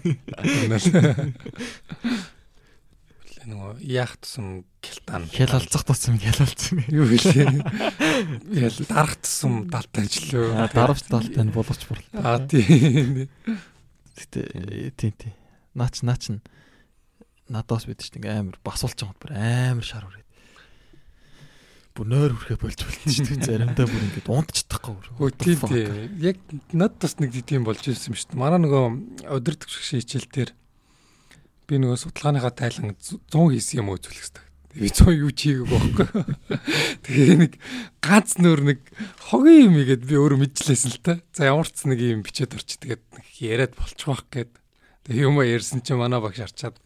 [3.49, 5.25] нөгөө яах тусам гялтаан.
[5.33, 6.85] Хял алцах тусам хял алцсан.
[6.93, 7.65] Юу гэлээ.
[8.60, 10.68] Ял дарах тусам далтай ажиллаа.
[10.68, 12.05] Даравч далтай нь боловч бүр.
[12.12, 13.33] Аа тийм.
[14.18, 15.34] Гэтэ тийм тийм.
[15.78, 16.28] Наач наач
[17.48, 20.28] надаас бид чинь амар басуулч байгаа бүр амар шар үрээд
[21.97, 23.47] бүр нойр хүрхээ болж болчих шүү дээ.
[23.48, 24.94] Заримдаа бүр ингэж унтчихдаггүй.
[25.18, 25.94] Хөө тийм тийм.
[26.22, 26.38] Яг
[26.70, 28.42] над бас нэг тийм болж ирсэн юм шүү дээ.
[28.42, 28.84] Манай нөгөө
[29.34, 30.50] өдөртөг хичээл дээр
[31.66, 34.48] би нөгөө судалгааныхаа тайлан 100 хийсэн юм үзүүлэх хэрэгтэй.
[34.77, 36.08] Би 100 юу чийгээг байхгүй.
[37.06, 37.53] Тэгээ нэг
[38.01, 38.80] ганц нөр нэг
[39.22, 41.14] хогийн юм игээд би өөрөө мэдчихлээсэн л та.
[41.30, 43.03] За ямар ч нэг юм бичээд орч тэгээд
[43.38, 44.50] яриад болчих واخ гээд.
[45.06, 46.82] Тэгээ юм ярьсан чинь манай багш арчаад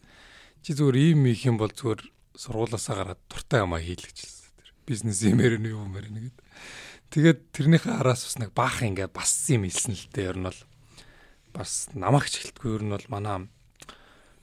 [0.60, 2.04] чи зүгээр ийм их юм бол зүгээр
[2.36, 4.38] сургуулаасаа гараад дуртай юм а хийлгэжлээ
[4.88, 6.36] бизнес юмэр нь юу мэр нэгэд.
[7.12, 10.28] Тэгээд тэрнийхээ араас бас нэг баах ингээд бас юм хэлсэн л дээ.
[10.32, 10.60] Ер нь бол
[11.52, 13.48] бас намаагч хэлтгүй ер нь бол манай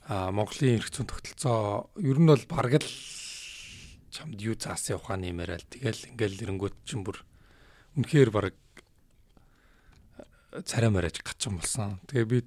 [0.06, 2.90] а Монголын эрх зүйн тогтолцоо ер нь бол бараг л
[4.11, 7.23] чамд юу цаасын ухааны юмараа тэгэл ингээл эрэнгүүт чинь бүр
[7.95, 8.55] үнэхээр баг
[10.67, 11.99] царай марааж гачин болсон.
[12.11, 12.39] Тэгээ би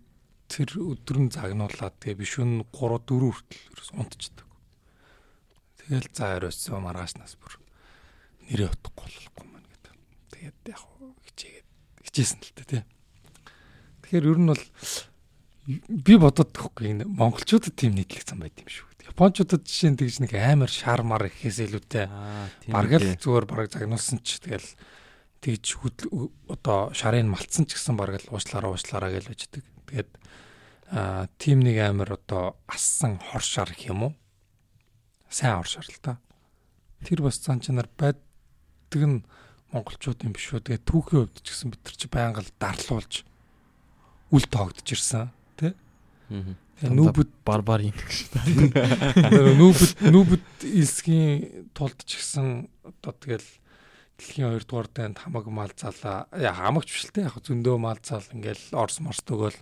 [0.49, 4.49] тэр өдөр нь загнуулаад тэгээ биш үн 3 4 хүртэл унтчихдаг.
[5.81, 7.57] Тэгэл за оройсон маргаашнаас бүр
[8.53, 9.95] нэрээ утахгүй болохгүй маань гэдэг.
[10.37, 10.81] Тэгээд яг
[11.33, 11.69] хичээгээд
[12.05, 12.83] хичээсэн л та тий.
[14.05, 14.65] Тэгэхээр ер нь бол
[15.89, 18.94] би бодоод тахгүй монголчуудад тийм нийтлэг зам байт юм шүү.
[19.15, 22.11] Японочдод жишээ нь тэгж нэг амар шармар ихээс илүүтэй
[22.67, 24.67] бараг л зүгээр бараг загнуулсан ч тэгэл
[25.39, 25.79] тэгж
[26.51, 29.63] одоо шарын малтсан ч гэсэн бараг л уучлаараа уучлаараа гэж бачдаг.
[29.87, 30.11] Тэгээд
[30.91, 34.13] аа тим нэг амар одоо ассан хор шар гэх юм уу?
[35.31, 36.19] Сайн хор шар л та.
[37.07, 39.23] Тэр бас цан чанар байдаг нь
[39.71, 40.59] монголчууд юм биш үү?
[40.59, 43.23] Тэгээд түүхийн хувьд ч гэсэн бид нар чи байнга л дарлуулж
[44.35, 45.71] үл тоогдож ирсэн тий?
[46.85, 48.17] Нүүбэд барбар юм гэж.
[49.57, 53.49] Нүүбэд нүүбэд илсгийн тулд ч гэсэн одоо тэгэл
[54.19, 56.29] дэлхийн 2 дугаар дайнд хамаг мал залаа.
[56.37, 59.59] Яа хамагч биш л те яг зөндөө мал зал ингээл орс морс төгөөл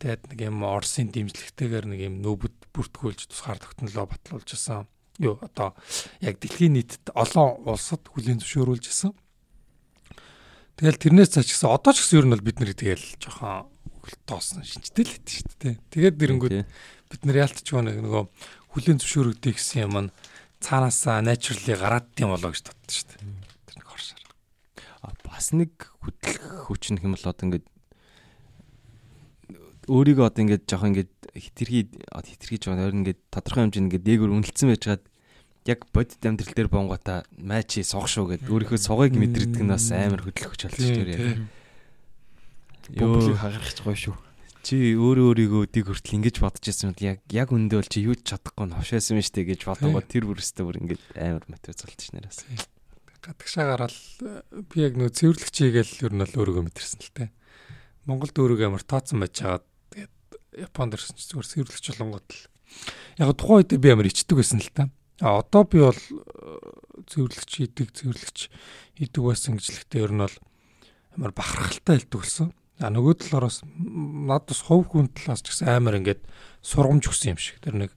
[0.00, 4.88] тэгээд нэг юм орсын дэмжлэгтэйгээр нэг юм нүүбэд бүртгүүлж тусгаар тогтнолоо батлуулж исэн.
[5.22, 5.78] Юу одоо
[6.24, 9.12] яг дэлхийн нийтэд олон улсад хүлээн зөвшөөрүүлж исэн.
[10.74, 13.70] Тэгэл тэрнээс цааш гэсэн одоо ч гэсэн ер нь бол бид нэр тэгэл жоохон
[14.28, 15.74] тоосон шинжтэй л хэдэж шүү дээ.
[15.92, 16.54] Тэгээд нэрэнгүүд
[17.10, 18.24] бид нар яалтч нэг нөгөө
[18.74, 20.14] хүлэн зөвшөөрөгдөй гэсэн юм нь
[20.64, 23.20] цаанаасаа naturally гараад тийм болоо гэж боддоо шүү дээ.
[23.68, 24.24] Тэр нэг хоршоор.
[25.04, 27.66] А бас нэг хөтлөх хүч нөх юм бол одоо ингээд
[29.88, 34.68] өөрийгөө одоо ингээд жоох ингээд хитрхи хитрхи жоох өөр ингээд тодорхой хэмжээнд ингээд дээгүүр үнэлцэн
[34.72, 35.04] байжгаад
[35.64, 40.24] яг бодит амьдрал дээр бонгота майчи суг шүү гэд өөрийнхөө сугыг мэдрэгдэг нь бас амар
[40.24, 41.63] хөдлөх хүч болж шүү дээ.
[42.92, 44.16] Бөмбөлийг хагарах гоё шүү.
[44.64, 48.16] Чи өөрөө өөрийгөө дэг хүртэл ингэж бодож байсан бол яг яг үндэ бол чи юу
[48.16, 52.12] ч чадахгүй нь хошаасан юм штэ гэж бодонгоо тэр бүрстээ бүр ингэж амар мотивац болчих
[52.16, 52.64] нэрээс.
[53.20, 53.96] Гадагшаа гараад
[54.72, 57.24] би яг нөө цэвэрлэгч хийгээл ер нь бол өөрийгөө мэдэрсэн л те.
[58.08, 59.60] Монголд өөрийгөө амар тооцсон байж байгаа.
[59.92, 60.12] Тэгээд
[60.64, 62.40] Японд ирсэн чи зүгээр цэвэрлэгч болонгууд л
[63.20, 64.88] яг тухайн үед би амар ичдэг байсан л та.
[65.20, 66.00] А одоо би бол
[67.04, 68.38] цэвэрлэгч хийдэг, цэвэрлэгч
[68.96, 70.36] хийдэг байсан гэжлэхдээ ер нь бол
[71.20, 72.48] амар бахархалтай хэлдэг болсон.
[72.82, 76.26] А нөгөө талаараас над бас хов хүн талаас ч гэсэн амар ингээд
[76.58, 77.62] сургамж өгсөн юм шиг.
[77.62, 77.92] Тэр нэг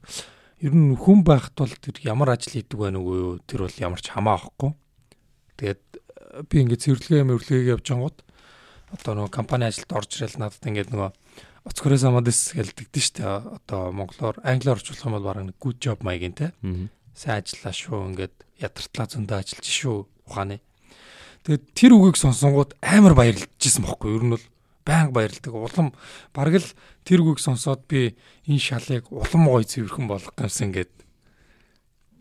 [0.62, 4.02] ер нь хүн байхад бол тэр ямар ажил хийдэг байх нүгөө юу тэр бол ямар
[4.02, 4.78] ч хамаа авахгүй.
[5.58, 8.18] Тэгээд э, би ингээд цэвэрлэгээ мөвлөгийг явж ангууд
[8.94, 11.10] одоо нөгөө компани ажилд орж ирэл надад ингээд нөгөө
[11.68, 13.26] оцгороо самадис гэлдэгдэн штэ.
[13.26, 16.54] Одоо монголоор англиар орчуулах юм бол бараг нэг good job маягийн те.
[17.18, 19.98] Сайн ажиллаа шүү ингээд ятартлаа зөндөө ажиллаж шүү
[20.30, 20.62] ухааны.
[21.44, 24.46] Тэгээд тэр үгийг сонсонгууд амар баярлжсэн бохоггүй ер нь бол
[24.88, 25.52] байнга баярлдаг.
[25.52, 25.92] Улам
[26.32, 26.70] бараг л
[27.04, 28.16] тэр үгийг сонсоод би
[28.48, 30.94] энэ шалыг улам гоё цэвэрхэн болгох гэсэн ингээд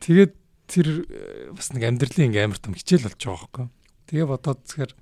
[0.02, 0.34] тэгээд
[0.66, 3.66] тэр э, бас нэг амьдралын ингээм амар том хичээл болж байгаа байхгүй.
[4.10, 4.92] Тэгээ бодоод тэгэхээр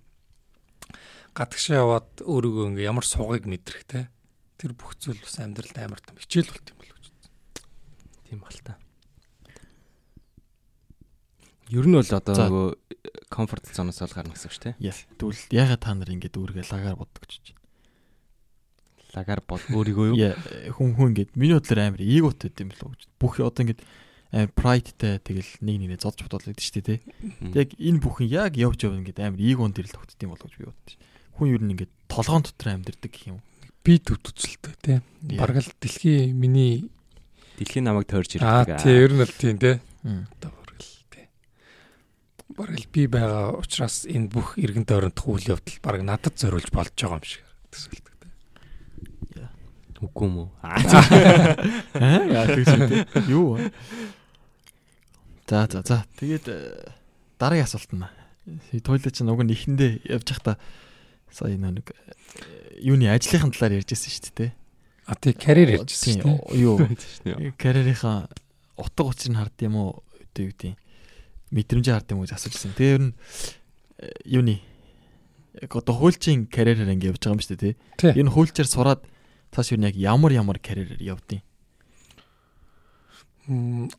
[1.32, 4.12] гадагшаа яваад өөрийгөө ингээ ямар суугыг мэдрэх те
[4.60, 7.16] тэр бүх зүйл бас амьдралд амар том хичээл болт юм болов гэж.
[8.28, 8.76] Тийм бал та.
[11.72, 12.68] Ер нь бол одоо нөгөө
[13.34, 14.94] комфорт зоноос бол гарна гэсэн үг шүү дээ.
[15.18, 17.58] Тэгвэл ягаад та нар ингэж өөрийгөө лагаар боддог гэж байна?
[19.18, 20.18] Лагаар бод өөрийгөө юу?
[20.78, 23.02] Хүн хүн ингэж миний бодлоор амар эготой юм болов гэж.
[23.18, 23.78] Бүх одоо ингэж
[24.34, 26.98] амар prideтай тэгэл нэг нэгээ зодж бодоод байдаг шүү дээ.
[27.54, 30.66] Яг энэ бүхэн яг явж явна ингэж амар эгонд ирэл тогтд юм болов гэж би
[30.70, 30.98] бодчих.
[31.38, 33.38] Хүн ер нь ингэж толгоон дотор амьдэрдэг гэх юм.
[33.86, 34.98] Би төвтөцөлтэй тий.
[35.38, 36.90] Бараг л дэлхийн миний
[37.58, 38.42] дэлхийн намайг тойрж ирдэг.
[38.42, 39.78] Аа тий ер нь л тийм тий.
[40.02, 40.50] Одоо
[42.54, 46.94] бараг л би байгаа учраас энэ бүх эргэн тойрондох үйл явдал бараг надад зориулж болж
[46.94, 47.42] байгаа юм шиг
[47.74, 48.14] төсөлдөг
[49.34, 49.48] тэ.
[49.98, 50.48] Үгүй юм уу?
[50.62, 53.10] Аа яа тэгсэн тэ.
[53.26, 53.58] Юу?
[55.50, 56.06] За за за.
[56.22, 56.94] Тэгээд э,
[57.42, 58.80] дараагийн асуулт нь.
[58.86, 60.56] Тойло чинь уг нь ихэндээ явж байхдаа
[61.34, 64.50] сая нэг э, юуны ажлынхын талаар ярьжсэн шүү дээ.
[65.10, 66.62] А тий карьер ярьжсэн шүү дээ.
[66.62, 66.78] Юу?
[67.60, 68.30] Карьерийнхаа
[68.78, 70.06] утга учир нь хард юм уу?
[70.32, 70.83] Үгүй юу гэдэг
[71.50, 72.76] мэдрэмжээ хард юм гэж асууж ирсэн.
[72.78, 73.12] Тэгээ ер нь
[74.00, 74.56] э, юуны
[75.60, 78.12] яг одоо хуульчийн карьераар ингэ явж байгаа юм шүү дээ тий.
[78.16, 79.02] Энэ хуульчаар сураад
[79.54, 81.42] цааш юу яг ямар ямар карьераар явдیں۔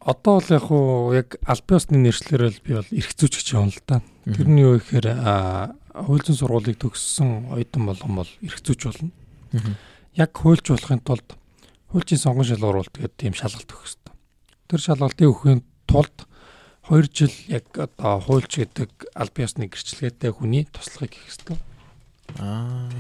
[0.02, 3.82] Одоо бол яг уу яг албан ёсны нэршлэрэл би бол эрх зүйч гэж байна л
[3.86, 4.02] да.
[4.26, 5.08] Тэр нь юу гэхээр
[5.94, 9.14] хуульчин сургуулийг төгссөн оюутан болгон бол эрх зүйч болно.
[10.18, 11.38] Яг хуульч болохын тулд
[11.94, 14.14] хуульчийн сонгон шалгуур бол тэгээд тийм шалгалт өгөх хэрэгтэй.
[14.68, 16.18] Тэр шалгалтыг өгөхийн тулд
[16.86, 21.58] 2 жил яг одоо хуульч гэдэг аль биесны гэрчлэгээтэй хүний туслахыг хэрэгтэй.
[22.38, 22.94] Аа.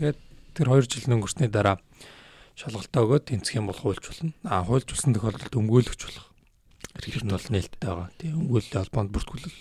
[0.00, 0.18] Тэгээд
[0.56, 1.76] тэр 2 жил өнгөрсний дараа
[2.56, 4.32] шалгалтаа өгөөд тэнцэх юм бол хуульч болно.
[4.48, 6.26] Аа хуульч болсон тохиолдолд өмгөөлөгч болох.
[6.98, 8.08] Нь бол нээлттэй байгаа.
[8.16, 9.60] Тийм өнгөлөлтэй холбоонд бүртгүүлэл.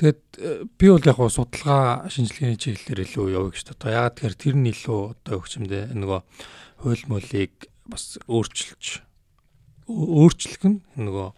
[0.00, 3.92] Тэгээд э, би бол яг судалгаа шинжилгээний чиглэлээр илүү явъя гэж бодоо.
[3.92, 6.20] Ягаад тэгэхээр тэр нь илүү одоо хөгжмөдөө нөгөө
[6.82, 7.52] хууль молыг
[7.86, 9.04] бас өөрчилж
[9.86, 11.28] өөрчлөх нь нөгөө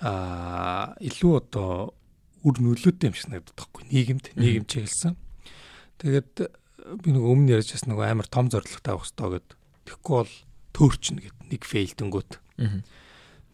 [0.00, 1.96] аа илүү одоо
[2.44, 5.16] үр нөлөөтэй юм шиг надад тахгүй нийгэмд нийгэм чиглэсэн.
[5.98, 6.52] Тэгээд
[7.02, 9.48] би нөгөө өмнө ярьж байсан нөгөө амар том зорилготой авах хэрэгтэй гэд.
[9.88, 10.34] Тэгэхгүй бол
[10.76, 12.32] төөрчнө гэд нэг фейлдэнгүүт.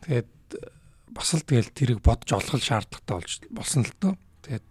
[0.03, 0.31] Тэгээд
[1.15, 4.15] бас л тэгэл тэрийг бодж олох шаардлагатай болж болсон л доо.
[4.45, 4.67] Тэгээд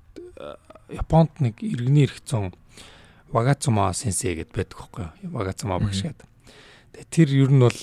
[0.92, 2.54] Японд нэг иргэний хэрэгцэн
[3.32, 5.08] Вагацума сенсей гэд байдаг хөөхгүй.
[5.32, 6.28] Вагацума багш гэдэг.
[7.08, 7.80] Тэр ер нь бол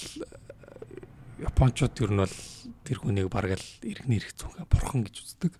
[1.38, 2.36] Япончууд ер нь бол
[2.82, 5.52] тэр хүнийг бараг л иргэний хэрэгцэн бурхан гэж үздэг.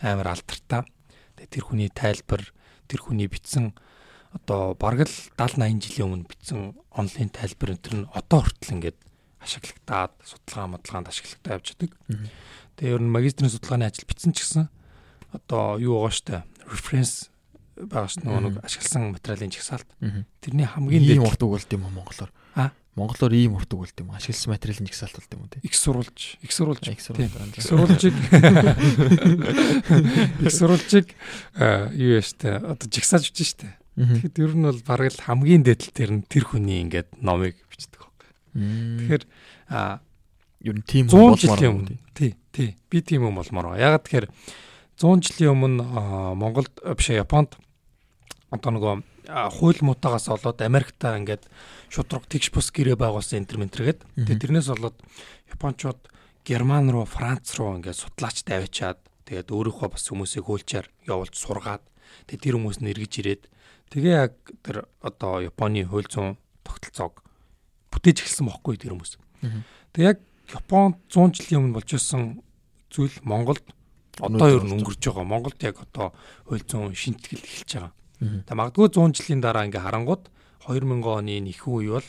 [0.00, 0.88] Амар алдартай.
[1.36, 2.42] Тэгээд тэр хүний тайлбар,
[2.88, 3.76] тэр хүний бичсэн
[4.32, 6.60] одоо бараг л 70 80 жилийн өмнө бичсэн
[6.94, 8.98] онлайн тайлбар энэ нь одоо хүртэл ингээд
[9.42, 11.98] ашиглагтаад судалгаа модалгаанд ашиглагтаа явж байгаа.
[12.76, 14.68] Тэгээ ер нь магистрийн судалгааны ажил бичсэн ч гэсэн
[15.34, 16.36] одоо юу байгаа штэ
[16.70, 17.32] reference
[17.74, 19.88] байгаа ш нэг ашигласан материалын жагсаалт.
[20.44, 22.30] Тэрний хамгийн дээд урт үгэлт юм монголоор.
[22.54, 24.10] А монголоор ийм урт үгэлт юм.
[24.10, 25.62] Ашигласан материалын жагсаалт болт юм уу те.
[25.62, 28.14] Их сурвалж, их сурвалж, их сурвалжийг
[30.42, 31.14] их сурвалжийг
[31.94, 33.78] юу яа штэ одоо жагсааж бичсэн штэ.
[33.94, 38.10] Тэгэхэд ер нь бол бараг л хамгийн дээдл тэр нь тэр хүний ингээд номыг бичдэг.
[38.54, 39.22] Тэгэхээр
[39.70, 40.02] а
[40.60, 41.86] ер нь тийм юм болмоор.
[42.14, 42.76] Тий, тий.
[42.90, 43.78] Би тийм юм болмоор.
[43.78, 44.26] Ягаад тэгэхээр
[44.98, 45.86] 100 жилийн өмнө
[46.36, 47.54] Монголд биш Японд
[48.50, 48.94] одоо нөгөө
[49.30, 51.46] хууль муутагаас болоод Америктаа ингээд
[51.88, 54.98] шудраг тэгш бус гэрээ байгуулсан энэ төр мэнтэргээд тэгээ тэрнээс болоод
[55.54, 56.00] Япончууд
[56.42, 58.98] Герман руу, Франц руу ингээд судлаач давичаад
[59.30, 61.84] тэгээд өөрийнхөө бас хүмүүсийг хөөлчээр явуулж сургаад
[62.26, 63.42] тэгээд тэр хүмүүс нь эргэж ирээд
[63.94, 64.34] тэгээ яг
[64.66, 66.34] тэр одоо Японы хууль зүйн
[66.66, 67.22] тогтолцоог
[67.94, 69.14] бүтээж эхэлсэн бохоггүй тэр хүмүүс.
[69.94, 70.18] Тэг яг
[70.50, 72.42] Японд 100 жилийн өмнө болж исэн
[72.90, 73.62] зүйл Монголд
[74.18, 75.26] одоо ер нь өнгөрч байгаа.
[75.26, 76.10] Монголд яг одоо
[76.46, 77.92] хууль зүйн шинтгэл эхэлж байгаа.
[78.20, 80.28] Тэг магадгүй 100 жилийн дараа ингээ харангууд
[80.68, 82.08] 2000 оны нэхэн үе бол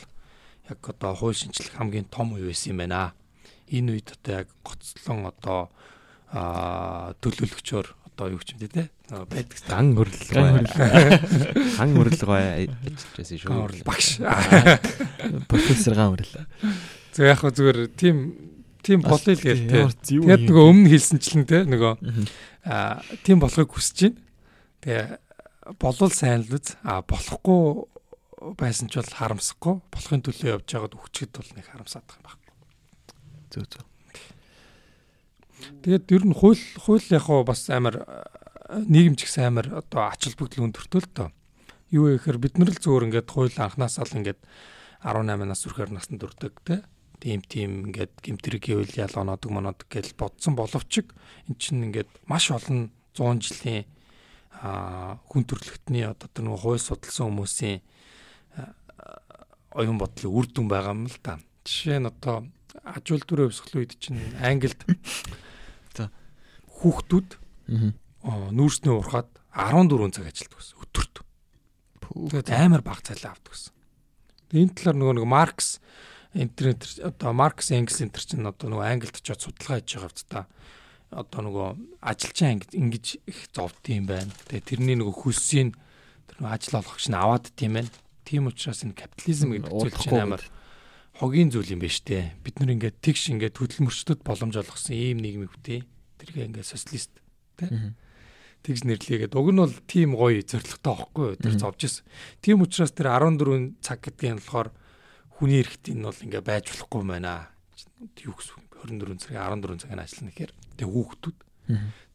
[0.68, 3.16] яг одоо хууль шинжлэх хамгийн том үе байсан юм байна.
[3.72, 5.72] Энэ үед одоо яг гоцлон одоо
[6.28, 10.44] аа төлөөлөгчөөр одоо юу ч юм те байдаг ган хөрлөлгөө
[11.80, 13.84] ган хөрлөлгөө ажиллажсэн шүү.
[13.88, 14.20] Багш.
[15.48, 16.44] Профессор ган хөрлөл.
[17.16, 18.16] За яг хөө зүгээр тийм
[18.84, 19.88] тийм болъё л гээл те.
[20.04, 21.92] Тэгээд нөгөө өмнө хэлсэнчлэн те нөгөө
[22.68, 24.20] аа тийм болохыг хүсэж байна.
[24.84, 25.04] Тэгээ
[25.78, 26.74] болвол сайн л үз.
[26.82, 27.86] А болохгүй
[28.58, 29.74] байсан ч бол харамсахгүй.
[29.92, 32.66] Болохын төлөө явж байгаад өгчгэд бол нэг харамсаад байгаа юм байна.
[33.52, 33.84] Зөө зөө.
[35.86, 38.02] Тэгээд ер нь хууль хууль яг бас амар
[38.72, 41.28] нийгэм ч гэсэн амар одоо ач холбогдол өндөртөө л доо.
[41.94, 44.40] Юу вэ гэхээр бид нар л зөвөр ингээд хууль анханасаа л ингээд
[45.06, 46.82] 18 нас хүрхээр насанд хүрдэг те.
[47.22, 52.50] Тийм тийм ингээд гимтрэг гэвэл ял оноодог моноодог гэж бодсон боловч эн чинь ингээд маш
[52.50, 53.86] олон 100 жилийн
[54.60, 57.80] хүн төрөлхтний одоо тэр нэг хууль судалсан хүмүүсийн
[59.72, 61.40] оюун бодлын үр дүн байгаа юм л та.
[61.64, 62.46] Жишээ нь одоо
[62.84, 64.78] аж үйлдвэрийн өвсгөл үед чинь Англид
[65.96, 66.12] за
[66.78, 67.28] хүүхдүүд
[68.52, 71.14] нүүрснээ урахад 14 цаг ажилладаг гэсэн өдөрт.
[72.12, 73.72] Тэгээд амар баг цалин авдаг гэсэн.
[74.52, 75.68] Энэ талаар нөгөө нэг Маркс
[76.36, 80.40] интернет одоо Маркс Энгельс энэ чинь одоо нөгөө Англид очиод судалгаа хийж байгаа хэвчээ та
[81.12, 81.68] одоо нөгөө
[82.00, 84.32] ажилчин анги ингэж их зовд юм байна.
[84.48, 85.76] Тэгээ тэрний нөгөө хөлсийг
[86.26, 87.90] тэр нөгөө ажил олгогч нь аваад тийм байна.
[88.24, 90.42] Тийм учраас энэ капитализм гэдэг зүйл чинь амар
[91.20, 92.32] хогийн зүйл юм байна штэ.
[92.40, 95.80] Бид нар ингээд тэгш ингээд хөдөлмөрчдөд боломж олгосон ийм нийгмийг бүтээ.
[96.24, 97.12] Тэргээ ингээд социалист
[97.60, 97.68] тий.
[98.62, 102.06] Тэгж нэрлэгээд уг нь бол тийм гоё зоригтой аахгүй тэр зовж исэн.
[102.40, 104.70] Тийм учраас тэр 14 цаг гэдгийг нь болохоор
[105.34, 107.50] хүний эрэхтийн нь бол ингээд байж болохгүй байна.
[108.22, 111.38] Юу гэсэн 24 цагийн 14 цагийн ажиллана гэхээр тэг хүүхдүүд.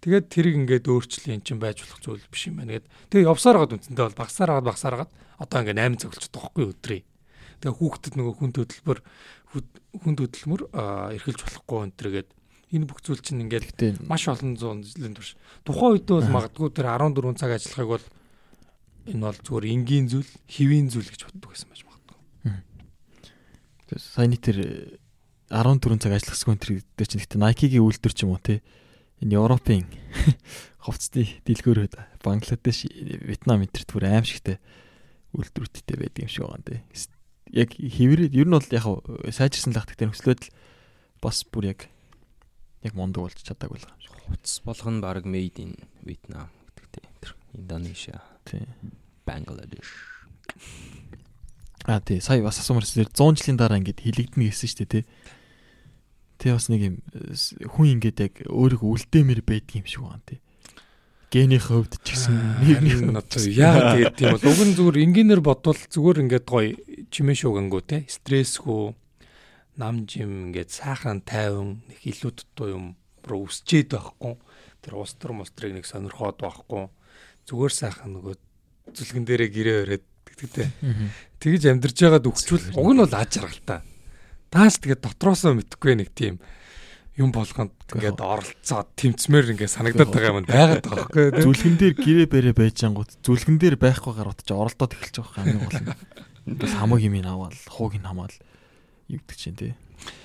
[0.04, 2.88] Тэгээд тэрийг ингээд өөрчлөө эн чинь байж болох зүйл биш юм байна гэд.
[3.10, 6.52] Тэгээ явсаар гад үнцэнтэй бол багсаар гад багсаар гад одоо ингээд 8 цаг болчиход байгаа
[6.52, 7.02] хгүй өдрий.
[7.64, 9.00] Тэгээ хүүхдэд нөгөө хүн хөдөлмөр
[10.04, 10.62] хүн хөдөлмөр
[11.18, 12.30] эрхэлж болохгүй энэ төргээд
[12.76, 15.40] энэ бүх зүйл чинь ингээд маш олон зуун жилийн турш.
[15.64, 18.06] Тухайн үед бол магадгүй тэр 14 цаг ажиллахыг бол
[19.08, 22.20] энэ бол зүгээр энгийн зүйл, хэвийн зүйл гэж боддог байсан байж магадгүй.
[23.96, 24.58] Саяны тэр
[25.50, 28.60] 14 цаг ажиллахсгүй энэ дээр чинь гэхдээ Nike-гийн үйлдвэр ч юм уу те
[29.24, 29.88] энэ Европын
[30.86, 31.94] ховцны дэлгүүрүүд
[32.24, 34.60] Бангладеш, Вьетнам энэ төр түр аимшигтэй
[35.36, 36.84] үйлдвэрүүдтэй байдаг юм шиг байгаа те
[37.52, 38.86] яг хэврээд ер нь бол яг
[39.32, 40.54] сайжирсан л хатдаг тэр хөслөөд л
[41.24, 41.88] бас бүр яг
[42.84, 44.12] яг мундаг болж чадаагүй л юм шиг.
[44.28, 45.72] Хуц болгох нь баг made in
[46.04, 48.20] Vietnam гэдэг тэр Индонезиа.
[48.44, 48.68] Тий.
[49.24, 49.88] Бангладеш.
[51.88, 55.04] А тий сая бас асуумар хэлсэн 100 жилийн дараа ингээд хилэгдэнэ гэсэн шүү дээ тий.
[56.38, 56.96] Тэ бас нэг юм
[57.74, 60.40] хүн ингээд яг өөрийгөө үлдээмэр байдаг юм шиг байна тий.
[61.28, 66.22] Гений хувьд ч гэсэн нэг одоо яагаад тийм бол уг нь зүгээр энгийнээр бодвол зүгээр
[66.24, 66.78] ингээд гоё
[67.12, 68.96] чимээ шуугангүү те стрессгүй
[69.76, 72.86] нам жим ингээд сайхан тайван нэг илүү дутуу юм
[73.28, 74.40] руу өсчээд байхгүй.
[74.80, 76.88] Тэр устар мустрыг нэг сонирхоод байхгүй.
[77.44, 78.36] Зүгээр сайхан нөгөө
[78.96, 80.06] зүлгэн дээрээ гэрээ өрөөд
[80.38, 80.68] тэгтээ
[81.44, 83.82] тэгж амьдарч байгаад өгчүүл уг нь бол аж аргалтай
[84.52, 86.40] Тааш тэгээд дотроосоо мэдхгүй нэг тийм
[87.18, 92.28] юм болгонд ингээд оролцоод тэмцмээр ингээд санагдаад байгаа юм байгаад байгаа байхгүй зүлгэн дээр гэрээ
[92.30, 95.82] бэрээ байж ангууд зүлгэн дээр байхгүй гарууд чи оролдоод эхэлж байгаа юм бол
[96.62, 98.38] бас хамаг юм аваад хууг нь хамаал
[99.10, 99.74] юу гэдэг чинь тий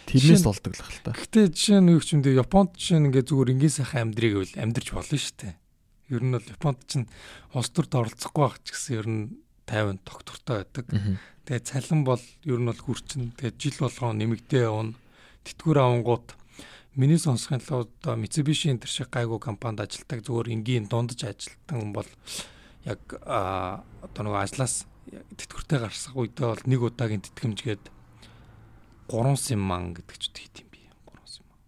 [0.06, 1.16] Тэрнээс болдог л хэл та.
[1.16, 4.34] Гэтэ жишээ нь юу ч юм дээ Японд жишээ нь ингээ зүгээр ингийн сайхан амьдрыг
[4.36, 5.54] бол амьдрж болно шүү дээ.
[6.12, 7.06] Ер нь бол Японд чинь
[7.56, 9.22] улс төрд оролцохгүй байх ч гэсэн ер нь
[9.64, 10.86] 50 тогтвортой байдаг.
[11.46, 13.34] Тэгээ цалин бол ер нь бол хүрчин.
[13.34, 14.94] Тэгээ жил болгоо нэмэгдээ явна.
[15.42, 16.38] Тэтгүр авангууд
[16.94, 21.92] миний сонсохын тулд одоо Mitsubishi энэ шиг гайгүй компанид ажилладаг зүгээр энгийн дундаж ажилладаг хүн
[21.96, 22.10] бол
[22.84, 27.84] яг одоо нөгөө ажлаас тэтгэвртэй гарсах үедээ бол нэг удаагийн тэтгэмжгээд
[29.08, 31.58] 3 симан гэдэг ч үгүй юм би 3 симан.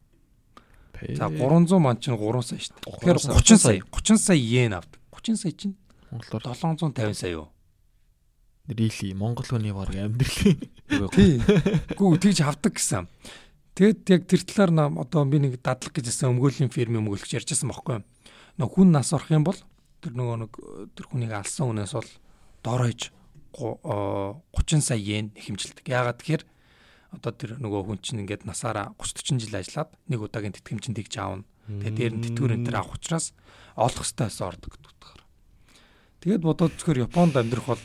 [1.16, 2.94] За 300 ман чинь 3 сая шүү дээ.
[2.94, 5.00] Тэгэхээр 30 сая 30 сая йен авдаг.
[5.10, 5.74] 30 сая чинь
[6.12, 7.53] монголоор 750 сая юу?
[8.68, 10.56] Really Монгол хүний баг амьдрал.
[11.12, 11.36] Тий.
[12.00, 13.04] Гүү тэгж авдаг гэсэн.
[13.76, 18.00] Тэгэд яг тэр талаар нам одоо би нэг дадлаг гэжсэн өмгөөлийн фирм өмгөөлөгч ярьжсэн байхгүй.
[18.56, 19.58] Нөх хүн нас орох юм бол
[20.00, 20.52] тэр нөгөө нэг
[20.96, 22.10] тэр хүнийг алсан хүнээс бол
[22.64, 23.12] дор хойж
[23.52, 25.84] 30 сая йен хэмжилдэг.
[25.84, 26.44] Яагаад тэгэхээр
[27.20, 31.14] одоо тэр нөгөө хүн чинь ингээд насаараа 30 40 жил ажиллаад нэг удаагийн тэтгэмжинд тэгж
[31.20, 31.44] аавна.
[31.68, 33.36] Тэгээд дээр нь тэтгэврэн дээр авах учраас
[33.76, 34.94] олох хэвээр ордог гэдэг.
[36.24, 37.82] Тэгээд бодоод зөвхөр Японд амьдрах бол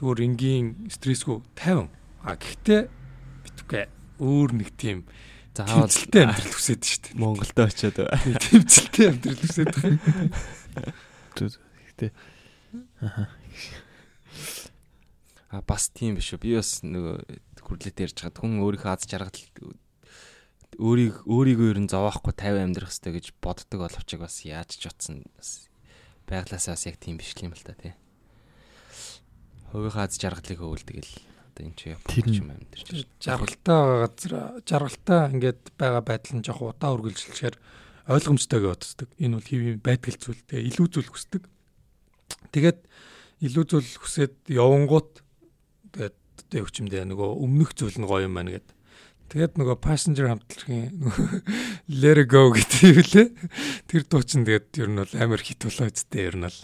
[0.00, 1.92] зүгээр энгийн стрессгүй 50.
[2.24, 3.84] А гэхдээ битүүгээ
[4.16, 5.04] өөр нэг тийм
[5.52, 7.20] заавал тэмцэлтэй амьдрал хүсэж шүү дээ.
[7.20, 10.00] Монголд очиод тэмцэлтэй амьдрал хүсэж байгаа.
[11.36, 12.10] Гэхдээ
[15.52, 16.40] а бас тийм биш үү.
[16.40, 19.36] Би бас нөгөө хүрлээт ярьж чад хүн өөрийнхөө аз жаргал
[20.80, 25.26] өөрийг өөрийгөө ер нь зовохгүй 50 амьдрах хэрэгтэй гэж боддог боловч бас яаж ч утсан
[25.36, 25.68] бас
[26.24, 27.92] байглаасаа бас яг тийм биш юм л та тий
[29.72, 31.12] хувийнхаа аз жаргалыг хөвөлдөг л
[31.50, 32.88] одоо энэ чи япон юм амьдэрч
[33.20, 34.32] жаргалтай газар
[34.64, 37.56] жаргалтай ингээд байгаа байдал нь жоох удаа үргэлжилчихээр
[38.10, 39.08] ойлгомжтойгоо боддог.
[39.18, 41.42] Энэ бол хэв юм байдаг зүйл тэгээ илүү зүйл хүсдэг.
[42.50, 42.78] Тэгээд
[43.46, 45.10] илүү зүйл хүсээд явангууд
[45.94, 48.68] тэгээд одоо юу ч юм дээ нөгөө өмнөх зүйл нь гоё юм байна гэд.
[49.30, 50.90] Тэгээд нөгөө passenger хамтлагийн
[52.02, 53.28] let it go гэдэг юм лээ.
[53.86, 56.60] Тэр дуу чинь тэгээд ер нь бол амар хит болоо үсттэй ер нь бол.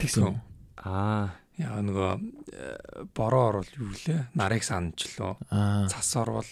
[0.00, 0.40] Тэгсэн.
[0.80, 2.10] Аа яа нөгөө
[2.50, 5.38] э, бороо орвол юу лээ нарыг саначлоо
[5.86, 6.48] цас орвол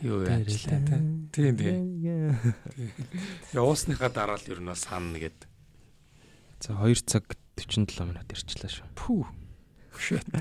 [0.00, 0.80] юу яачлаа
[1.32, 2.36] тийм тийм.
[3.52, 5.44] Явуусныхаа дараа л ер нь санана гэд.
[6.60, 8.88] За 2 цаг 47 минут ирчлээ шүү.
[8.96, 9.28] Пүү.
[10.00, 10.24] Shit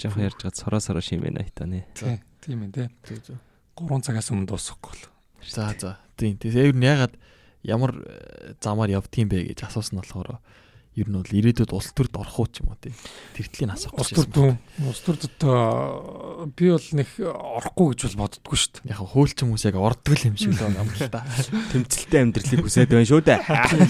[0.00, 1.84] Жах ярьж гад сороо сороо шимэн айтаа нэ
[2.40, 2.90] тийм ээ тийм
[3.76, 5.04] 3 цагаас өмнө дуусахгүй бол.
[5.44, 6.00] За за.
[6.16, 7.14] Тийм тийм яг ягаад
[7.62, 10.40] ямар э, замаар явдгийм бэ гэж асуусан болохоор
[10.92, 12.92] ер нь бол ирээдүйд улс төрд орох уу ч юм уу тий.
[13.32, 14.60] Тэртлийг асуух гэж байна.
[14.84, 18.92] Улс төрд одоо би бол нэг орохгүй гэж бол боддгоо шүү дээ.
[18.92, 21.24] Яг хөөлч хүмүүс яг ордог юм шиг л байна юм л та.
[21.72, 23.40] Тэмцэлтэй амьдралыг хүсээд байна шүү дээ.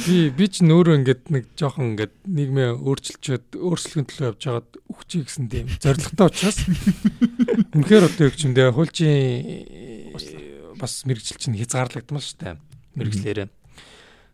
[0.07, 5.27] Би би ч нөөрөө ингээд нэг жоохон ингээд нийгмээ өөрчилчөөд өөрчлөхийн төлөө явж байгаад өгчий
[5.27, 6.63] гэсэн тийм зоригтой учраас
[7.75, 12.63] үнэхээр одоо юу ч юм дээ хөлчийн бас мэрэгжил чинь хязгаарлагдмал шүү дээ.
[12.95, 13.51] Мэрэгжлээрээ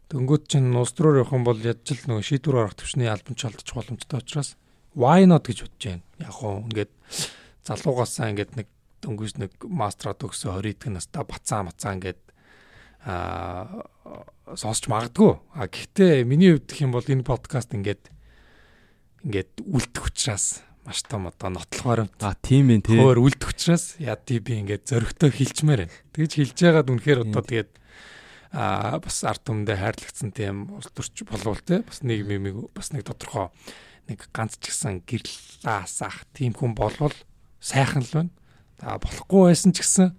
[0.08, 3.68] Дөнгөт чинь улс төрөөр явах юм бол ядч л нөгөө шийдвэр гаргах төвчний албан чалдах
[3.76, 4.56] боломжтой учраас
[4.96, 6.04] why not гэж бодож байна.
[6.16, 6.92] Яг хоо ингээд
[7.68, 8.68] залуугаасаа ингээд нэг
[9.04, 12.20] дөнгөж нэг мастрад өгсөн 20 дэх настай бацаа мацаа ингээд
[13.04, 13.84] аа
[14.56, 15.36] сонсч магадгүй.
[15.52, 18.08] А гэхдээ миний хувьд гэх юм бол энэ подкаст ингээд
[19.28, 22.96] ингээд үлдэх учраас маш том одоо нотлохоор а тийм ээ тий.
[22.96, 25.96] Хөөр үлдэх учраас яа тий би ингээд зөрөгтэй хилчмээр байна.
[26.16, 27.70] Тэгж хилж яагаад үнэхээр одоо тэгээд
[28.52, 33.04] а бас ард түмэндээ хайрлагдсан тийм улс төрч болвол те бас нэг мимиг бас нэг
[33.04, 33.52] тодорхой
[34.08, 37.12] нэг ганц ч гэсэн гэрлаасах тийм хүн болвол
[37.60, 38.32] сайхан л байна.
[38.80, 40.16] За болохгүй байсан ч гэсэн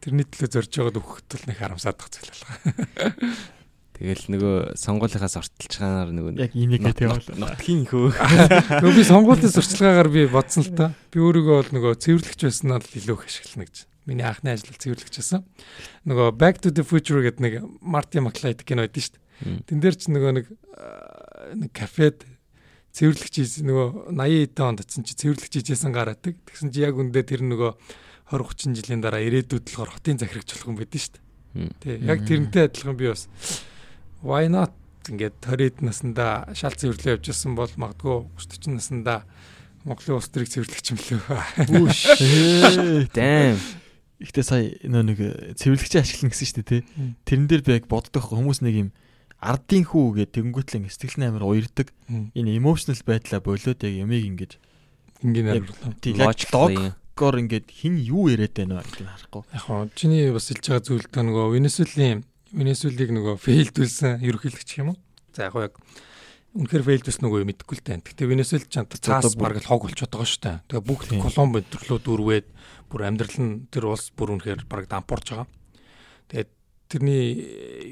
[0.00, 2.72] тэрний төлөө зорж байгаад өгөхөд л нэг харамсаадах зүйл байна.
[3.94, 8.10] Тэгэл нөгөө сонгуулийнхаас ортолцгаагаар нөгөө яг энийг тийм нотгийн хөө.
[8.82, 10.86] Нөгөө би сонгуулийн сурчлагаагаар би бодсон л та.
[11.14, 13.86] Би өөрийгөө бол нөгөө цэвэрлэгч байснаа л илүү их ашиглана гэж.
[14.04, 15.44] Миний анхны ажил цэвэрлэгч байсан.
[16.04, 19.64] Нөгөө Back to the Future гэдэг нэг Marty McFly кино байдсан шүү дээ.
[19.68, 20.46] Тэн дээр ч нөгөө нэг
[21.64, 22.28] нэг кафед
[22.94, 26.36] цэвэрлэгч нөгөө 80 эдэн онд очсон чи цэвэрлэгч хийжсэн гараадаг.
[26.46, 30.68] Тэгсэн чи яг үндэ тэр нөгөө 20 30 жилийн дараа ирээдүйд болохоор хотын захирагч болох
[30.68, 31.22] юм байдэн шүү дээ.
[31.80, 31.96] Тий.
[32.08, 33.28] Яг тэрнтэй адилхан би бас
[34.24, 34.72] why not
[35.08, 39.28] ингээд 20 наснда шал цэвэрлээ явжсэн бол магадгүй 30 наснда
[39.84, 41.20] Монголын улс төрийг цэвэрлэгч юм лөө.
[43.12, 43.60] Damn.
[44.22, 45.18] Ихтэй сая нөө нэг
[45.58, 46.82] цэвэрлэгчээ ашиглана гэсэн шүү дээ тий.
[47.26, 48.90] Тэрэн дээр би яг боддог хүмүүс нэг юм
[49.42, 51.92] ардын хүү гэдэг тэнгуүтлэн сэтгэл нь амар уярдаг.
[52.08, 54.52] Энэ emotional байдлаа болоод яг ямиг ингэж
[55.20, 59.42] ингийн амар логикоор ингээд хин юу яриад байна вэ нь харахгүй.
[59.52, 64.94] Яг хоо чиний бас хэлж байгаа зүйл та нөгөө Венесуэлийн Венесуэлийг нөгөө фейлдүүлсэн ерөнхийлөгч юм
[64.94, 64.98] уу?
[65.34, 65.74] За яг яг
[66.54, 68.06] үнэхээр фейлдүүлсэн нөгөө мэдэхгүй л тань.
[68.06, 70.58] Гэтэ Венесуэл ч цаас бараг л хог болчиход байгаа шүү дээ.
[70.70, 72.48] Тэгээ бүх Колумбо төрлөө дүүргээд
[72.86, 75.50] бүр амьдрал нь тэр улс бүр үнэхээр бараг дампуурж байгаа.
[76.30, 76.50] Тэгээд
[76.86, 77.42] тэрний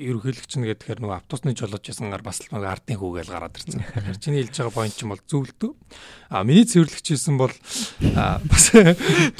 [0.07, 3.82] ерөнхийлөгч нь гэхээр нөгөө автобусны жолооч ясангаар бас нөгөө ардын хүүгээл гараад ирсэн.
[4.23, 5.73] Чиний хэлж байгаа point ч юм бол зөв л дөө.
[6.31, 8.65] А миний цэвэрлэгч хийсэн бол бас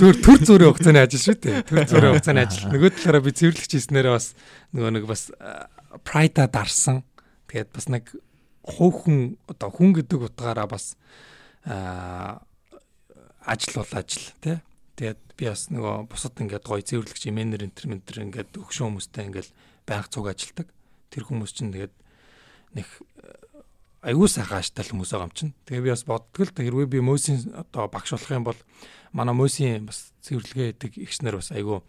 [0.03, 1.63] зүр төр зүрийн хугацааны ажил шүү дээ.
[1.63, 2.75] Төр зүрийн хугацааны ажил.
[2.75, 4.27] Нөгөө талаараа би цэвэрлэгч хийснээрээ бас
[4.75, 5.31] нөгөө нэг бас
[6.03, 7.07] прайда дарсан.
[7.47, 8.05] Тэгээд бас нэг
[8.67, 10.95] хөөхөн одоо хүн гэдэг утгаараа бас
[13.43, 14.59] ажил бол ажил тий
[14.93, 19.49] Тэгээд би бас нөгөө бусад ингээд гоё цэвэрлэгч имэнер энтер ментер ингээд өгшөн хүмүүстэй ингээд
[19.89, 20.69] байнга цуг ажилдаг.
[21.09, 21.95] Тэр хүмүүс чинь тэгээд
[22.77, 25.53] нэг э, аюу сайхан аштал хүмүүс байгаа юм чинь.
[25.65, 28.61] Тэгээ би бас боддог л хэрвээ би мөсийн одоо багш болох юм бол
[29.17, 31.81] манай мөсийн бас цэвэрлэгээ гэдэг ихснэр бас аюу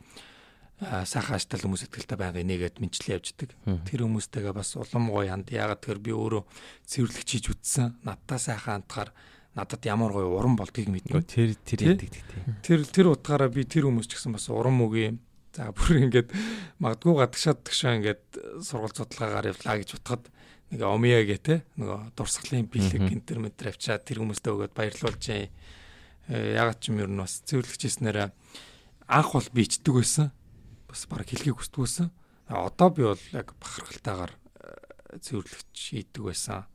[0.81, 3.53] сайхан аштал хүмүүс ихтэй байнга инээгээд мэдчлээ явждаг.
[3.85, 5.53] Тэр хүмүүстэйгээ бас улам гоё ханд.
[5.53, 6.43] Ягаад тэгэхээр би өөрөө
[6.89, 8.01] цэвэрлэгч хийж үтсэн.
[8.03, 9.09] Надтай сайхан хандгаар
[9.55, 11.21] надад ямар гоё уран болдгийг мэднэ.
[11.29, 12.21] Тэр тэр яадаг тий.
[12.65, 15.21] Тэр тэр утгаараа би тэр хүмүүс ч гэсэн бас уран мөгийн
[15.53, 16.33] за бүр ингээд
[16.81, 18.23] магадгүй гадагшаад тгшаа ингээд
[18.65, 20.25] сургууль судалгаагаар явлаа гэж утгад
[20.73, 25.45] нэг омья гэ те нөгөө дурсгалын бэлэг гинтер мэтэр авчаа тэр хүмүүстэй өгөөд баярлуулж яа.
[26.33, 28.33] Э, ч юм ер нь бас цэвэрлэгч хийснээр
[29.05, 30.33] анх бол бичдэг байсан.
[30.93, 32.13] Бас баг хэлхийг хүсдэг байсан.
[32.45, 36.69] Одоо би бол яг бахархалтайгаар э, цэвэрлэгч хийдэг байсан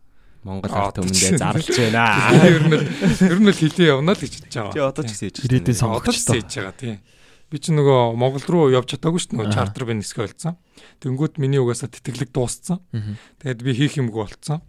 [0.47, 2.31] Монгол ард түмэндээ зарлж байна.
[2.47, 2.75] Ер нь
[3.27, 4.75] ер нь л хилээ явна л гэж хэлж байгаа.
[4.75, 5.47] Тий одоо ч гэсэн хийж байна.
[5.51, 6.95] Ирээдүйн сонгогч хийж байгаа тий.
[7.49, 10.55] Би чи нөгөө Монгол руу явж чадаагүй шүү дээ нөгөө чартер би нисгэ болцсон.
[11.03, 12.79] Тэнгүүт миний угаасаа тэтгэлэг дууссан.
[13.43, 14.61] Тэгээд би хийх юмгүй болцсон.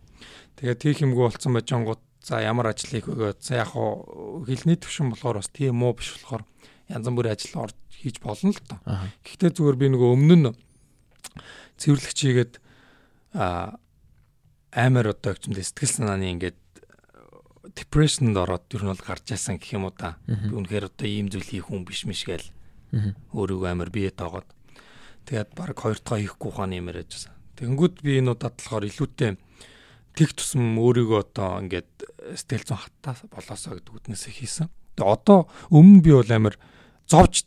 [0.57, 5.43] Тэгээд хийх юмгүй болцсон байж ангууд за ямар ажлыг өгөөд за яг хилний төвшин болохоор
[5.43, 6.47] бас тийм муу биш болохоор
[6.89, 8.79] янз бүрийн ажил орж хийж болно л тоо.
[9.23, 10.57] Гэхдээ зүгээр би нөгөө өмнө нь
[11.77, 12.53] цэвэрлэгч хийгээд
[13.33, 16.59] амар одоо юм сэтгэл санааны ингээд
[17.77, 20.17] depression-д ороод ер нь бол гарч яасан гэх юм уу та.
[20.25, 22.49] Би үнэхээр одоо ийм зүйл хийх хүн биш миш гээл.
[23.33, 24.49] Өөрийгөө амар бие тоогоод.
[25.29, 27.33] Тэгээд баг хоёр дахь хийхгүй хааны юм яриад байсан.
[27.61, 29.37] Тэнгүүд би энэ удаад болохоор илүүтэй
[30.17, 31.91] тэг тусам өөрийгөө одоо ингээд
[32.33, 34.67] сэтгэл зүйн хатаа болоосоо гэдэг үднээсээ хийсэн.
[34.97, 36.55] Тэгээ одоо өмнө би бол амар
[37.09, 37.43] зовж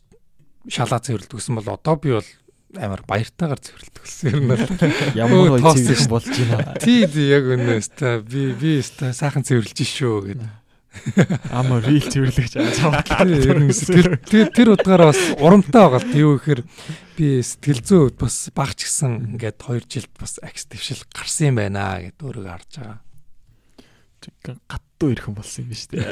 [0.67, 2.29] шалаа цэвэрлдэг гэсэн бол одоо би бол
[2.77, 4.67] амар баяртайгаар цэвэрлдэг болсон юм байна.
[5.15, 6.75] Ямар гоё цэвэрлэх болж байна.
[6.81, 8.21] Тий, яг үнэ өстой.
[8.23, 10.51] Би би өстой сайхан цэвэрлж шүү гэдэг.
[11.49, 13.01] Амар рил цэвэрлэгч аа.
[14.29, 16.61] Тэр тэр удаараа бас урамтай байгаа л юу гэхээр
[17.17, 21.97] би сэтгэл зүйд бас багч гисэн ингээд 2 жилд бас акс твшил гарсан юм байна
[21.97, 22.97] гэд өөрийгөө харж байгаа.
[24.43, 26.07] Гаттуу ирхэн болсон юм шүү дээ.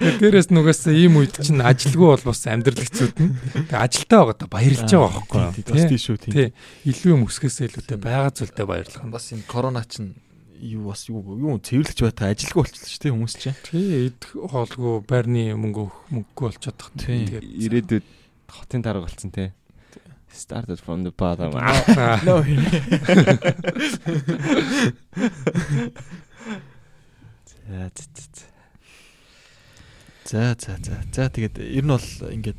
[0.20, 3.36] Дээрээс нүгээс ийм үед чинь ажилгүй бол бас амьдрал хэцүүд нь.
[3.70, 5.62] Тэгээ ажилтаа байгаа да баярлж байгаа байхгүй.
[5.70, 6.34] Бас тийм шүү тийм.
[6.34, 6.48] Тий.
[6.90, 9.14] Илүү юм өсгөөсөө илүүтэй байгаа зүйлдээ баярлах нь.
[9.14, 10.18] Бас энэ корона чинь
[10.60, 13.56] юу бас юу юу цэвэрлэж байтаа ажилгүй болчихлоо шүү дээ хүмүүс чинь.
[13.64, 16.90] Тий, идэх хоолгүй байрны мөнгө мөнгөгүй болчиход тах.
[17.00, 17.40] Тий.
[17.40, 18.04] Ирээдүйд
[18.50, 19.54] хотын дарга болсон тий.
[20.30, 21.50] Started from the bottom.
[22.22, 22.38] No.
[30.30, 30.94] За за за.
[31.14, 32.58] За тэгээд ер нь бол ингээд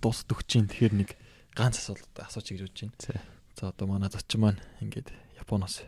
[0.00, 1.10] дуусд өгч чинь тэгэхээр нэг
[1.52, 3.20] ганц асуулт асууж гэж бодож байна.
[3.56, 5.84] За одоо манай зочин маань ингээд Японоос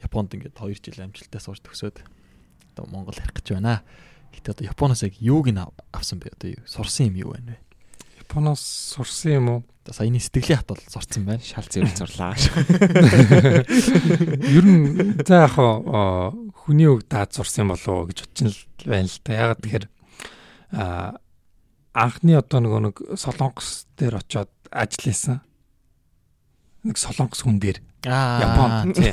[0.00, 2.00] Японд ингээд 2 жил амжилттай сууж төгсөөд
[2.72, 3.84] одоо Монгол харих гэж байна.
[4.32, 5.60] Гэтэ одоо Японоос яг юуг нь
[5.92, 6.32] авсан бэ?
[6.40, 7.73] Одоо сурсан юм юу байна вэ?
[8.24, 9.60] Японоос сурсан юм уу?
[9.92, 11.44] саяны сэтгэлийн хат бол сурцсан байна.
[11.44, 12.32] Шал зэрэг сурлаа.
[14.56, 15.60] Ер нь за яг
[16.56, 19.36] хүний үг даад сурсан болов уу гэж бодчих л байна л та.
[19.36, 19.84] Ягаад тэгэхээр
[21.92, 25.44] анхны одоо нөгөө нэг солонгос дээр очиод ажил хийсэн.
[26.84, 29.12] Нэг солонгос хүн дээр Японд тий.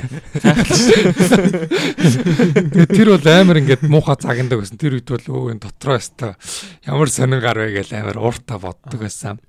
[2.92, 4.76] Тэр бол амар ингээд муухай цагандаг байсан.
[4.76, 6.36] Тэр үед бол өө энэ дотроо өстой
[6.84, 9.40] ямар сонир гар вэ гэж амар ууртаа боддог байсан.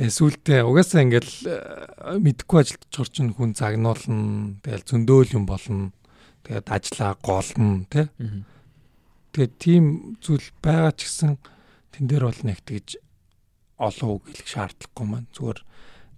[0.00, 4.56] Тэгээ сүултээ угаасаа ингээл э, мэдхгүй ажилтж орчин хүн загнуулна.
[4.64, 5.92] Тэгэл зөндөөл юм болно.
[6.48, 8.08] Тэгээд ажлаа голно тий.
[9.36, 11.36] Тэгээд тийм зүйл байгаа ч гэсэн
[11.92, 12.96] тэн дээр бол нэг тэгж
[13.76, 15.60] олон үг хэлэх шаардлагагүй маань зүгээр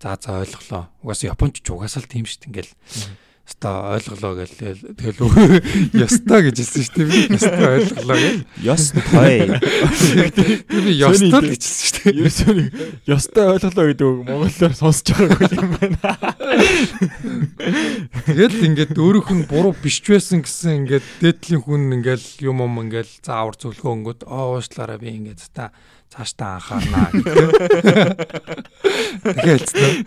[0.03, 0.91] за за ойлголоо.
[1.07, 2.73] Угаасаа японч ч угаасаа л тийм шүү дээ ингээл
[3.43, 4.55] Яста ойлголоо гээл
[4.97, 5.19] тэгэл
[5.99, 7.27] яста гэж хэлсэн шүү дээ.
[7.37, 8.43] Яста ойлголоо гээл.
[8.63, 9.59] Яс той.
[10.71, 12.23] Би яста л гэж хэлсэн шүү дээ.
[12.23, 12.55] Ерөөсөө
[13.11, 16.11] яста ойлголоо гэдэг үг монголоор сонсож байгаагүй юм байна.
[18.31, 23.27] Тэгэл ингээд өөрөөх нь буруу биш байсан гэсэн ингээд дээдлийн хүн ингээд юм юм ингээд
[23.27, 25.75] заавар зөвлөгөө өнгөд аа уушлаараа би ингээд та
[26.13, 27.49] цаашдаа анхаарнаа гэдэг.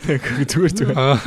[0.05, 1.17] Тэгээд зүгээр зүгээр.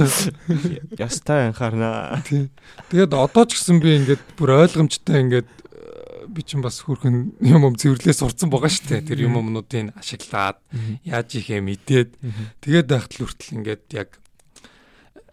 [1.02, 2.22] Ястай анхаарнаа.
[2.22, 7.62] Тэгээд одоо ч гэсэн би ингээд бүр ойлгомжтой ингээд э, би чинь бас хүрхэн юм
[7.66, 9.02] юм цэвэрлээ сурцсан байгаа шүү дээ.
[9.02, 10.62] Тэр юм юмнуудыг ашиглаад
[11.02, 12.14] яаж ихэ мэдээд
[12.62, 14.14] тэгээд байхад л хүртэл ингээд яг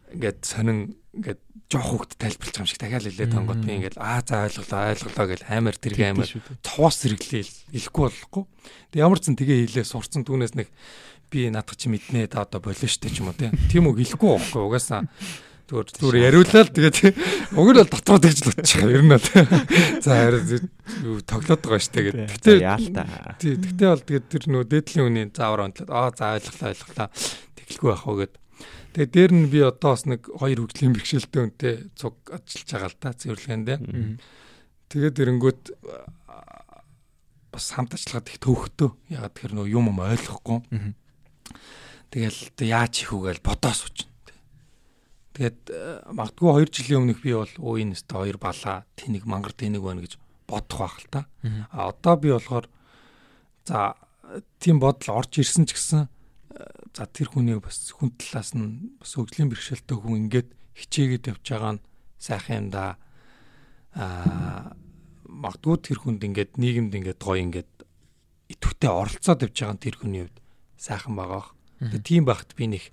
[0.09, 1.44] ингээд сонин ингээд
[1.75, 5.25] жоох хөвгт тайлбарлаж байгаа юм шиг дахиад хэлээд тангууд би ингээд аа за ойлголоо ойлголоо
[5.27, 6.29] гэл амар тэрэг амар
[6.63, 8.43] цовоос зэрэглээл хэлэхгүй болохгүй.
[8.95, 10.71] Тэг ямар ч зэн тгээ хэлээ сурцсан түүнээс нэг
[11.27, 14.61] би наадах чи мэднэ та одоо болоо штэ ч юм уу тийм үг хэлэхгүй байхгүй
[14.63, 15.03] угаасаа
[15.65, 16.97] зүгээр зүгээр яриулаад тэгээд
[17.57, 18.85] уг нь бол дотроо тэгж л утчих.
[18.85, 19.27] Ер нь бол
[19.99, 20.69] за харин
[21.01, 22.29] юу тоглоод байгаа штэ гэдэг.
[22.37, 23.35] Гэтэ яалтаа.
[23.41, 27.07] Тий, гэтэ бол тэгээд тэр нөө дээдлийн үний заавар онтлоод аа за ойлголоо ойлголоо
[27.57, 28.33] тэглэхгүй байх уу гэд
[28.95, 32.99] Тэгээ дээр нь би одоо бас нэг хоёр хөгжлийн бэрхшээлтэй үнтэй цуг ажиллаж байгаа л
[33.03, 33.77] да цэвэрлэгэндээ.
[34.87, 35.63] Тэгээд эрэнгүүт
[37.51, 38.89] бас хамт ажиллагаад их төвхтөө.
[39.11, 40.63] Ягаад тэр нөө юм юм ойлгохгүй.
[42.07, 44.07] Тэгэл яаж их үгээл бодоос үуч.
[45.35, 45.59] Тэгээд
[46.15, 50.07] магадгүй 2 жилийн өмнөх би бол өө энэ өстө хоёр балаа тэнийг мангар тэнийг байна
[50.07, 50.15] гэж
[50.47, 51.27] бодох байх л та.
[51.75, 52.71] А одоо би болохоор
[53.67, 53.99] за
[54.63, 56.07] тийм бодол орж ирсэн ч гэсэн
[56.95, 61.73] за тэр хүнийг бас хүн талаас нь бас өглийн бэрхшээлтэй хүн ингээд хичээгээд явж байгаа
[61.75, 61.85] нь
[62.19, 62.95] сайхан юм да.
[63.95, 64.75] Аа
[65.27, 67.71] магадгүй тэр хүнд ингээд нийгэмд ингээд гоё ингээд
[68.55, 70.39] итвэхтэй оролцоод явж байгаа тэр хүний хувьд
[70.79, 71.51] сайхан байгаа.
[71.83, 72.83] Тэгээ тийм байхад би нэг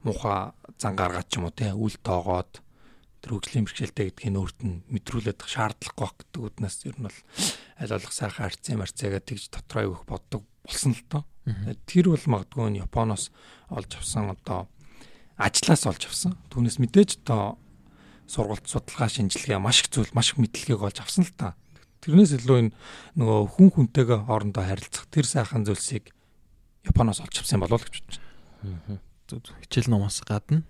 [0.00, 2.64] муха зан гаргаад ч юм уу те үл тоогоод
[3.20, 7.18] тэр хөгжлийн бэрхшээлтэй гэдгийг өөрт нь мэдрүүлээд шаардлагагүй байх гэдэг үднээс ер нь бол
[7.76, 11.22] аль болох сайхан арцсан марцаагаа тэгж дотроо явах боддог болсон л тоо.
[11.86, 13.30] Тэр бол магадгүй нь Японоос
[13.70, 14.66] олж авсан одоо
[15.38, 16.34] ажлаас олж авсан.
[16.50, 17.58] Түүнээс мэдээж одоо
[18.26, 21.54] сургалт судалгаа шинжилгээ маш их зүйл маш их мэдлэгийг олж авсан л та.
[22.02, 22.74] Тэрнээс илүү энэ
[23.14, 26.10] нөгөө хүн хүнтэйгээ хоорондоо харилцах тэр сайхан зүйлсийг
[26.82, 28.18] Японоос олж авсан болов уу гэж
[29.30, 29.62] бодож байна.
[29.62, 30.62] Хичээл номоос гадна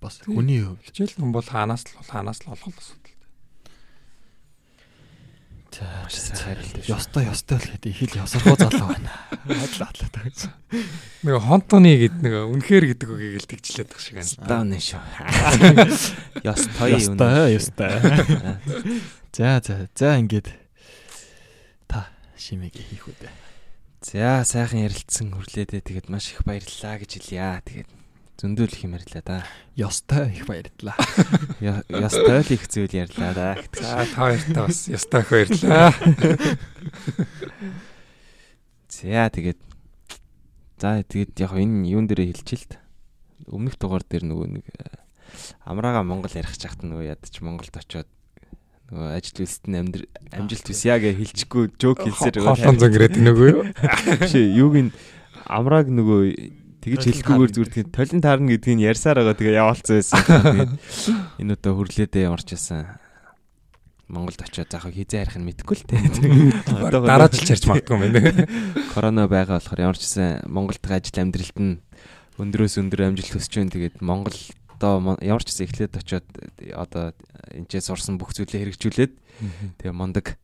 [0.00, 2.72] бас хүний хувьд хичээл ном бол хаанаас л хаанаас л олох
[5.74, 6.06] За
[6.86, 9.10] ёстой ёстой л гэдэг хэл ёсорхоо залуу байна.
[9.42, 10.38] Хадлаа хадлаа гэж.
[11.26, 14.46] Нэг хонтоны гэд нэг үнэхээр гэдэг үгийг л тэгчлээд байх шиг байна.
[14.46, 15.02] Даун шүү.
[16.46, 17.18] Ёстой юм.
[17.18, 17.90] Ёстой ёстой.
[19.34, 20.54] За за за ингээд
[21.90, 22.06] та
[22.38, 23.26] шимэг хийх үү.
[23.98, 27.58] За сайхан ярилцсан хүрлээдээ тэгээд маш их баярлалаа гэж хэлье.
[27.66, 27.90] Тэгээд
[28.38, 29.38] зөндөл их юм ярьлаа да.
[29.78, 30.98] Ёстой их баярлалаа.
[31.88, 33.48] Ёстой л их зүйл ярьлаа да.
[33.78, 35.94] За та хоёртаа бас ёстой их баярлалаа.
[38.90, 39.60] За тэгээд
[40.82, 42.78] за тэгээд яг энэ юун дээрээ хэлчихэл.
[43.46, 44.98] Өмнөх дугаар дээр нөгөө нэг э,
[45.62, 48.08] амраага Монгол ярих чахт нөгөө ядч Монголд очиод
[48.88, 52.56] нөгөө ажил үйлсэд амьдр амжилт хүсье гэж хэлчихгүй жок хэлсээр байгаа.
[52.56, 53.62] Хоолон зөнгөрөөд нөгөө юу?
[54.20, 54.90] Биш юуг нь
[55.44, 60.20] амрааг нөгөө Тэгэж хэлэхгүйгээр зүгээр тийм толин таарна гэдгийг ярьсаар байгаа тэгээ яваалцсан байсан.
[61.40, 63.00] Энэ удаа хүрлээдээ ямарч байсан.
[64.04, 66.04] Монголд очиод заах хизээ харих нь мэдэхгүй л тээ.
[66.92, 68.44] Дараа жил чарч магадгүй юм байна.
[68.92, 71.80] Корона байгаа болохоор ямарч байсан Монголд ажил амьдралт нь
[72.36, 73.72] өндөрөөс өндөр амжилт төсөж байна.
[73.72, 76.28] Тэгээд Монголдоо ямарч байсан эхлээд очиод
[76.76, 77.16] одоо
[77.48, 79.12] энэчээ сурсан бүх зүйлээ хэрэгжүүлээд
[79.80, 80.36] тэгээ мондөг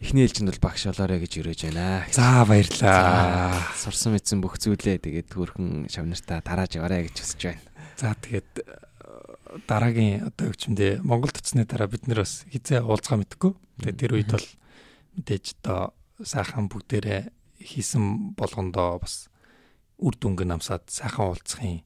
[0.00, 2.04] эхний ээлжинд бол багш болоорой гэж өрөөж байна.
[2.12, 3.56] За баярлаа.
[3.80, 7.64] Сурсан мэдсэн бүх зүйлээ тэгээд төрхөн шавнартаа тарааж яваарэ гэж хүсэж байна.
[7.96, 8.76] За тэгээд э,
[9.64, 13.56] дараагийн одоо хөгчмөдөө Монголд очсны дараа бид нэр бас хизээ уулзгаа мэдгүй.
[13.80, 14.46] Тэгээд тэр үед бол
[15.16, 17.32] мэдээж одоо сайхан бүгдээрээ
[17.64, 19.32] хийсэн болгондоо бас
[19.96, 21.80] үр дүнгийн намсаад сайхан уулзахын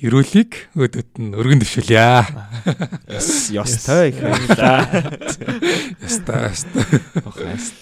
[0.00, 2.24] Ерөөлийг өдөрт нь өргөн дэвшүүлье.
[3.12, 4.88] Яс ястай их байлаа.
[6.00, 6.86] Ястай ястай.
[7.26, 7.80] Охаст.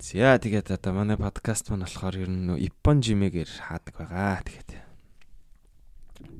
[0.00, 4.40] За тэгээд одоо манай подкаст маань болохоор ер нь Япон жимэгээр хаадаг байгаа.
[4.40, 4.88] Тэгээд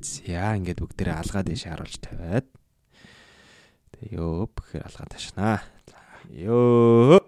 [0.03, 2.47] За ингээд бүгдээрээ алгаа дэше харуулж тавиад.
[3.95, 5.59] Тэгээ ёо бүхээр алгаа ташнаа.
[6.31, 7.19] Ёо